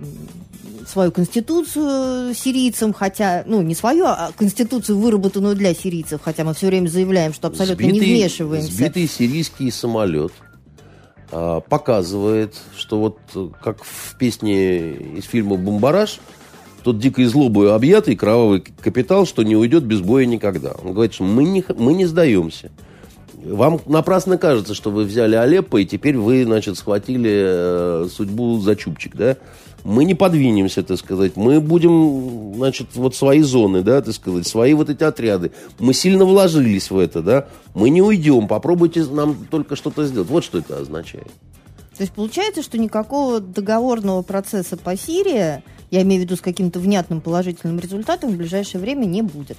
свою 0.88 1.12
конституцию 1.12 2.34
сирийцам, 2.34 2.93
хотя, 2.93 3.43
ну, 3.45 3.62
не 3.62 3.76
свою, 3.76 4.06
а 4.06 4.32
конституцию, 4.36 4.99
выработанную 4.99 5.56
для 5.56 5.74
сирийцев, 5.74 6.22
хотя 6.24 6.43
мы 6.43 6.53
все 6.53 6.68
время 6.68 6.88
заявляем, 6.88 7.34
что 7.34 7.47
абсолютно 7.47 7.86
сбитый, 7.86 8.08
не 8.08 8.16
вмешиваемся. 8.16 8.72
Сбитый 8.72 9.08
сирийский 9.08 9.72
самолет 9.72 10.32
а, 11.32 11.62
показывает, 11.62 12.56
что 12.76 12.99
вот 12.99 13.20
как 13.62 13.84
в 13.84 14.16
песне 14.18 14.91
из 14.91 15.26
фильма 15.26 15.58
«Бомбараж», 15.58 16.20
тот 16.86 16.99
дикой 16.99 17.25
злобой 17.25 17.73
объятый 17.73 18.15
кровавый 18.15 18.61
капитал, 18.61 19.25
что 19.25 19.41
не 19.41 19.55
уйдет 19.55 19.83
без 19.83 20.01
боя 20.01 20.27
никогда. 20.27 20.73
Он 20.83 20.93
говорит, 20.93 21.15
что 21.15 21.23
мы 21.23 21.43
не, 21.43 21.65
мы 21.75 21.95
не 21.95 22.05
сдаемся. 22.05 22.71
Вам 23.43 23.81
напрасно 23.88 24.38
кажется, 24.38 24.75
что 24.75 24.91
вы 24.91 25.03
взяли 25.03 25.36
Алеппо, 25.36 25.77
и 25.77 25.86
теперь 25.86 26.15
вы, 26.15 26.43
значит, 26.43 26.77
схватили 26.77 27.31
э, 27.33 28.07
судьбу 28.11 28.59
за 28.59 28.75
чубчик, 28.75 29.15
да? 29.15 29.38
мы 29.83 30.03
не 30.05 30.13
подвинемся, 30.13 30.83
так 30.83 30.99
сказать. 30.99 31.36
Мы 31.36 31.59
будем, 31.59 32.53
значит, 32.55 32.89
вот 32.93 33.15
свои 33.15 33.41
зоны, 33.41 33.81
да, 33.81 34.01
так 34.01 34.13
сказать, 34.13 34.45
свои 34.45 34.75
вот 34.75 34.91
эти 34.91 35.03
отряды. 35.03 35.51
Мы 35.79 35.95
сильно 35.95 36.25
вложились 36.25 36.91
в 36.91 36.99
это, 36.99 37.23
да. 37.23 37.47
Мы 37.73 37.89
не 37.89 38.01
уйдем, 38.03 38.47
попробуйте 38.47 39.03
нам 39.05 39.45
только 39.49 39.75
что-то 39.75 40.05
сделать. 40.05 40.29
Вот 40.29 40.43
что 40.43 40.59
это 40.59 40.77
означает. 40.77 41.27
То 41.97 42.01
есть 42.01 42.13
получается, 42.13 42.61
что 42.61 42.77
никакого 42.77 43.39
договорного 43.39 44.21
процесса 44.21 44.75
по 44.75 44.97
Сирии, 44.97 45.63
я 45.95 46.01
имею 46.01 46.21
в 46.21 46.25
виду 46.25 46.35
с 46.35 46.41
каким-то 46.41 46.79
внятным 46.79 47.21
положительным 47.21 47.79
результатом, 47.79 48.31
в 48.31 48.35
ближайшее 48.35 48.81
время 48.81 49.05
не 49.05 49.21
будет. 49.21 49.57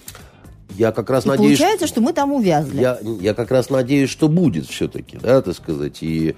Я 0.77 0.93
как 0.93 1.09
раз 1.09 1.25
и 1.25 1.29
надеюсь... 1.29 1.59
Получается, 1.59 1.87
что 1.87 2.01
мы 2.03 2.13
там 2.13 2.33
увязли. 2.33 2.81
Я, 2.81 2.99
я 3.21 3.33
как 3.33 3.51
раз 3.51 3.71
надеюсь, 3.71 4.11
что 4.11 4.29
будет 4.29 4.67
все-таки, 4.67 5.17
да, 5.17 5.41
так 5.41 5.55
сказать. 5.55 6.03
И 6.03 6.35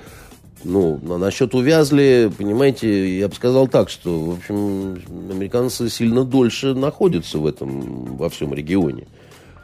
ну, 0.62 1.00
насчет 1.18 1.54
увязли, 1.54 2.30
понимаете, 2.36 3.18
я 3.18 3.28
бы 3.28 3.34
сказал 3.34 3.66
так, 3.66 3.90
что, 3.90 4.20
в 4.20 4.34
общем, 4.34 5.02
американцы 5.30 5.88
сильно 5.90 6.24
дольше 6.24 6.74
находятся 6.74 7.38
в 7.38 7.46
этом, 7.46 8.16
во 8.16 8.28
всем 8.28 8.54
регионе. 8.54 9.08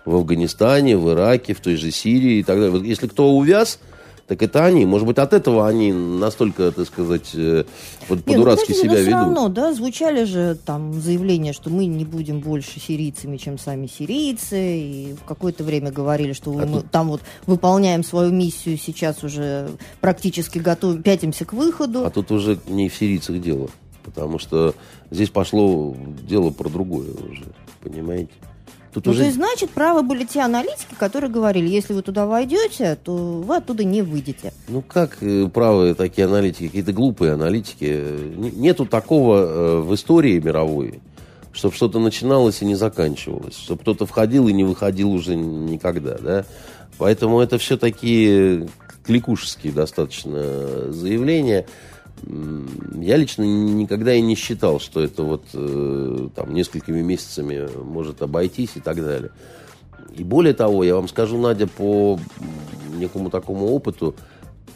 В 0.05 0.17
Афганистане, 0.17 0.97
в 0.97 1.11
Ираке, 1.13 1.55
в 1.55 1.61
той 1.61 1.77
же 1.77 1.91
Сирии 1.91 2.39
и 2.39 2.43
так 2.43 2.57
далее. 2.57 2.73
Вот 2.73 2.83
если 2.83 3.07
кто 3.07 3.33
увяз, 3.33 3.79
так 4.27 4.43
это 4.43 4.65
они. 4.65 4.87
Может 4.87 5.07
быть, 5.07 5.19
от 5.19 5.33
этого 5.33 5.69
они 5.69 5.93
настолько, 5.93 6.73
так 6.73 6.87
сказать, 6.87 7.31
э, 7.35 7.65
вот 8.09 8.21
ну, 8.25 8.33
по-дурацки 8.33 8.71
ну, 8.73 8.75
себя 8.75 8.91
но 8.91 8.95
ведут. 8.95 9.07
все 9.07 9.17
равно, 9.17 9.49
да, 9.49 9.75
звучали 9.75 10.25
же 10.25 10.57
там 10.65 10.95
заявления, 11.01 11.53
что 11.53 11.71
мы 11.71 11.87
не 11.87 12.05
будем 12.05 12.41
больше 12.41 12.81
сирийцами, 12.81 13.37
чем 13.37 13.59
сами 13.59 13.87
сирийцы, 13.87 14.79
и 14.79 15.15
в 15.15 15.25
какое-то 15.25 15.63
время 15.63 15.91
говорили, 15.91 16.33
что 16.33 16.53
а 16.53 16.67
мы 16.67 16.81
тут... 16.81 16.91
там 16.91 17.09
вот 17.09 17.21
выполняем 17.47 18.03
свою 18.03 18.33
миссию, 18.33 18.79
сейчас 18.79 19.23
уже 19.23 19.69
практически 20.01 20.59
готовим, 20.59 21.03
пятимся 21.03 21.45
к 21.45 21.53
выходу. 21.53 22.07
А 22.07 22.11
тут 22.11 22.31
уже 22.31 22.59
не 22.67 22.89
в 22.89 22.95
сирийцах 22.95 23.41
дело, 23.41 23.69
потому 24.05 24.39
что 24.39 24.75
здесь 25.11 25.29
пошло 25.29 25.95
дело 26.27 26.51
про 26.51 26.71
другое 26.71 27.11
уже, 27.13 27.45
понимаете? 27.83 28.31
Тут 28.95 29.07
ну, 29.07 29.11
уже... 29.11 29.21
то 29.21 29.25
есть, 29.27 29.37
значит, 29.37 29.71
правы 29.71 30.05
были 30.05 30.25
те 30.25 30.41
аналитики, 30.41 30.95
которые 30.97 31.29
говорили, 31.29 31.67
если 31.67 31.93
вы 31.93 32.03
туда 32.03 32.27
войдете, 32.27 32.97
то 33.03 33.43
вы 33.45 33.57
оттуда 33.57 33.83
не 33.83 34.03
выйдете. 34.03 34.53
Ну, 34.69 34.83
как 34.83 35.21
э, 35.21 35.49
правы 35.49 35.95
такие 35.95 36.27
аналитики, 36.27 36.67
какие-то 36.67 36.93
глупые 36.93 37.33
аналитики. 37.33 38.05
Нету 38.37 38.87
такого 38.87 39.37
э, 39.39 39.81
в 39.81 39.93
истории 39.97 40.39
мировой, 40.39 41.01
чтобы 41.53 41.75
что-то 41.75 41.99
начиналось 41.99 42.63
и 42.63 42.67
не 42.67 42.77
заканчивалось, 42.77 43.57
чтобы 43.57 43.81
кто-то 43.81 44.07
входил 44.07 44.47
и 44.47 44.53
не 44.53 44.63
выходил 44.63 45.11
уже 45.11 45.35
никогда, 45.35 46.17
да. 46.19 46.45
Поэтому 46.97 47.41
это 47.41 47.59
все 47.59 47.77
такие 47.77 48.69
кликушеские 49.05 49.73
достаточно 49.73 50.93
заявления 50.93 51.67
я 53.01 53.17
лично 53.17 53.43
никогда 53.43 54.15
и 54.15 54.21
не 54.21 54.35
считал, 54.35 54.81
что 54.81 55.03
это 55.03 55.23
вот 55.23 55.45
э, 55.53 56.29
там 56.35 56.55
несколькими 56.55 57.03
месяцами 57.03 57.69
может 57.83 58.23
обойтись 58.23 58.71
и 58.77 58.81
так 58.81 58.97
далее. 58.97 59.31
И 60.15 60.23
более 60.23 60.55
того, 60.55 60.85
я 60.85 60.95
вам 60.95 61.09
скажу, 61.09 61.39
Надя, 61.39 61.67
по 61.67 62.19
некому 62.97 63.31
такому 63.31 63.67
опыту, 63.67 64.15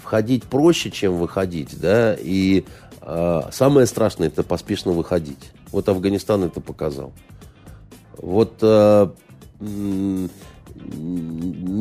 входить 0.02 0.44
проще, 0.44 0.90
чем 0.90 1.16
выходить, 1.16 1.78
да, 1.80 2.16
и 2.18 2.64
э, 3.02 3.40
самое 3.52 3.86
страшное 3.86 4.28
это 4.28 4.42
поспешно 4.42 4.92
выходить. 4.92 5.52
Вот 5.70 5.88
Афганистан 5.88 6.44
это 6.44 6.60
показал. 6.60 7.12
Вот 8.16 8.54
э, 8.62 9.08
не 9.60 10.28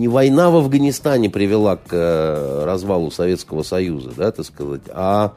война 0.08 0.50
в 0.50 0.58
Афганистане 0.58 1.30
привела 1.30 1.78
к 1.78 1.90
э, 1.92 2.66
развалу 2.66 3.12
Советского 3.12 3.64
Союза, 3.64 4.12
да, 4.16 4.32
так 4.32 4.46
сказать, 4.46 4.82
а 4.90 5.34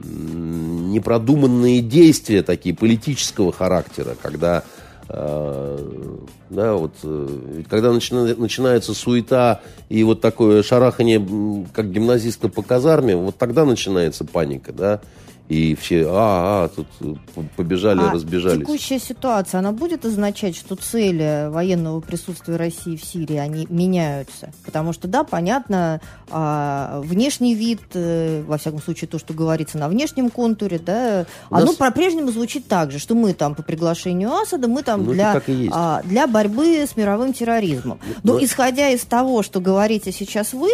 непродуманные 0.00 1.80
действия 1.80 2.42
такие 2.42 2.74
политического 2.74 3.52
характера, 3.52 4.16
когда 4.20 4.64
э, 5.08 6.18
да, 6.50 6.74
вот, 6.74 6.94
э, 7.02 7.62
когда 7.68 7.92
начина, 7.92 8.34
начинается 8.36 8.94
суета 8.94 9.60
и 9.88 10.02
вот 10.04 10.20
такое 10.20 10.62
шарахание, 10.62 11.24
как 11.72 11.90
гимназистка 11.90 12.48
по 12.48 12.62
казарме, 12.62 13.16
вот 13.16 13.36
тогда 13.36 13.64
начинается 13.64 14.24
паника, 14.24 14.72
да, 14.72 15.00
и 15.48 15.74
все, 15.74 16.06
а, 16.08 16.64
а, 16.64 16.68
тут 16.68 16.86
э, 17.00 17.14
побежали, 17.54 18.00
а 18.00 18.12
разбежались. 18.12 18.60
текущая 18.60 18.98
ситуация, 18.98 19.58
она 19.58 19.72
будет 19.72 20.06
означать, 20.06 20.56
что 20.56 20.74
цели 20.74 21.50
военного 21.50 22.00
присутствия 22.00 22.56
России 22.56 22.96
в 22.96 23.04
Сирии, 23.04 23.36
они 23.36 23.66
меняются? 23.68 24.52
Потому 24.64 24.94
что, 24.94 25.06
да, 25.06 25.22
понятно, 25.22 26.00
а, 26.30 27.02
внешний 27.04 27.54
вид, 27.54 27.82
э, 27.92 28.42
во 28.46 28.56
всяком 28.56 28.80
случае, 28.80 29.06
то, 29.06 29.18
что 29.18 29.34
говорится 29.34 29.76
на 29.76 29.88
внешнем 29.88 30.30
контуре, 30.30 30.78
да, 30.78 31.26
оно 31.50 31.66
нас... 31.66 31.76
по-прежнему 31.76 32.30
звучит 32.30 32.66
так 32.66 32.90
же, 32.90 32.98
что 32.98 33.14
мы 33.14 33.34
там 33.34 33.54
по 33.54 33.62
приглашению 33.62 34.32
Асада, 34.32 34.66
мы 34.66 34.82
там 34.82 35.04
ну, 35.04 35.12
для, 35.12 35.42
а, 35.72 36.00
для 36.04 36.26
борьбы 36.26 36.86
с 36.86 36.96
мировым 36.96 37.34
терроризмом. 37.34 38.00
Но, 38.22 38.34
Но 38.34 38.44
исходя 38.44 38.88
из 38.88 39.02
того, 39.02 39.42
что 39.42 39.60
говорите 39.60 40.10
сейчас 40.10 40.54
вы, 40.54 40.70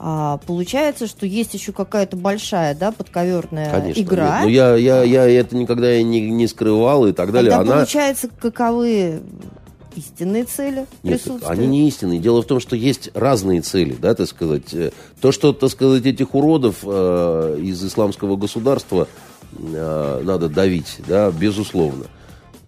а, 0.00 0.38
получается, 0.46 1.08
что 1.08 1.26
есть 1.26 1.54
еще 1.54 1.72
какая-то 1.72 2.16
большая, 2.16 2.74
да, 2.74 2.92
подковерная 2.92 3.70
Конечно, 3.70 4.00
игра. 4.00 4.40
Нет, 4.40 4.42
ну 4.44 4.48
я, 4.48 4.74
я, 4.76 5.02
я 5.02 5.40
это 5.40 5.56
никогда 5.56 5.96
и 5.96 6.04
не, 6.04 6.30
не 6.30 6.46
скрывал 6.46 7.06
и 7.06 7.12
так 7.12 7.32
далее. 7.32 7.50
Тогда 7.50 7.72
Она... 7.72 7.82
получается, 7.82 8.28
каковы 8.40 9.20
истинные 9.96 10.44
цели 10.44 10.86
Нет, 11.02 11.20
они 11.44 11.66
не 11.66 11.88
истинные. 11.88 12.20
Дело 12.20 12.42
в 12.42 12.46
том, 12.46 12.60
что 12.60 12.76
есть 12.76 13.10
разные 13.14 13.60
цели, 13.60 13.96
да, 14.00 14.14
так 14.14 14.28
сказать. 14.28 14.72
Э, 14.72 14.92
то, 15.20 15.32
что, 15.32 15.52
так 15.52 15.70
сказать, 15.70 16.06
этих 16.06 16.34
уродов 16.34 16.76
э, 16.84 17.58
из 17.60 17.84
исламского 17.84 18.36
государства 18.36 19.08
э, 19.52 20.22
надо 20.24 20.48
давить, 20.48 20.98
да, 21.08 21.32
безусловно. 21.32 22.04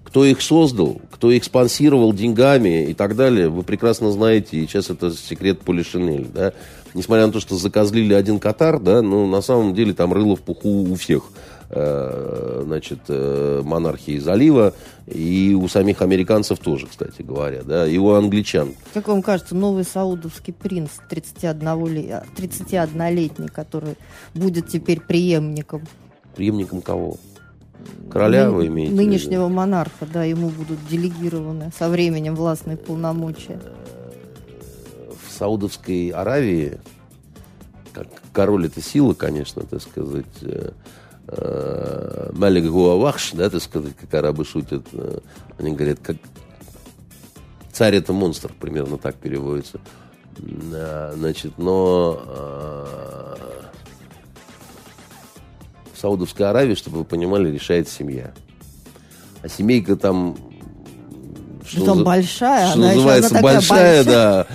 Кто 0.02 0.24
их 0.24 0.42
создал, 0.42 1.00
кто 1.12 1.30
их 1.30 1.44
спонсировал 1.44 2.12
деньгами 2.12 2.90
и 2.90 2.94
так 2.94 3.14
далее, 3.14 3.48
вы 3.48 3.62
прекрасно 3.62 4.10
знаете, 4.10 4.56
и 4.56 4.66
сейчас 4.66 4.90
это 4.90 5.12
секрет 5.12 5.60
Полишинель, 5.60 6.26
да 6.26 6.52
несмотря 6.94 7.26
на 7.26 7.32
то, 7.32 7.40
что 7.40 7.56
закозлили 7.56 8.14
один 8.14 8.38
Катар, 8.38 8.78
да, 8.78 9.02
ну, 9.02 9.26
на 9.26 9.40
самом 9.40 9.74
деле 9.74 9.94
там 9.94 10.12
рыло 10.12 10.36
в 10.36 10.40
пуху 10.40 10.90
у 10.90 10.94
всех 10.94 11.24
э, 11.70 12.62
значит, 12.64 13.00
э, 13.08 13.62
монархии 13.64 14.18
залива, 14.18 14.74
и 15.06 15.56
у 15.60 15.68
самих 15.68 16.02
американцев 16.02 16.58
тоже, 16.58 16.86
кстати 16.86 17.22
говоря, 17.22 17.62
да, 17.62 17.86
и 17.86 17.96
у 17.98 18.10
англичан. 18.10 18.74
Как 18.92 19.08
вам 19.08 19.22
кажется, 19.22 19.54
новый 19.54 19.84
саудовский 19.84 20.52
принц 20.52 20.90
31-летний, 21.08 22.14
31 22.36 23.48
который 23.48 23.96
будет 24.34 24.68
теперь 24.68 25.00
преемником? 25.00 25.82
Преемником 26.34 26.82
кого? 26.82 27.16
Короля 28.10 28.46
Ны- 28.46 28.50
вы 28.50 28.66
имеете? 28.66 28.94
Нынешнего 28.94 29.48
монарха, 29.48 30.06
да, 30.12 30.24
ему 30.24 30.48
будут 30.48 30.78
делегированы 30.88 31.70
со 31.78 31.88
временем 31.88 32.34
властные 32.34 32.76
полномочия. 32.76 33.60
Саудовской 35.40 36.10
Аравии, 36.10 36.78
как 37.94 38.08
король 38.34 38.66
это 38.66 38.82
сила, 38.82 39.14
конечно, 39.14 39.62
так 39.62 39.80
сказать, 39.80 40.26
э, 40.42 40.72
э, 41.28 42.30
Малик 42.34 42.66
Гуавахш, 42.70 43.32
да, 43.32 43.48
так 43.48 43.62
сказать, 43.62 43.96
как 43.98 44.12
арабы 44.12 44.44
шутят, 44.44 44.86
э, 44.92 45.20
они 45.56 45.72
говорят, 45.72 46.00
как 46.00 46.18
царь 47.72 47.94
это 47.94 48.12
монстр, 48.12 48.52
примерно 48.60 48.98
так 48.98 49.16
переводится. 49.16 49.80
Значит, 50.36 51.56
но 51.56 52.22
в 55.94 55.98
Саудовской 55.98 56.50
Аравии, 56.50 56.74
чтобы 56.74 56.98
вы 56.98 57.04
понимали, 57.04 57.50
решает 57.50 57.88
семья. 57.88 58.34
А 59.42 59.48
семейка 59.48 59.96
там 59.96 60.36
Что 61.70 61.78
Притом 61.82 62.02
большая, 62.02 62.66
что 62.66 62.74
она 62.74 62.94
называется, 62.94 63.30
она 63.30 63.42
большая, 63.42 64.04
большая, 64.04 64.04
да. 64.04 64.46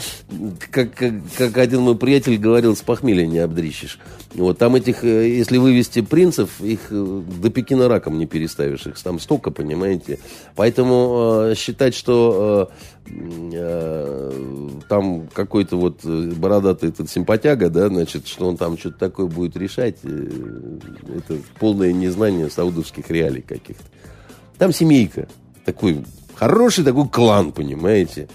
Как, 0.70 0.94
как, 0.94 1.14
как 1.38 1.58
один 1.58 1.80
мой 1.80 1.96
приятель 1.96 2.38
говорил, 2.38 2.76
с 2.76 2.82
похмелья 2.82 3.26
не 3.26 3.40
обдрищешь. 3.40 4.00
Вот 4.34 4.58
там 4.58 4.76
этих, 4.76 5.06
э, 5.06 5.30
если 5.30 5.58
вывести 5.58 6.02
принцев, 6.02 6.60
их 6.60 6.88
э, 6.90 7.22
до 7.42 7.50
Пекина 7.50 7.88
раком 7.88 8.18
не 8.18 8.26
переставишь. 8.26 8.86
Их 8.86 9.02
там 9.02 9.22
столько, 9.22 9.50
понимаете. 9.50 10.20
Поэтому 10.58 11.52
э, 11.52 11.56
считать, 11.56 11.96
что 11.96 12.70
э, 13.08 13.12
э, 13.54 14.32
там 14.90 15.30
какой-то 15.32 15.78
вот 15.78 16.04
бородатый 16.04 16.90
этот 16.90 17.10
симпатяга, 17.10 17.70
да, 17.70 17.88
значит, 17.88 18.28
что 18.28 18.50
он 18.50 18.58
там 18.58 18.78
что-то 18.78 19.00
такое 19.00 19.28
будет 19.28 19.56
решать, 19.56 20.00
э, 20.04 20.80
это 21.16 21.38
полное 21.62 21.94
незнание 21.94 22.50
саудовских 22.50 23.10
реалий 23.10 23.42
каких-то. 23.42 23.86
Там 24.58 24.74
семейка. 24.74 25.30
Такой 25.64 26.04
хороший 26.36 26.84
такой 26.84 27.08
клан, 27.08 27.52
понимаете. 27.52 28.28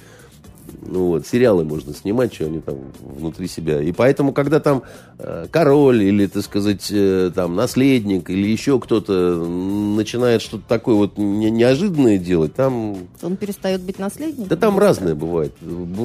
Ну 0.83 1.07
вот, 1.07 1.27
сериалы 1.27 1.65
можно 1.65 1.93
снимать, 1.95 2.33
что 2.33 2.47
они 2.47 2.61
там 2.61 2.77
внутри 3.01 3.49
себя. 3.49 3.83
И 3.83 3.93
поэтому, 3.93 4.33
когда 4.33 4.61
там 4.61 4.83
э, 5.19 5.47
король 5.51 6.03
или, 6.03 6.27
так 6.27 6.43
сказать, 6.43 6.89
э, 6.91 7.31
там 7.35 7.55
наследник 7.55 8.31
или 8.31 8.49
еще 8.49 8.81
кто-то 8.81 9.13
начинает 9.45 10.43
что-то 10.43 10.65
такое 10.67 10.95
вот 10.95 11.19
не, 11.19 11.51
неожиданное 11.51 12.19
делать, 12.19 12.55
там... 12.55 12.97
Он 13.23 13.37
перестает 13.37 13.83
быть 13.83 13.99
наследником? 13.99 14.49
Да 14.49 14.57
там 14.57 14.79
разное 14.79 15.15
бывает. 15.15 15.55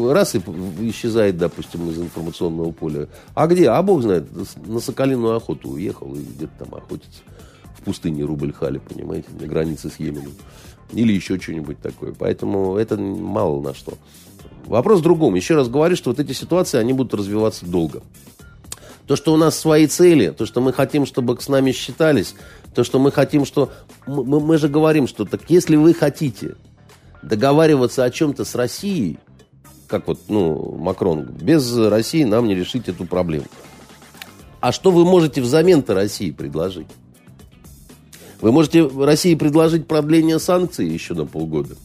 Раз 0.09 0.35
и 0.35 0.41
исчезает, 0.81 1.37
допустим, 1.37 1.89
из 1.89 1.99
информационного 1.99 2.71
поля. 2.71 3.07
А 3.33 3.47
где? 3.47 3.69
А 3.69 3.81
бог 3.81 4.01
знает. 4.01 4.25
На 4.65 4.79
соколиную 4.79 5.35
охоту 5.35 5.69
уехал 5.69 6.13
и 6.15 6.19
где-то 6.19 6.65
там 6.65 6.75
охотится. 6.75 7.21
В 7.77 7.83
пустыне 7.83 8.23
Рубль-Хали, 8.23 8.79
понимаете, 8.79 9.27
на 9.39 9.47
границе 9.47 9.89
с 9.89 9.99
Йеменом. 9.99 10.33
Или 10.91 11.13
еще 11.13 11.39
что-нибудь 11.39 11.79
такое. 11.81 12.13
Поэтому 12.17 12.77
это 12.77 12.97
мало 12.97 13.61
на 13.61 13.73
что. 13.73 13.97
Вопрос 14.65 14.99
в 14.99 15.03
другом. 15.03 15.35
Еще 15.35 15.55
раз 15.55 15.67
говорю, 15.67 15.95
что 15.95 16.09
вот 16.09 16.19
эти 16.19 16.31
ситуации, 16.31 16.79
они 16.79 16.93
будут 16.93 17.13
развиваться 17.13 17.65
долго. 17.65 18.01
То, 19.07 19.15
что 19.15 19.33
у 19.33 19.37
нас 19.37 19.57
свои 19.57 19.85
цели, 19.85 20.31
то, 20.31 20.45
что 20.45 20.61
мы 20.61 20.73
хотим, 20.73 21.05
чтобы 21.05 21.39
с 21.39 21.47
нами 21.47 21.71
считались, 21.71 22.35
то, 22.73 22.83
что 22.83 22.99
мы 22.99 23.11
хотим, 23.11 23.45
что... 23.45 23.71
Мы, 24.07 24.39
мы 24.39 24.57
же 24.57 24.67
говорим, 24.67 25.07
что 25.07 25.25
так 25.25 25.41
если 25.49 25.75
вы 25.75 25.93
хотите 25.93 26.55
договариваться 27.21 28.03
о 28.03 28.09
чем-то 28.09 28.45
с 28.45 28.55
Россией, 28.55 29.19
как 29.87 30.07
вот, 30.07 30.21
ну, 30.27 30.75
Макрон, 30.77 31.25
без 31.25 31.75
России 31.77 32.23
нам 32.23 32.47
не 32.47 32.55
решить 32.55 32.87
эту 32.87 33.05
проблему. 33.05 33.45
А 34.59 34.71
что 34.71 34.89
вы 34.89 35.05
можете 35.05 35.41
взамен-то 35.41 35.93
России 35.93 36.31
предложить? 36.31 36.87
Вы 38.45 38.51
можете 38.51 38.87
России 38.87 39.33
предложить 39.33 39.87
продление 39.87 40.37
санкций 40.37 40.87
еще 40.87 41.15
на 41.15 41.25
полгода. 41.25 41.75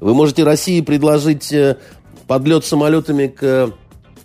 Вы 0.00 0.12
можете 0.12 0.44
России 0.44 0.82
предложить 0.82 1.50
э, 1.50 1.78
подлет 2.26 2.66
самолетами 2.66 3.28
к 3.28 3.72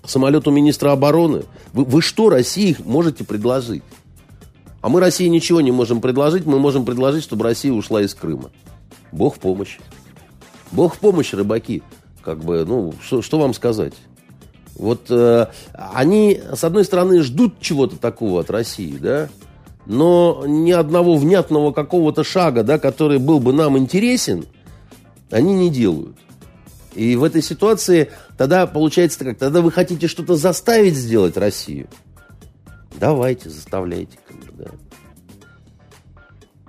самолету 0.03 0.51
министра 0.51 0.91
обороны. 0.91 1.43
Вы, 1.71 1.85
вы 1.85 2.01
что 2.01 2.29
России 2.29 2.75
можете 2.83 3.23
предложить? 3.23 3.81
А 4.81 4.89
мы 4.89 4.99
России 4.99 5.27
ничего 5.27 5.61
не 5.61 5.71
можем 5.71 6.01
предложить. 6.01 6.45
Мы 6.45 6.59
можем 6.59 6.83
предложить, 6.83 7.23
чтобы 7.23 7.45
Россия 7.45 7.71
ушла 7.71 8.01
из 8.01 8.13
Крыма. 8.13 8.51
Бог 9.13 9.37
в 9.37 9.39
помощь. 9.39 9.77
Бог 10.73 10.95
в 10.95 10.99
помощь, 10.99 11.31
рыбаки. 11.31 11.81
Как 12.25 12.43
бы, 12.43 12.65
ну, 12.65 12.93
что, 13.01 13.21
что 13.21 13.39
вам 13.39 13.53
сказать? 13.53 13.93
Вот 14.75 15.09
э, 15.11 15.47
они, 15.71 16.41
с 16.53 16.65
одной 16.65 16.83
стороны, 16.83 17.21
ждут 17.21 17.61
чего-то 17.61 17.95
такого 17.95 18.41
от 18.41 18.51
России, 18.51 18.97
да, 18.97 19.29
но 19.87 20.43
ни 20.45 20.71
одного 20.71 21.15
внятного 21.15 21.71
какого-то 21.71 22.23
шага, 22.23 22.63
да, 22.63 22.77
который 22.77 23.19
был 23.19 23.39
бы 23.39 23.53
нам 23.53 23.77
интересен, 23.77 24.45
они 25.31 25.53
не 25.53 25.69
делают. 25.69 26.17
И 26.93 27.15
в 27.15 27.23
этой 27.23 27.41
ситуации 27.41 28.11
тогда 28.37 28.67
получается 28.67 29.23
как, 29.23 29.37
тогда 29.37 29.61
вы 29.61 29.71
хотите 29.71 30.07
что-то 30.07 30.35
заставить 30.35 30.95
сделать 30.95 31.37
Россию. 31.37 31.87
Давайте, 32.99 33.49
заставляйте. 33.49 34.17
Да. 34.53 34.65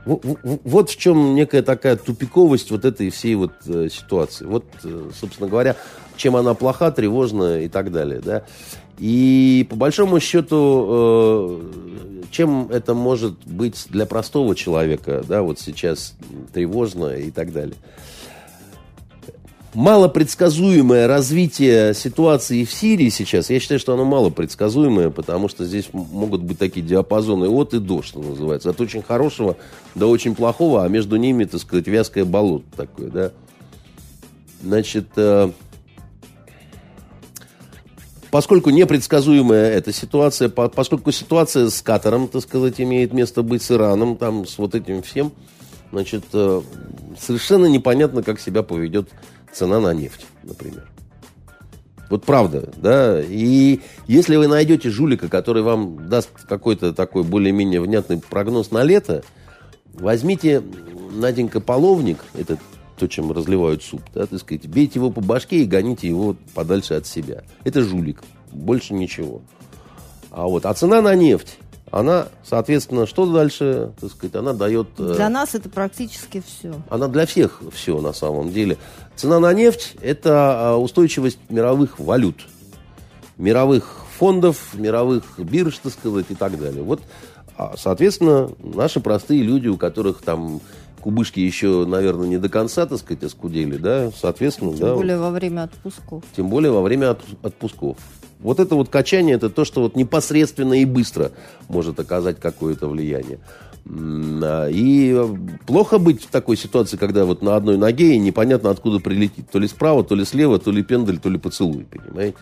Вот, 0.04 0.88
в 0.90 0.96
чем 0.96 1.34
некая 1.34 1.62
такая 1.62 1.96
тупиковость 1.96 2.70
вот 2.70 2.84
этой 2.84 3.10
всей 3.10 3.34
вот 3.34 3.52
э, 3.66 3.88
ситуации. 3.90 4.46
Вот, 4.46 4.64
э, 4.84 5.10
собственно 5.18 5.48
говоря, 5.48 5.76
чем 6.16 6.36
она 6.36 6.54
плоха, 6.54 6.90
тревожна 6.90 7.60
и 7.60 7.68
так 7.68 7.90
далее. 7.92 8.20
Да? 8.20 8.44
И 8.98 9.66
по 9.70 9.76
большому 9.76 10.18
счету, 10.20 10.86
э, 10.90 11.72
чем 12.30 12.68
это 12.70 12.94
может 12.94 13.34
быть 13.46 13.86
для 13.90 14.06
простого 14.06 14.54
человека, 14.54 15.24
да, 15.26 15.42
вот 15.42 15.60
сейчас 15.60 16.14
тревожно 16.52 17.16
и 17.16 17.30
так 17.30 17.52
далее. 17.52 17.76
Малопредсказуемое 19.74 21.06
развитие 21.06 21.94
ситуации 21.94 22.64
в 22.64 22.72
Сирии 22.72 23.10
сейчас, 23.10 23.50
я 23.50 23.60
считаю, 23.60 23.78
что 23.78 23.92
оно 23.92 24.04
малопредсказуемое, 24.04 25.10
потому 25.10 25.48
что 25.48 25.64
здесь 25.64 25.90
могут 25.92 26.42
быть 26.42 26.58
такие 26.58 26.84
диапазоны 26.84 27.48
от 27.48 27.74
и 27.74 27.78
до, 27.78 28.02
что 28.02 28.20
называется. 28.20 28.70
От 28.70 28.80
очень 28.80 29.02
хорошего 29.02 29.56
до 29.94 30.08
очень 30.08 30.34
плохого, 30.34 30.84
а 30.84 30.88
между 30.88 31.16
ними, 31.16 31.44
так 31.44 31.60
сказать, 31.60 31.86
вязкое 31.86 32.24
болото 32.24 32.64
такое, 32.76 33.10
да. 33.10 33.32
Значит, 34.62 35.06
э, 35.16 35.50
поскольку 38.30 38.70
непредсказуемая 38.70 39.70
эта 39.72 39.92
ситуация, 39.92 40.48
поскольку 40.48 41.12
ситуация 41.12 41.68
с 41.68 41.80
Катаром, 41.82 42.28
так 42.28 42.42
сказать, 42.42 42.80
имеет 42.80 43.12
место 43.12 43.42
быть 43.42 43.62
с 43.62 43.70
Ираном, 43.70 44.16
там, 44.16 44.46
с 44.46 44.58
вот 44.58 44.74
этим 44.74 45.02
всем, 45.02 45.32
значит, 45.92 46.24
э, 46.32 46.62
совершенно 47.18 47.66
непонятно, 47.66 48.22
как 48.22 48.40
себя 48.40 48.62
поведет 48.62 49.10
цена 49.52 49.80
на 49.80 49.94
нефть, 49.94 50.26
например. 50.42 50.86
Вот 52.10 52.24
правда, 52.24 52.70
да. 52.76 53.20
И 53.22 53.80
если 54.06 54.36
вы 54.36 54.48
найдете 54.48 54.88
жулика, 54.88 55.28
который 55.28 55.62
вам 55.62 56.08
даст 56.08 56.30
какой-то 56.48 56.94
такой 56.94 57.22
более-менее 57.22 57.80
внятный 57.80 58.18
прогноз 58.18 58.70
на 58.70 58.82
лето, 58.82 59.22
возьмите 59.92 60.62
Наденька 61.12 61.60
половник, 61.60 62.18
этот 62.34 62.60
то, 62.98 63.08
чем 63.08 63.32
разливают 63.32 63.82
суп, 63.82 64.02
да, 64.14 64.26
так 64.26 64.40
сказать, 64.40 64.66
бейте 64.68 64.98
его 64.98 65.10
по 65.10 65.20
башке 65.20 65.62
и 65.62 65.66
гоните 65.66 66.08
его 66.08 66.36
подальше 66.54 66.94
от 66.94 67.06
себя. 67.06 67.42
Это 67.64 67.82
жулик, 67.82 68.22
больше 68.52 68.94
ничего. 68.94 69.40
А 70.30 70.46
вот, 70.46 70.66
а 70.66 70.74
цена 70.74 71.00
на 71.00 71.14
нефть, 71.14 71.58
она, 71.90 72.28
соответственно, 72.44 73.06
что 73.06 73.26
дальше, 73.32 73.92
так 74.00 74.10
сказать, 74.10 74.36
она 74.36 74.52
дает... 74.52 74.88
Э, 74.98 75.14
для 75.14 75.28
нас 75.28 75.54
это 75.54 75.68
практически 75.68 76.42
все. 76.46 76.74
Она 76.90 77.08
для 77.08 77.24
всех 77.24 77.62
все 77.72 78.00
на 78.00 78.12
самом 78.12 78.52
деле. 78.52 78.76
Цена 79.16 79.40
на 79.40 79.52
нефть– 79.52 79.94
это 80.02 80.74
э, 80.74 80.74
устойчивость 80.74 81.38
мировых 81.48 81.98
валют, 81.98 82.46
мировых 83.38 84.04
фондов, 84.18 84.74
мировых 84.74 85.38
бирж, 85.38 85.78
так 85.78 85.92
сказать, 85.92 86.26
и 86.28 86.34
так 86.34 86.58
далее. 86.58 86.82
Вот, 86.82 87.00
а, 87.56 87.74
соответственно, 87.76 88.50
наши 88.60 89.00
простые 89.00 89.42
люди, 89.42 89.68
у 89.68 89.76
которых 89.76 90.22
там 90.22 90.60
кубышки 91.00 91.40
еще, 91.40 91.84
наверное, 91.86 92.28
не 92.28 92.38
до 92.38 92.48
конца, 92.48 92.86
так 92.86 92.98
сказать, 92.98 93.22
оскудели, 93.22 93.76
да, 93.76 94.10
соответственно, 94.16 94.72
Тем 94.72 94.80
да. 94.80 94.86
Тем 94.88 94.96
более 94.96 95.18
во 95.18 95.30
время 95.30 95.62
отпусков. 95.62 96.24
Тем 96.36 96.48
более 96.48 96.72
во 96.72 96.82
время 96.82 97.10
от, 97.10 97.20
отпусков. 97.42 97.96
Вот 98.40 98.60
это 98.60 98.74
вот 98.74 98.88
качание, 98.88 99.36
это 99.36 99.50
то, 99.50 99.64
что 99.64 99.82
вот 99.82 99.96
непосредственно 99.96 100.74
и 100.74 100.84
быстро 100.84 101.32
может 101.68 101.98
оказать 101.98 102.38
какое-то 102.38 102.88
влияние. 102.88 103.40
А, 103.90 104.68
и 104.68 105.16
плохо 105.66 105.98
быть 105.98 106.24
в 106.24 106.26
такой 106.28 106.56
ситуации, 106.56 106.96
когда 106.96 107.24
вот 107.24 107.42
на 107.42 107.56
одной 107.56 107.76
ноге 107.76 108.14
и 108.14 108.18
непонятно 108.18 108.70
откуда 108.70 109.00
прилетит. 109.00 109.50
То 109.50 109.58
ли 109.58 109.66
справа, 109.66 110.04
то 110.04 110.14
ли 110.14 110.24
слева, 110.24 110.58
то 110.58 110.70
ли 110.70 110.82
пендель, 110.82 111.18
то 111.18 111.28
ли 111.28 111.38
поцелуй, 111.38 111.84
понимаете? 111.84 112.38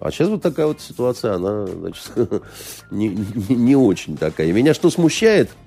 А 0.00 0.10
сейчас 0.10 0.28
вот 0.28 0.42
такая 0.42 0.66
вот 0.66 0.80
ситуация, 0.80 1.34
она, 1.34 1.66
значит, 1.66 2.10
не, 2.90 3.08
не, 3.08 3.54
не 3.54 3.76
очень 3.76 4.16
такая. 4.16 4.48
И 4.48 4.52
меня 4.52 4.74
что 4.74 4.90
смущает– 4.90 5.50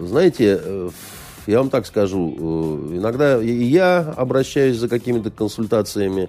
знаете, 0.00 0.60
э, 0.62 0.90
я 1.46 1.58
вам 1.58 1.70
так 1.70 1.86
скажу, 1.86 2.36
э, 2.38 2.96
иногда 2.96 3.38
я 3.38 4.00
обращаюсь 4.16 4.76
за 4.76 4.88
какими-то 4.88 5.30
консультациями 5.30 6.28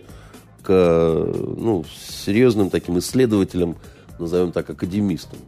к 0.63 0.69
ну, 0.69 1.86
серьезным 2.25 2.69
таким 2.69 2.99
исследователям, 2.99 3.77
назовем 4.17 4.51
так, 4.51 4.69
академистам. 4.69 5.39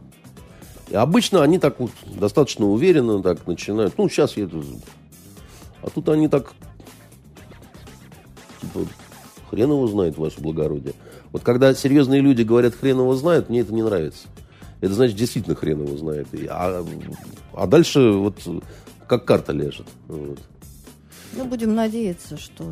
И 0.90 0.94
обычно 0.94 1.42
они 1.42 1.58
так 1.58 1.80
вот 1.80 1.90
достаточно 2.04 2.66
уверенно 2.66 3.22
так 3.22 3.46
начинают. 3.46 3.96
Ну, 3.98 4.08
сейчас 4.08 4.36
я... 4.36 4.48
А 5.82 5.90
тут 5.90 6.08
они 6.08 6.28
так... 6.28 6.52
Типа, 8.60 8.80
хрен 9.50 9.70
его 9.70 9.86
знает, 9.88 10.18
ваше 10.18 10.40
благородие. 10.40 10.94
Вот 11.32 11.42
когда 11.42 11.74
серьезные 11.74 12.20
люди 12.20 12.42
говорят, 12.42 12.74
хрен 12.74 12.98
его 12.98 13.14
знает, 13.16 13.48
мне 13.48 13.60
это 13.60 13.72
не 13.74 13.82
нравится 13.82 14.28
это 14.82 14.94
значит 14.94 15.16
действительно 15.16 15.54
хрен 15.54 15.82
его 15.82 15.96
знает. 15.96 16.26
А, 16.50 16.84
а 17.54 17.66
дальше 17.66 18.10
вот 18.10 18.36
как 19.06 19.24
карта 19.24 19.52
лежит. 19.52 19.86
Вот. 20.08 20.38
Ну, 21.34 21.44
будем 21.46 21.74
надеяться, 21.74 22.36
что 22.36 22.64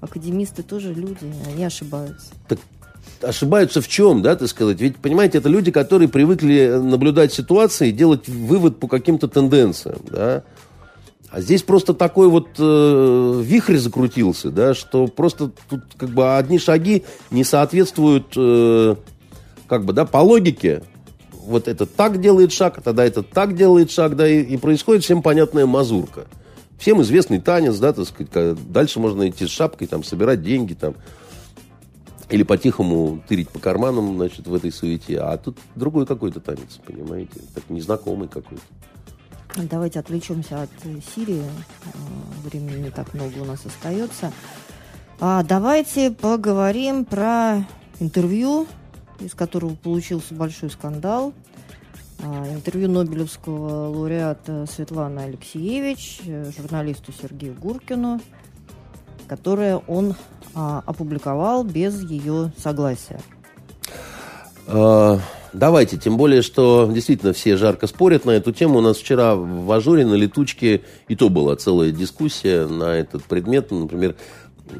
академисты 0.00 0.62
тоже 0.62 0.94
люди, 0.94 1.32
они 1.46 1.64
ошибаются. 1.64 2.32
Так 2.48 2.58
ошибаются 3.20 3.80
в 3.80 3.86
чем, 3.86 4.22
да, 4.22 4.34
так 4.34 4.48
сказать? 4.48 4.80
Ведь, 4.80 4.96
понимаете, 4.96 5.38
это 5.38 5.48
люди, 5.48 5.70
которые 5.70 6.08
привыкли 6.08 6.80
наблюдать 6.82 7.32
ситуации 7.32 7.90
и 7.90 7.92
делать 7.92 8.28
вывод 8.28 8.80
по 8.80 8.88
каким-то 8.88 9.28
тенденциям, 9.28 10.00
да. 10.10 10.44
А 11.30 11.40
здесь 11.40 11.62
просто 11.62 11.94
такой 11.94 12.28
вот 12.28 12.48
э, 12.58 13.42
вихрь 13.44 13.76
закрутился, 13.76 14.50
да, 14.50 14.74
что 14.74 15.06
просто 15.06 15.50
тут 15.68 15.82
как 15.96 16.10
бы 16.10 16.36
одни 16.36 16.58
шаги 16.58 17.04
не 17.30 17.44
соответствуют, 17.44 18.32
э, 18.36 18.96
как 19.66 19.84
бы, 19.84 19.92
да, 19.92 20.04
по 20.04 20.18
логике. 20.18 20.82
Вот 21.46 21.68
этот 21.68 21.94
так 21.94 22.20
делает 22.20 22.52
шаг, 22.52 22.78
а 22.78 22.80
тогда 22.80 23.04
этот 23.04 23.30
так 23.30 23.56
делает 23.56 23.90
шаг, 23.90 24.16
да, 24.16 24.28
и, 24.28 24.42
и 24.42 24.56
происходит 24.56 25.04
всем 25.04 25.22
понятная 25.22 25.66
мазурка. 25.66 26.26
Всем 26.78 27.00
известный 27.02 27.40
танец, 27.40 27.78
да, 27.78 27.92
так 27.92 28.06
сказать, 28.06 28.72
дальше 28.72 29.00
можно 29.00 29.28
идти 29.28 29.46
с 29.46 29.50
шапкой, 29.50 29.86
там, 29.86 30.02
собирать 30.02 30.42
деньги, 30.42 30.74
там, 30.74 30.94
или 32.28 32.42
по-тихому 32.42 33.22
тырить 33.28 33.50
по 33.50 33.58
карманам, 33.58 34.16
значит, 34.16 34.46
в 34.46 34.54
этой 34.54 34.72
суете. 34.72 35.18
А 35.20 35.36
тут 35.36 35.58
другой 35.74 36.06
какой-то 36.06 36.40
танец, 36.40 36.80
понимаете, 36.84 37.40
так 37.54 37.68
незнакомый 37.68 38.28
какой-то. 38.28 38.62
Давайте 39.56 40.00
отвлечемся 40.00 40.62
от 40.62 40.70
Сирии. 41.14 41.42
Э, 41.42 42.48
времени 42.48 42.84
не 42.84 42.90
так 42.90 43.12
много 43.12 43.38
у 43.38 43.44
нас 43.44 43.66
остается. 43.66 44.32
А 45.20 45.42
давайте 45.42 46.10
поговорим 46.10 47.04
про 47.04 47.66
интервью, 48.00 48.66
из 49.24 49.34
которого 49.34 49.74
получился 49.74 50.34
большой 50.34 50.70
скандал. 50.70 51.32
А, 52.22 52.46
интервью 52.54 52.88
Нобелевского 52.88 53.88
лауреата 53.88 54.66
Светланы 54.70 55.20
Алексеевич 55.20 56.20
э, 56.24 56.50
журналисту 56.56 57.12
Сергею 57.12 57.54
Гуркину, 57.54 58.20
которое 59.26 59.78
он 59.88 60.14
а, 60.54 60.82
опубликовал 60.86 61.64
без 61.64 62.02
ее 62.02 62.52
согласия. 62.56 63.20
А, 64.66 65.18
Давайте, 65.52 65.98
тем 65.98 66.16
более, 66.16 66.40
что 66.40 66.90
действительно 66.90 67.34
все 67.34 67.58
жарко 67.58 67.86
спорят 67.86 68.24
на 68.24 68.30
эту 68.30 68.52
тему. 68.52 68.78
У 68.78 68.80
нас 68.80 68.96
вчера 68.96 69.34
в 69.34 69.70
Ажуре 69.70 70.06
на 70.06 70.14
летучке 70.14 70.82
и 71.08 71.14
то 71.14 71.28
была 71.28 71.56
целая 71.56 71.90
дискуссия 71.90 72.66
на 72.66 72.94
этот 72.96 73.24
предмет. 73.24 73.70
Например, 73.70 74.16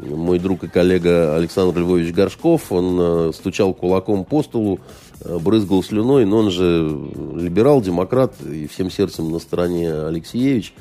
мой 0.01 0.39
друг 0.39 0.65
и 0.65 0.69
коллега 0.69 1.37
Александр 1.37 1.81
Львович 1.81 2.13
Горшков, 2.15 2.71
он 2.73 2.99
э, 3.01 3.33
стучал 3.35 3.75
кулаком 3.75 4.25
по 4.25 4.43
столу, 4.43 4.81
э, 5.21 5.39
брызгал 5.39 5.83
слюной, 5.83 6.25
но 6.25 6.39
он 6.39 6.51
же 6.51 6.89
либерал, 7.37 7.81
демократ 7.81 8.35
и 8.43 8.67
всем 8.67 8.91
сердцем 8.91 9.31
на 9.31 9.39
стороне 9.39 9.93
Алексеевич. 9.93 10.75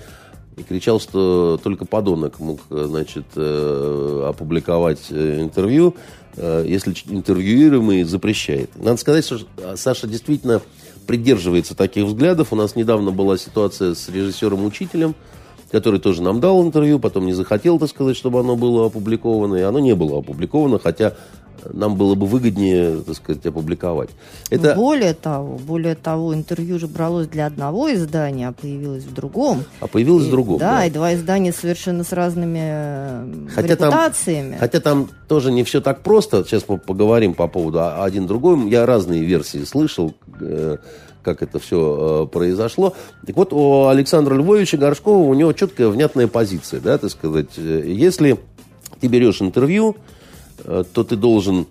И 0.58 0.64
кричал, 0.64 1.00
что 1.00 1.60
только 1.64 1.86
подонок 1.86 2.40
мог, 2.40 2.60
значит, 2.70 3.26
э, 3.36 4.26
опубликовать 4.30 5.12
интервью. 5.12 5.96
Если 6.38 6.94
интервьюируемый 7.10 8.04
запрещает. 8.04 8.70
Надо 8.78 8.96
сказать, 8.96 9.26
что 9.26 9.40
Саша 9.76 10.08
действительно 10.08 10.62
придерживается 11.06 11.76
таких 11.76 12.06
взглядов. 12.06 12.54
У 12.54 12.56
нас 12.56 12.78
недавно 12.78 13.12
была 13.12 13.38
ситуация 13.38 13.96
с 13.96 14.08
режиссером-учителем, 14.08 15.14
который 15.72 16.00
тоже 16.00 16.22
нам 16.22 16.40
дал 16.40 16.62
интервью, 16.64 17.00
потом 17.00 17.26
не 17.26 17.34
захотел, 17.34 17.80
так 17.80 17.90
сказать, 17.90 18.18
чтобы 18.18 18.40
оно 18.40 18.56
было 18.56 18.88
опубликовано, 18.88 19.56
и 19.56 19.62
оно 19.62 19.80
не 19.80 19.96
было 19.96 20.20
опубликовано, 20.20 20.80
хотя 20.80 21.14
нам 21.72 21.96
было 21.96 22.16
бы 22.16 22.26
выгоднее, 22.26 23.02
так 23.06 23.16
сказать, 23.16 23.46
опубликовать. 23.46 24.10
Это... 24.50 24.76
Более 24.76 25.14
того, 25.14 25.58
более 25.58 25.96
того, 25.96 26.34
интервью 26.34 26.80
же 26.80 26.88
бралось 26.88 27.28
для 27.28 27.46
одного 27.46 27.94
издания, 27.94 28.48
а 28.48 28.52
появилось 28.52 29.04
в 29.04 29.14
другом. 29.14 29.64
А 29.80 29.88
появилось 29.88 30.26
и, 30.26 30.28
в 30.28 30.32
другом. 30.32 30.58
Да, 30.58 30.78
да, 30.78 30.86
и 30.86 30.90
два 30.90 31.14
издания 31.14 31.54
совершенно 31.54 32.04
с 32.04 32.12
разными 32.12 32.60
э, 32.62 33.48
хотя 33.54 33.68
репутациями. 33.68 34.52
Там, 34.52 34.60
хотя 34.60 34.80
там 34.80 35.10
тоже 35.28 35.52
не 35.52 35.64
все 35.64 35.82
так 35.82 36.02
просто. 36.02 36.44
Сейчас 36.44 36.64
мы 36.68 36.78
поговорим 36.78 37.34
по 37.34 37.48
поводу 37.48 38.02
один 38.02 38.28
другой. 38.28 38.70
Я 38.70 38.86
разные 38.86 39.24
версии 39.24 39.64
слышал. 39.64 40.14
Э, 41.22 41.24
как 41.24 41.44
это 41.44 41.60
все 41.60 42.26
э, 42.26 42.28
произошло. 42.32 42.94
Так 43.26 43.36
вот, 43.36 43.54
у 43.54 43.88
Александра 43.88 44.36
Львовича 44.36 44.78
Горшкова 44.78 45.28
у 45.28 45.34
него 45.34 45.54
четкая, 45.54 45.88
внятная 45.88 46.28
позиция, 46.28 46.80
да, 46.80 46.98
так 46.98 47.12
сказать. 47.12 47.58
Если 47.58 48.40
ты 49.00 49.08
берешь 49.08 49.42
интервью, 49.42 49.96
Э, 50.64 50.84
то 50.92 51.04
ты 51.04 51.16
должен 51.16 51.68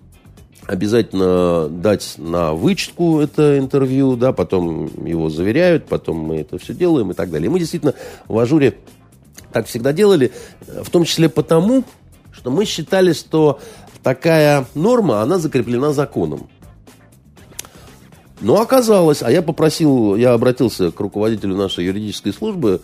обязательно 0.66 1.68
дать 1.68 2.14
на 2.18 2.52
вычетку 2.52 3.20
это 3.20 3.58
интервью, 3.58 4.16
да, 4.16 4.32
потом 4.32 5.04
его 5.04 5.28
заверяют, 5.28 5.86
потом 5.86 6.18
мы 6.18 6.38
это 6.38 6.58
все 6.58 6.74
делаем 6.74 7.10
и 7.10 7.14
так 7.14 7.30
далее. 7.30 7.50
Мы 7.50 7.58
действительно 7.58 7.94
в 8.28 8.38
Ажуре 8.38 8.76
так 9.52 9.66
всегда 9.66 9.92
делали, 9.92 10.32
в 10.66 10.88
том 10.90 11.04
числе 11.04 11.28
потому, 11.28 11.84
что 12.30 12.50
мы 12.50 12.64
считали, 12.66 13.12
что 13.12 13.58
такая 14.02 14.66
норма, 14.74 15.22
она 15.22 15.38
закреплена 15.38 15.92
законом. 15.92 16.48
Но 18.40 18.60
оказалось, 18.60 19.22
а 19.22 19.30
я 19.30 19.42
попросил, 19.42 20.16
я 20.16 20.32
обратился 20.32 20.90
к 20.90 21.00
руководителю 21.00 21.56
нашей 21.56 21.84
юридической 21.84 22.32
службы, 22.32 22.80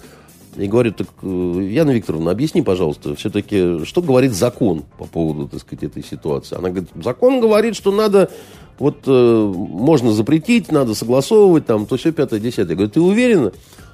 и 0.56 0.66
говорю, 0.68 0.92
так, 0.92 1.08
э, 1.22 1.68
Яна 1.70 1.90
Викторовна, 1.90 2.30
объясни, 2.30 2.62
пожалуйста, 2.62 3.14
все-таки, 3.14 3.84
что 3.84 4.00
говорит 4.00 4.32
закон 4.32 4.84
по 4.98 5.04
поводу, 5.04 5.48
так 5.48 5.60
сказать, 5.60 5.84
этой 5.84 6.02
ситуации? 6.02 6.56
Она 6.56 6.70
говорит, 6.70 6.88
закон 6.94 7.40
говорит, 7.40 7.76
что 7.76 7.92
надо, 7.92 8.30
вот, 8.78 9.02
э, 9.06 9.52
можно 9.52 10.12
запретить, 10.12 10.72
надо 10.72 10.94
согласовывать, 10.94 11.66
там, 11.66 11.84
то 11.84 11.96
все, 11.98 12.10
пятое, 12.10 12.40
десятое. 12.40 12.70
Я 12.70 12.76
говорю, 12.76 12.90
ты 12.90 13.00
уверена? 13.00 13.52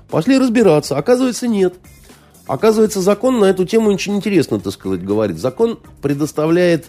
Пошли 0.08 0.38
разбираться. 0.38 0.96
Оказывается, 0.96 1.48
нет. 1.48 1.74
Оказывается, 2.46 3.00
закон 3.00 3.40
на 3.40 3.46
эту 3.46 3.64
тему 3.64 3.90
ничего 3.90 4.14
интересного, 4.14 4.62
так 4.62 4.72
сказать, 4.72 5.04
говорит. 5.04 5.38
Закон 5.38 5.78
предоставляет 6.00 6.86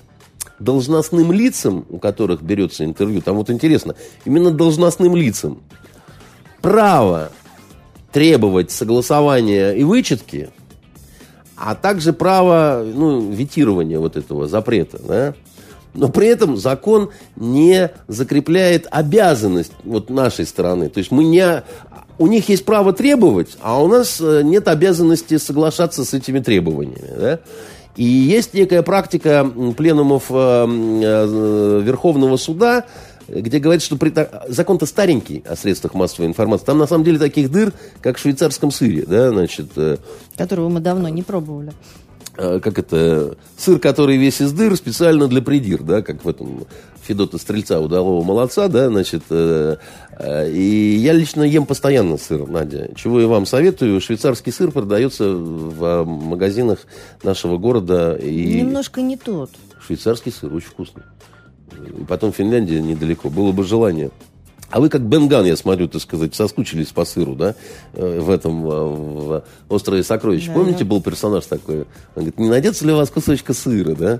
должностным 0.59 1.31
лицам, 1.31 1.85
у 1.89 1.97
которых 1.97 2.41
берется 2.41 2.85
интервью, 2.85 3.21
там 3.21 3.37
вот 3.37 3.49
интересно, 3.49 3.95
именно 4.25 4.51
должностным 4.51 5.15
лицам, 5.15 5.61
право 6.61 7.31
требовать 8.11 8.71
согласования 8.71 9.71
и 9.71 9.83
вычетки, 9.83 10.49
а 11.55 11.75
также 11.75 12.13
право 12.13 12.83
ну, 12.85 13.31
ветирования 13.31 13.99
вот 13.99 14.15
этого 14.15 14.47
запрета. 14.47 14.99
Да? 15.03 15.33
Но 15.93 16.09
при 16.09 16.27
этом 16.27 16.57
закон 16.57 17.09
не 17.35 17.91
закрепляет 18.07 18.87
обязанность 18.89 19.73
вот 19.83 20.09
нашей 20.09 20.45
стороны. 20.45 20.89
То 20.89 20.99
есть 20.99 21.11
мы 21.11 21.23
не... 21.23 21.63
У 22.19 22.27
них 22.27 22.49
есть 22.49 22.65
право 22.65 22.93
требовать, 22.93 23.57
а 23.61 23.81
у 23.81 23.87
нас 23.87 24.21
э, 24.21 24.41
нет 24.43 24.67
обязанности 24.67 25.37
соглашаться 25.37 26.05
с 26.05 26.13
этими 26.13 26.39
требованиями. 26.39 27.11
Да? 27.17 27.39
И 27.95 28.03
есть 28.03 28.53
некая 28.53 28.81
практика 28.81 29.49
пленумов 29.77 30.25
э, 30.29 30.33
э, 30.35 31.81
Верховного 31.83 32.37
суда, 32.37 32.85
где 33.27 33.59
говорит, 33.59 33.83
что 33.83 33.95
при... 33.97 34.13
закон-то 34.47 34.85
старенький 34.85 35.43
о 35.47 35.55
средствах 35.55 35.93
массовой 35.93 36.27
информации. 36.27 36.65
Там 36.65 36.77
на 36.77 36.87
самом 36.87 37.03
деле 37.03 37.19
таких 37.19 37.51
дыр, 37.51 37.71
как 38.01 38.17
в 38.17 38.19
швейцарском 38.19 38.71
сыре, 38.71 39.05
да, 39.07 39.29
значит. 39.29 39.71
Э, 39.75 39.97
Которого 40.35 40.69
мы 40.69 40.79
давно 40.79 41.09
не 41.09 41.23
пробовали. 41.23 41.71
Э, 42.35 42.59
как 42.59 42.79
это, 42.79 43.37
сыр, 43.57 43.79
который 43.79 44.17
весь 44.17 44.41
из 44.41 44.51
дыр, 44.53 44.75
специально 44.75 45.27
для 45.27 45.41
придир, 45.41 45.83
да, 45.83 46.01
как 46.01 46.25
в 46.25 46.29
этом 46.29 46.65
Федота 47.03 47.37
Стрельца, 47.37 47.79
удалого 47.79 48.23
молодца, 48.23 48.67
да, 48.69 48.87
значит, 48.89 49.23
э, 49.29 49.75
э, 50.17 50.51
и 50.51 50.95
я 50.95 51.13
лично 51.13 51.43
ем 51.43 51.67
постоянно 51.67 52.17
сыр, 52.17 52.47
Надя, 52.47 52.89
чего 52.95 53.21
я 53.21 53.27
вам 53.27 53.45
советую, 53.45 54.01
швейцарский 54.01 54.51
сыр 54.51 54.71
продается 54.71 55.29
в 55.29 56.05
магазинах 56.05 56.79
нашего 57.21 57.57
города. 57.57 58.15
И... 58.15 58.61
Немножко 58.61 59.01
не 59.01 59.15
тот. 59.15 59.51
Швейцарский 59.85 60.31
сыр, 60.31 60.51
очень 60.51 60.69
вкусный. 60.69 61.03
И 61.99 62.03
потом 62.05 62.33
Финляндия 62.33 62.81
недалеко. 62.81 63.29
Было 63.29 63.51
бы 63.51 63.63
желание. 63.63 64.09
А 64.73 64.79
вы 64.79 64.89
как 64.89 65.03
Бенган, 65.03 65.45
я 65.45 65.55
смотрю, 65.55 65.87
так 65.87 66.01
сказать, 66.01 66.33
соскучились 66.33 66.87
по 66.87 67.05
сыру, 67.05 67.35
да, 67.35 67.53
э, 67.93 68.19
в 68.19 68.31
этом, 68.31 68.67
э, 68.67 68.71
в 68.71 69.43
«Острое 69.69 70.01
сокровище». 70.01 70.47
Да, 70.47 70.55
Помните, 70.55 70.79
да. 70.79 70.85
был 70.85 70.99
персонаж 70.99 71.45
такой? 71.45 71.81
Он 71.81 71.85
говорит, 72.15 72.39
не 72.39 72.49
найдется 72.49 72.83
ли 72.83 72.91
у 72.91 72.95
вас 72.95 73.11
кусочка 73.11 73.53
сыра, 73.53 73.93
да? 73.93 74.19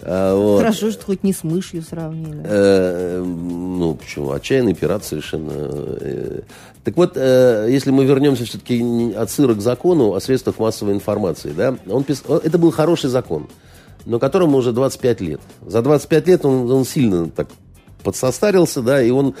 А, 0.00 0.34
вот. 0.34 0.58
Хорошо, 0.58 0.90
что 0.90 1.04
хоть 1.04 1.22
не 1.22 1.32
с 1.32 1.44
мышью 1.44 1.82
сравнили. 1.82 2.42
Э, 2.42 3.22
ну, 3.22 3.94
почему? 3.94 4.32
Отчаянный 4.32 4.74
пират 4.74 5.04
совершенно. 5.04 5.52
Э, 5.54 6.40
так 6.82 6.96
вот, 6.96 7.12
э, 7.14 7.68
если 7.70 7.92
мы 7.92 8.04
вернемся 8.04 8.44
все-таки 8.44 9.12
от 9.16 9.30
сыра 9.30 9.54
к 9.54 9.60
закону 9.60 10.14
о 10.14 10.20
средствах 10.20 10.58
массовой 10.58 10.94
информации, 10.94 11.54
да, 11.56 11.76
он 11.88 12.02
пис... 12.02 12.24
это 12.28 12.58
был 12.58 12.72
хороший 12.72 13.08
закон 13.08 13.46
но 14.04 14.18
которому 14.18 14.58
уже 14.58 14.72
25 14.72 15.20
лет. 15.20 15.40
За 15.64 15.80
25 15.80 16.26
лет 16.26 16.44
он, 16.44 16.68
он 16.68 16.84
сильно 16.84 17.30
так 17.30 17.46
подсостарился, 18.02 18.82
да, 18.82 19.00
и 19.00 19.10
он 19.10 19.36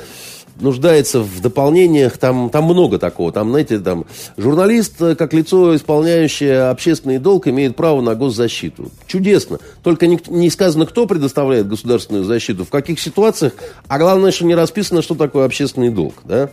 нуждается 0.60 1.20
в 1.20 1.40
дополнениях, 1.40 2.18
там, 2.18 2.50
там 2.50 2.64
много 2.64 2.98
такого. 2.98 3.32
Там, 3.32 3.50
знаете, 3.50 3.78
там, 3.78 4.04
журналист, 4.36 5.00
э, 5.00 5.14
как 5.14 5.32
лицо, 5.32 5.74
исполняющее 5.76 6.68
общественный 6.70 7.18
долг, 7.18 7.48
имеет 7.48 7.76
право 7.76 8.00
на 8.00 8.14
госзащиту. 8.14 8.90
Чудесно. 9.06 9.58
Только 9.82 10.06
не, 10.06 10.18
не 10.28 10.50
сказано, 10.50 10.86
кто 10.86 11.06
предоставляет 11.06 11.68
государственную 11.68 12.24
защиту, 12.24 12.64
в 12.64 12.70
каких 12.70 13.00
ситуациях, 13.00 13.54
а 13.88 13.98
главное, 13.98 14.30
что 14.32 14.44
не 14.44 14.54
расписано, 14.54 15.02
что 15.02 15.14
такое 15.14 15.44
общественный 15.44 15.90
долг, 15.90 16.14
да. 16.24 16.50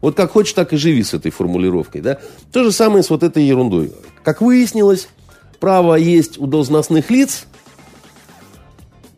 Вот 0.00 0.14
как 0.14 0.32
хочешь, 0.32 0.52
так 0.52 0.72
и 0.72 0.76
живи 0.76 1.02
с 1.02 1.14
этой 1.14 1.30
формулировкой, 1.30 2.00
да. 2.00 2.18
То 2.52 2.64
же 2.64 2.72
самое 2.72 3.02
с 3.02 3.10
вот 3.10 3.22
этой 3.22 3.44
ерундой. 3.44 3.92
Как 4.22 4.40
выяснилось, 4.40 5.08
право 5.58 5.94
есть 5.94 6.38
у 6.38 6.46
должностных 6.46 7.10
лиц 7.10 7.46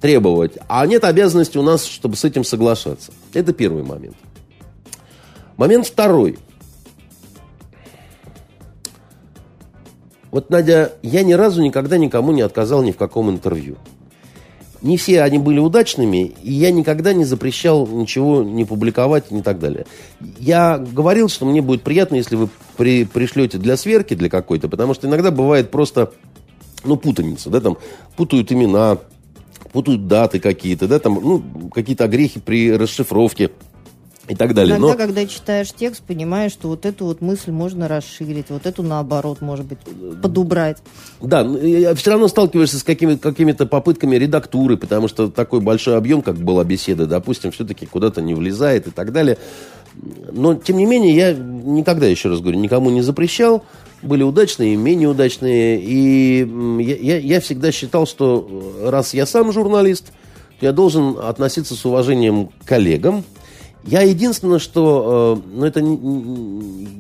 требовать, 0.01 0.59
а 0.68 0.86
нет 0.86 1.05
обязанности 1.05 1.59
у 1.59 1.62
нас, 1.62 1.84
чтобы 1.84 2.16
с 2.16 2.24
этим 2.24 2.44
соглашаться. 2.44 3.12
Это 3.34 3.53
первый 3.53 3.82
момент. 3.82 4.16
Момент 5.57 5.86
второй. 5.86 6.38
Вот, 10.30 10.51
Надя, 10.51 10.92
я 11.03 11.22
ни 11.22 11.32
разу 11.32 11.62
никогда 11.62 11.96
никому 11.96 12.32
не 12.32 12.42
отказал 12.42 12.82
ни 12.82 12.92
в 12.92 12.96
каком 12.96 13.30
интервью. 13.30 13.76
Не 14.82 14.96
все 14.96 15.22
они 15.22 15.38
были 15.38 15.59
удачными, 15.59 16.34
и 16.42 16.53
я 16.53 16.70
никогда 16.70 17.12
не 17.12 17.24
запрещал 17.24 17.86
ничего 17.88 18.44
не 18.44 18.64
публиковать 18.64 19.24
и 19.30 19.42
так 19.42 19.59
далее. 19.59 19.86
Я 20.38 20.78
говорил, 20.78 21.28
что 21.28 21.46
мне 21.46 21.61
будет 21.61 21.82
приятно, 21.82 22.14
если 22.14 22.36
вы 22.36 22.49
при, 22.76 23.05
пришлете 23.05 23.59
для 23.59 23.76
сверки, 23.76 24.14
для 24.14 24.28
какой-то, 24.28 24.68
потому 24.68 24.94
что 24.94 25.09
иногда 25.09 25.32
бывает 25.32 25.72
просто, 25.72 26.12
ну, 26.84 26.96
путаница, 26.96 27.51
да, 27.51 27.61
там 27.61 27.76
путают 28.16 28.53
имена, 28.53 28.99
путают 29.72 30.06
даты 30.06 30.40
какие-то, 30.40 30.88
да, 30.88 30.98
там, 30.98 31.14
ну, 31.14 31.70
какие-то 31.70 32.04
огрехи 32.04 32.40
при 32.40 32.72
расшифровке 32.72 33.50
и 34.28 34.34
так 34.34 34.54
далее. 34.54 34.76
Иногда, 34.76 34.92
Но... 34.92 34.94
когда 34.94 35.26
читаешь 35.26 35.72
текст, 35.72 36.02
понимаешь, 36.02 36.52
что 36.52 36.68
вот 36.68 36.84
эту 36.84 37.06
вот 37.06 37.20
мысль 37.20 37.50
можно 37.50 37.88
расширить, 37.88 38.46
вот 38.50 38.66
эту 38.66 38.82
наоборот, 38.82 39.40
может 39.40 39.66
быть, 39.66 39.78
подубрать. 40.22 40.78
Да, 41.20 41.44
все 41.94 42.10
равно 42.10 42.28
сталкиваешься 42.28 42.78
с 42.78 42.82
какими- 42.82 43.16
какими-то 43.16 43.66
попытками 43.66 44.16
редактуры, 44.16 44.76
потому 44.76 45.08
что 45.08 45.28
такой 45.28 45.60
большой 45.60 45.96
объем, 45.96 46.22
как 46.22 46.36
была 46.36 46.62
беседа, 46.64 47.06
допустим, 47.06 47.50
все-таки 47.50 47.86
куда-то 47.86 48.20
не 48.20 48.34
влезает 48.34 48.86
и 48.86 48.90
так 48.90 49.12
далее. 49.12 49.38
Но, 50.30 50.54
тем 50.54 50.76
не 50.76 50.86
менее, 50.86 51.16
я 51.16 51.32
никогда, 51.32 52.06
еще 52.06 52.28
раз 52.28 52.40
говорю, 52.40 52.58
никому 52.58 52.90
не 52.90 53.00
запрещал. 53.00 53.64
Были 54.03 54.22
удачные, 54.22 54.76
менее 54.76 55.09
удачные. 55.09 55.80
И 55.80 56.46
я, 56.80 56.96
я, 56.96 57.18
я 57.18 57.40
всегда 57.40 57.72
считал, 57.72 58.07
что 58.07 58.76
раз 58.84 59.14
я 59.14 59.26
сам 59.26 59.53
журналист, 59.53 60.12
я 60.61 60.72
должен 60.72 61.16
относиться 61.20 61.74
с 61.74 61.84
уважением 61.84 62.49
к 62.49 62.64
коллегам, 62.64 63.24
я 63.84 64.03
единственное, 64.03 64.59
что, 64.59 65.40
э, 65.46 65.49
ну 65.55 65.64
это, 65.64 65.80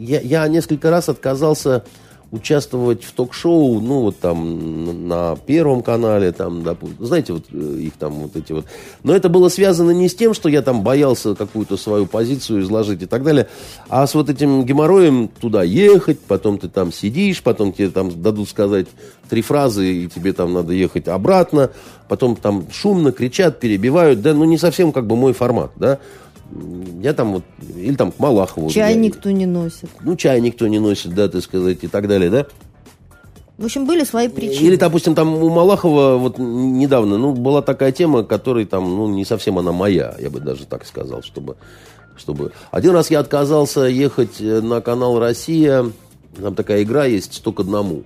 я, 0.00 0.20
я 0.20 0.48
несколько 0.48 0.90
раз 0.90 1.08
отказался 1.08 1.84
участвовать 2.30 3.04
в 3.04 3.12
ток-шоу, 3.12 3.80
ну, 3.80 4.00
вот 4.00 4.18
там 4.18 5.08
на 5.08 5.36
Первом 5.36 5.82
канале, 5.82 6.30
там, 6.32 6.62
допустим, 6.62 7.06
знаете, 7.06 7.32
вот 7.32 7.44
э, 7.52 7.78
их 7.80 7.94
там 7.94 8.12
вот 8.12 8.36
эти 8.36 8.52
вот. 8.52 8.66
Но 9.02 9.14
это 9.14 9.30
было 9.30 9.48
связано 9.48 9.92
не 9.92 10.08
с 10.08 10.14
тем, 10.14 10.34
что 10.34 10.48
я 10.50 10.60
там 10.60 10.82
боялся 10.82 11.34
какую-то 11.34 11.78
свою 11.78 12.06
позицию 12.06 12.62
изложить 12.62 13.02
и 13.02 13.06
так 13.06 13.22
далее, 13.22 13.48
а 13.88 14.06
с 14.06 14.14
вот 14.14 14.28
этим 14.28 14.64
геморроем 14.64 15.28
туда 15.28 15.62
ехать, 15.62 16.20
потом 16.20 16.58
ты 16.58 16.68
там 16.68 16.92
сидишь, 16.92 17.42
потом 17.42 17.72
тебе 17.72 17.88
там 17.88 18.22
дадут 18.22 18.50
сказать 18.50 18.88
три 19.30 19.40
фразы, 19.40 20.04
и 20.04 20.08
тебе 20.08 20.34
там 20.34 20.52
надо 20.52 20.74
ехать 20.74 21.08
обратно, 21.08 21.70
потом 22.08 22.36
там 22.36 22.66
шумно 22.70 23.12
кричат, 23.12 23.58
перебивают, 23.58 24.20
да, 24.20 24.34
ну, 24.34 24.44
не 24.44 24.58
совсем 24.58 24.92
как 24.92 25.06
бы 25.06 25.16
мой 25.16 25.32
формат, 25.32 25.70
да, 25.76 25.98
я 27.00 27.12
там 27.12 27.34
вот, 27.34 27.44
или 27.76 27.94
там 27.94 28.12
к 28.12 28.18
Малахову. 28.18 28.70
Чай 28.70 28.94
я, 28.94 28.98
никто 28.98 29.30
не 29.30 29.46
носит. 29.46 29.90
Ну, 30.00 30.16
чай 30.16 30.40
никто 30.40 30.66
не 30.66 30.78
носит, 30.78 31.14
да, 31.14 31.28
так 31.28 31.42
сказать, 31.42 31.78
и 31.82 31.88
так 31.88 32.08
далее, 32.08 32.30
да. 32.30 32.46
В 33.58 33.64
общем, 33.64 33.86
были 33.86 34.04
свои 34.04 34.28
причины. 34.28 34.66
Или, 34.68 34.76
допустим, 34.76 35.14
там 35.14 35.34
у 35.34 35.48
Малахова 35.50 36.16
вот 36.16 36.38
недавно, 36.38 37.18
ну, 37.18 37.32
была 37.32 37.60
такая 37.60 37.90
тема, 37.92 38.22
которая 38.22 38.64
там, 38.66 38.84
ну, 38.84 39.08
не 39.08 39.24
совсем 39.24 39.58
она 39.58 39.72
моя, 39.72 40.14
я 40.18 40.30
бы 40.30 40.40
даже 40.40 40.64
так 40.64 40.86
сказал, 40.86 41.22
чтобы, 41.22 41.56
чтобы... 42.16 42.52
Один 42.70 42.92
раз 42.92 43.10
я 43.10 43.18
отказался 43.18 43.82
ехать 43.82 44.40
на 44.40 44.80
канал 44.80 45.18
«Россия», 45.18 45.86
там 46.40 46.54
такая 46.54 46.82
игра 46.84 47.04
есть 47.06 47.34
«Сто 47.34 47.52
к 47.52 47.60
одному». 47.60 48.04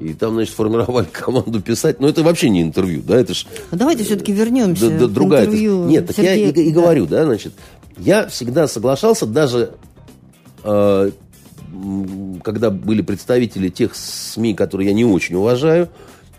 И 0.00 0.14
там, 0.14 0.32
значит, 0.34 0.54
формировали 0.54 1.06
команду 1.12 1.60
писать. 1.60 2.00
Но 2.00 2.08
это 2.08 2.22
вообще 2.22 2.48
не 2.48 2.62
интервью, 2.62 3.02
да, 3.06 3.20
это 3.20 3.34
ж... 3.34 3.46
Ну, 3.70 3.78
давайте 3.78 4.04
все-таки 4.04 4.32
вернемся 4.32 4.88
да, 4.88 4.98
да, 5.00 5.06
другая. 5.06 5.44
интервью 5.44 5.84
Нет, 5.84 6.06
так 6.06 6.18
я 6.18 6.34
и, 6.34 6.50
и 6.50 6.72
да. 6.72 6.80
говорю, 6.80 7.06
да, 7.06 7.24
значит, 7.24 7.52
я 7.98 8.26
всегда 8.28 8.66
соглашался, 8.66 9.26
даже 9.26 9.74
э, 10.64 11.10
когда 12.42 12.70
были 12.70 13.02
представители 13.02 13.68
тех 13.68 13.94
СМИ, 13.94 14.54
которые 14.54 14.88
я 14.88 14.94
не 14.94 15.04
очень 15.04 15.34
уважаю, 15.34 15.90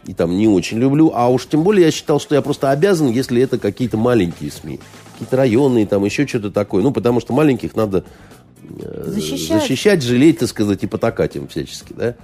и 0.07 0.15
там 0.15 0.35
не 0.35 0.47
очень 0.47 0.79
люблю, 0.79 1.11
а 1.13 1.29
уж 1.29 1.45
тем 1.45 1.61
более 1.61 1.85
я 1.85 1.91
считал, 1.91 2.19
что 2.19 2.33
я 2.33 2.41
просто 2.41 2.71
обязан, 2.71 3.11
если 3.11 3.39
это 3.43 3.59
какие-то 3.59 3.97
маленькие 3.97 4.49
СМИ, 4.49 4.79
какие-то 5.13 5.37
районные, 5.37 5.85
там 5.85 6.03
еще 6.03 6.25
что-то 6.25 6.49
такое, 6.49 6.81
ну, 6.81 6.91
потому 6.91 7.19
что 7.19 7.33
маленьких 7.33 7.75
надо 7.75 8.05
э, 8.79 9.03
Защищать. 9.05 9.61
защищать, 9.61 10.01
жалеть, 10.01 10.39
так 10.39 10.49
сказать, 10.49 10.83
и 10.83 10.87
потакать 10.87 11.35
им 11.35 11.47
всячески, 11.47 11.93
да 11.93 12.15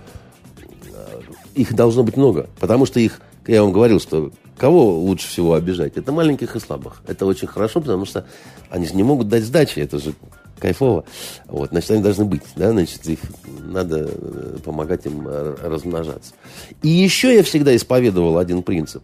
их 1.58 1.74
должно 1.74 2.04
быть 2.04 2.18
много. 2.18 2.50
Потому 2.60 2.86
что 2.86 3.00
их, 3.00 3.20
я 3.48 3.64
вам 3.64 3.72
говорил, 3.72 4.00
что 4.00 4.32
кого 4.58 5.00
лучше 5.00 5.28
всего 5.28 5.54
обижать? 5.54 5.98
Это 5.98 6.12
маленьких 6.12 6.56
и 6.56 6.60
слабых. 6.60 7.02
Это 7.08 7.26
очень 7.26 7.48
хорошо, 7.48 7.82
потому 7.82 8.06
что 8.06 8.26
они 8.70 8.88
же 8.88 8.96
не 8.96 9.04
могут 9.04 9.28
дать 9.28 9.44
сдачи. 9.44 9.80
Это 9.80 10.00
же 10.00 10.14
кайфово. 10.60 11.04
Вот, 11.48 11.70
значит, 11.70 11.92
они 11.92 12.04
должны 12.04 12.26
быть, 12.26 12.44
да, 12.56 12.72
значит, 12.72 13.06
их 13.08 13.20
надо 13.60 14.10
э, 14.10 14.58
помогать 14.64 15.06
им 15.06 15.28
э, 15.28 15.56
размножаться. 15.64 16.34
И 16.82 16.90
еще 16.90 17.36
я 17.36 17.44
всегда 17.44 17.76
исповедовал 17.76 18.38
один 18.38 18.64
принцип. 18.64 19.04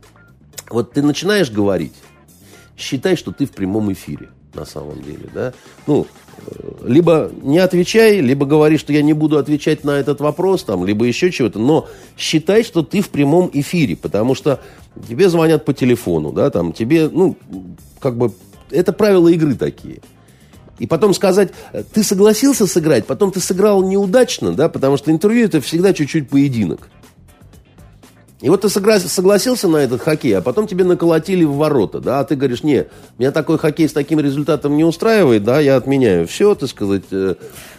Вот 0.70 0.94
ты 0.94 1.02
начинаешь 1.02 1.52
говорить, 1.52 1.94
считай, 2.78 3.16
что 3.16 3.32
ты 3.32 3.46
в 3.46 3.52
прямом 3.52 3.92
эфире 3.94 4.30
на 4.54 4.66
самом 4.66 5.02
деле, 5.02 5.30
да. 5.34 5.54
Ну, 5.88 6.08
либо 6.84 7.32
не 7.42 7.60
отвечай, 7.60 8.20
либо 8.20 8.46
говори, 8.46 8.78
что 8.78 8.94
я 8.94 9.02
не 9.02 9.14
буду 9.14 9.38
отвечать 9.38 9.84
на 9.84 9.92
этот 9.92 10.20
вопрос, 10.20 10.64
там, 10.64 10.86
либо 10.86 11.06
еще 11.06 11.32
чего-то, 11.32 11.60
но 11.60 11.88
считай, 12.18 12.64
что 12.64 12.84
ты 12.84 13.02
в 13.02 13.10
прямом 13.10 13.50
эфире, 13.54 13.96
потому 13.96 14.36
что 14.36 14.60
тебе 15.08 15.30
звонят 15.30 15.66
по 15.66 15.74
телефону, 15.74 16.32
да, 16.32 16.50
там, 16.50 16.74
тебе, 16.74 17.10
ну, 17.10 17.38
как 18.00 18.18
бы, 18.18 18.34
это 18.72 18.94
правила 18.94 19.28
игры 19.30 19.56
такие. 19.56 20.00
И 20.80 20.88
потом 20.88 21.14
сказать, 21.14 21.52
ты 21.94 22.04
согласился 22.04 22.68
сыграть, 22.68 23.06
потом 23.06 23.32
ты 23.32 23.40
сыграл 23.40 23.84
неудачно, 23.84 24.54
да, 24.54 24.70
потому 24.70 24.98
что 24.98 25.12
интервью 25.12 25.46
это 25.46 25.62
всегда 25.62 25.94
чуть-чуть 25.94 26.30
поединок. 26.30 26.90
И 28.44 28.50
вот 28.50 28.60
ты 28.60 28.68
согласился 28.68 29.70
на 29.70 29.78
этот 29.78 30.02
хоккей, 30.02 30.38
а 30.38 30.42
потом 30.42 30.68
тебе 30.68 30.84
наколотили 30.84 31.46
в 31.46 31.54
ворота, 31.54 32.02
да, 32.02 32.20
а 32.20 32.26
ты 32.26 32.36
говоришь, 32.36 32.62
не, 32.62 32.88
меня 33.18 33.32
такой 33.32 33.58
хоккей 33.58 33.88
с 33.88 33.94
таким 33.94 34.20
результатом 34.20 34.76
не 34.76 34.84
устраивает, 34.84 35.46
да, 35.46 35.62
я 35.62 35.78
отменяю 35.78 36.28
все, 36.28 36.54
так 36.54 36.70
сказать. 36.70 37.04
Э, 37.12 37.36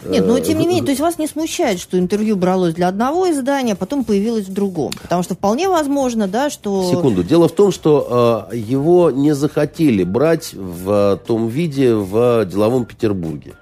Нет, 0.07 0.25
но 0.25 0.39
тем 0.39 0.57
не 0.57 0.65
менее, 0.65 0.83
то 0.83 0.89
есть 0.89 1.01
вас 1.01 1.19
не 1.19 1.27
смущает, 1.27 1.79
что 1.79 1.99
интервью 1.99 2.35
бралось 2.35 2.73
для 2.73 2.87
одного 2.87 3.29
издания, 3.29 3.73
а 3.73 3.75
потом 3.75 4.03
появилось 4.03 4.47
в 4.47 4.53
другом, 4.53 4.91
потому 5.03 5.21
что 5.21 5.35
вполне 5.35 5.69
возможно, 5.69 6.27
да, 6.27 6.49
что... 6.49 6.89
Секунду, 6.89 7.23
дело 7.23 7.47
в 7.47 7.53
том, 7.53 7.71
что 7.71 8.49
э, 8.51 8.57
его 8.57 9.11
не 9.11 9.35
захотели 9.35 10.03
брать 10.03 10.55
в 10.55 11.21
том 11.27 11.47
виде 11.47 11.93
в 11.93 12.43
деловом 12.45 12.85
Петербурге. 12.85 13.53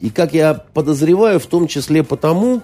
И 0.00 0.10
как 0.10 0.34
я 0.34 0.62
подозреваю, 0.74 1.40
в 1.40 1.46
том 1.46 1.68
числе 1.68 2.02
потому, 2.02 2.60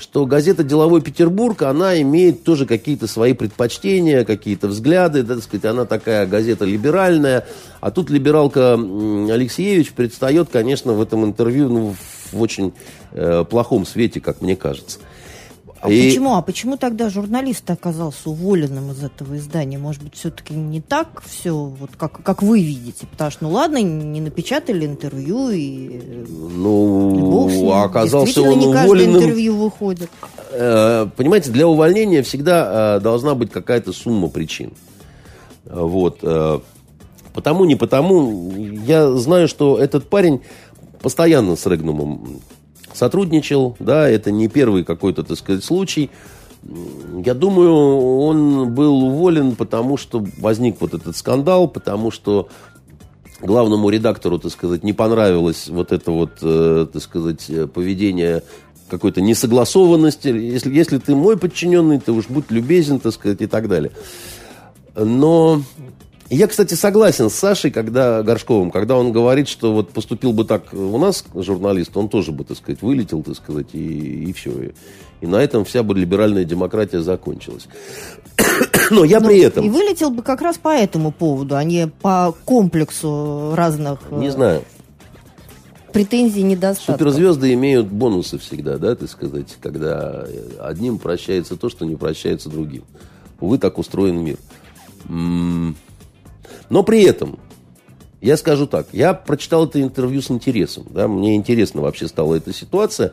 что 0.00 0.24
газета 0.24 0.64
«Деловой 0.64 1.02
Петербург», 1.02 1.60
она 1.62 2.00
имеет 2.00 2.42
тоже 2.42 2.64
какие-то 2.64 3.06
свои 3.06 3.34
предпочтения, 3.34 4.24
какие-то 4.24 4.68
взгляды, 4.68 5.22
да, 5.22 5.34
так 5.34 5.44
сказать, 5.44 5.66
она 5.66 5.84
такая 5.84 6.26
газета 6.26 6.64
либеральная, 6.64 7.46
а 7.80 7.90
тут 7.90 8.08
либералка 8.08 8.74
Алексеевич 8.74 9.92
предстает, 9.92 10.48
конечно, 10.50 10.94
в 10.94 11.02
этом 11.02 11.26
интервью 11.26 11.68
ну, 11.68 11.94
в 12.32 12.40
очень 12.40 12.72
э, 13.12 13.44
плохом 13.48 13.84
свете, 13.84 14.20
как 14.20 14.40
мне 14.40 14.56
кажется. 14.56 15.00
А 15.80 15.90
и... 15.90 16.08
почему? 16.08 16.34
А 16.34 16.42
почему 16.42 16.76
тогда 16.76 17.08
журналист 17.08 17.68
оказался 17.70 18.28
уволенным 18.28 18.90
из 18.92 19.02
этого 19.02 19.38
издания? 19.38 19.78
Может 19.78 20.02
быть, 20.02 20.14
все-таки 20.14 20.52
не 20.52 20.80
так 20.80 21.22
все, 21.24 21.52
вот 21.54 21.90
как, 21.96 22.22
как 22.22 22.42
вы 22.42 22.62
видите? 22.62 23.06
Потому 23.06 23.30
что, 23.30 23.44
ну 23.44 23.50
ладно, 23.50 23.80
не 23.80 24.20
напечатали 24.20 24.84
интервью 24.84 25.48
и... 25.50 26.00
Ну, 26.28 27.48
и 27.48 27.70
оказался 27.70 28.42
он 28.42 28.58
не 28.58 28.66
уволенным. 28.66 29.16
интервью 29.16 29.56
выходит. 29.56 30.10
Э, 30.52 31.06
понимаете, 31.16 31.50
для 31.50 31.66
увольнения 31.66 32.22
всегда 32.22 32.96
э, 32.96 33.00
должна 33.00 33.34
быть 33.34 33.50
какая-то 33.50 33.92
сумма 33.94 34.28
причин. 34.28 34.72
Вот. 35.64 36.18
Э, 36.22 36.60
потому, 37.32 37.64
не 37.64 37.76
потому. 37.76 38.52
Я 38.86 39.12
знаю, 39.12 39.48
что 39.48 39.78
этот 39.78 40.10
парень 40.10 40.42
постоянно 41.00 41.56
с 41.56 41.64
Регнумом 41.64 42.40
сотрудничал, 42.92 43.76
да, 43.78 44.08
это 44.08 44.30
не 44.30 44.48
первый 44.48 44.84
какой-то, 44.84 45.22
так 45.22 45.38
сказать, 45.38 45.64
случай. 45.64 46.10
Я 47.24 47.34
думаю, 47.34 47.72
он 48.18 48.74
был 48.74 49.02
уволен, 49.04 49.56
потому 49.56 49.96
что 49.96 50.24
возник 50.38 50.80
вот 50.80 50.94
этот 50.94 51.16
скандал, 51.16 51.68
потому 51.68 52.10
что 52.10 52.48
главному 53.40 53.88
редактору, 53.88 54.38
так 54.38 54.52
сказать, 54.52 54.84
не 54.84 54.92
понравилось 54.92 55.68
вот 55.68 55.92
это 55.92 56.10
вот, 56.10 56.32
э, 56.42 56.86
так 56.92 57.02
сказать, 57.02 57.50
поведение 57.72 58.42
какой-то 58.90 59.22
несогласованности. 59.22 60.28
Если, 60.28 60.74
если 60.74 60.98
ты 60.98 61.14
мой 61.14 61.38
подчиненный, 61.38 61.98
ты 61.98 62.12
уж 62.12 62.26
будь 62.28 62.50
любезен, 62.50 63.00
так 63.00 63.14
сказать, 63.14 63.40
и 63.40 63.46
так 63.46 63.68
далее. 63.68 63.92
Но 64.94 65.62
я, 66.36 66.46
кстати, 66.46 66.74
согласен 66.74 67.28
с 67.28 67.34
Сашей, 67.34 67.72
когда 67.72 68.22
Горшковым, 68.22 68.70
когда 68.70 68.96
он 68.96 69.10
говорит, 69.10 69.48
что 69.48 69.72
вот 69.72 69.90
поступил 69.90 70.32
бы 70.32 70.44
так 70.44 70.72
у 70.72 70.96
нас 70.96 71.24
журналист, 71.34 71.96
он 71.96 72.08
тоже 72.08 72.30
бы, 72.30 72.44
так 72.44 72.56
сказать, 72.56 72.82
вылетел, 72.82 73.22
так 73.24 73.34
сказать, 73.34 73.68
и, 73.72 74.24
и 74.24 74.32
все. 74.32 74.50
И, 74.50 74.72
и 75.22 75.26
на 75.26 75.36
этом 75.36 75.64
вся 75.64 75.82
бы 75.82 75.92
либеральная 75.94 76.44
демократия 76.44 77.02
закончилась. 77.02 77.66
Но 78.90 79.04
я 79.04 79.18
Но 79.18 79.28
при 79.28 79.40
этом... 79.40 79.64
И 79.64 79.68
вылетел 79.68 80.10
бы 80.10 80.22
как 80.22 80.40
раз 80.40 80.56
по 80.56 80.68
этому 80.68 81.10
поводу, 81.10 81.56
а 81.56 81.64
не 81.64 81.88
по 81.88 82.32
комплексу 82.44 83.52
разных... 83.56 83.98
Не 84.12 84.30
знаю. 84.30 84.62
претензий 85.92 86.44
недостатка. 86.44 86.92
Суперзвезды 86.92 87.52
имеют 87.54 87.88
бонусы 87.88 88.38
всегда, 88.38 88.78
да, 88.78 88.94
так 88.94 89.10
сказать, 89.10 89.56
когда 89.60 90.24
одним 90.60 90.98
прощается 90.98 91.56
то, 91.56 91.68
что 91.68 91.84
не 91.84 91.96
прощается 91.96 92.48
другим. 92.48 92.84
Увы, 93.40 93.58
так 93.58 93.78
устроен 93.78 94.18
мир. 94.18 94.36
Но 96.70 96.82
при 96.82 97.02
этом, 97.02 97.38
я 98.20 98.36
скажу 98.36 98.66
так, 98.66 98.86
я 98.92 99.12
прочитал 99.12 99.66
это 99.66 99.82
интервью 99.82 100.22
с 100.22 100.30
интересом, 100.30 100.86
да, 100.88 101.08
мне 101.08 101.36
интересно 101.36 101.82
вообще 101.82 102.08
стала 102.08 102.36
эта 102.36 102.52
ситуация. 102.52 103.12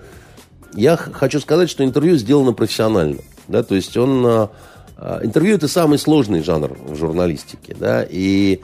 Я 0.74 0.96
хочу 0.96 1.40
сказать, 1.40 1.70
что 1.70 1.84
интервью 1.84 2.16
сделано 2.18 2.54
профессионально, 2.54 3.20
да, 3.48 3.64
то 3.64 3.76
есть 3.76 3.98
он... 3.98 4.26
А, 4.26 4.50
а, 5.00 5.20
интервью 5.24 5.56
это 5.56 5.68
самый 5.68 6.00
сложный 6.00 6.42
жанр 6.42 6.78
в 6.88 6.96
журналистике, 6.96 7.76
да, 7.80 8.06
и 8.08 8.62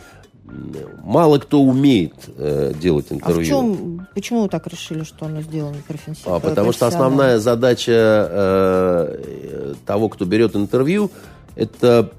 мало 1.03 1.39
кто 1.39 1.61
умеет 1.61 2.13
э, 2.37 2.73
делать 2.79 3.07
интервью. 3.09 3.41
А 3.41 3.43
в 3.43 3.47
чем, 3.47 4.07
почему 4.13 4.43
вы 4.43 4.49
так 4.49 4.67
решили, 4.67 5.03
что 5.03 5.25
оно 5.25 5.41
сделано 5.41 5.77
профессионально? 5.87 6.37
А, 6.37 6.39
потому 6.39 6.71
что 6.71 6.87
основная 6.87 7.39
задача 7.39 8.27
э, 8.29 9.73
того, 9.85 10.09
кто 10.09 10.25
берет 10.25 10.55
интервью, 10.55 11.11
это 11.55 12.11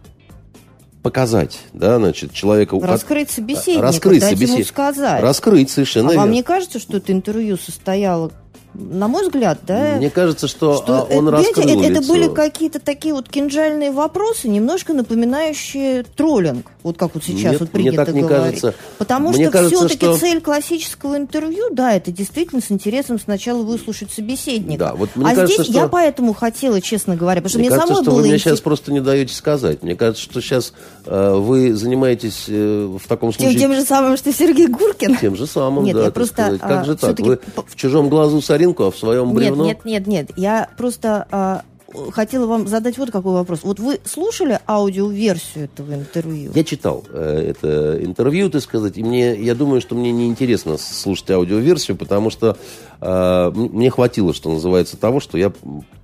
показать, 1.04 1.60
да, 1.74 1.98
значит, 1.98 2.32
человека... 2.32 2.80
Раскрыть 2.80 3.30
собеседника, 3.30 3.82
раскрыть 3.82 4.20
дать 4.22 4.30
собесед... 4.30 4.54
ему 4.54 4.64
сказать. 4.64 5.22
Раскрыть, 5.22 5.70
совершенно 5.70 6.08
А 6.08 6.12
верно. 6.12 6.22
вам 6.22 6.32
не 6.32 6.42
кажется, 6.42 6.78
что 6.78 6.96
это 6.96 7.12
интервью 7.12 7.58
состояло 7.58 8.32
на 8.74 9.08
мой 9.08 9.24
взгляд, 9.24 9.60
да. 9.66 9.94
Мне 9.96 10.10
кажется, 10.10 10.48
что, 10.48 10.76
что 10.76 10.98
а, 10.98 11.02
он 11.04 11.28
это, 11.28 11.36
раскрыл 11.38 11.80
это, 11.80 11.92
это 11.92 12.06
были 12.06 12.28
какие-то 12.28 12.80
такие 12.80 13.14
вот 13.14 13.28
кинжальные 13.28 13.92
вопросы, 13.92 14.48
немножко 14.48 14.92
напоминающие 14.92 16.02
троллинг, 16.02 16.70
вот 16.82 16.98
как 16.98 17.14
вот 17.14 17.24
сейчас 17.24 17.52
Нет, 17.52 17.60
вот 17.60 17.70
принято 17.70 17.96
мне 17.96 18.04
так 18.04 18.14
не 18.14 18.22
говорить. 18.22 18.60
Кажется. 18.60 18.74
Потому 18.98 19.30
мне 19.30 19.44
что 19.44 19.52
кажется, 19.52 19.76
все-таки 19.76 20.06
что... 20.06 20.18
цель 20.18 20.40
классического 20.40 21.16
интервью, 21.16 21.70
да, 21.70 21.94
это 21.94 22.10
действительно 22.10 22.60
с 22.60 22.70
интересом 22.70 23.18
сначала 23.18 23.62
выслушать 23.62 24.10
собеседника. 24.10 24.78
Да, 24.78 24.94
вот 24.94 25.10
мне 25.14 25.26
а 25.26 25.34
кажется, 25.34 25.62
здесь 25.62 25.66
что... 25.66 25.80
я 25.82 25.88
поэтому 25.88 26.34
хотела, 26.34 26.80
честно 26.80 27.16
говоря, 27.16 27.40
потому 27.40 27.50
что 27.50 27.58
мне, 27.58 27.70
мне 27.70 27.76
кажется, 27.76 27.94
самой 27.94 28.02
что 28.02 28.10
было 28.10 28.20
вы 28.20 28.26
мне 28.26 28.36
интерес... 28.36 28.52
сейчас 28.52 28.60
просто 28.60 28.92
не 28.92 29.00
даете 29.00 29.34
сказать. 29.34 29.82
Мне 29.82 29.96
кажется, 29.96 30.22
что 30.22 30.40
сейчас 30.40 30.72
э, 31.06 31.34
вы 31.34 31.74
занимаетесь 31.74 32.44
э, 32.48 32.98
в 33.02 33.06
таком 33.08 33.32
случае... 33.32 33.52
Тем, 33.52 33.60
тем 33.60 33.74
же 33.74 33.82
самым, 33.82 34.16
что 34.16 34.32
Сергей 34.32 34.66
Гуркин? 34.66 35.16
Тем 35.16 35.36
же 35.36 35.46
самым, 35.46 35.84
Нет, 35.84 35.96
да. 35.96 36.04
Я 36.04 36.10
просто, 36.10 36.58
как 36.60 36.82
а, 36.82 36.84
же 36.84 36.96
так? 36.96 37.18
Вы 37.20 37.38
в 37.66 37.76
чужом 37.76 38.08
глазу 38.08 38.40
соринку, 38.40 38.63
а 38.64 38.90
в 38.90 38.96
своем 38.96 39.34
бревно? 39.34 39.64
Нет, 39.64 39.84
нет, 39.84 40.06
нет, 40.06 40.28
нет. 40.28 40.38
Я 40.38 40.68
просто 40.76 41.26
а, 41.30 41.62
хотела 42.10 42.46
вам 42.46 42.66
задать 42.66 42.98
вот 42.98 43.10
какой 43.10 43.32
вопрос. 43.32 43.60
Вот 43.62 43.78
вы 43.78 44.00
слушали 44.04 44.58
аудиоверсию 44.66 45.64
этого 45.64 45.94
интервью? 45.94 46.52
Я 46.54 46.64
читал 46.64 47.04
э, 47.10 47.50
это 47.50 48.02
интервью, 48.04 48.50
так 48.50 48.62
сказать, 48.62 48.98
и 48.98 49.02
мне, 49.02 49.34
я 49.34 49.54
думаю, 49.54 49.80
что 49.80 49.94
мне 49.94 50.12
неинтересно 50.12 50.76
слушать 50.78 51.30
аудиоверсию, 51.30 51.96
потому 51.96 52.30
что 52.30 52.56
э, 53.00 53.50
мне 53.54 53.90
хватило, 53.90 54.34
что 54.34 54.52
называется, 54.52 54.96
того, 54.96 55.20
что 55.20 55.38
я 55.38 55.52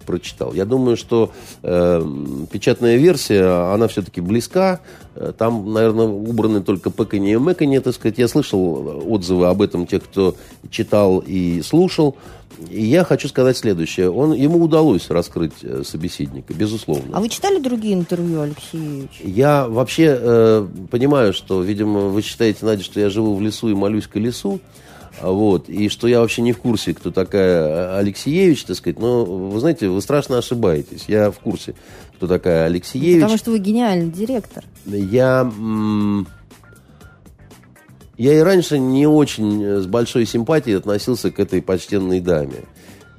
прочитал. 0.07 0.53
Я 0.55 0.65
думаю, 0.65 0.97
что 0.97 1.31
э, 1.63 2.05
печатная 2.51 2.97
версия, 2.97 3.73
она 3.73 3.87
все-таки 3.89 4.21
близка. 4.21 4.81
Э, 5.15 5.33
там, 5.37 5.73
наверное, 5.73 6.07
убраны 6.07 6.63
только 6.63 6.91
пэканье 6.91 7.35
и 7.35 7.39
мэканье, 7.39 7.81
так 7.81 7.95
сказать. 7.95 8.19
Я 8.19 8.29
слышал 8.29 9.05
отзывы 9.07 9.47
об 9.47 9.63
этом 9.63 9.87
тех, 9.87 10.05
кто 10.05 10.35
читал 10.71 11.23
и 11.25 11.63
слушал. 11.63 12.17
И 12.69 12.85
я 12.85 13.05
хочу 13.05 13.29
сказать 13.29 13.57
следующее. 13.57 14.11
Он, 14.11 14.33
ему 14.33 14.63
удалось 14.63 15.09
раскрыть 15.09 15.53
э, 15.63 15.83
собеседника, 15.85 16.53
безусловно. 16.53 17.17
А 17.17 17.21
вы 17.21 17.29
читали 17.29 17.59
другие 17.59 17.95
интервью 17.95 18.43
Алексеевича? 18.43 19.23
Я 19.25 19.67
вообще 19.67 20.19
э, 20.21 20.67
понимаю, 20.91 21.33
что, 21.33 21.63
видимо, 21.63 22.09
вы 22.09 22.23
считаете, 22.23 22.67
Надя, 22.67 22.83
что 22.83 23.01
я 23.01 23.09
живу 23.09 23.35
в 23.35 23.41
лесу 23.41 23.69
и 23.69 23.75
молюсь 23.75 24.07
к 24.07 24.17
лесу. 24.17 24.61
Вот, 25.21 25.69
и 25.69 25.89
что 25.89 26.07
я 26.07 26.21
вообще 26.21 26.41
не 26.41 26.53
в 26.53 26.59
курсе, 26.59 26.95
кто 26.95 27.11
такая 27.11 27.63
э, 27.63 27.99
Алексеевич, 27.99 28.65
так 28.65 28.77
сказать. 28.77 28.99
Но, 28.99 29.25
вы 29.25 29.59
знаете, 29.61 29.89
вы 29.89 30.01
страшно 30.01 30.39
ошибаетесь. 30.39 31.05
Я 31.09 31.31
в 31.31 31.39
курсе, 31.39 31.75
кто 32.17 32.27
такая 32.27 32.67
Алексеевич. 32.67 33.23
Потому 33.23 33.39
что 33.39 33.51
вы 33.51 33.59
гениальный 33.59 34.11
директор. 34.11 34.65
Я... 34.87 35.43
М- 35.43 36.27
я 38.21 38.35
и 38.35 38.41
раньше 38.41 38.79
не 38.79 39.07
очень 39.07 39.65
э, 39.65 39.81
с 39.81 39.87
большой 39.87 40.27
симпатией 40.27 40.77
относился 40.77 41.31
к 41.31 41.41
этой 41.41 41.63
почтенной 41.63 42.21
даме. 42.21 42.65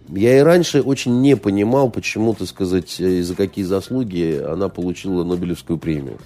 Я 0.10 0.38
и 0.38 0.42
раньше 0.42 0.82
очень 0.82 1.22
не 1.22 1.36
понимал, 1.36 1.90
почему, 1.90 2.36
так 2.36 2.48
сказать, 2.48 3.02
э, 3.02 3.18
и 3.18 3.22
за 3.24 3.34
какие 3.34 3.66
заслуги 3.66 4.40
она 4.48 4.70
получила 4.70 5.24
Нобелевскую 5.24 5.80
премию. 5.80 6.20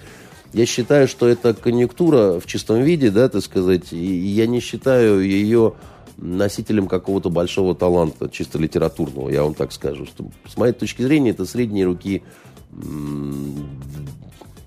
Я 0.52 0.66
считаю, 0.66 1.08
что 1.08 1.26
это 1.26 1.54
конъюнктура 1.54 2.38
в 2.38 2.44
чистом 2.44 2.82
виде, 2.82 3.10
да, 3.10 3.30
так 3.30 3.42
сказать, 3.42 3.94
и 3.94 3.96
я 3.96 4.46
не 4.46 4.60
считаю 4.60 5.22
ее 5.22 5.72
носителем 6.18 6.86
какого-то 6.86 7.30
большого 7.30 7.74
таланта, 7.74 8.28
чисто 8.28 8.58
литературного, 8.58 9.30
я 9.30 9.42
вам 9.42 9.54
так 9.54 9.72
скажу. 9.72 10.04
Что, 10.04 10.26
с 10.46 10.58
моей 10.58 10.74
точки 10.74 11.00
зрения, 11.00 11.30
это 11.30 11.46
средние 11.46 11.86
руки 11.86 12.22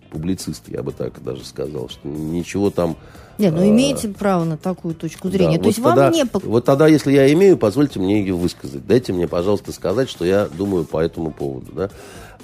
публицист, 0.09 0.63
я 0.67 0.81
бы 0.81 0.93
так 0.93 1.23
даже 1.23 1.45
сказал, 1.45 1.89
что 1.89 2.07
ничего 2.07 2.71
там 2.71 2.97
нет, 3.39 3.53
ну 3.55 3.67
имеете 3.67 4.09
право 4.09 4.43
на 4.43 4.57
такую 4.57 4.93
точку 4.93 5.29
зрения. 5.29 5.57
Да, 5.57 5.63
То 5.63 5.63
вот 5.63 5.67
есть 5.67 5.83
тогда, 5.83 6.03
вам 6.03 6.13
не... 6.13 6.25
Вот 6.43 6.65
тогда, 6.65 6.87
если 6.87 7.13
я 7.13 7.31
имею, 7.31 7.57
позвольте 7.57 7.99
мне 7.99 8.19
ее 8.19 8.33
высказать. 8.35 8.85
Дайте 8.85 9.13
мне, 9.13 9.29
пожалуйста, 9.29 9.71
сказать, 9.71 10.09
что 10.09 10.25
я 10.25 10.47
думаю 10.47 10.83
по 10.83 10.99
этому 10.99 11.31
поводу. 11.31 11.71
Да? 11.71 11.89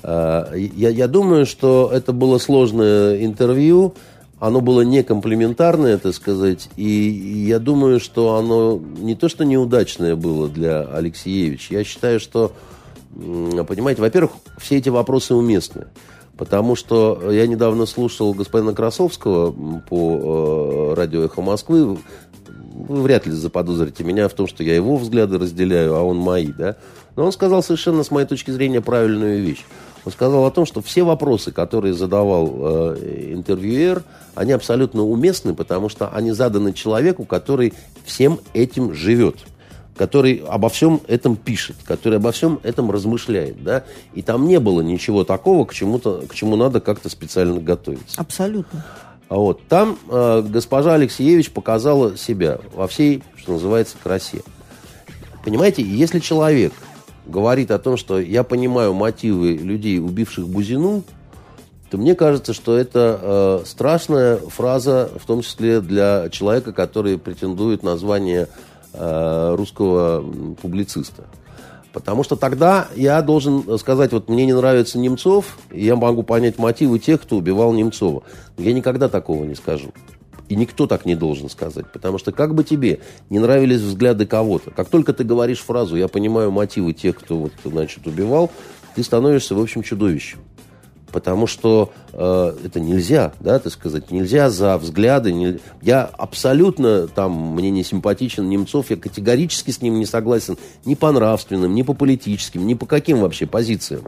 А, 0.04 0.54
я, 0.56 0.90
я 0.90 1.08
думаю, 1.10 1.46
что 1.46 1.92
это 1.94 2.14
было 2.14 2.38
сложное 2.38 3.26
интервью, 3.26 3.94
оно 4.40 4.62
было 4.62 4.82
не 4.82 5.04
комплементарное, 5.04 5.98
так 5.98 6.14
сказать, 6.14 6.70
и 6.78 7.46
я 7.48 7.60
думаю, 7.60 8.00
что 8.00 8.36
оно 8.36 8.82
не 8.98 9.16
то, 9.16 9.28
что 9.28 9.44
неудачное 9.44 10.16
было 10.16 10.48
для 10.48 10.82
Алексеевича. 10.84 11.74
Я 11.74 11.84
считаю, 11.84 12.22
что, 12.22 12.54
понимаете, 13.14 14.02
во-первых, 14.02 14.32
все 14.58 14.78
эти 14.78 14.88
вопросы 14.90 15.36
уместны. 15.36 15.88
Потому 16.38 16.76
что 16.76 17.32
я 17.32 17.48
недавно 17.48 17.86
слушал 17.86 18.34
господина 18.34 18.74
Красовского 18.74 19.52
по 19.82 20.92
э, 20.92 20.94
радио 20.96 21.24
«Эхо 21.24 21.42
Москвы». 21.42 21.98
Вы 22.78 23.02
вряд 23.02 23.26
ли 23.26 23.32
заподозрите 23.32 24.04
меня 24.04 24.28
в 24.28 24.34
том, 24.34 24.46
что 24.48 24.62
я 24.62 24.76
его 24.76 24.98
взгляды 24.98 25.38
разделяю, 25.38 25.96
а 25.96 26.04
он 26.04 26.18
мои, 26.18 26.48
да? 26.48 26.76
Но 27.16 27.26
он 27.26 27.32
сказал 27.32 27.64
совершенно, 27.64 28.04
с 28.04 28.12
моей 28.12 28.28
точки 28.28 28.52
зрения, 28.52 28.82
правильную 28.82 29.42
вещь. 29.42 29.64
Он 30.04 30.12
сказал 30.12 30.46
о 30.46 30.52
том, 30.52 30.66
что 30.66 30.82
все 30.82 31.04
вопросы, 31.04 31.54
которые 31.54 31.94
задавал 31.94 32.54
э, 32.54 33.30
интервьюер, 33.32 34.04
они 34.36 34.52
абсолютно 34.52 35.04
уместны, 35.04 35.56
потому 35.56 35.88
что 35.88 36.10
они 36.10 36.32
заданы 36.32 36.74
человеку, 36.74 37.24
который 37.24 37.74
всем 38.04 38.40
этим 38.54 38.94
живет 38.94 39.38
который 39.98 40.44
обо 40.48 40.70
всем 40.70 41.02
этом 41.08 41.36
пишет, 41.36 41.78
который 41.86 42.18
обо 42.18 42.32
всем 42.32 42.60
этом 42.64 42.92
размышляет, 42.92 43.64
да, 43.64 43.84
и 44.14 44.22
там 44.22 44.48
не 44.48 44.60
было 44.60 44.82
ничего 44.82 45.24
такого, 45.24 45.66
к 45.66 45.74
чему-то, 45.74 46.24
к 46.28 46.34
чему 46.34 46.56
надо 46.56 46.82
как-то 46.82 47.10
специально 47.10 47.60
готовиться. 47.60 48.20
Абсолютно. 48.20 48.86
А 49.28 49.36
вот 49.36 49.62
там 49.68 49.98
э, 50.10 50.46
госпожа 50.48 50.94
Алексеевич 50.94 51.52
показала 51.52 52.16
себя 52.18 52.60
во 52.74 52.88
всей, 52.88 53.24
что 53.38 53.54
называется, 53.54 53.96
красе. 54.02 54.42
Понимаете, 55.44 55.82
если 55.82 56.20
человек 56.20 56.74
говорит 57.26 57.72
о 57.72 57.80
том, 57.80 57.98
что 57.98 58.20
я 58.20 58.44
понимаю 58.44 58.94
мотивы 58.94 59.54
людей, 59.54 60.00
убивших 60.00 60.48
Бузину, 60.48 61.04
то 61.90 61.98
мне 61.98 62.16
кажется, 62.16 62.54
что 62.54 62.78
это 62.78 63.20
э, 63.22 63.64
страшная 63.66 64.38
фраза, 64.38 65.10
в 65.20 65.26
том 65.26 65.42
числе 65.42 65.82
для 65.82 66.30
человека, 66.30 66.74
который 66.74 67.18
претендует 67.18 67.84
на 67.84 67.98
звание 67.98 68.48
русского 68.98 70.24
публициста. 70.62 71.26
Потому 71.96 72.24
что 72.24 72.36
тогда 72.36 72.90
я 72.96 73.22
должен 73.22 73.80
сказать, 73.80 74.12
вот 74.12 74.28
мне 74.28 74.46
не 74.46 74.54
нравится 74.54 75.00
Немцов, 75.00 75.58
и 75.72 75.86
я 75.86 75.96
могу 75.96 76.24
понять 76.24 76.58
мотивы 76.58 77.00
тех, 77.00 77.22
кто 77.22 77.38
убивал 77.38 77.72
Немцова. 77.72 78.24
Я 78.58 78.74
никогда 78.74 79.08
такого 79.08 79.46
не 79.46 79.56
скажу. 79.56 79.94
И 80.50 80.56
никто 80.56 80.88
так 80.88 81.06
не 81.06 81.16
должен 81.16 81.50
сказать. 81.50 81.86
Потому 81.94 82.18
что 82.18 82.34
как 82.34 82.54
бы 82.54 82.66
тебе 82.66 83.00
не 83.30 83.40
нравились 83.40 83.80
взгляды 83.80 84.26
кого-то, 84.26 84.72
как 84.72 84.90
только 84.90 85.14
ты 85.14 85.24
говоришь 85.24 85.60
фразу 85.60 85.96
«я 85.96 86.10
понимаю 86.10 86.52
мотивы 86.52 86.92
тех, 86.92 87.18
кто 87.18 87.38
вот, 87.38 87.54
значит, 87.64 88.06
убивал», 88.06 88.52
ты 88.96 89.02
становишься, 89.02 89.56
в 89.56 89.62
общем, 89.62 89.82
чудовищем 89.82 90.40
потому 91.16 91.48
что 91.48 91.94
э, 92.12 92.58
это 92.66 92.82
нельзя, 92.82 93.32
да, 93.40 93.58
так 93.58 93.72
сказать, 93.72 94.12
нельзя 94.12 94.50
за 94.50 94.78
взгляды. 94.78 95.32
Не... 95.32 95.60
Я 95.82 96.04
абсолютно 96.04 97.08
там, 97.08 97.32
мне 97.54 97.70
не 97.70 97.86
симпатичен 97.86 98.50
Немцов, 98.50 98.90
я 98.90 98.98
категорически 98.98 99.72
с 99.72 99.82
ним 99.82 99.98
не 99.98 100.06
согласен 100.06 100.58
ни 100.84 100.94
по 100.94 101.14
нравственным, 101.14 101.74
ни 101.74 101.84
по 101.84 101.94
политическим, 101.94 102.68
ни 102.68 102.74
по 102.74 102.86
каким 102.86 103.22
вообще 103.22 103.46
позициям. 103.46 104.02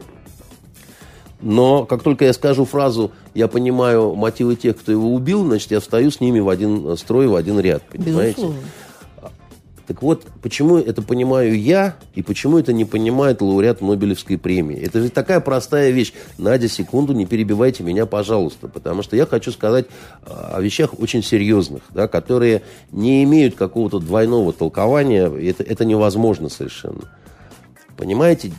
Но 1.40 1.86
как 1.86 2.02
только 2.02 2.26
я 2.26 2.34
скажу 2.34 2.66
фразу 2.66 3.10
«я 3.32 3.48
понимаю 3.48 4.14
мотивы 4.14 4.56
тех, 4.56 4.76
кто 4.76 4.92
его 4.92 5.14
убил», 5.14 5.46
значит, 5.46 5.70
я 5.70 5.80
встаю 5.80 6.10
с 6.10 6.20
ними 6.20 6.40
в 6.40 6.50
один 6.50 6.94
строй, 6.98 7.26
в 7.26 7.36
один 7.36 7.58
ряд, 7.58 7.84
понимаете? 7.84 8.42
Безусловно. 8.42 8.60
Так 9.88 10.02
вот, 10.02 10.26
почему 10.42 10.76
это 10.76 11.00
понимаю 11.00 11.58
я, 11.58 11.96
и 12.14 12.22
почему 12.22 12.58
это 12.58 12.74
не 12.74 12.84
понимает 12.84 13.40
лауреат 13.40 13.80
Нобелевской 13.80 14.36
премии? 14.36 14.76
Это 14.76 15.00
же 15.00 15.08
такая 15.08 15.40
простая 15.40 15.92
вещь. 15.92 16.12
Надя, 16.36 16.68
секунду, 16.68 17.14
не 17.14 17.24
перебивайте 17.24 17.82
меня, 17.82 18.04
пожалуйста, 18.04 18.68
потому 18.68 19.02
что 19.02 19.16
я 19.16 19.24
хочу 19.24 19.50
сказать 19.50 19.86
а, 20.26 20.56
о 20.56 20.60
вещах 20.60 21.00
очень 21.00 21.22
серьезных, 21.22 21.84
да, 21.94 22.06
которые 22.06 22.60
не 22.92 23.24
имеют 23.24 23.54
какого-то 23.54 23.98
двойного 23.98 24.52
толкования. 24.52 25.24
Это, 25.24 25.62
это 25.62 25.86
невозможно 25.86 26.50
совершенно. 26.50 27.10
Понимаете, 27.98 28.52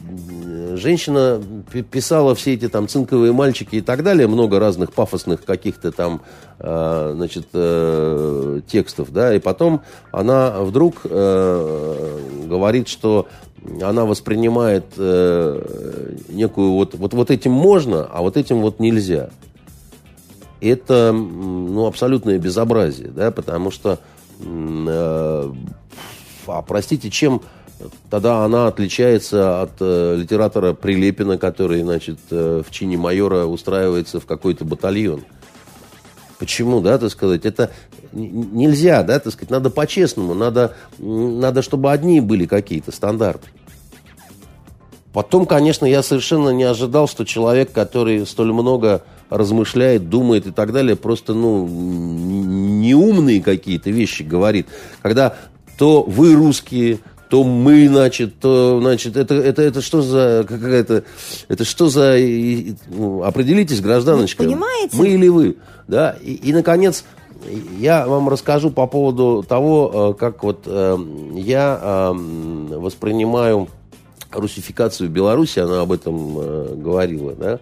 женщина 0.75 1.41
писала 1.89 2.35
все 2.35 2.55
эти 2.55 2.67
там 2.67 2.89
цинковые 2.89 3.31
мальчики 3.31 3.77
и 3.77 3.81
так 3.81 4.03
далее, 4.03 4.27
много 4.27 4.59
разных 4.59 4.91
пафосных 4.91 5.45
каких-то 5.45 5.93
там, 5.93 6.21
э, 6.59 7.13
значит, 7.15 7.47
э, 7.53 8.59
текстов, 8.67 9.13
да, 9.13 9.33
и 9.33 9.39
потом 9.39 9.81
она 10.11 10.59
вдруг 10.59 10.97
э, 11.05 12.19
говорит, 12.47 12.89
что 12.89 13.27
она 13.81 14.03
воспринимает 14.03 14.97
некую 14.97 16.71
вот, 16.71 16.95
вот, 16.95 17.13
вот 17.13 17.31
этим 17.31 17.53
можно, 17.53 18.03
а 18.11 18.21
вот 18.21 18.35
этим 18.35 18.59
вот 18.59 18.81
нельзя. 18.81 19.29
Это, 20.59 21.13
ну, 21.13 21.85
абсолютное 21.85 22.39
безобразие, 22.39 23.07
да, 23.07 23.31
потому 23.31 23.71
что, 23.71 23.99
а, 24.45 25.51
простите, 26.67 27.09
чем 27.09 27.41
Тогда 28.09 28.43
она 28.43 28.67
отличается 28.67 29.61
от 29.61 29.71
э, 29.79 30.15
литератора 30.17 30.73
Прилепина, 30.73 31.37
который, 31.37 31.81
значит, 31.81 32.19
э, 32.29 32.61
в 32.65 32.71
чине 32.71 32.97
майора 32.97 33.45
устраивается 33.45 34.19
в 34.19 34.25
какой-то 34.25 34.65
батальон. 34.65 35.23
Почему, 36.39 36.81
да, 36.81 36.97
так 36.97 37.11
сказать, 37.11 37.45
это 37.45 37.71
нельзя, 38.11 39.03
да, 39.03 39.19
так 39.19 39.31
сказать, 39.31 39.49
надо 39.49 39.69
по-честному, 39.69 40.33
надо, 40.33 40.75
надо, 40.97 41.61
чтобы 41.61 41.91
одни 41.91 42.21
были 42.21 42.45
какие-то 42.45 42.91
стандарты. 42.91 43.47
Потом, 45.13 45.45
конечно, 45.45 45.85
я 45.85 46.03
совершенно 46.03 46.49
не 46.49 46.63
ожидал, 46.63 47.07
что 47.07 47.25
человек, 47.25 47.71
который 47.71 48.25
столь 48.25 48.53
много 48.53 49.03
размышляет, 49.29 50.09
думает 50.09 50.47
и 50.47 50.51
так 50.51 50.71
далее, 50.71 50.95
просто, 50.95 51.33
ну, 51.33 51.67
неумные 51.67 53.41
какие-то 53.41 53.89
вещи 53.89 54.23
говорит. 54.23 54.67
Когда 55.01 55.35
то 55.77 56.03
вы 56.03 56.33
русские, 56.35 56.99
то 57.29 57.43
мы, 57.43 57.87
значит, 57.87 58.39
то, 58.39 58.79
значит, 58.81 59.15
это, 59.15 59.35
это, 59.35 59.61
это 59.61 59.81
что 59.81 60.01
за 60.01 60.45
какая-то, 60.47 61.03
это 61.47 61.63
что 61.63 61.87
за, 61.87 62.17
ну, 62.87 63.23
определитесь, 63.23 63.81
гражданочка. 63.81 64.41
Вы 64.41 64.49
понимаете? 64.49 64.97
Мы 64.97 65.09
или 65.09 65.27
вы, 65.27 65.57
да, 65.87 66.17
и, 66.21 66.33
и, 66.33 66.51
наконец, 66.51 67.05
я 67.77 68.07
вам 68.07 68.29
расскажу 68.29 68.71
по 68.71 68.87
поводу 68.87 69.45
того, 69.47 70.13
э, 70.15 70.19
как 70.19 70.43
вот 70.43 70.63
э, 70.65 70.97
я 71.35 71.79
э, 71.81 72.13
воспринимаю 72.13 73.69
русификацию 74.31 75.09
Беларуси, 75.09 75.59
она 75.59 75.81
об 75.81 75.91
этом 75.91 76.81
говорила, 76.81 77.33
да. 77.33 77.59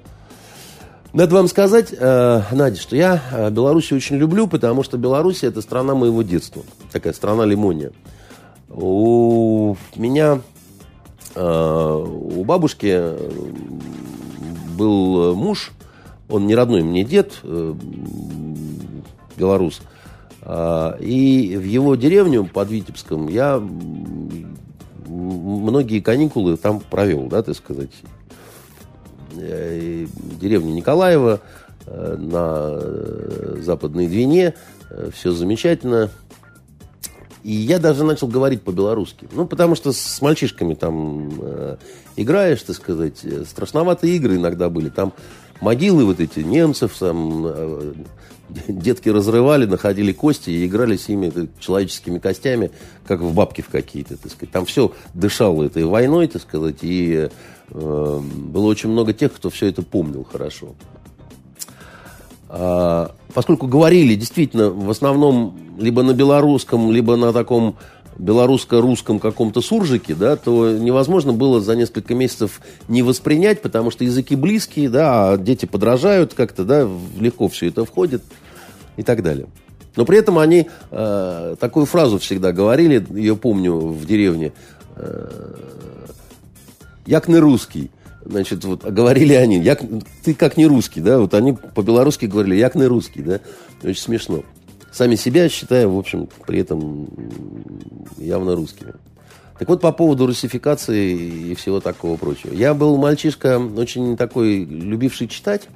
Надо 1.14 1.36
вам 1.36 1.48
сказать, 1.48 1.94
Надя, 1.98 2.76
что 2.76 2.98
я 2.98 3.50
Беларусь 3.50 3.94
очень 3.94 4.18
люблю, 4.18 4.48
потому 4.48 4.84
что 4.84 4.98
Беларусь 4.98 5.44
это 5.44 5.62
страна 5.62 5.96
моего 5.96 6.22
детства, 6.24 6.64
такая 6.92 7.14
страна 7.14 7.46
лимония. 7.46 7.94
У 8.80 9.76
меня, 9.96 10.40
э, 11.34 12.06
у 12.06 12.44
бабушки 12.44 13.02
был 14.78 15.34
муж, 15.34 15.72
он 16.30 16.46
не 16.46 16.54
родной 16.54 16.84
мне 16.84 17.04
дед, 17.04 17.40
э, 17.42 17.74
белорус, 19.36 19.82
э, 20.44 20.92
и 21.00 21.58
в 21.58 21.64
его 21.64 21.96
деревню 21.96 22.46
под 22.46 22.70
Витебском 22.70 23.28
я 23.30 23.60
многие 25.08 26.00
каникулы 26.00 26.56
там 26.56 26.80
провел, 26.80 27.24
да, 27.24 27.42
так 27.42 27.56
сказать. 27.56 27.90
Деревня 29.34 30.72
Николаева 30.74 31.42
на 31.88 32.80
Западной 33.60 34.08
Двине, 34.08 34.54
все 35.12 35.32
замечательно– 35.32 36.12
и 37.48 37.52
я 37.54 37.80
даже 37.80 38.04
начал 38.04 38.28
говорить 38.28 38.62
по-белорусски. 38.62 39.30
Ну, 39.32 39.48
потому 39.48 39.76
что 39.76 39.94
с 39.94 40.22
мальчишками 40.22 40.74
там 40.74 41.32
э, 41.40 41.78
играешь, 42.18 42.62
так 42.62 42.76
сказать. 42.76 43.24
Страшноватые 43.48 44.18
игры 44.18 44.36
иногда 44.36 44.70
были. 44.70 44.90
Там 44.90 45.14
могилы 45.62 46.04
вот 46.04 46.20
эти 46.20 46.42
немцев, 46.42 46.98
там 47.00 47.46
э, 47.48 47.94
детки 48.68 49.08
разрывали, 49.08 49.66
находили 49.66 50.12
кости 50.12 50.50
и 50.50 50.68
играли 50.68 50.98
с 50.98 51.08
ними 51.08 51.30
так, 51.30 51.46
человеческими 51.58 52.20
костями, 52.20 52.70
как 53.08 53.22
в 53.22 53.34
бабки 53.34 53.62
в 53.62 53.70
какие-то, 53.70 54.18
так 54.18 54.30
сказать. 54.30 54.52
Там 54.52 54.66
все 54.66 54.92
дышало 55.14 55.64
этой 55.64 55.86
войной, 55.86 56.28
так 56.28 56.42
сказать, 56.42 56.80
и 56.82 57.30
э, 57.70 58.20
было 58.20 58.66
очень 58.66 58.90
много 58.90 59.14
тех, 59.14 59.34
кто 59.34 59.50
все 59.50 59.68
это 59.68 59.84
помнил 59.84 60.28
хорошо. 60.30 60.76
А, 62.50 63.12
поскольку 63.34 63.68
говорили 63.68 64.16
действительно 64.16 64.70
в 64.70 64.90
основном 64.90 65.58
либо 65.78 66.04
на 66.04 66.14
белорусском, 66.14 66.92
либо 66.92 67.16
на 67.16 67.34
таком 67.34 67.76
белорусско-русском 68.18 69.20
каком-то 69.20 69.62
суржике, 69.62 70.16
да, 70.16 70.36
то 70.38 70.72
невозможно 70.72 71.34
было 71.34 71.62
за 71.62 71.76
несколько 71.76 72.16
месяцев 72.16 72.62
не 72.88 73.04
воспринять, 73.04 73.62
потому 73.62 73.92
что 73.92 74.04
языки 74.04 74.36
близкие, 74.36 74.90
да, 74.90 75.32
а 75.32 75.38
дети 75.38 75.66
подражают 75.66 76.34
как-то, 76.34 76.64
да, 76.64 76.88
легко 77.20 77.48
все 77.48 77.68
это 77.68 77.86
входит 77.86 78.24
и 78.96 79.04
так 79.04 79.22
далее. 79.22 79.48
Но 79.96 80.06
при 80.06 80.18
этом 80.18 80.40
они 80.40 80.68
э, 80.92 81.56
такую 81.60 81.86
фразу 81.86 82.20
всегда 82.20 82.52
говорили, 82.52 83.06
ее 83.14 83.36
помню 83.36 83.76
в 83.76 84.06
деревне, 84.06 84.54
э, 84.96 85.56
«Як 87.06 87.28
не 87.28 87.38
русский». 87.38 87.90
Значит, 88.30 88.66
вот 88.66 88.84
говорили 88.84 89.34
они, 89.34 89.60
як, 89.60 89.82
ты 90.24 90.34
как 90.34 90.58
не 90.58 90.66
русский, 90.66 91.00
да, 91.00 91.20
вот 91.20 91.34
они 91.34 91.54
по-белорусски 91.54 92.26
говорили, 92.26 92.56
як 92.56 92.76
не 92.76 92.86
русский, 92.86 93.22
да, 93.22 93.40
очень 93.84 94.02
смешно. 94.02 94.44
Сами 94.92 95.16
себя 95.16 95.48
считая, 95.48 95.88
в 95.88 95.98
общем, 95.98 96.28
при 96.46 96.60
этом 96.60 97.08
явно 98.18 98.56
русскими. 98.56 98.94
Так 99.58 99.70
вот, 99.70 99.80
по 99.80 99.92
поводу 99.92 100.28
русификации 100.28 101.16
и 101.52 101.56
всего 101.56 101.80
такого 101.80 102.18
прочего. 102.18 102.54
Я 102.54 102.74
был 102.74 102.98
мальчишка 102.98 103.60
очень 103.60 104.18
такой, 104.18 104.66
любивший 104.66 105.28
читать, 105.28 105.70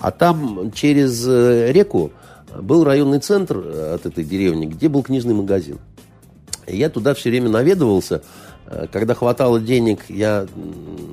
а 0.00 0.10
там 0.10 0.72
через 0.72 1.24
э, 1.26 1.70
реку 1.72 2.10
был 2.60 2.82
районный 2.84 3.20
центр 3.20 3.58
от 3.58 4.04
этой 4.04 4.24
деревни, 4.24 4.66
где 4.66 4.88
был 4.88 5.02
книжный 5.02 5.34
магазин. 5.34 5.78
И 6.66 6.76
я 6.76 6.90
туда 6.90 7.14
все 7.14 7.30
время 7.30 7.50
наведывался, 7.50 8.16
Э, 8.16 8.53
когда 8.90 9.14
хватало 9.14 9.60
денег, 9.60 10.00
я 10.08 10.46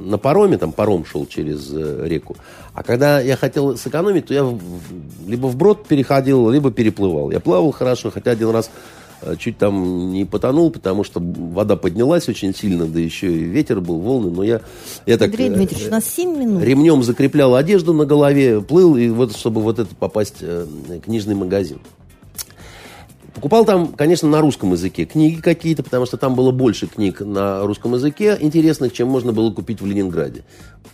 на 0.05 0.17
пароме, 0.17 0.57
там 0.57 0.71
паром 0.71 1.05
шел 1.05 1.25
через 1.25 1.71
э, 1.73 2.07
реку. 2.07 2.35
А 2.73 2.83
когда 2.83 3.19
я 3.19 3.35
хотел 3.35 3.77
сэкономить, 3.77 4.27
то 4.27 4.33
я 4.33 4.57
либо 5.27 5.47
в 5.47 5.55
брод 5.55 5.85
переходил, 5.87 6.49
либо 6.49 6.71
переплывал. 6.71 7.31
Я 7.31 7.39
плавал 7.39 7.71
хорошо, 7.71 8.11
хотя 8.11 8.31
один 8.31 8.49
раз 8.49 8.69
э, 9.21 9.35
чуть 9.37 9.57
там 9.57 10.11
не 10.11 10.25
потонул, 10.25 10.71
потому 10.71 11.03
что 11.03 11.19
вода 11.21 11.75
поднялась 11.75 12.29
очень 12.29 12.55
сильно, 12.55 12.85
да 12.85 12.99
еще 12.99 13.31
и 13.31 13.43
ветер 13.43 13.81
был, 13.81 13.99
волны. 13.99 14.31
Но 14.31 14.43
я, 14.43 14.61
я 15.05 15.17
так 15.17 15.29
Андрей 15.29 15.49
Дмитриевич, 15.49 15.87
у 15.87 15.91
нас 15.91 16.05
7 16.05 16.37
минут. 16.37 16.63
ремнем 16.63 17.03
закреплял 17.03 17.55
одежду 17.55 17.93
на 17.93 18.05
голове, 18.05 18.61
плыл, 18.61 18.95
и 18.95 19.09
вот, 19.09 19.35
чтобы 19.35 19.61
вот 19.61 19.79
это 19.79 19.93
попасть 19.95 20.41
в 20.41 20.99
книжный 21.01 21.35
магазин. 21.35 21.79
Покупал 23.33 23.63
там, 23.63 23.87
конечно, 23.93 24.27
на 24.27 24.41
русском 24.41 24.73
языке 24.73 25.05
книги 25.05 25.39
какие-то, 25.39 25.83
потому 25.83 26.05
что 26.05 26.17
там 26.17 26.35
было 26.35 26.51
больше 26.51 26.87
книг 26.87 27.21
на 27.21 27.65
русском 27.65 27.93
языке 27.93 28.37
интересных, 28.39 28.91
чем 28.91 29.07
можно 29.07 29.31
было 29.31 29.51
купить 29.51 29.81
в 29.81 29.85
Ленинграде. 29.85 30.43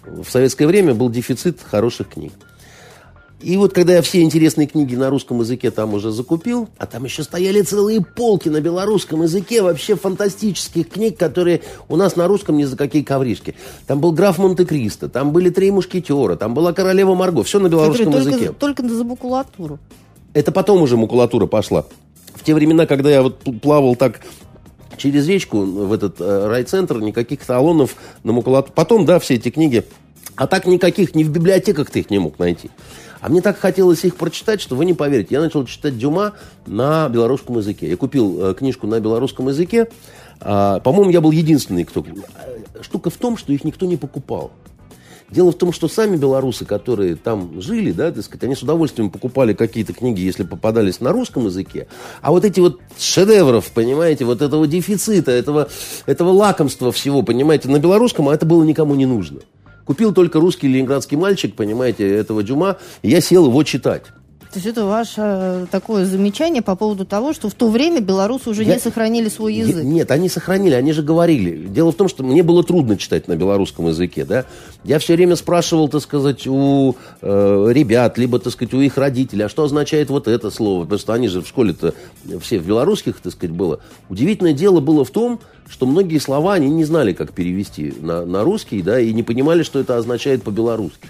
В 0.05 0.29
советское 0.29 0.67
время 0.67 0.93
был 0.93 1.09
дефицит 1.09 1.59
хороших 1.61 2.09
книг. 2.09 2.33
И 3.39 3.55
вот 3.55 3.73
когда 3.73 3.93
я 3.93 4.01
все 4.01 4.23
интересные 4.23 4.67
книги 4.67 4.95
на 4.95 5.11
русском 5.11 5.39
языке 5.41 5.69
там 5.69 5.93
уже 5.93 6.11
закупил, 6.11 6.69
а 6.79 6.87
там 6.87 7.05
еще 7.05 7.21
стояли 7.21 7.61
целые 7.61 8.01
полки 8.01 8.49
на 8.49 8.61
белорусском 8.61 9.21
языке 9.21 9.61
вообще 9.61 9.95
фантастических 9.95 10.89
книг, 10.89 11.17
которые 11.17 11.61
у 11.87 11.97
нас 11.97 12.15
на 12.15 12.27
русском 12.27 12.57
ни 12.57 12.63
за 12.63 12.75
какие 12.75 13.03
ковришки. 13.03 13.53
Там 13.85 13.99
был 13.99 14.11
граф 14.11 14.39
Монте-Кристо, 14.39 15.07
там 15.07 15.33
были 15.33 15.51
три 15.51 15.69
мушкетера, 15.69 16.35
там 16.35 16.55
была 16.55 16.73
королева 16.73 17.13
Марго, 17.13 17.43
все 17.43 17.59
на 17.59 17.67
белорусском 17.67 18.11
только, 18.11 18.29
языке. 18.29 18.51
Только 18.57 18.87
за 18.87 19.03
макулатуру. 19.03 19.77
Это 20.33 20.51
потом 20.51 20.81
уже 20.81 20.97
макулатура 20.97 21.45
пошла 21.45 21.85
в 22.37 22.43
те 22.43 22.53
времена, 22.53 22.85
когда 22.85 23.09
я 23.09 23.21
вот 23.23 23.43
плавал 23.61 23.95
так 23.95 24.21
через 24.97 25.27
речку 25.27 25.61
в 25.61 25.93
этот 25.93 26.19
э, 26.19 26.47
райцентр, 26.47 26.99
никаких 26.99 27.45
талонов 27.45 27.95
на 28.23 28.33
макулатуру. 28.33 28.73
Потом, 28.75 29.05
да, 29.05 29.19
все 29.19 29.35
эти 29.35 29.49
книги. 29.49 29.83
А 30.35 30.47
так 30.47 30.65
никаких, 30.67 31.15
ни 31.15 31.23
в 31.23 31.29
библиотеках 31.29 31.89
ты 31.89 31.99
их 31.99 32.09
не 32.09 32.19
мог 32.19 32.37
найти. 32.39 32.69
А 33.19 33.29
мне 33.29 33.41
так 33.41 33.57
хотелось 33.57 34.05
их 34.05 34.15
прочитать, 34.15 34.61
что 34.61 34.75
вы 34.75 34.85
не 34.85 34.93
поверите. 34.93 35.29
Я 35.31 35.41
начал 35.41 35.65
читать 35.65 35.97
Дюма 35.97 36.33
на 36.65 37.09
белорусском 37.09 37.57
языке. 37.57 37.89
Я 37.89 37.97
купил 37.97 38.49
э, 38.49 38.53
книжку 38.53 38.87
на 38.87 38.99
белорусском 38.99 39.47
языке. 39.47 39.89
А, 40.39 40.79
по-моему, 40.79 41.11
я 41.11 41.21
был 41.21 41.31
единственный, 41.31 41.83
кто... 41.83 42.05
Штука 42.81 43.09
в 43.09 43.17
том, 43.17 43.37
что 43.37 43.51
их 43.53 43.63
никто 43.63 43.85
не 43.85 43.97
покупал. 43.97 44.51
Дело 45.29 45.51
в 45.51 45.55
том, 45.55 45.73
что 45.73 45.89
сами 45.89 46.15
белорусы, 46.15 46.63
которые 46.63 47.15
там 47.15 47.61
жили, 47.61 47.91
да, 47.91 48.11
так 48.11 48.23
сказать, 48.23 48.43
они 48.45 48.55
с 48.55 48.63
удовольствием 48.63 49.09
покупали 49.09 49.53
какие-то 49.53 49.91
книги, 49.91 50.21
если 50.21 50.43
попадались 50.43 51.01
на 51.01 51.11
русском 51.11 51.45
языке. 51.45 51.87
А 52.21 52.31
вот 52.31 52.45
эти 52.45 52.61
вот 52.61 52.79
шедевров, 52.97 53.69
понимаете, 53.71 54.23
вот 54.23 54.41
этого 54.41 54.67
дефицита, 54.67 55.31
этого, 55.31 55.67
этого 56.05 56.29
лакомства 56.29 56.93
всего, 56.93 57.23
понимаете, 57.23 57.67
на 57.67 57.79
белорусском, 57.79 58.29
а 58.29 58.33
это 58.33 58.45
было 58.45 58.63
никому 58.63 58.95
не 58.95 59.05
нужно. 59.05 59.41
Купил 59.83 60.13
только 60.13 60.39
русский 60.39 60.69
ленинградский 60.69 61.17
мальчик, 61.17 61.55
понимаете, 61.55 62.07
этого 62.09 62.41
Дюма, 62.41 62.77
и 63.01 63.09
я 63.09 63.19
сел 63.19 63.47
его 63.47 63.63
читать. 63.63 64.03
То 64.51 64.59
есть 64.59 64.65
это 64.65 64.85
ваше 64.85 65.15
э, 65.17 65.65
такое 65.69 66.05
замечание 66.05 66.61
по 66.61 66.75
поводу 66.75 67.05
того, 67.05 67.33
что 67.33 67.49
в 67.49 67.53
то 67.53 67.69
время 67.69 67.99
белорусы 67.99 68.49
уже 68.49 68.63
я, 68.63 68.75
не 68.75 68.79
сохранили 68.79 69.27
свой 69.27 69.55
язык. 69.55 69.83
Нет, 69.83 70.09
они 70.09 70.29
сохранили, 70.29 70.73
они 70.73 70.93
же 70.93 71.03
говорили. 71.03 71.67
Дело 71.67 71.91
в 71.91 71.95
том, 71.95 72.07
что 72.07 72.23
мне 72.23 72.43
было 72.43 72.63
трудно 72.63 72.97
читать 72.97 73.27
на 73.27 73.35
белорусском 73.35 73.87
языке, 73.87 74.23
да. 74.23 74.45
Я 74.83 74.99
все 74.99 75.15
время 75.15 75.35
спрашивал, 75.35 75.89
так 75.89 76.01
сказать, 76.01 76.47
у 76.47 76.95
э, 77.21 77.67
ребят, 77.71 78.17
либо, 78.17 78.39
так 78.39 78.53
сказать, 78.53 78.73
у 78.73 78.79
их 78.79 78.97
родителей, 78.97 79.45
а 79.45 79.49
что 79.49 79.63
означает 79.63 80.09
вот 80.09 80.27
это 80.27 80.49
слово? 80.49 80.83
Потому 80.83 80.99
что 80.99 81.13
они 81.13 81.27
же 81.27 81.41
в 81.41 81.47
школе-то 81.47 81.93
все 82.41 82.59
в 82.59 82.65
белорусских, 82.65 83.19
так 83.19 83.33
сказать, 83.33 83.55
было. 83.55 83.81
Удивительное 84.09 84.53
дело 84.53 84.79
было 84.79 85.03
в 85.03 85.11
том, 85.11 85.39
что 85.69 85.85
многие 85.85 86.19
слова 86.19 86.53
они 86.53 86.69
не 86.69 86.85
знали, 86.85 87.13
как 87.13 87.33
перевести 87.33 87.93
на, 87.99 88.25
на 88.25 88.43
русский, 88.43 88.81
да, 88.81 88.99
и 88.99 89.11
не 89.13 89.23
понимали, 89.23 89.63
что 89.63 89.79
это 89.79 89.97
означает 89.97 90.43
по-белорусски. 90.43 91.07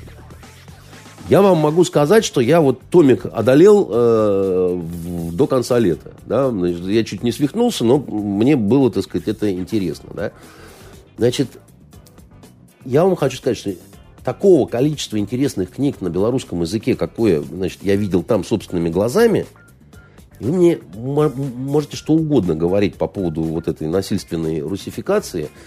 Я 1.30 1.42
вам 1.42 1.58
могу 1.58 1.84
сказать, 1.84 2.24
что 2.24 2.40
я 2.40 2.62
вот 2.62 2.80
томик 2.90 3.26
одолел 3.26 3.90
э, 3.92 4.82
до 5.34 5.46
конца 5.48 5.78
лета. 5.78 6.14
Да? 6.26 6.50
Я 6.50 7.04
чуть 7.04 7.22
не 7.22 7.34
свихнулся, 7.34 7.84
но 7.84 7.98
мне 7.98 8.56
было, 8.56 8.90
так 8.90 9.04
сказать, 9.04 9.28
это 9.28 9.52
интересно. 9.52 10.10
Да? 10.14 10.32
Значит, 11.18 11.50
я 12.86 13.04
вам 13.04 13.18
хочу 13.18 13.38
сказать, 13.38 13.58
что 13.58 13.74
такого 14.24 14.68
количества 14.68 15.18
интересных 15.18 15.72
книг 15.72 16.00
на 16.00 16.10
белорусском 16.10 16.62
языке, 16.62 16.96
какое 16.96 17.42
значит, 17.42 17.80
я 17.84 17.98
видел 17.98 18.24
там 18.24 18.46
собственными 18.46 18.90
глазами, 18.90 19.46
вы 20.40 20.54
мне 20.54 20.80
можете 20.94 21.98
что 21.98 22.14
угодно 22.14 22.56
говорить 22.56 22.96
по 22.96 23.08
поводу 23.08 23.42
вот 23.42 23.68
этой 23.68 23.88
насильственной 23.88 24.62
русификации– 24.62 25.50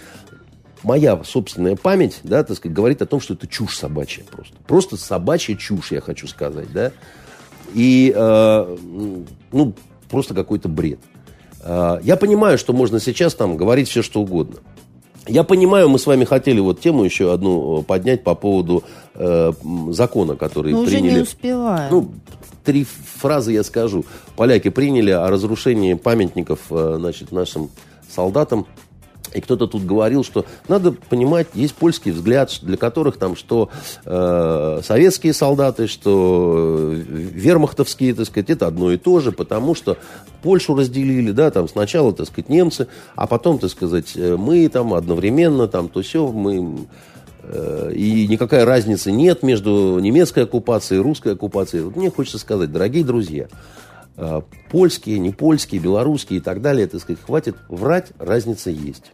моя 0.83 1.23
собственная 1.23 1.75
память, 1.75 2.19
да, 2.23 2.43
так 2.43 2.57
сказать, 2.57 2.75
говорит 2.75 3.01
о 3.01 3.05
том, 3.05 3.19
что 3.19 3.33
это 3.33 3.47
чушь 3.47 3.77
собачья 3.77 4.23
просто. 4.29 4.55
Просто 4.67 4.97
собачья 4.97 5.55
чушь, 5.55 5.91
я 5.91 6.01
хочу 6.01 6.27
сказать, 6.27 6.71
да. 6.71 6.91
И, 7.73 8.13
э, 8.15 8.77
ну, 9.51 9.73
просто 10.09 10.33
какой-то 10.33 10.67
бред. 10.67 10.99
Э, 11.63 11.99
я 12.03 12.17
понимаю, 12.17 12.57
что 12.57 12.73
можно 12.73 12.99
сейчас 12.99 13.33
там 13.35 13.57
говорить 13.57 13.87
все, 13.87 14.01
что 14.01 14.21
угодно. 14.21 14.57
Я 15.27 15.43
понимаю, 15.43 15.87
мы 15.87 15.99
с 15.99 16.07
вами 16.07 16.25
хотели 16.25 16.59
вот 16.59 16.81
тему 16.81 17.03
еще 17.03 17.31
одну 17.31 17.83
поднять 17.83 18.23
по 18.23 18.33
поводу 18.33 18.83
э, 19.13 19.53
закона, 19.89 20.35
который 20.35 20.73
Но 20.73 20.83
приняли. 20.83 21.07
уже 21.07 21.15
не 21.15 21.21
успеваем. 21.21 21.91
Ну, 21.91 22.11
три 22.63 22.85
фразы 22.85 23.53
я 23.53 23.63
скажу. 23.63 24.03
Поляки 24.35 24.69
приняли 24.69 25.11
о 25.11 25.29
разрушении 25.29 25.93
памятников, 25.93 26.59
э, 26.71 26.95
значит, 26.99 27.31
нашим 27.31 27.69
солдатам 28.09 28.65
и 29.33 29.41
кто-то 29.41 29.67
тут 29.67 29.85
говорил, 29.85 30.23
что 30.23 30.45
надо 30.67 30.91
понимать, 30.91 31.47
есть 31.53 31.75
польский 31.75 32.11
взгляд, 32.11 32.51
для 32.61 32.77
которых 32.77 33.17
там 33.17 33.35
что 33.35 33.69
э, 34.05 34.79
советские 34.83 35.33
солдаты, 35.33 35.87
что 35.87 36.91
вермахтовские, 36.93 38.13
так 38.13 38.25
сказать, 38.25 38.49
это 38.49 38.67
одно 38.67 38.91
и 38.91 38.97
то 38.97 39.19
же, 39.19 39.31
потому 39.31 39.75
что 39.75 39.97
Польшу 40.41 40.75
разделили, 40.75 41.31
да, 41.31 41.51
там 41.51 41.67
сначала, 41.67 42.13
так 42.13 42.27
сказать, 42.27 42.49
немцы, 42.49 42.87
а 43.15 43.27
потом, 43.27 43.59
так 43.59 43.69
сказать, 43.69 44.13
э, 44.15 44.35
мы 44.37 44.67
там 44.69 44.93
одновременно, 44.93 45.67
там 45.67 45.87
то 45.87 46.01
все, 46.01 46.27
мы 46.27 46.87
э, 47.43 47.91
и 47.95 48.27
никакая 48.27 48.65
разницы 48.65 49.11
нет 49.11 49.43
между 49.43 49.99
немецкой 49.99 50.43
оккупацией 50.43 50.99
и 50.99 51.03
русской 51.03 51.33
оккупацией. 51.33 51.83
Вот 51.83 51.95
мне 51.95 52.09
хочется 52.09 52.39
сказать, 52.39 52.71
дорогие 52.71 53.03
друзья, 53.03 53.47
э, 54.17 54.41
польские, 54.71 55.19
не 55.19 55.29
польские, 55.29 55.79
белорусские 55.79 56.39
и 56.39 56.41
так 56.41 56.61
далее, 56.61 56.87
так 56.87 57.01
сказать, 57.01 57.21
хватит 57.23 57.55
врать, 57.69 58.11
разница 58.17 58.71
есть. 58.71 59.11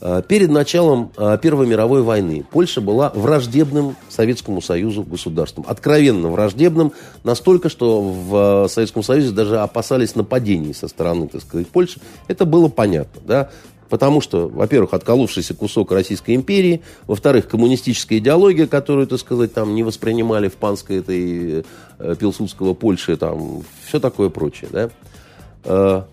Э, 0.00 0.22
перед 0.26 0.50
началом 0.50 1.10
э, 1.16 1.38
Первой 1.42 1.66
мировой 1.66 2.02
войны 2.02 2.44
Польша 2.48 2.80
была 2.80 3.10
враждебным 3.14 3.96
Советскому 4.08 4.62
Союзу 4.62 5.02
государством. 5.02 5.64
Откровенно 5.66 6.28
враждебным. 6.28 6.92
Настолько, 7.24 7.68
что 7.68 8.00
в 8.00 8.64
э, 8.64 8.68
Советском 8.68 9.02
Союзе 9.02 9.30
даже 9.30 9.58
опасались 9.58 10.14
нападений 10.14 10.72
со 10.72 10.86
стороны, 10.86 11.28
так 11.28 11.42
сказать, 11.42 11.66
Польши. 11.68 12.00
Это 12.28 12.44
было 12.44 12.68
понятно, 12.68 13.20
да. 13.24 13.50
Потому 13.88 14.20
что, 14.20 14.48
во-первых, 14.48 14.92
отколовшийся 14.92 15.54
кусок 15.54 15.90
Российской 15.92 16.34
империи, 16.34 16.82
во-вторых, 17.06 17.48
коммунистическая 17.48 18.18
идеология, 18.18 18.66
которую, 18.66 19.06
так 19.06 19.18
сказать, 19.18 19.54
там 19.54 19.74
не 19.74 19.82
воспринимали 19.82 20.48
в 20.48 20.54
панской 20.54 20.98
этой 20.98 21.64
э, 21.98 22.14
Пилсудского 22.16 22.74
Польши, 22.74 23.16
там, 23.16 23.62
все 23.86 23.98
такое 23.98 24.28
прочее, 24.28 24.68
да. 24.70 26.04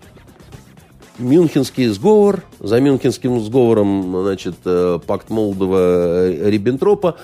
Мюнхенский 1.18 1.86
сговор. 1.88 2.42
За 2.60 2.80
Мюнхенским 2.80 3.40
сговором, 3.40 4.22
значит, 4.22 4.56
э, 4.64 4.98
пакт 5.06 5.30
Молдова-Риббентропа. 5.30 7.16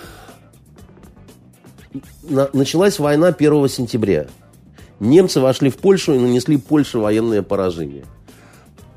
Началась 2.53 2.99
война 2.99 3.33
1 3.33 3.69
сентября. 3.69 4.27
Немцы 5.01 5.41
вошли 5.41 5.69
в 5.69 5.77
Польшу 5.77 6.15
и 6.15 6.19
нанесли 6.19 6.57
Польше 6.57 6.99
военное 6.99 7.43
поражение. 7.43 8.05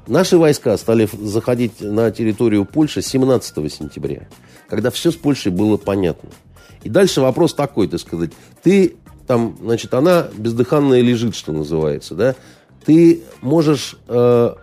Наши 0.08 0.38
войска 0.38 0.78
стали 0.78 1.10
заходить 1.20 1.82
на 1.82 2.12
территорию 2.12 2.64
Польши 2.66 3.02
17 3.02 3.72
сентября, 3.72 4.28
когда 4.70 4.92
все 4.92 5.12
с 5.12 5.16
Польшей 5.16 5.52
было 5.52 5.78
понятно. 5.78 6.30
И 6.84 6.90
дальше 6.90 7.22
вопрос 7.22 7.56
такой, 7.56 7.88
так 7.88 8.00
сказать, 8.00 8.32
ты 8.62 8.96
там, 9.26 9.58
значит, 9.60 9.94
она 9.96 10.28
бездыханная 10.38 11.02
лежит, 11.02 11.36
что 11.36 11.52
называется, 11.52 12.14
да, 12.14 12.36
ты 12.86 13.24
можешь 13.42 13.98
э, 14.08 14.54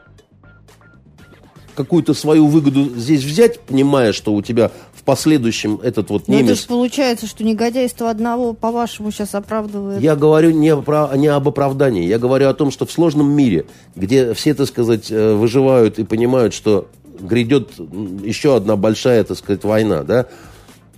какую-то 1.74 2.14
свою 2.14 2.46
выгоду 2.46 2.84
здесь 2.96 3.22
взять, 3.22 3.60
понимая, 3.60 4.12
что 4.12 4.34
у 4.34 4.42
тебя 4.42 4.70
в 4.94 5.02
последующем 5.02 5.80
этот 5.82 6.10
вот 6.10 6.28
немец... 6.28 6.44
Но 6.44 6.52
это 6.52 6.60
же 6.60 6.66
получается, 6.68 7.26
что 7.26 7.44
негодяйство 7.44 8.10
одного, 8.10 8.52
по-вашему, 8.52 9.10
сейчас 9.10 9.34
оправдывает... 9.34 10.00
Я 10.00 10.16
говорю 10.16 10.50
не, 10.50 10.76
про, 10.76 11.10
не 11.16 11.28
об 11.28 11.48
оправдании, 11.48 12.06
я 12.06 12.18
говорю 12.18 12.48
о 12.48 12.54
том, 12.54 12.70
что 12.70 12.86
в 12.86 12.92
сложном 12.92 13.30
мире, 13.30 13.66
где 13.96 14.34
все, 14.34 14.54
так 14.54 14.68
сказать, 14.68 15.10
э, 15.10 15.34
выживают 15.34 15.98
и 15.98 16.04
понимают, 16.04 16.54
что 16.54 16.88
грядет 17.18 17.70
еще 17.78 18.56
одна 18.56 18.76
большая, 18.76 19.24
так 19.24 19.36
сказать, 19.36 19.64
война, 19.64 20.02
да, 20.02 20.24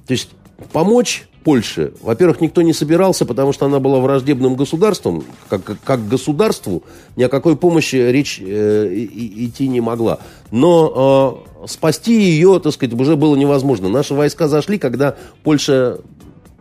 то 0.07 0.13
есть 0.13 0.31
помочь 0.73 1.27
Польше, 1.45 1.93
во-первых, 2.01 2.41
никто 2.41 2.63
не 2.63 2.73
собирался, 2.73 3.27
потому 3.27 3.53
что 3.53 3.67
она 3.67 3.79
была 3.79 4.01
враждебным 4.01 4.57
государством, 4.57 5.25
как, 5.51 5.79
как 5.85 6.09
государству, 6.09 6.83
ни 7.17 7.23
о 7.23 7.29
какой 7.29 7.55
помощи 7.55 7.97
речь 7.97 8.41
э, 8.41 8.89
идти 8.95 9.69
не 9.69 9.83
могла. 9.83 10.21
Но 10.51 11.45
э, 11.63 11.67
спасти 11.69 12.19
ее, 12.19 12.61
так 12.61 12.73
сказать, 12.73 12.99
уже 12.99 13.17
было 13.17 13.37
невозможно. 13.37 13.91
Наши 13.91 14.15
войска 14.15 14.49
зашли, 14.49 14.79
когда 14.79 15.17
Польша, 15.43 15.99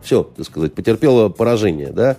все, 0.02 0.22
так 0.22 0.44
сказать, 0.44 0.74
потерпела 0.74 1.30
поражение, 1.30 1.90
да, 1.90 2.18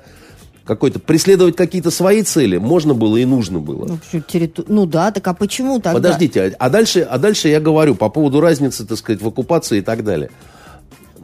какой-то 0.65 0.99
преследовать 0.99 1.55
какие-то 1.55 1.91
свои 1.91 2.23
цели 2.23 2.57
можно 2.57 2.95
было 2.95 3.17
и 3.17 3.25
нужно 3.25 3.59
было. 3.59 3.85
Ну, 3.85 4.21
территор... 4.27 4.65
ну 4.67 4.87
да, 4.87 5.11
так 5.11 5.27
а 5.27 5.35
почему 5.35 5.79
тогда? 5.79 5.93
Подождите, 5.93 6.55
а 6.57 6.69
дальше, 6.71 7.01
а 7.01 7.19
дальше 7.19 7.47
я 7.47 7.59
говорю 7.59 7.93
по 7.93 8.09
поводу 8.09 8.41
разницы, 8.41 8.87
так 8.87 8.97
сказать, 8.97 9.21
в 9.21 9.27
оккупации 9.27 9.77
и 9.77 9.81
так 9.81 10.03
далее. 10.03 10.31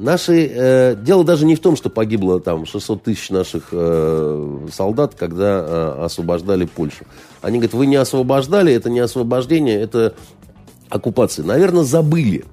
Наши, 0.01 0.51
э, 0.51 0.95
дело 0.95 1.23
даже 1.23 1.45
не 1.45 1.55
в 1.55 1.59
том, 1.59 1.75
что 1.75 1.91
погибло 1.91 2.39
там 2.39 2.65
600 2.65 3.03
тысяч 3.03 3.29
наших 3.29 3.67
э, 3.71 4.67
солдат, 4.73 5.13
когда 5.13 5.63
э, 5.63 6.05
освобождали 6.05 6.65
Польшу. 6.65 7.05
Они 7.43 7.59
говорят, 7.59 7.75
вы 7.75 7.85
не 7.85 7.97
освобождали, 7.97 8.73
это 8.73 8.89
не 8.89 8.99
освобождение, 8.99 9.79
это 9.79 10.15
оккупация. 10.89 11.45
Наверное, 11.45 11.83
забыли 11.83 12.45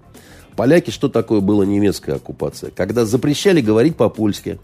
поляки, 0.56 0.90
что 0.90 1.08
такое 1.08 1.40
была 1.40 1.64
немецкая 1.64 2.16
оккупация. 2.16 2.70
Когда 2.70 3.06
запрещали 3.06 3.62
говорить 3.62 3.96
по-польски. 3.96 4.58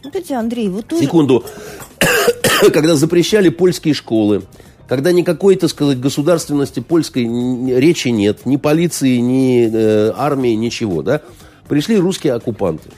Смотрите, 0.00 0.36
Андрей, 0.36 0.70
вы 0.70 0.82
тоже... 0.82 1.02
Секунду. 1.02 1.44
когда 2.72 2.94
запрещали 2.94 3.50
польские 3.50 3.92
школы, 3.92 4.44
когда 4.88 5.12
никакой, 5.12 5.56
так 5.56 5.68
сказать, 5.68 6.00
государственности 6.00 6.80
польской 6.80 7.24
речи 7.24 8.08
нет, 8.08 8.46
ни 8.46 8.56
полиции, 8.56 9.18
ни 9.18 9.68
э, 9.70 10.12
армии, 10.16 10.54
ничего, 10.54 11.02
да, 11.02 11.20
Пришли 11.68 11.96
русские 11.98 12.34
оккупанты. 12.34 12.90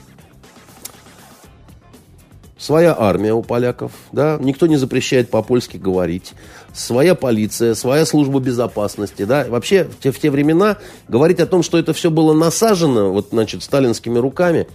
Своя 2.57 2.95
армия 2.97 3.33
у 3.33 3.43
поляков, 3.43 3.91
да, 4.11 4.37
никто 4.41 4.65
не 4.65 4.77
запрещает 4.77 5.29
по-польски 5.29 5.77
говорить. 5.77 6.33
Своя 6.73 7.13
полиция, 7.13 7.75
своя 7.75 8.05
служба 8.05 8.39
безопасности, 8.39 9.25
да. 9.25 9.45
Вообще, 9.47 9.83
в 9.83 9.99
те, 9.99 10.11
в 10.11 10.19
те 10.19 10.31
времена 10.31 10.77
говорить 11.07 11.39
о 11.39 11.45
том, 11.45 11.61
что 11.61 11.77
это 11.77 11.93
все 11.93 12.09
было 12.09 12.33
насажено, 12.33 13.11
вот, 13.11 13.29
значит, 13.31 13.61
сталинскими 13.61 14.17
руками. 14.17 14.67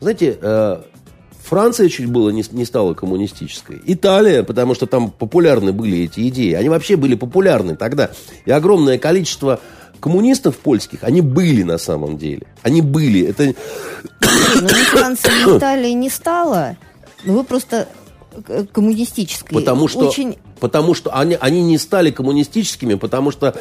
Знаете, 0.00 0.38
э, 0.40 0.82
Франция 1.44 1.88
чуть 1.88 2.06
было 2.06 2.30
не, 2.30 2.42
не 2.52 2.64
стала 2.64 2.94
коммунистической. 2.94 3.80
Италия, 3.84 4.42
потому 4.42 4.74
что 4.74 4.86
там 4.86 5.10
популярны 5.10 5.72
были 5.72 6.04
эти 6.04 6.28
идеи. 6.28 6.52
Они 6.52 6.68
вообще 6.68 6.96
были 6.96 7.16
популярны 7.16 7.76
тогда. 7.76 8.10
И 8.44 8.50
огромное 8.50 8.98
количество 8.98 9.60
коммунистов 10.00 10.56
польских, 10.58 11.04
они 11.04 11.20
были 11.20 11.62
на 11.62 11.78
самом 11.78 12.18
деле. 12.18 12.46
Они 12.62 12.82
были. 12.82 13.26
Это... 13.26 13.54
Но 14.20 14.62
ни 14.62 14.84
Франции, 14.84 15.30
Италии 15.56 15.92
не 15.92 16.10
стало. 16.10 16.76
Ну, 17.24 17.34
вы 17.34 17.44
просто 17.44 17.88
коммунистической. 18.72 19.58
Потому 19.58 19.88
что, 19.88 20.08
очень... 20.08 20.36
потому 20.60 20.94
что 20.94 21.14
они, 21.16 21.36
они 21.40 21.62
не 21.62 21.78
стали 21.78 22.10
коммунистическими, 22.10 22.94
потому 22.94 23.30
что 23.30 23.54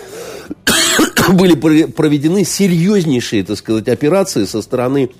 были 1.29 1.55
проведены 1.55 2.45
серьезнейшие, 2.45 3.43
так 3.43 3.57
сказать, 3.57 3.87
операции 3.87 4.45
со 4.45 4.61
стороны 4.61 5.11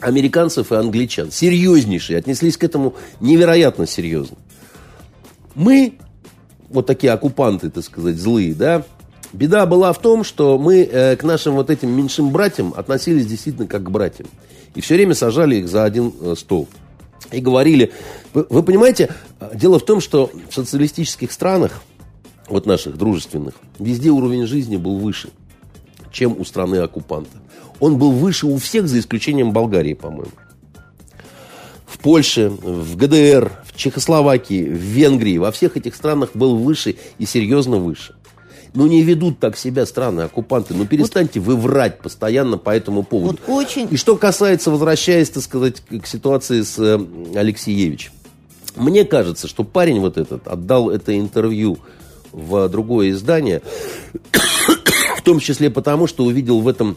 американцев 0.00 0.72
и 0.72 0.76
англичан. 0.76 1.30
Серьезнейшие. 1.30 2.18
Отнеслись 2.18 2.56
к 2.56 2.64
этому 2.64 2.94
невероятно 3.20 3.86
серьезно. 3.86 4.36
Мы, 5.54 5.94
вот 6.68 6.86
такие 6.86 7.12
оккупанты, 7.12 7.70
так 7.70 7.84
сказать, 7.84 8.16
злые, 8.16 8.54
да, 8.54 8.84
Беда 9.32 9.66
была 9.66 9.92
в 9.92 10.00
том, 10.00 10.24
что 10.24 10.58
мы 10.58 10.82
э, 10.82 11.16
к 11.16 11.22
нашим 11.22 11.54
вот 11.54 11.70
этим 11.70 11.90
меньшим 11.90 12.30
братьям 12.30 12.72
относились 12.76 13.26
действительно 13.26 13.66
как 13.66 13.82
к 13.84 13.90
братьям. 13.90 14.28
И 14.74 14.80
все 14.80 14.94
время 14.94 15.14
сажали 15.14 15.56
их 15.56 15.68
за 15.68 15.84
один 15.84 16.12
э, 16.20 16.34
стол 16.36 16.68
и 17.32 17.40
говорили... 17.40 17.92
Вы, 18.32 18.46
вы 18.48 18.62
понимаете, 18.62 19.10
дело 19.54 19.78
в 19.78 19.84
том, 19.84 20.00
что 20.00 20.30
в 20.48 20.54
социалистических 20.54 21.32
странах, 21.32 21.82
вот 22.48 22.66
наших 22.66 22.96
дружественных, 22.96 23.54
везде 23.78 24.10
уровень 24.10 24.46
жизни 24.46 24.76
был 24.76 24.98
выше, 24.98 25.30
чем 26.12 26.38
у 26.38 26.44
страны 26.44 26.76
оккупанта. 26.76 27.38
Он 27.80 27.98
был 27.98 28.12
выше 28.12 28.46
у 28.46 28.56
всех, 28.58 28.88
за 28.88 28.98
исключением 28.98 29.52
Болгарии, 29.52 29.94
по-моему. 29.94 30.32
В 31.86 31.98
Польше, 31.98 32.50
в 32.50 32.96
ГДР, 32.96 33.52
в 33.64 33.76
Чехословакии, 33.76 34.64
в 34.64 34.76
Венгрии, 34.76 35.38
во 35.38 35.50
всех 35.50 35.76
этих 35.76 35.94
странах 35.94 36.30
был 36.34 36.56
выше 36.56 36.96
и 37.18 37.26
серьезно 37.26 37.78
выше. 37.78 38.14
Ну, 38.74 38.86
не 38.86 39.02
ведут 39.02 39.38
так 39.38 39.56
себя 39.56 39.86
страны-оккупанты. 39.86 40.74
Ну, 40.74 40.86
перестаньте 40.86 41.40
вот, 41.40 41.46
вы 41.46 41.56
врать 41.56 42.00
постоянно 42.00 42.58
по 42.58 42.70
этому 42.70 43.02
поводу. 43.02 43.38
Вот 43.46 43.56
очень... 43.56 43.88
И 43.90 43.96
что 43.96 44.16
касается, 44.16 44.70
возвращаясь, 44.70 45.30
так 45.30 45.42
сказать, 45.42 45.80
к 45.80 46.06
ситуации 46.06 46.62
с 46.62 46.78
э, 46.78 46.98
Алексеевичем. 47.34 48.12
Мне 48.76 49.04
кажется, 49.04 49.48
что 49.48 49.64
парень 49.64 50.00
вот 50.00 50.18
этот 50.18 50.46
отдал 50.46 50.90
это 50.90 51.18
интервью 51.18 51.78
в 52.32 52.68
другое 52.68 53.10
издание, 53.10 53.62
в 55.16 55.22
том 55.22 55.40
числе 55.40 55.70
потому, 55.70 56.06
что 56.06 56.24
увидел 56.24 56.60
в 56.60 56.68
этом 56.68 56.96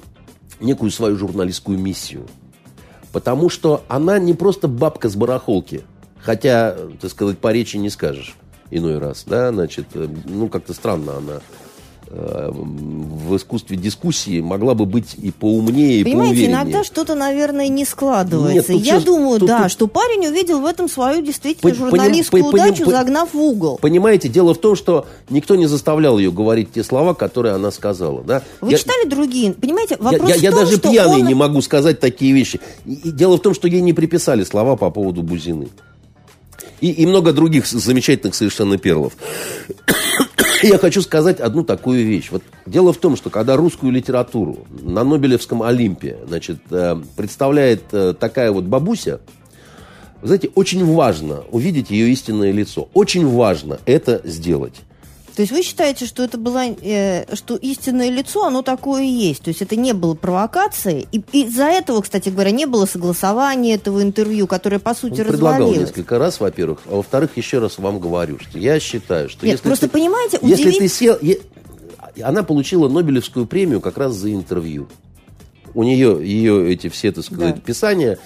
некую 0.59 0.91
свою 0.91 1.17
журналистскую 1.17 1.77
миссию. 1.77 2.27
Потому 3.11 3.49
что 3.49 3.83
она 3.87 4.19
не 4.19 4.33
просто 4.33 4.67
бабка 4.67 5.09
с 5.09 5.15
барахолки, 5.15 5.81
хотя, 6.19 6.75
так 6.99 7.09
сказать, 7.11 7.39
по 7.39 7.51
речи 7.51 7.77
не 7.77 7.89
скажешь 7.89 8.35
иной 8.71 8.97
раз, 8.97 9.23
да, 9.27 9.51
значит, 9.51 9.85
э, 9.93 10.07
ну, 10.25 10.47
как-то 10.47 10.73
странно 10.73 11.17
она 11.17 11.41
э, 12.07 12.49
в 12.51 13.35
искусстве 13.35 13.77
дискуссии 13.77 14.39
могла 14.41 14.73
бы 14.73 14.85
быть 14.85 15.15
и 15.21 15.31
поумнее, 15.31 15.99
и 15.99 16.03
Понимаете, 16.03 16.45
иногда 16.45 16.83
что-то, 16.83 17.15
наверное, 17.15 17.67
не 17.67 17.85
складывается. 17.85 18.73
Нет, 18.73 18.85
Я 18.85 18.97
все, 18.97 19.05
думаю, 19.05 19.39
тут, 19.39 19.47
да, 19.49 19.63
тут... 19.63 19.71
что 19.71 19.87
парень 19.87 20.27
увидел 20.27 20.61
в 20.61 20.65
этом 20.65 20.89
свою 20.89 21.21
действительно 21.21 21.73
журналистскую 21.73 22.43
поним, 22.43 22.55
удачу, 22.55 22.85
поним, 22.85 22.97
загнав 22.97 23.33
в 23.33 23.39
угол. 23.39 23.77
Понимаете, 23.81 24.29
дело 24.29 24.53
в 24.53 24.57
том, 24.57 24.75
что 24.75 25.05
никто 25.29 25.55
не 25.55 25.67
заставлял 25.67 26.17
ее 26.17 26.31
говорить 26.31 26.71
те 26.73 26.83
слова, 26.83 27.13
которые 27.13 27.53
она 27.55 27.71
сказала. 27.71 28.23
Да? 28.23 28.41
Вы 28.61 28.71
я, 28.71 28.77
читали 28.77 29.07
другие? 29.07 29.53
Понимаете, 29.53 29.97
вопрос 29.99 30.29
я, 30.29 30.35
я, 30.35 30.51
в 30.51 30.53
том, 30.53 30.59
я 30.61 30.65
даже 30.65 30.79
пьяный 30.79 31.21
он... 31.21 31.27
не 31.27 31.33
могу 31.33 31.61
сказать 31.61 31.99
такие 31.99 32.33
вещи. 32.33 32.61
И, 32.85 32.93
и 32.93 33.11
дело 33.11 33.37
в 33.37 33.41
том, 33.41 33.53
что 33.53 33.67
ей 33.67 33.81
не 33.81 33.93
приписали 33.93 34.43
слова 34.43 34.75
по 34.77 34.89
поводу 34.89 35.23
Бузины. 35.23 35.67
И, 36.81 36.91
и 36.91 37.05
много 37.05 37.31
других 37.31 37.65
замечательных 37.67 38.35
совершенно 38.35 38.77
перлов. 38.77 39.13
Я 40.63 40.77
хочу 40.77 41.01
сказать 41.01 41.39
одну 41.39 41.63
такую 41.63 42.05
вещь. 42.05 42.29
Вот 42.31 42.43
дело 42.65 42.93
в 42.93 42.97
том, 42.97 43.15
что 43.15 43.29
когда 43.29 43.55
русскую 43.55 43.91
литературу 43.91 44.67
на 44.69 45.03
Нобелевском 45.03 45.63
Олимпе 45.63 46.17
значит, 46.27 46.59
э, 46.69 47.01
представляет 47.15 47.83
э, 47.91 48.13
такая 48.19 48.51
вот 48.51 48.65
бабуся, 48.65 49.21
вы 50.21 50.27
знаете, 50.27 50.51
очень 50.53 50.85
важно 50.85 51.43
увидеть 51.51 51.89
ее 51.89 52.11
истинное 52.11 52.51
лицо. 52.51 52.89
Очень 52.93 53.27
важно 53.27 53.79
это 53.85 54.21
сделать. 54.23 54.75
То 55.35 55.41
есть 55.41 55.51
вы 55.51 55.61
считаете, 55.61 56.05
что 56.05 56.23
это 56.23 56.37
было, 56.37 56.63
э, 56.65 57.35
что 57.35 57.55
истинное 57.55 58.09
лицо, 58.09 58.45
оно 58.45 58.61
такое 58.61 59.03
и 59.03 59.07
есть. 59.07 59.43
То 59.43 59.49
есть 59.49 59.61
это 59.61 59.75
не 59.75 59.93
было 59.93 60.13
провокацией. 60.13 61.07
И 61.11 61.23
из-за 61.43 61.65
этого, 61.65 62.01
кстати 62.01 62.29
говоря, 62.29 62.51
не 62.51 62.65
было 62.65 62.85
согласования 62.85 63.75
этого 63.75 64.03
интервью, 64.03 64.47
которое, 64.47 64.79
по 64.79 64.93
сути, 64.93 65.21
Он 65.21 65.27
предлагал 65.27 65.71
несколько 65.71 66.17
раз, 66.17 66.39
во-первых. 66.39 66.79
А 66.85 66.95
во-вторых, 66.95 67.37
еще 67.37 67.59
раз 67.59 67.77
вам 67.77 67.99
говорю, 67.99 68.39
что 68.39 68.57
я 68.59 68.79
считаю, 68.79 69.29
что 69.29 69.45
Нет, 69.45 69.53
если 69.53 69.67
просто 69.67 69.87
ты, 69.87 69.93
понимаете, 69.93 70.39
если 70.41 70.69
удивить... 70.69 70.79
ты 70.79 70.87
сел... 70.87 71.17
Она 72.21 72.43
получила 72.43 72.89
Нобелевскую 72.89 73.45
премию 73.45 73.79
как 73.79 73.97
раз 73.97 74.13
за 74.13 74.33
интервью. 74.33 74.89
У 75.73 75.83
нее 75.83 76.19
ее 76.21 76.73
эти 76.73 76.89
все, 76.89 77.13
так 77.13 77.23
сказать, 77.23 77.55
да. 77.55 77.61
писания 77.61 78.19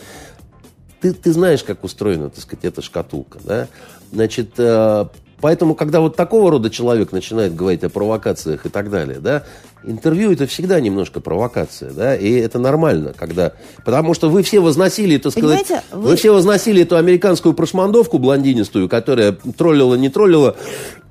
ты, 1.06 1.14
ты 1.14 1.34
знаешь, 1.34 1.64
как 1.64 1.84
устроена, 1.84 2.32
так 2.32 2.42
сказать, 2.42 2.66
эта 2.66 2.82
шкатулка, 2.82 3.40
да? 3.44 3.68
Значит, 4.12 4.54
э, 4.58 5.06
Поэтому, 5.46 5.76
когда 5.76 6.00
вот 6.00 6.16
такого 6.16 6.50
рода 6.50 6.72
человек 6.72 7.12
начинает 7.12 7.54
говорить 7.54 7.84
о 7.84 7.90
провокациях 7.90 8.66
и 8.66 8.70
так 8.70 8.90
далее, 8.90 9.20
да, 9.20 9.44
интервью 9.84 10.32
это 10.32 10.48
всегда 10.48 10.80
немножко 10.80 11.20
провокация, 11.22 11.92
да, 11.92 12.16
и 12.16 12.32
это 12.32 12.58
нормально, 12.58 13.14
когда... 13.16 13.52
Потому 13.86 14.16
что 14.16 14.28
вы 14.32 14.42
все 14.42 14.60
возносили, 14.60 15.20
так 15.20 15.34
сказать... 15.34 15.68
Вы... 15.92 16.02
вы 16.02 16.16
все 16.16 16.34
возносили 16.34 16.82
эту 16.82 16.96
американскую 16.96 17.54
прошмандовку 17.54 18.18
блондинистую, 18.18 18.90
которая 18.90 19.34
троллила, 19.34 19.94
не 19.94 20.10
троллила, 20.10 20.56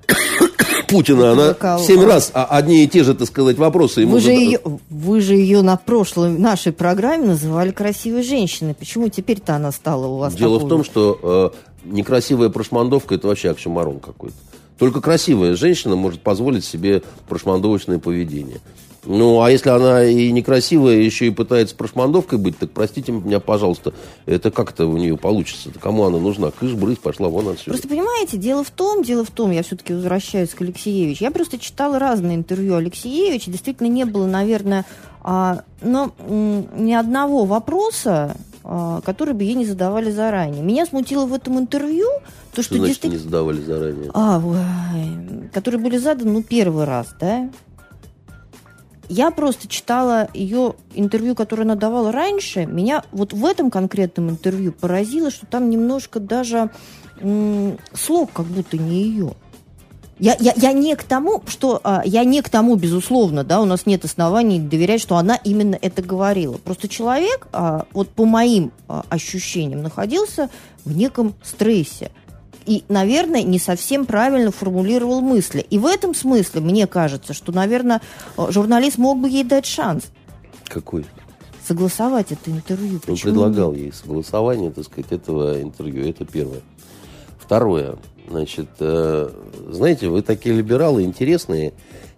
Путина, 0.88 1.30
она 1.30 1.78
семь 1.78 2.04
раз 2.04 2.32
а 2.34 2.44
одни 2.44 2.82
и 2.82 2.88
те 2.88 3.04
же, 3.04 3.14
так 3.14 3.28
сказать, 3.28 3.56
вопросы 3.56 4.00
ему 4.00 4.14
вы 4.14 4.20
же, 4.20 4.32
ее, 4.32 4.58
вы 4.90 5.20
же 5.20 5.34
ее 5.34 5.62
на 5.62 5.76
прошлой 5.76 6.36
нашей 6.36 6.72
программе 6.72 7.28
называли 7.28 7.70
красивой 7.70 8.24
женщиной. 8.24 8.74
Почему 8.74 9.08
теперь-то 9.08 9.54
она 9.54 9.70
стала 9.70 10.06
у 10.06 10.18
вас 10.18 10.34
Дело 10.34 10.58
такой? 10.58 10.66
в 10.66 10.68
том, 10.70 10.84
что 10.84 11.52
э, 11.54 11.73
некрасивая 11.84 12.48
прошмандовка– 12.48 13.14
это 13.16 13.28
вообще 13.28 13.50
оксюмарон 13.50 14.00
какой-то. 14.00 14.36
Только 14.78 15.00
красивая 15.00 15.54
женщина 15.54 15.94
может 15.94 16.20
позволить 16.20 16.64
себе 16.64 17.02
прошмандовочное 17.28 17.98
поведение. 17.98 18.60
Ну, 19.06 19.42
а 19.42 19.50
если 19.50 19.68
она 19.68 20.04
и 20.04 20.32
некрасивая, 20.32 20.96
еще 20.96 21.26
и 21.26 21.30
пытается 21.30 21.76
прошмандовкой 21.76 22.38
быть, 22.38 22.58
так 22.58 22.70
простите 22.70 23.12
меня, 23.12 23.38
пожалуйста, 23.38 23.92
это 24.24 24.50
как-то 24.50 24.86
у 24.86 24.96
нее 24.96 25.16
получится? 25.18 25.70
Кому 25.78 26.04
она 26.04 26.18
нужна? 26.18 26.50
Кыш-брысь, 26.50 26.96
пошла 26.96 27.28
вон 27.28 27.48
отсюда. 27.48 27.70
Просто 27.70 27.88
понимаете, 27.88 28.38
дело 28.38 28.64
в 28.64 28.70
том, 28.70 29.02
дело 29.02 29.24
в 29.24 29.30
том, 29.30 29.50
я 29.50 29.62
все-таки 29.62 29.92
возвращаюсь 29.92 30.50
к 30.50 30.62
Алексеевичу. 30.62 31.22
Я 31.22 31.30
просто 31.30 31.58
читала 31.58 31.98
разные 31.98 32.36
интервью 32.36 32.76
Алексеевича. 32.76 33.50
Действительно, 33.50 33.88
не 33.88 34.04
было, 34.04 34.26
наверное, 34.26 34.86
а, 35.22 35.62
но 35.82 36.12
ни 36.26 36.94
одного 36.94 37.44
вопроса, 37.44 38.36
а, 38.66 39.02
который 39.02 39.34
бы 39.34 39.44
ей 39.44 39.54
не 39.54 39.66
задавали 39.66 40.10
заранее. 40.10 40.62
Меня 40.62 40.86
смутило 40.86 41.26
в 41.26 41.34
этом 41.34 41.58
интервью 41.58 42.08
то, 42.54 42.62
что, 42.62 42.62
что 42.62 42.74
значит, 42.76 42.88
действительно... 42.88 43.12
не 43.12 43.18
задавали 43.18 43.60
заранее? 43.60 44.10
А, 44.14 44.40
ой, 44.42 45.48
которые 45.52 45.80
были 45.80 45.98
заданы, 45.98 46.32
ну, 46.32 46.42
первый 46.42 46.84
раз, 46.84 47.14
да? 47.20 47.50
Я 49.10 49.30
просто 49.30 49.68
читала 49.68 50.28
ее 50.32 50.76
интервью, 50.94 51.34
которое 51.34 51.64
она 51.64 51.74
давала 51.74 52.10
раньше. 52.10 52.64
Меня 52.64 53.04
вот 53.12 53.34
в 53.34 53.44
этом 53.44 53.70
конкретном 53.70 54.30
интервью 54.30 54.72
поразило, 54.72 55.30
что 55.30 55.44
там 55.44 55.68
немножко 55.68 56.20
даже 56.20 56.70
слог 57.92 58.32
как 58.32 58.46
будто 58.46 58.78
не 58.78 59.02
ее. 59.02 59.34
Я, 60.18 60.36
я, 60.38 60.52
я 60.56 60.72
не 60.72 60.94
к 60.94 61.02
тому, 61.02 61.42
что 61.48 61.80
а, 61.82 62.02
я 62.04 62.24
не 62.24 62.40
к 62.40 62.48
тому, 62.48 62.76
безусловно, 62.76 63.42
да, 63.42 63.60
у 63.60 63.64
нас 63.64 63.84
нет 63.84 64.04
оснований 64.04 64.60
доверять, 64.60 65.00
что 65.00 65.16
она 65.16 65.36
именно 65.36 65.76
это 65.80 66.02
говорила. 66.02 66.56
Просто 66.58 66.88
человек, 66.88 67.48
а, 67.52 67.86
вот 67.92 68.10
по 68.10 68.24
моим 68.24 68.70
а, 68.86 69.04
ощущениям, 69.08 69.82
находился 69.82 70.50
в 70.84 70.96
неком 70.96 71.34
стрессе 71.42 72.12
и, 72.64 72.84
наверное, 72.88 73.42
не 73.42 73.58
совсем 73.58 74.06
правильно 74.06 74.52
формулировал 74.52 75.20
мысли. 75.20 75.66
И 75.68 75.78
в 75.78 75.86
этом 75.86 76.14
смысле 76.14 76.60
мне 76.60 76.86
кажется, 76.86 77.34
что, 77.34 77.52
наверное, 77.52 78.00
журналист 78.36 78.98
мог 78.98 79.18
бы 79.18 79.28
ей 79.28 79.44
дать 79.44 79.66
шанс. 79.66 80.04
Какой? 80.66 81.04
Согласовать 81.66 82.30
это 82.30 82.50
интервью. 82.50 83.00
Он 83.06 83.16
предлагал 83.16 83.74
ей 83.74 83.92
согласование, 83.92 84.70
так 84.70 84.84
сказать, 84.84 85.12
этого 85.12 85.60
интервью. 85.60 86.08
Это 86.08 86.24
первое. 86.24 86.60
Второе. 87.38 87.96
Значит, 88.28 88.68
э, 88.80 89.28
знаете, 89.70 90.08
вы 90.08 90.22
такие 90.22 90.54
либералы 90.54 91.02
интересные. 91.02 91.72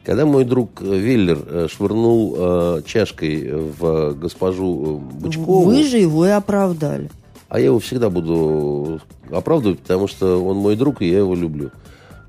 Когда 0.04 0.24
мой 0.24 0.44
друг 0.44 0.80
Веллер 0.80 1.38
э, 1.44 1.68
швырнул 1.68 2.34
э, 2.38 2.82
чашкой 2.86 3.52
в 3.52 4.14
госпожу 4.14 4.98
Бычкову... 4.98 5.64
Вы 5.64 5.82
же 5.82 5.98
его 5.98 6.26
и 6.26 6.30
оправдали. 6.30 7.10
А 7.48 7.58
я 7.58 7.66
его 7.66 7.78
всегда 7.80 8.10
буду 8.10 9.00
оправдывать, 9.30 9.80
потому 9.80 10.06
что 10.08 10.42
он 10.44 10.58
мой 10.58 10.76
друг, 10.76 11.02
и 11.02 11.08
я 11.08 11.18
его 11.18 11.34
люблю. 11.34 11.70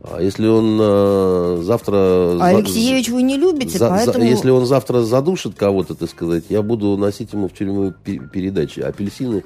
А 0.02 0.22
если 0.22 0.48
он 0.48 0.78
э, 0.80 1.62
завтра... 1.64 2.38
А 2.40 2.48
Алексеевич 2.48 3.10
вы 3.10 3.24
не 3.24 3.38
любите, 3.38 3.78
за, 3.78 3.90
поэтому... 3.90 4.20
За, 4.20 4.30
если 4.30 4.50
он 4.50 4.66
завтра 4.66 5.02
задушит 5.02 5.56
кого-то, 5.56 5.96
так 5.96 6.10
сказать, 6.10 6.46
я 6.50 6.62
буду 6.62 6.96
носить 6.98 7.34
ему 7.34 7.48
в 7.48 7.54
тюрьму 7.54 7.94
передачи. 8.04 8.80
Апельсины, 8.80 9.44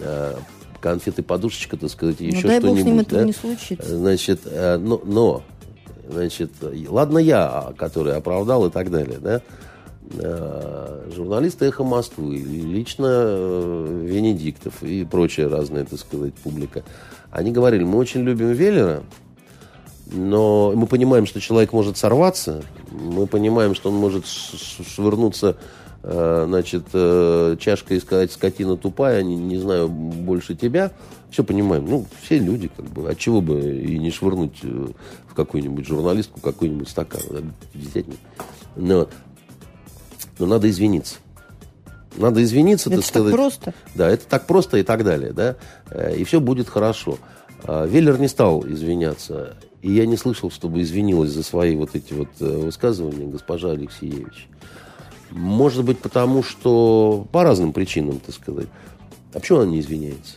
э, 0.00 0.34
конфеты, 0.82 1.22
подушечка, 1.22 1.76
так 1.78 1.90
сказать, 1.90 2.20
еще 2.20 2.42
ну, 2.42 2.48
дай 2.48 2.58
что-нибудь. 2.58 2.68
Бог 2.68 2.78
с 2.78 2.84
ним 2.84 3.00
этого 3.00 3.20
да? 3.20 3.26
не 3.26 3.32
случится. 3.32 3.96
Значит, 3.96 4.40
э, 4.44 4.76
но, 4.76 5.00
но, 5.04 5.42
значит, 6.10 6.50
ладно 6.88 7.18
я, 7.18 7.72
который 7.78 8.14
оправдал 8.14 8.66
и 8.66 8.70
так 8.70 8.90
далее, 8.90 9.18
да? 9.18 9.40
э, 10.18 11.10
журналисты 11.14 11.66
«Эхо 11.66 11.84
Москвы», 11.84 12.36
лично 12.36 13.06
э, 13.08 14.04
Венедиктов 14.04 14.82
и 14.82 15.04
прочая 15.04 15.48
разная, 15.48 15.84
так 15.84 15.98
сказать, 15.98 16.34
публика, 16.34 16.82
они 17.30 17.52
говорили, 17.52 17.84
мы 17.84 17.98
очень 17.98 18.22
любим 18.22 18.52
Веллера, 18.52 19.04
но 20.06 20.72
мы 20.74 20.86
понимаем, 20.86 21.26
что 21.26 21.40
человек 21.40 21.72
может 21.72 21.96
сорваться, 21.96 22.62
мы 22.90 23.26
понимаем, 23.26 23.74
что 23.74 23.90
он 23.90 23.96
может 23.96 24.26
швырнуться 24.26 25.56
значит, 26.02 26.86
чашкой 27.60 27.96
и 27.96 28.00
сказать, 28.00 28.32
скотина 28.32 28.76
тупая, 28.76 29.22
не, 29.22 29.36
не 29.36 29.58
знаю 29.58 29.88
больше 29.88 30.54
тебя. 30.54 30.90
Все 31.30 31.44
понимаем. 31.44 31.86
Ну, 31.88 32.06
все 32.22 32.38
люди, 32.38 32.68
как 32.76 32.86
бы. 32.86 33.08
От 33.08 33.18
чего 33.18 33.40
бы 33.40 33.60
и 33.60 33.98
не 33.98 34.10
швырнуть 34.10 34.62
в 34.62 35.34
какую-нибудь 35.34 35.86
журналистку 35.86 36.40
какой-нибудь 36.40 36.88
стакан. 36.88 37.20
Да, 37.24 37.40
но 38.76 39.08
но 40.38 40.46
надо 40.46 40.68
извиниться. 40.68 41.16
Надо 42.16 42.42
извиниться, 42.42 42.90
это 42.90 42.98
так 42.98 43.06
сказать. 43.06 43.32
просто? 43.32 43.74
Да, 43.94 44.10
это 44.10 44.26
так 44.26 44.46
просто 44.46 44.78
и 44.78 44.82
так 44.82 45.04
далее, 45.04 45.32
да. 45.32 45.56
Э, 45.90 46.14
и 46.14 46.24
все 46.24 46.40
будет 46.40 46.68
хорошо. 46.68 47.18
А, 47.64 47.86
Веллер 47.86 48.18
не 48.18 48.28
стал 48.28 48.66
извиняться. 48.66 49.56
И 49.80 49.92
я 49.92 50.04
не 50.04 50.16
слышал, 50.16 50.50
чтобы 50.50 50.82
извинилась 50.82 51.30
за 51.30 51.42
свои 51.42 51.74
вот 51.76 51.94
эти 51.94 52.12
вот 52.12 52.28
э, 52.40 52.44
высказывания 52.44 53.26
госпожа 53.26 53.70
Алексеевич. 53.70 54.48
Может 55.32 55.84
быть, 55.84 55.98
потому 55.98 56.42
что 56.42 57.26
по 57.32 57.42
разным 57.42 57.72
причинам, 57.72 58.20
так 58.20 58.34
сказать. 58.34 58.66
А 59.32 59.40
почему 59.40 59.60
она 59.60 59.70
не 59.70 59.80
извиняется? 59.80 60.34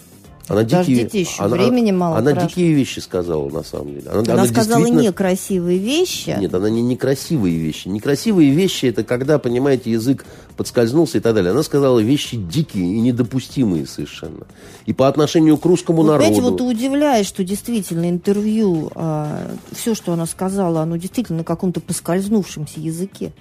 Она 0.47 0.61
Подождите, 0.61 1.03
дикие, 1.05 1.21
еще 1.23 1.41
она, 1.41 1.55
времени 1.55 1.91
мало. 1.91 2.17
Она 2.17 2.31
прошло. 2.31 2.49
дикие 2.49 2.73
вещи 2.73 2.99
сказала, 2.99 3.49
на 3.49 3.63
самом 3.63 3.95
деле. 3.95 4.09
Она, 4.09 4.19
она, 4.19 4.33
она 4.33 4.45
сказала 4.45 4.81
действительно... 4.81 5.09
некрасивые 5.09 5.79
вещи. 5.79 6.35
Нет, 6.39 6.53
она 6.53 6.69
не 6.69 6.83
некрасивые 6.83 7.57
вещи. 7.57 7.87
Некрасивые 7.87 8.51
вещи 8.51 8.85
это 8.85 9.03
когда, 9.03 9.39
понимаете, 9.39 9.89
язык 9.89 10.23
подскользнулся 10.55 11.17
и 11.17 11.21
так 11.21 11.33
далее. 11.33 11.51
Она 11.51 11.63
сказала 11.63 11.99
вещи 11.99 12.37
дикие 12.37 12.83
и 12.83 13.01
недопустимые 13.01 13.87
совершенно. 13.87 14.45
И 14.85 14.93
по 14.93 15.07
отношению 15.07 15.57
к 15.57 15.65
русскому 15.65 16.03
вот, 16.03 16.07
народу. 16.09 16.25
Знаете, 16.25 16.41
вот 16.41 16.61
удивляет, 16.61 17.25
что 17.25 17.43
действительно 17.43 18.07
интервью, 18.07 18.91
а, 18.93 19.49
все, 19.71 19.95
что 19.95 20.13
она 20.13 20.27
сказала, 20.27 20.81
оно 20.81 20.97
действительно 20.97 21.39
на 21.39 21.43
каком-то 21.43 21.81
поскользнувшемся 21.81 22.79
языке. 22.79 23.33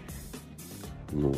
Ну, 1.15 1.33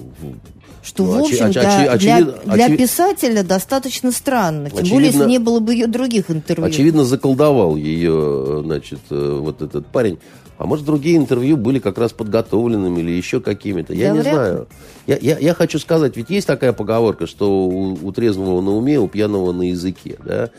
что, 0.82 1.05
ну, 1.05 1.12
в 1.12 1.24
общем, 1.24 1.47
оч, 1.47 1.53
для, 1.53 1.93
очевид, 1.93 2.24
для, 2.24 2.55
для 2.55 2.65
очевид... 2.65 2.81
писателя 2.81 3.43
достаточно 3.43 4.11
странно. 4.11 4.70
Тем 4.70 4.78
очевидно, 4.78 4.94
более, 4.94 5.11
если 5.12 5.24
не 5.28 5.39
было 5.39 5.61
бы 5.61 5.74
ее 5.74 5.86
других 5.86 6.31
интервью. 6.31 6.65
Очевидно, 6.65 7.05
заколдовал 7.05 7.77
ее, 7.77 8.62
значит, 8.65 9.01
э, 9.11 9.39
вот 9.40 9.62
этот 9.62 9.86
парень. 9.89 10.19
А 10.59 10.65
может, 10.65 10.86
другие 10.86 11.19
интервью 11.19 11.57
были 11.59 11.78
как 11.78 11.98
раз 11.98 12.12
подготовленными 12.12 13.01
или 13.01 13.11
еще 13.11 13.40
какими-то. 13.40 13.93
Я 13.93 14.12
да, 14.12 14.16
не 14.16 14.23
знаю. 14.23 14.69
Я, 15.07 15.19
я, 15.20 15.39
я 15.39 15.55
хочу 15.55 15.78
сказать, 15.78 16.16
ведь 16.16 16.31
есть 16.31 16.47
такая 16.47 16.73
поговорка, 16.73 17.27
что 17.27 17.66
у, 17.66 17.98
у 18.03 18.12
трезвого 18.12 18.62
на 18.62 18.74
уме, 18.74 18.98
у 18.98 19.07
пьяного 19.07 19.53
на 19.53 19.69
языке. 19.69 20.16
Да? 20.24 20.51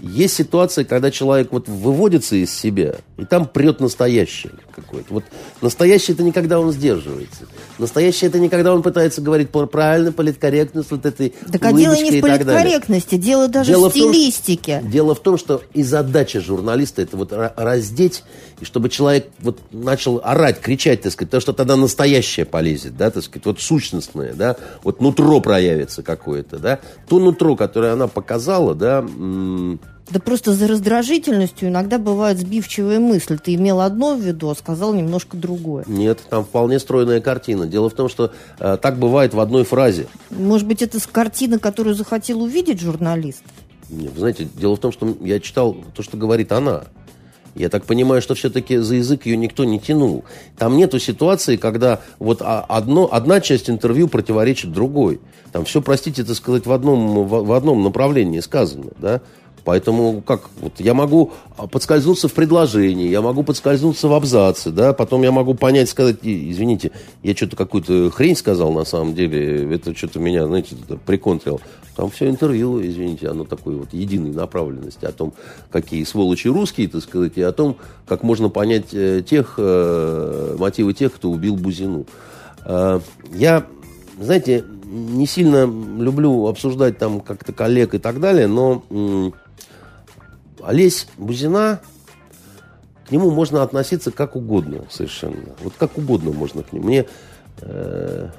Есть 0.00 0.34
ситуация, 0.34 0.84
когда 0.84 1.12
человек 1.12 1.52
вот 1.52 1.68
выводится 1.68 2.34
из 2.34 2.52
себя, 2.52 2.96
и 3.16 3.24
там 3.24 3.46
прет 3.46 3.80
настоящее 3.80 4.52
какое-то. 4.74 5.12
Вот 5.12 5.24
настоящее 5.60 6.14
это 6.14 6.22
не 6.22 6.32
когда 6.32 6.60
он 6.60 6.72
сдерживается. 6.72 7.46
Настоящее 7.78 8.28
это 8.28 8.38
не 8.38 8.48
когда 8.48 8.74
он 8.74 8.82
пытается 8.82 9.20
говорить 9.20 9.50
правильно, 9.50 10.12
политкорректность, 10.12 10.90
вот 10.90 11.06
этой 11.06 11.34
Так 11.52 11.64
а 11.64 11.72
дело 11.72 11.94
не 11.94 12.18
в 12.18 12.20
политкорректности, 12.20 13.16
дело 13.16 13.48
даже 13.48 13.70
дело 13.70 13.90
в 13.90 13.92
стилистике. 13.92 14.78
В 14.78 14.82
том, 14.82 14.90
дело 14.90 15.14
в 15.14 15.20
том, 15.20 15.38
что 15.38 15.62
и 15.72 15.82
задача 15.82 16.40
журналиста 16.40 17.02
это 17.02 17.16
вот 17.16 17.32
раздеть, 17.32 18.24
и 18.60 18.64
чтобы 18.64 18.88
человек 18.88 19.28
вот 19.40 19.60
начал 19.72 20.20
орать, 20.22 20.60
кричать, 20.60 21.02
так 21.02 21.12
сказать, 21.12 21.30
то, 21.30 21.40
что 21.40 21.52
тогда 21.52 21.76
настоящее 21.76 22.46
полезет, 22.46 22.96
да, 22.96 23.10
так 23.10 23.22
сказать, 23.22 23.46
вот 23.46 23.60
сущностное, 23.60 24.34
да, 24.34 24.56
вот 24.82 25.00
нутро 25.00 25.40
проявится 25.40 26.02
какое-то, 26.02 26.58
да. 26.58 26.80
То 27.08 27.18
нутро, 27.18 27.56
которое 27.56 27.92
она 27.92 28.08
показала, 28.08 28.74
да, 28.74 29.04
да 30.10 30.20
просто 30.20 30.52
за 30.52 30.68
раздражительностью 30.68 31.68
иногда 31.68 31.98
бывает 31.98 32.38
сбивчивая 32.38 33.00
мысль. 33.00 33.38
Ты 33.38 33.54
имел 33.54 33.80
одно 33.80 34.14
в 34.14 34.20
виду, 34.20 34.50
а 34.50 34.54
сказал 34.54 34.92
немножко 34.92 35.36
другое. 35.36 35.84
Нет, 35.86 36.20
там 36.28 36.44
вполне 36.44 36.78
стройная 36.78 37.20
картина. 37.20 37.66
Дело 37.66 37.88
в 37.88 37.94
том, 37.94 38.08
что 38.08 38.32
э, 38.58 38.76
так 38.80 38.98
бывает 38.98 39.32
в 39.32 39.40
одной 39.40 39.64
фразе. 39.64 40.06
Может 40.30 40.66
быть, 40.66 40.82
это 40.82 40.98
картина, 41.10 41.58
которую 41.58 41.94
захотел 41.94 42.42
увидеть 42.42 42.80
журналист? 42.80 43.42
Нет, 43.88 44.12
вы 44.12 44.18
знаете, 44.18 44.48
дело 44.56 44.76
в 44.76 44.80
том, 44.80 44.92
что 44.92 45.16
я 45.20 45.40
читал 45.40 45.76
то, 45.94 46.02
что 46.02 46.16
говорит 46.16 46.52
она. 46.52 46.84
Я 47.54 47.68
так 47.68 47.84
понимаю, 47.84 48.20
что 48.20 48.34
все-таки 48.34 48.78
за 48.78 48.96
язык 48.96 49.26
ее 49.26 49.36
никто 49.36 49.64
не 49.64 49.78
тянул. 49.78 50.24
Там 50.58 50.76
нету 50.76 50.98
ситуации, 50.98 51.56
когда 51.56 52.00
вот 52.18 52.42
одно, 52.42 53.08
одна 53.10 53.40
часть 53.40 53.70
интервью 53.70 54.08
противоречит 54.08 54.72
другой. 54.72 55.20
Там 55.52 55.64
все, 55.64 55.80
простите, 55.80 56.22
это 56.22 56.34
сказать, 56.34 56.66
в 56.66 56.72
одном, 56.72 57.26
в, 57.26 57.44
в 57.44 57.52
одном 57.52 57.84
направлении 57.84 58.40
сказано. 58.40 58.90
Да? 58.98 59.20
Поэтому 59.64 60.20
как 60.20 60.42
вот 60.60 60.74
я 60.78 60.92
могу 60.92 61.32
подскользнуться 61.70 62.28
в 62.28 62.34
предложении, 62.34 63.08
я 63.08 63.22
могу 63.22 63.42
подскользнуться 63.42 64.08
в 64.08 64.12
абзаце, 64.12 64.70
да, 64.70 64.92
потом 64.92 65.22
я 65.22 65.32
могу 65.32 65.54
понять, 65.54 65.88
сказать, 65.88 66.18
извините, 66.22 66.90
я 67.22 67.34
что-то 67.34 67.56
какую-то 67.56 68.10
хрень 68.10 68.36
сказал 68.36 68.72
на 68.72 68.84
самом 68.84 69.14
деле, 69.14 69.74
это 69.74 69.96
что-то 69.96 70.20
меня, 70.20 70.46
знаете, 70.46 70.76
приконтрил. 71.06 71.60
Там 71.96 72.10
все 72.10 72.28
интервью, 72.28 72.84
извините, 72.84 73.28
оно 73.28 73.44
такой 73.44 73.76
вот 73.76 73.92
единой 73.92 74.32
направленности 74.32 75.04
о 75.04 75.12
том, 75.12 75.32
какие 75.70 76.04
сволочи 76.04 76.48
русские, 76.48 76.88
так 76.88 77.02
сказать, 77.02 77.32
и 77.36 77.42
о 77.42 77.52
том, 77.52 77.76
как 78.06 78.22
можно 78.22 78.48
понять 78.48 78.92
э, 78.92 79.22
тех, 79.22 79.54
э, 79.58 80.56
мотивы 80.58 80.92
тех, 80.92 81.14
кто 81.14 81.30
убил 81.30 81.56
Бузину. 81.56 82.06
Э, 82.64 82.98
я, 83.32 83.64
знаете, 84.20 84.64
не 84.84 85.26
сильно 85.26 85.64
люблю 85.64 86.46
обсуждать 86.48 86.98
там 86.98 87.20
как-то 87.20 87.52
коллег 87.52 87.94
и 87.94 87.98
так 87.98 88.20
далее, 88.20 88.48
но 88.48 88.82
Олесь 90.66 91.06
Бузина, 91.18 91.80
к 93.06 93.10
нему 93.10 93.30
можно 93.30 93.62
относиться 93.62 94.10
как 94.10 94.34
угодно 94.34 94.84
совершенно. 94.90 95.54
Вот 95.62 95.74
как 95.78 95.98
угодно 95.98 96.32
можно 96.32 96.62
к 96.62 96.72
нему. 96.72 96.86
Мне 96.86 97.06
э, 97.60 98.30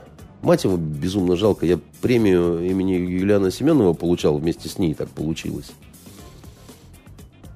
мать 0.41 0.63
его 0.63 0.75
безумно 0.77 1.35
жалко. 1.35 1.65
Я 1.65 1.79
премию 2.01 2.67
имени 2.67 2.93
Юлиана 2.93 3.51
Семенова 3.51 3.93
получал 3.93 4.37
вместе 4.37 4.69
с 4.69 4.79
ней, 4.79 4.93
так 4.93 5.09
получилось. 5.09 5.71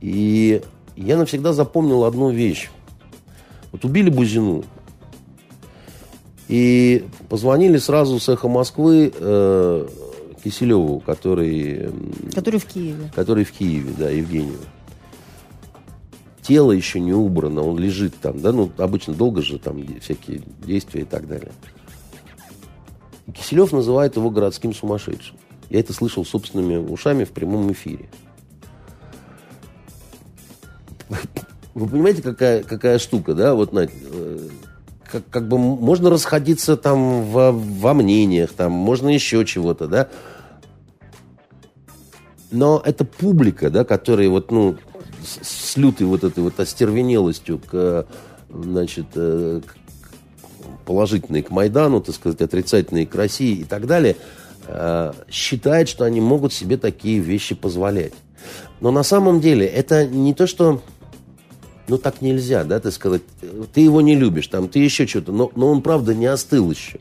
И 0.02 0.62
я 0.96 1.18
навсегда 1.18 1.54
запомнил 1.54 2.04
одну 2.04 2.30
вещь. 2.30 2.70
Вот 3.72 3.86
убили 3.86 4.10
Бузину. 4.10 4.64
И 6.48 7.06
позвонили 7.28 7.78
сразу 7.78 8.20
с 8.20 8.28
«Эхо 8.28 8.48
Москвы» 8.48 9.14
э, 9.16 9.88
Киселеву, 10.44 11.00
который... 11.00 11.92
Который 12.34 12.60
в 12.60 12.66
Киеве. 12.66 13.12
Который 13.16 13.44
в 13.44 13.52
Киеве, 13.52 13.94
да, 13.98 14.10
Евгению. 14.10 14.60
Тело 16.42 16.72
еще 16.72 17.00
не 17.00 17.14
убрано, 17.14 17.62
он 17.62 17.78
лежит 17.78 18.16
там, 18.20 18.40
да, 18.42 18.52
ну, 18.52 18.72
обычно 18.78 19.14
долго 19.14 19.42
же 19.42 19.60
там 19.60 19.86
всякие 20.00 20.42
действия 20.66 21.02
и 21.02 21.06
так 21.06 21.28
далее. 21.28 21.52
Киселев 23.36 23.72
называет 23.72 24.16
его 24.16 24.30
городским 24.30 24.74
сумасшедшим. 24.74 25.38
Я 25.70 25.80
это 25.80 25.94
слышал 25.94 26.26
собственными 26.26 26.78
ушами 26.78 27.24
в 27.24 27.32
прямом 27.32 27.72
эфире. 27.72 28.10
Вы 31.76 31.88
понимаете, 31.88 32.22
какая, 32.22 32.64
какая 32.64 32.98
штука, 32.98 33.36
да? 33.36 33.54
Вот, 33.54 33.72
Надь, 33.72 33.92
э, 33.94 34.50
как, 35.10 35.24
как 35.30 35.48
бы 35.48 35.58
можно 35.58 36.10
расходиться 36.10 36.76
там 36.76 37.24
во, 37.24 37.52
во 37.52 37.94
мнениях, 37.94 38.52
там 38.54 38.72
можно 38.72 39.10
еще 39.10 39.46
чего-то, 39.46 39.88
да. 39.88 40.10
Но 42.52 42.82
это 42.84 43.06
публика, 43.06 43.70
да, 43.70 43.84
которая 43.84 44.30
вот, 44.30 44.52
ну, 44.52 44.76
с, 45.24 45.74
с 45.74 45.78
лютой 45.78 46.08
вот 46.08 46.24
этой 46.24 46.44
вот 46.44 46.60
остервенелостью 46.60 47.60
к, 47.60 48.08
значит, 48.50 49.06
э, 49.16 49.62
к 49.66 49.76
положительной 50.86 51.44
к 51.44 51.52
Майдану, 51.52 52.02
так 52.02 52.16
сказать, 52.16 52.42
отрицательной 52.42 53.06
к 53.06 53.14
России 53.14 53.58
и 53.58 53.64
так 53.64 53.86
далее, 53.86 54.16
э, 54.68 55.14
считает, 55.30 55.90
что 55.90 56.06
они 56.06 56.22
могут 56.22 56.54
себе 56.54 56.78
такие 56.78 57.20
вещи 57.20 57.54
позволять. 57.54 58.14
Но 58.82 58.92
на 58.92 59.04
самом 59.04 59.42
деле 59.42 59.68
это 59.68 60.08
не 60.08 60.34
то, 60.34 60.48
что 60.48 60.82
ну 61.88 61.98
так 61.98 62.22
нельзя, 62.22 62.64
да, 62.64 62.80
ты 62.80 62.92
сказать, 62.92 63.24
ты 63.74 63.82
его 63.82 64.02
не 64.02 64.16
любишь, 64.16 64.48
там, 64.48 64.70
ты 64.70 64.80
еще 64.80 65.08
что-то, 65.08 65.32
но, 65.32 65.52
но 65.56 65.70
он, 65.70 65.82
правда, 65.82 66.14
не 66.14 66.28
остыл 66.28 66.72
еще. 66.72 67.00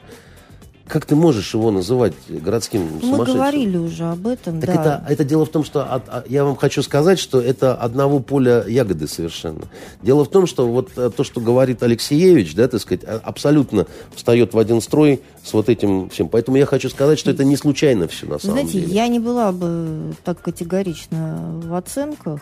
Как 0.89 1.05
ты 1.05 1.15
можешь 1.15 1.53
его 1.53 1.71
называть 1.71 2.15
городским 2.29 2.81
сумасшедшим? 3.01 3.19
Мы 3.19 3.25
говорили 3.27 3.77
уже 3.77 4.05
об 4.05 4.27
этом, 4.27 4.61
так 4.61 4.75
да. 4.75 5.03
Это, 5.05 5.13
это 5.13 5.25
дело 5.25 5.45
в 5.45 5.51
том, 5.51 5.63
что 5.63 5.83
от, 5.83 6.03
а, 6.09 6.25
я 6.29 6.45
вам 6.45 6.57
хочу 6.57 6.83
сказать, 6.83 7.19
что 7.19 7.41
это 7.41 7.75
одного 7.75 8.21
поля 8.21 8.65
ягоды 8.67 9.07
совершенно. 9.07 9.63
Дело 10.03 10.25
в 10.25 10.29
том, 10.31 10.47
что 10.47 10.67
вот 10.67 10.91
э, 10.97 11.11
то, 11.15 11.25
что 11.25 11.41
говорит 11.41 11.83
Алексеевич, 11.83 12.55
да, 12.55 12.69
так 12.69 12.81
сказать, 12.81 13.03
а, 13.05 13.21
абсолютно 13.23 13.87
встает 14.15 14.55
в 14.55 14.59
один 14.59 14.81
строй 14.81 15.21
с 15.45 15.53
вот 15.53 15.69
этим 15.69 16.09
всем. 16.09 16.29
Поэтому 16.29 16.57
я 16.57 16.65
хочу 16.65 16.89
сказать, 16.89 17.19
что 17.19 17.31
это 17.31 17.45
не 17.45 17.57
случайно 17.57 18.09
все 18.09 18.27
на 18.27 18.39
самом 18.39 18.55
Знаете, 18.61 18.81
деле. 18.81 18.95
я 18.95 19.09
не 19.09 19.19
была 19.19 19.53
бы 19.53 20.15
так 20.25 20.41
категорична 20.41 21.61
в 21.65 21.75
оценках. 21.75 22.41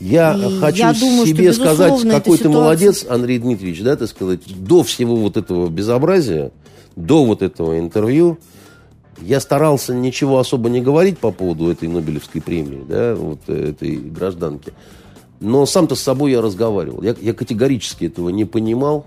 Я 0.00 0.34
И 0.34 0.58
хочу 0.58 0.78
я 0.78 0.92
думаю, 0.94 1.26
что, 1.26 1.36
себе 1.36 1.52
сказать, 1.52 1.92
какой 2.02 2.38
ты 2.38 2.44
ситуация- 2.44 2.48
молодец, 2.50 3.06
Андрей 3.08 3.38
Дмитриевич, 3.38 3.82
да, 3.82 3.96
так 3.96 4.08
сказать, 4.08 4.40
до 4.46 4.82
всего 4.82 5.14
вот 5.16 5.36
этого 5.36 5.68
безобразия, 5.68 6.50
до 6.96 7.24
вот 7.24 7.42
этого 7.42 7.78
интервью, 7.78 8.38
я 9.20 9.40
старался 9.40 9.94
ничего 9.94 10.38
особо 10.38 10.68
не 10.68 10.80
говорить 10.80 11.18
по 11.18 11.30
поводу 11.30 11.70
этой 11.70 11.88
Нобелевской 11.88 12.40
премии, 12.40 12.84
да, 12.88 13.14
вот 13.14 13.40
э, 13.46 13.70
этой 13.70 13.96
гражданки. 13.96 14.72
Но 15.40 15.66
сам-то 15.66 15.94
с 15.94 16.00
собой 16.00 16.32
я 16.32 16.40
разговаривал. 16.40 17.02
Я, 17.02 17.16
я 17.20 17.34
категорически 17.34 18.06
этого 18.06 18.28
не 18.30 18.44
понимал. 18.44 19.06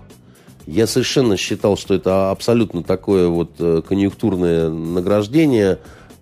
Я 0.66 0.86
совершенно 0.86 1.36
считал, 1.36 1.76
что 1.76 1.94
это 1.94 2.30
абсолютно 2.30 2.82
такое 2.82 3.28
вот 3.28 3.52
э, 3.58 3.82
конъюнктурное 3.86 4.68
награждение 4.68 5.78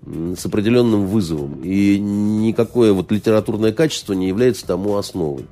с 0.07 0.45
определенным 0.45 1.07
вызовом. 1.07 1.63
И 1.63 1.99
никакое 1.99 2.93
вот 2.93 3.11
литературное 3.11 3.73
качество 3.73 4.13
не 4.13 4.29
является 4.29 4.67
тому 4.67 4.97
основой. 4.97 5.47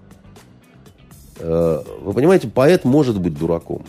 Э, 1.39 1.82
Вы 2.02 2.12
понимаете, 2.12 2.48
поэт 2.48 2.84
может 2.84 3.18
быть 3.18 3.36
дураком. 3.36 3.82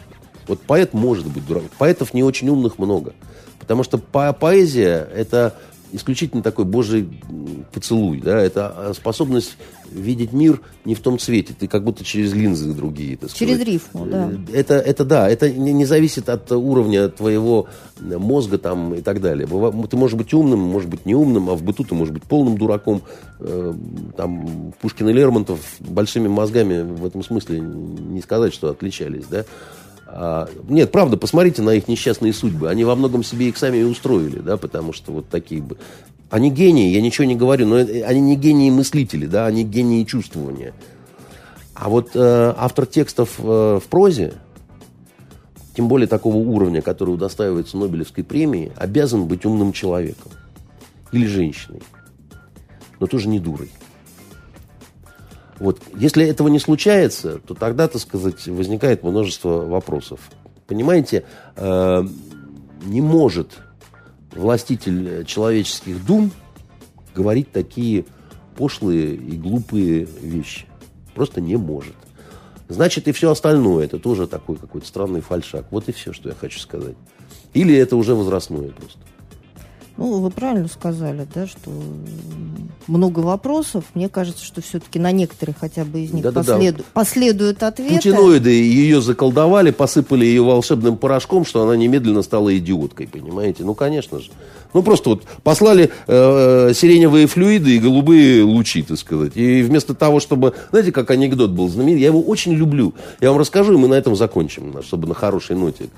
Вот 0.47 0.59
поэт 0.61 0.93
может 0.93 1.27
быть 1.27 1.45
дураком. 1.45 1.69
Поэтов 1.77 2.13
не 2.13 2.23
очень 2.23 2.49
умных 2.49 2.77
много. 2.79 3.13
Потому 3.59 3.83
что 3.83 3.97
по- 3.97 4.33
поэзия– 4.33 5.07
это 5.15 5.55
исключительно 5.93 6.41
такой 6.41 6.65
божий 6.65 7.07
поцелуй. 7.71 8.19
Да? 8.19 8.39
Это 8.41 8.67
а, 8.75 8.93
способность 8.95 9.55
видеть 9.91 10.33
мир 10.33 10.59
не 10.85 10.95
в 10.95 10.99
том 11.01 11.19
цвете. 11.19 11.53
Ты 11.57 11.67
как 11.67 11.83
будто 11.83 12.03
через 12.03 12.33
линзы 12.33 12.73
другие. 12.73 13.15
так 13.15 13.31
Через 13.31 13.55
сказать. 13.57 13.67
рифму, 13.73 14.05
да. 14.07 14.31
Э, 14.31 14.37
Это, 14.57 14.73
это 14.75 15.05
да, 15.05 15.29
это 15.29 15.51
не, 15.51 15.71
не 15.71 15.85
зависит 15.85 16.29
от 16.29 16.51
уровня 16.51 17.09
твоего 17.09 17.67
мозга 18.01 18.57
там 18.57 18.95
и 18.95 19.01
так 19.01 19.21
далее. 19.21 19.45
Ты 19.87 19.95
можешь 19.95 20.17
быть 20.17 20.33
умным, 20.33 20.59
можешь 20.61 20.89
быть 20.89 21.05
неумным, 21.05 21.49
а 21.51 21.53
в 21.53 21.61
быту 21.61 21.83
ты 21.83 21.93
можешь 21.93 22.11
быть 22.13 22.23
полным 22.23 22.57
дураком. 22.57 23.03
Э, 23.39 23.73
Там 24.17 24.73
Пушкин 24.81 25.09
и 25.09 25.13
Лермонтов 25.13 25.59
большими 25.79 26.27
мозгами 26.27 26.81
в 26.81 27.05
этом 27.05 27.23
смысле 27.23 27.59
не 27.59 28.21
сказать, 28.21 28.51
что 28.53 28.69
отличались, 28.71 29.25
да. 29.29 29.45
А, 30.15 30.47
нет, 30.67 30.91
правда, 30.91 31.17
посмотрите 31.17 31.63
на 31.63 31.71
их 31.71 31.87
несчастные 31.87 32.33
судьбы. 32.33 32.69
Они 32.69 32.83
во 32.83 32.95
многом 32.95 33.23
себе 33.23 33.49
их 33.49 33.57
сами 33.57 33.77
и 33.77 33.83
устроили, 33.83 34.39
да, 34.39 34.57
потому 34.57 34.93
что 34.93 35.11
вот 35.11 35.27
такие 35.27 35.59
бы. 35.59 35.77
Они 36.29 36.51
гении, 36.51 36.93
я 36.93 37.01
ничего 37.01 37.25
не 37.25 37.35
говорю, 37.35 37.67
но 37.67 37.79
э, 37.79 38.03
они 38.03 38.21
не 38.21 38.35
гении 38.35 38.69
мыслители, 38.69 39.25
да, 39.25 39.47
они 39.47 39.63
гении 39.63 40.03
чувствования. 40.03 40.73
А 41.73 41.89
вот 41.89 42.11
э, 42.13 42.53
автор 42.55 42.85
текстов 42.85 43.39
э, 43.39 43.79
в 43.83 43.87
прозе, 43.89 44.33
тем 45.75 45.87
более 45.87 46.07
такого 46.07 46.37
уровня, 46.37 46.83
который 46.83 47.15
удостаивается 47.15 47.77
Нобелевской 47.77 48.23
премии, 48.23 48.71
обязан 48.75 49.25
быть 49.25 49.45
умным 49.45 49.73
человеком. 49.73 50.31
Или 51.11 51.25
женщиной. 51.25 51.81
Но 52.99 53.07
тоже 53.07 53.27
не 53.29 53.39
дурой. 53.39 53.71
Вот. 55.63 55.79
Если 55.95 56.27
этого 56.27 56.49
не 56.49 56.59
случается, 56.59 57.39
то 57.39 57.53
тогда, 57.53 57.87
так 57.87 58.01
сказать, 58.01 58.47
возникает 58.47 59.01
множество 59.01 59.65
вопросов. 59.65 60.19
Понимаете, 60.67 61.23
э, 61.55 62.03
не 62.83 62.99
может 62.99 63.59
властитель 64.33 65.23
человеческих 65.23 66.05
дум 66.05 66.31
говорить 67.15 67.53
такие 67.53 68.03
пошлые 68.57 69.15
и 69.15 69.37
глупые 69.37 70.05
вещи. 70.21 70.65
Просто 71.15 71.39
не 71.39 71.55
может. 71.55 71.95
Значит, 72.67 73.07
и 73.07 73.13
все 73.13 73.31
остальное, 73.31 73.85
это 73.85 73.99
тоже 73.99 74.27
такой 74.27 74.57
какой-то 74.57 74.85
странный 74.85 75.21
фальшак. 75.21 75.67
Вот 75.71 75.87
и 75.87 75.93
все, 75.93 76.11
что 76.11 76.27
я 76.27 76.35
хочу 76.35 76.59
сказать. 76.59 76.97
Или 77.53 77.73
это 77.73 77.95
уже 77.95 78.15
возрастное 78.15 78.71
просто. 78.71 78.99
Ну, 79.95 80.19
вы 80.19 80.31
правильно 80.31 80.67
сказали, 80.67 81.27
да, 81.35 81.45
что 81.45 81.69
много 82.87 83.19
вопросов. 83.19 83.85
Мне 83.93 84.09
кажется, 84.09 84.43
что 84.43 84.61
все-таки 84.61 84.97
на 84.97 85.11
некоторые 85.11 85.55
хотя 85.59 85.85
бы 85.85 85.99
из 86.01 86.11
них 86.11 86.25
последу- 86.33 86.83
последуют 86.93 87.61
ответы. 87.61 87.95
Путиноиды 87.95 88.49
ее 88.49 89.01
заколдовали, 89.01 89.69
посыпали 89.71 90.25
ее 90.25 90.43
волшебным 90.43 90.97
порошком, 90.97 91.45
что 91.45 91.61
она 91.63 91.75
немедленно 91.77 92.23
стала 92.23 92.55
идиоткой, 92.57 93.07
понимаете? 93.07 93.63
Ну, 93.63 93.75
конечно 93.75 94.19
же. 94.19 94.31
Ну, 94.73 94.81
просто 94.81 95.11
вот 95.11 95.23
послали 95.43 95.91
э, 96.07 96.71
сиреневые 96.73 97.27
флюиды 97.27 97.75
и 97.75 97.79
голубые 97.79 98.43
лучи, 98.43 98.81
так 98.81 98.97
сказать. 98.97 99.33
И 99.35 99.61
вместо 99.61 99.93
того, 99.93 100.19
чтобы... 100.19 100.53
Знаете, 100.71 100.91
как 100.91 101.11
анекдот 101.11 101.51
был 101.51 101.69
знаменит? 101.69 101.99
Я 101.99 102.07
его 102.07 102.21
очень 102.21 102.53
люблю. 102.53 102.93
Я 103.21 103.29
вам 103.29 103.39
расскажу, 103.39 103.73
и 103.73 103.77
мы 103.77 103.87
на 103.87 103.93
этом 103.93 104.15
закончим, 104.15 104.81
чтобы 104.81 105.07
на 105.07 105.13
хорошей 105.13 105.55
ноте. 105.55 105.89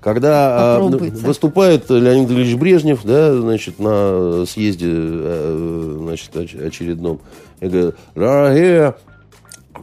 Когда 0.00 0.78
э, 0.78 1.10
выступает 1.10 1.90
Леонид 1.90 2.30
Ильич 2.30 2.56
Брежнев, 2.56 3.00
да, 3.04 3.34
значит, 3.36 3.78
на 3.78 4.44
съезде, 4.46 4.88
э, 4.90 5.96
значит, 6.00 6.34
оч- 6.34 6.66
очередном, 6.66 7.20
и 7.60 7.68
говорит, 7.68 7.94
дорогие 8.14 8.94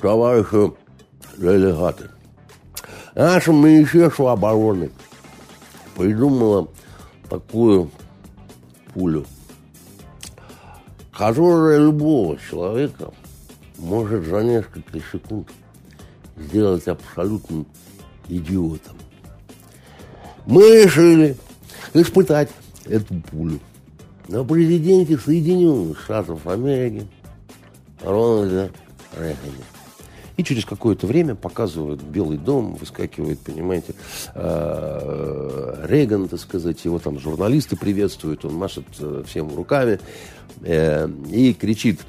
товарищи 0.01 0.73
делегаты, 1.37 2.05
наше 3.15 3.51
Министерство 3.51 4.31
обороны 4.31 4.91
придумало 5.97 6.67
такую 7.29 7.89
пулю, 8.93 9.25
которая 11.11 11.79
любого 11.79 12.37
человека 12.49 13.11
может 13.77 14.25
за 14.25 14.43
несколько 14.43 14.99
секунд 15.11 15.49
сделать 16.37 16.87
абсолютным 16.87 17.65
идиотом. 18.27 18.95
Мы 20.45 20.83
решили 20.83 21.35
испытать 21.93 22.49
эту 22.85 23.15
пулю 23.31 23.59
на 24.27 24.43
президенте 24.43 25.17
Соединенных 25.17 25.99
Штатов 25.99 26.47
Америки 26.47 27.07
Рональде 28.01 28.71
Рейгане. 29.17 29.70
И 30.41 30.43
через 30.43 30.65
какое-то 30.65 31.05
время 31.05 31.35
показывают 31.35 32.01
Белый 32.01 32.39
дом, 32.39 32.73
выскакивает, 32.73 33.37
понимаете, 33.41 33.93
э, 34.33 35.85
Рейган, 35.87 36.27
так 36.29 36.39
сказать, 36.39 36.83
его 36.83 36.97
там 36.97 37.19
журналисты 37.19 37.75
приветствуют, 37.75 38.43
он 38.43 38.55
машет 38.55 38.85
э, 38.97 39.21
всем 39.27 39.55
руками 39.55 39.99
э, 40.63 41.07
и 41.29 41.53
кричит 41.53 42.01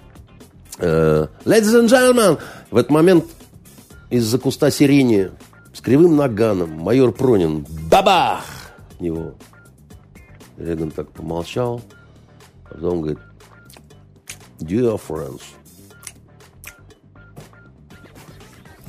«Ladies 0.79 1.29
and 1.45 1.89
gentlemen!» 1.89 2.39
В 2.71 2.79
этот 2.79 2.91
момент 2.91 3.27
из-за 4.09 4.39
куста 4.39 4.71
сирени 4.71 5.31
с 5.75 5.83
кривым 5.83 6.17
наганом 6.17 6.71
майор 6.71 7.13
Пронин 7.13 7.67
бабах 7.91 8.47
него. 8.99 9.35
Рейган 10.57 10.91
так 10.91 11.11
помолчал, 11.11 11.83
потом 12.71 13.03
говорит 13.03 13.19
«Dear 14.59 14.99
friends, 15.07 15.43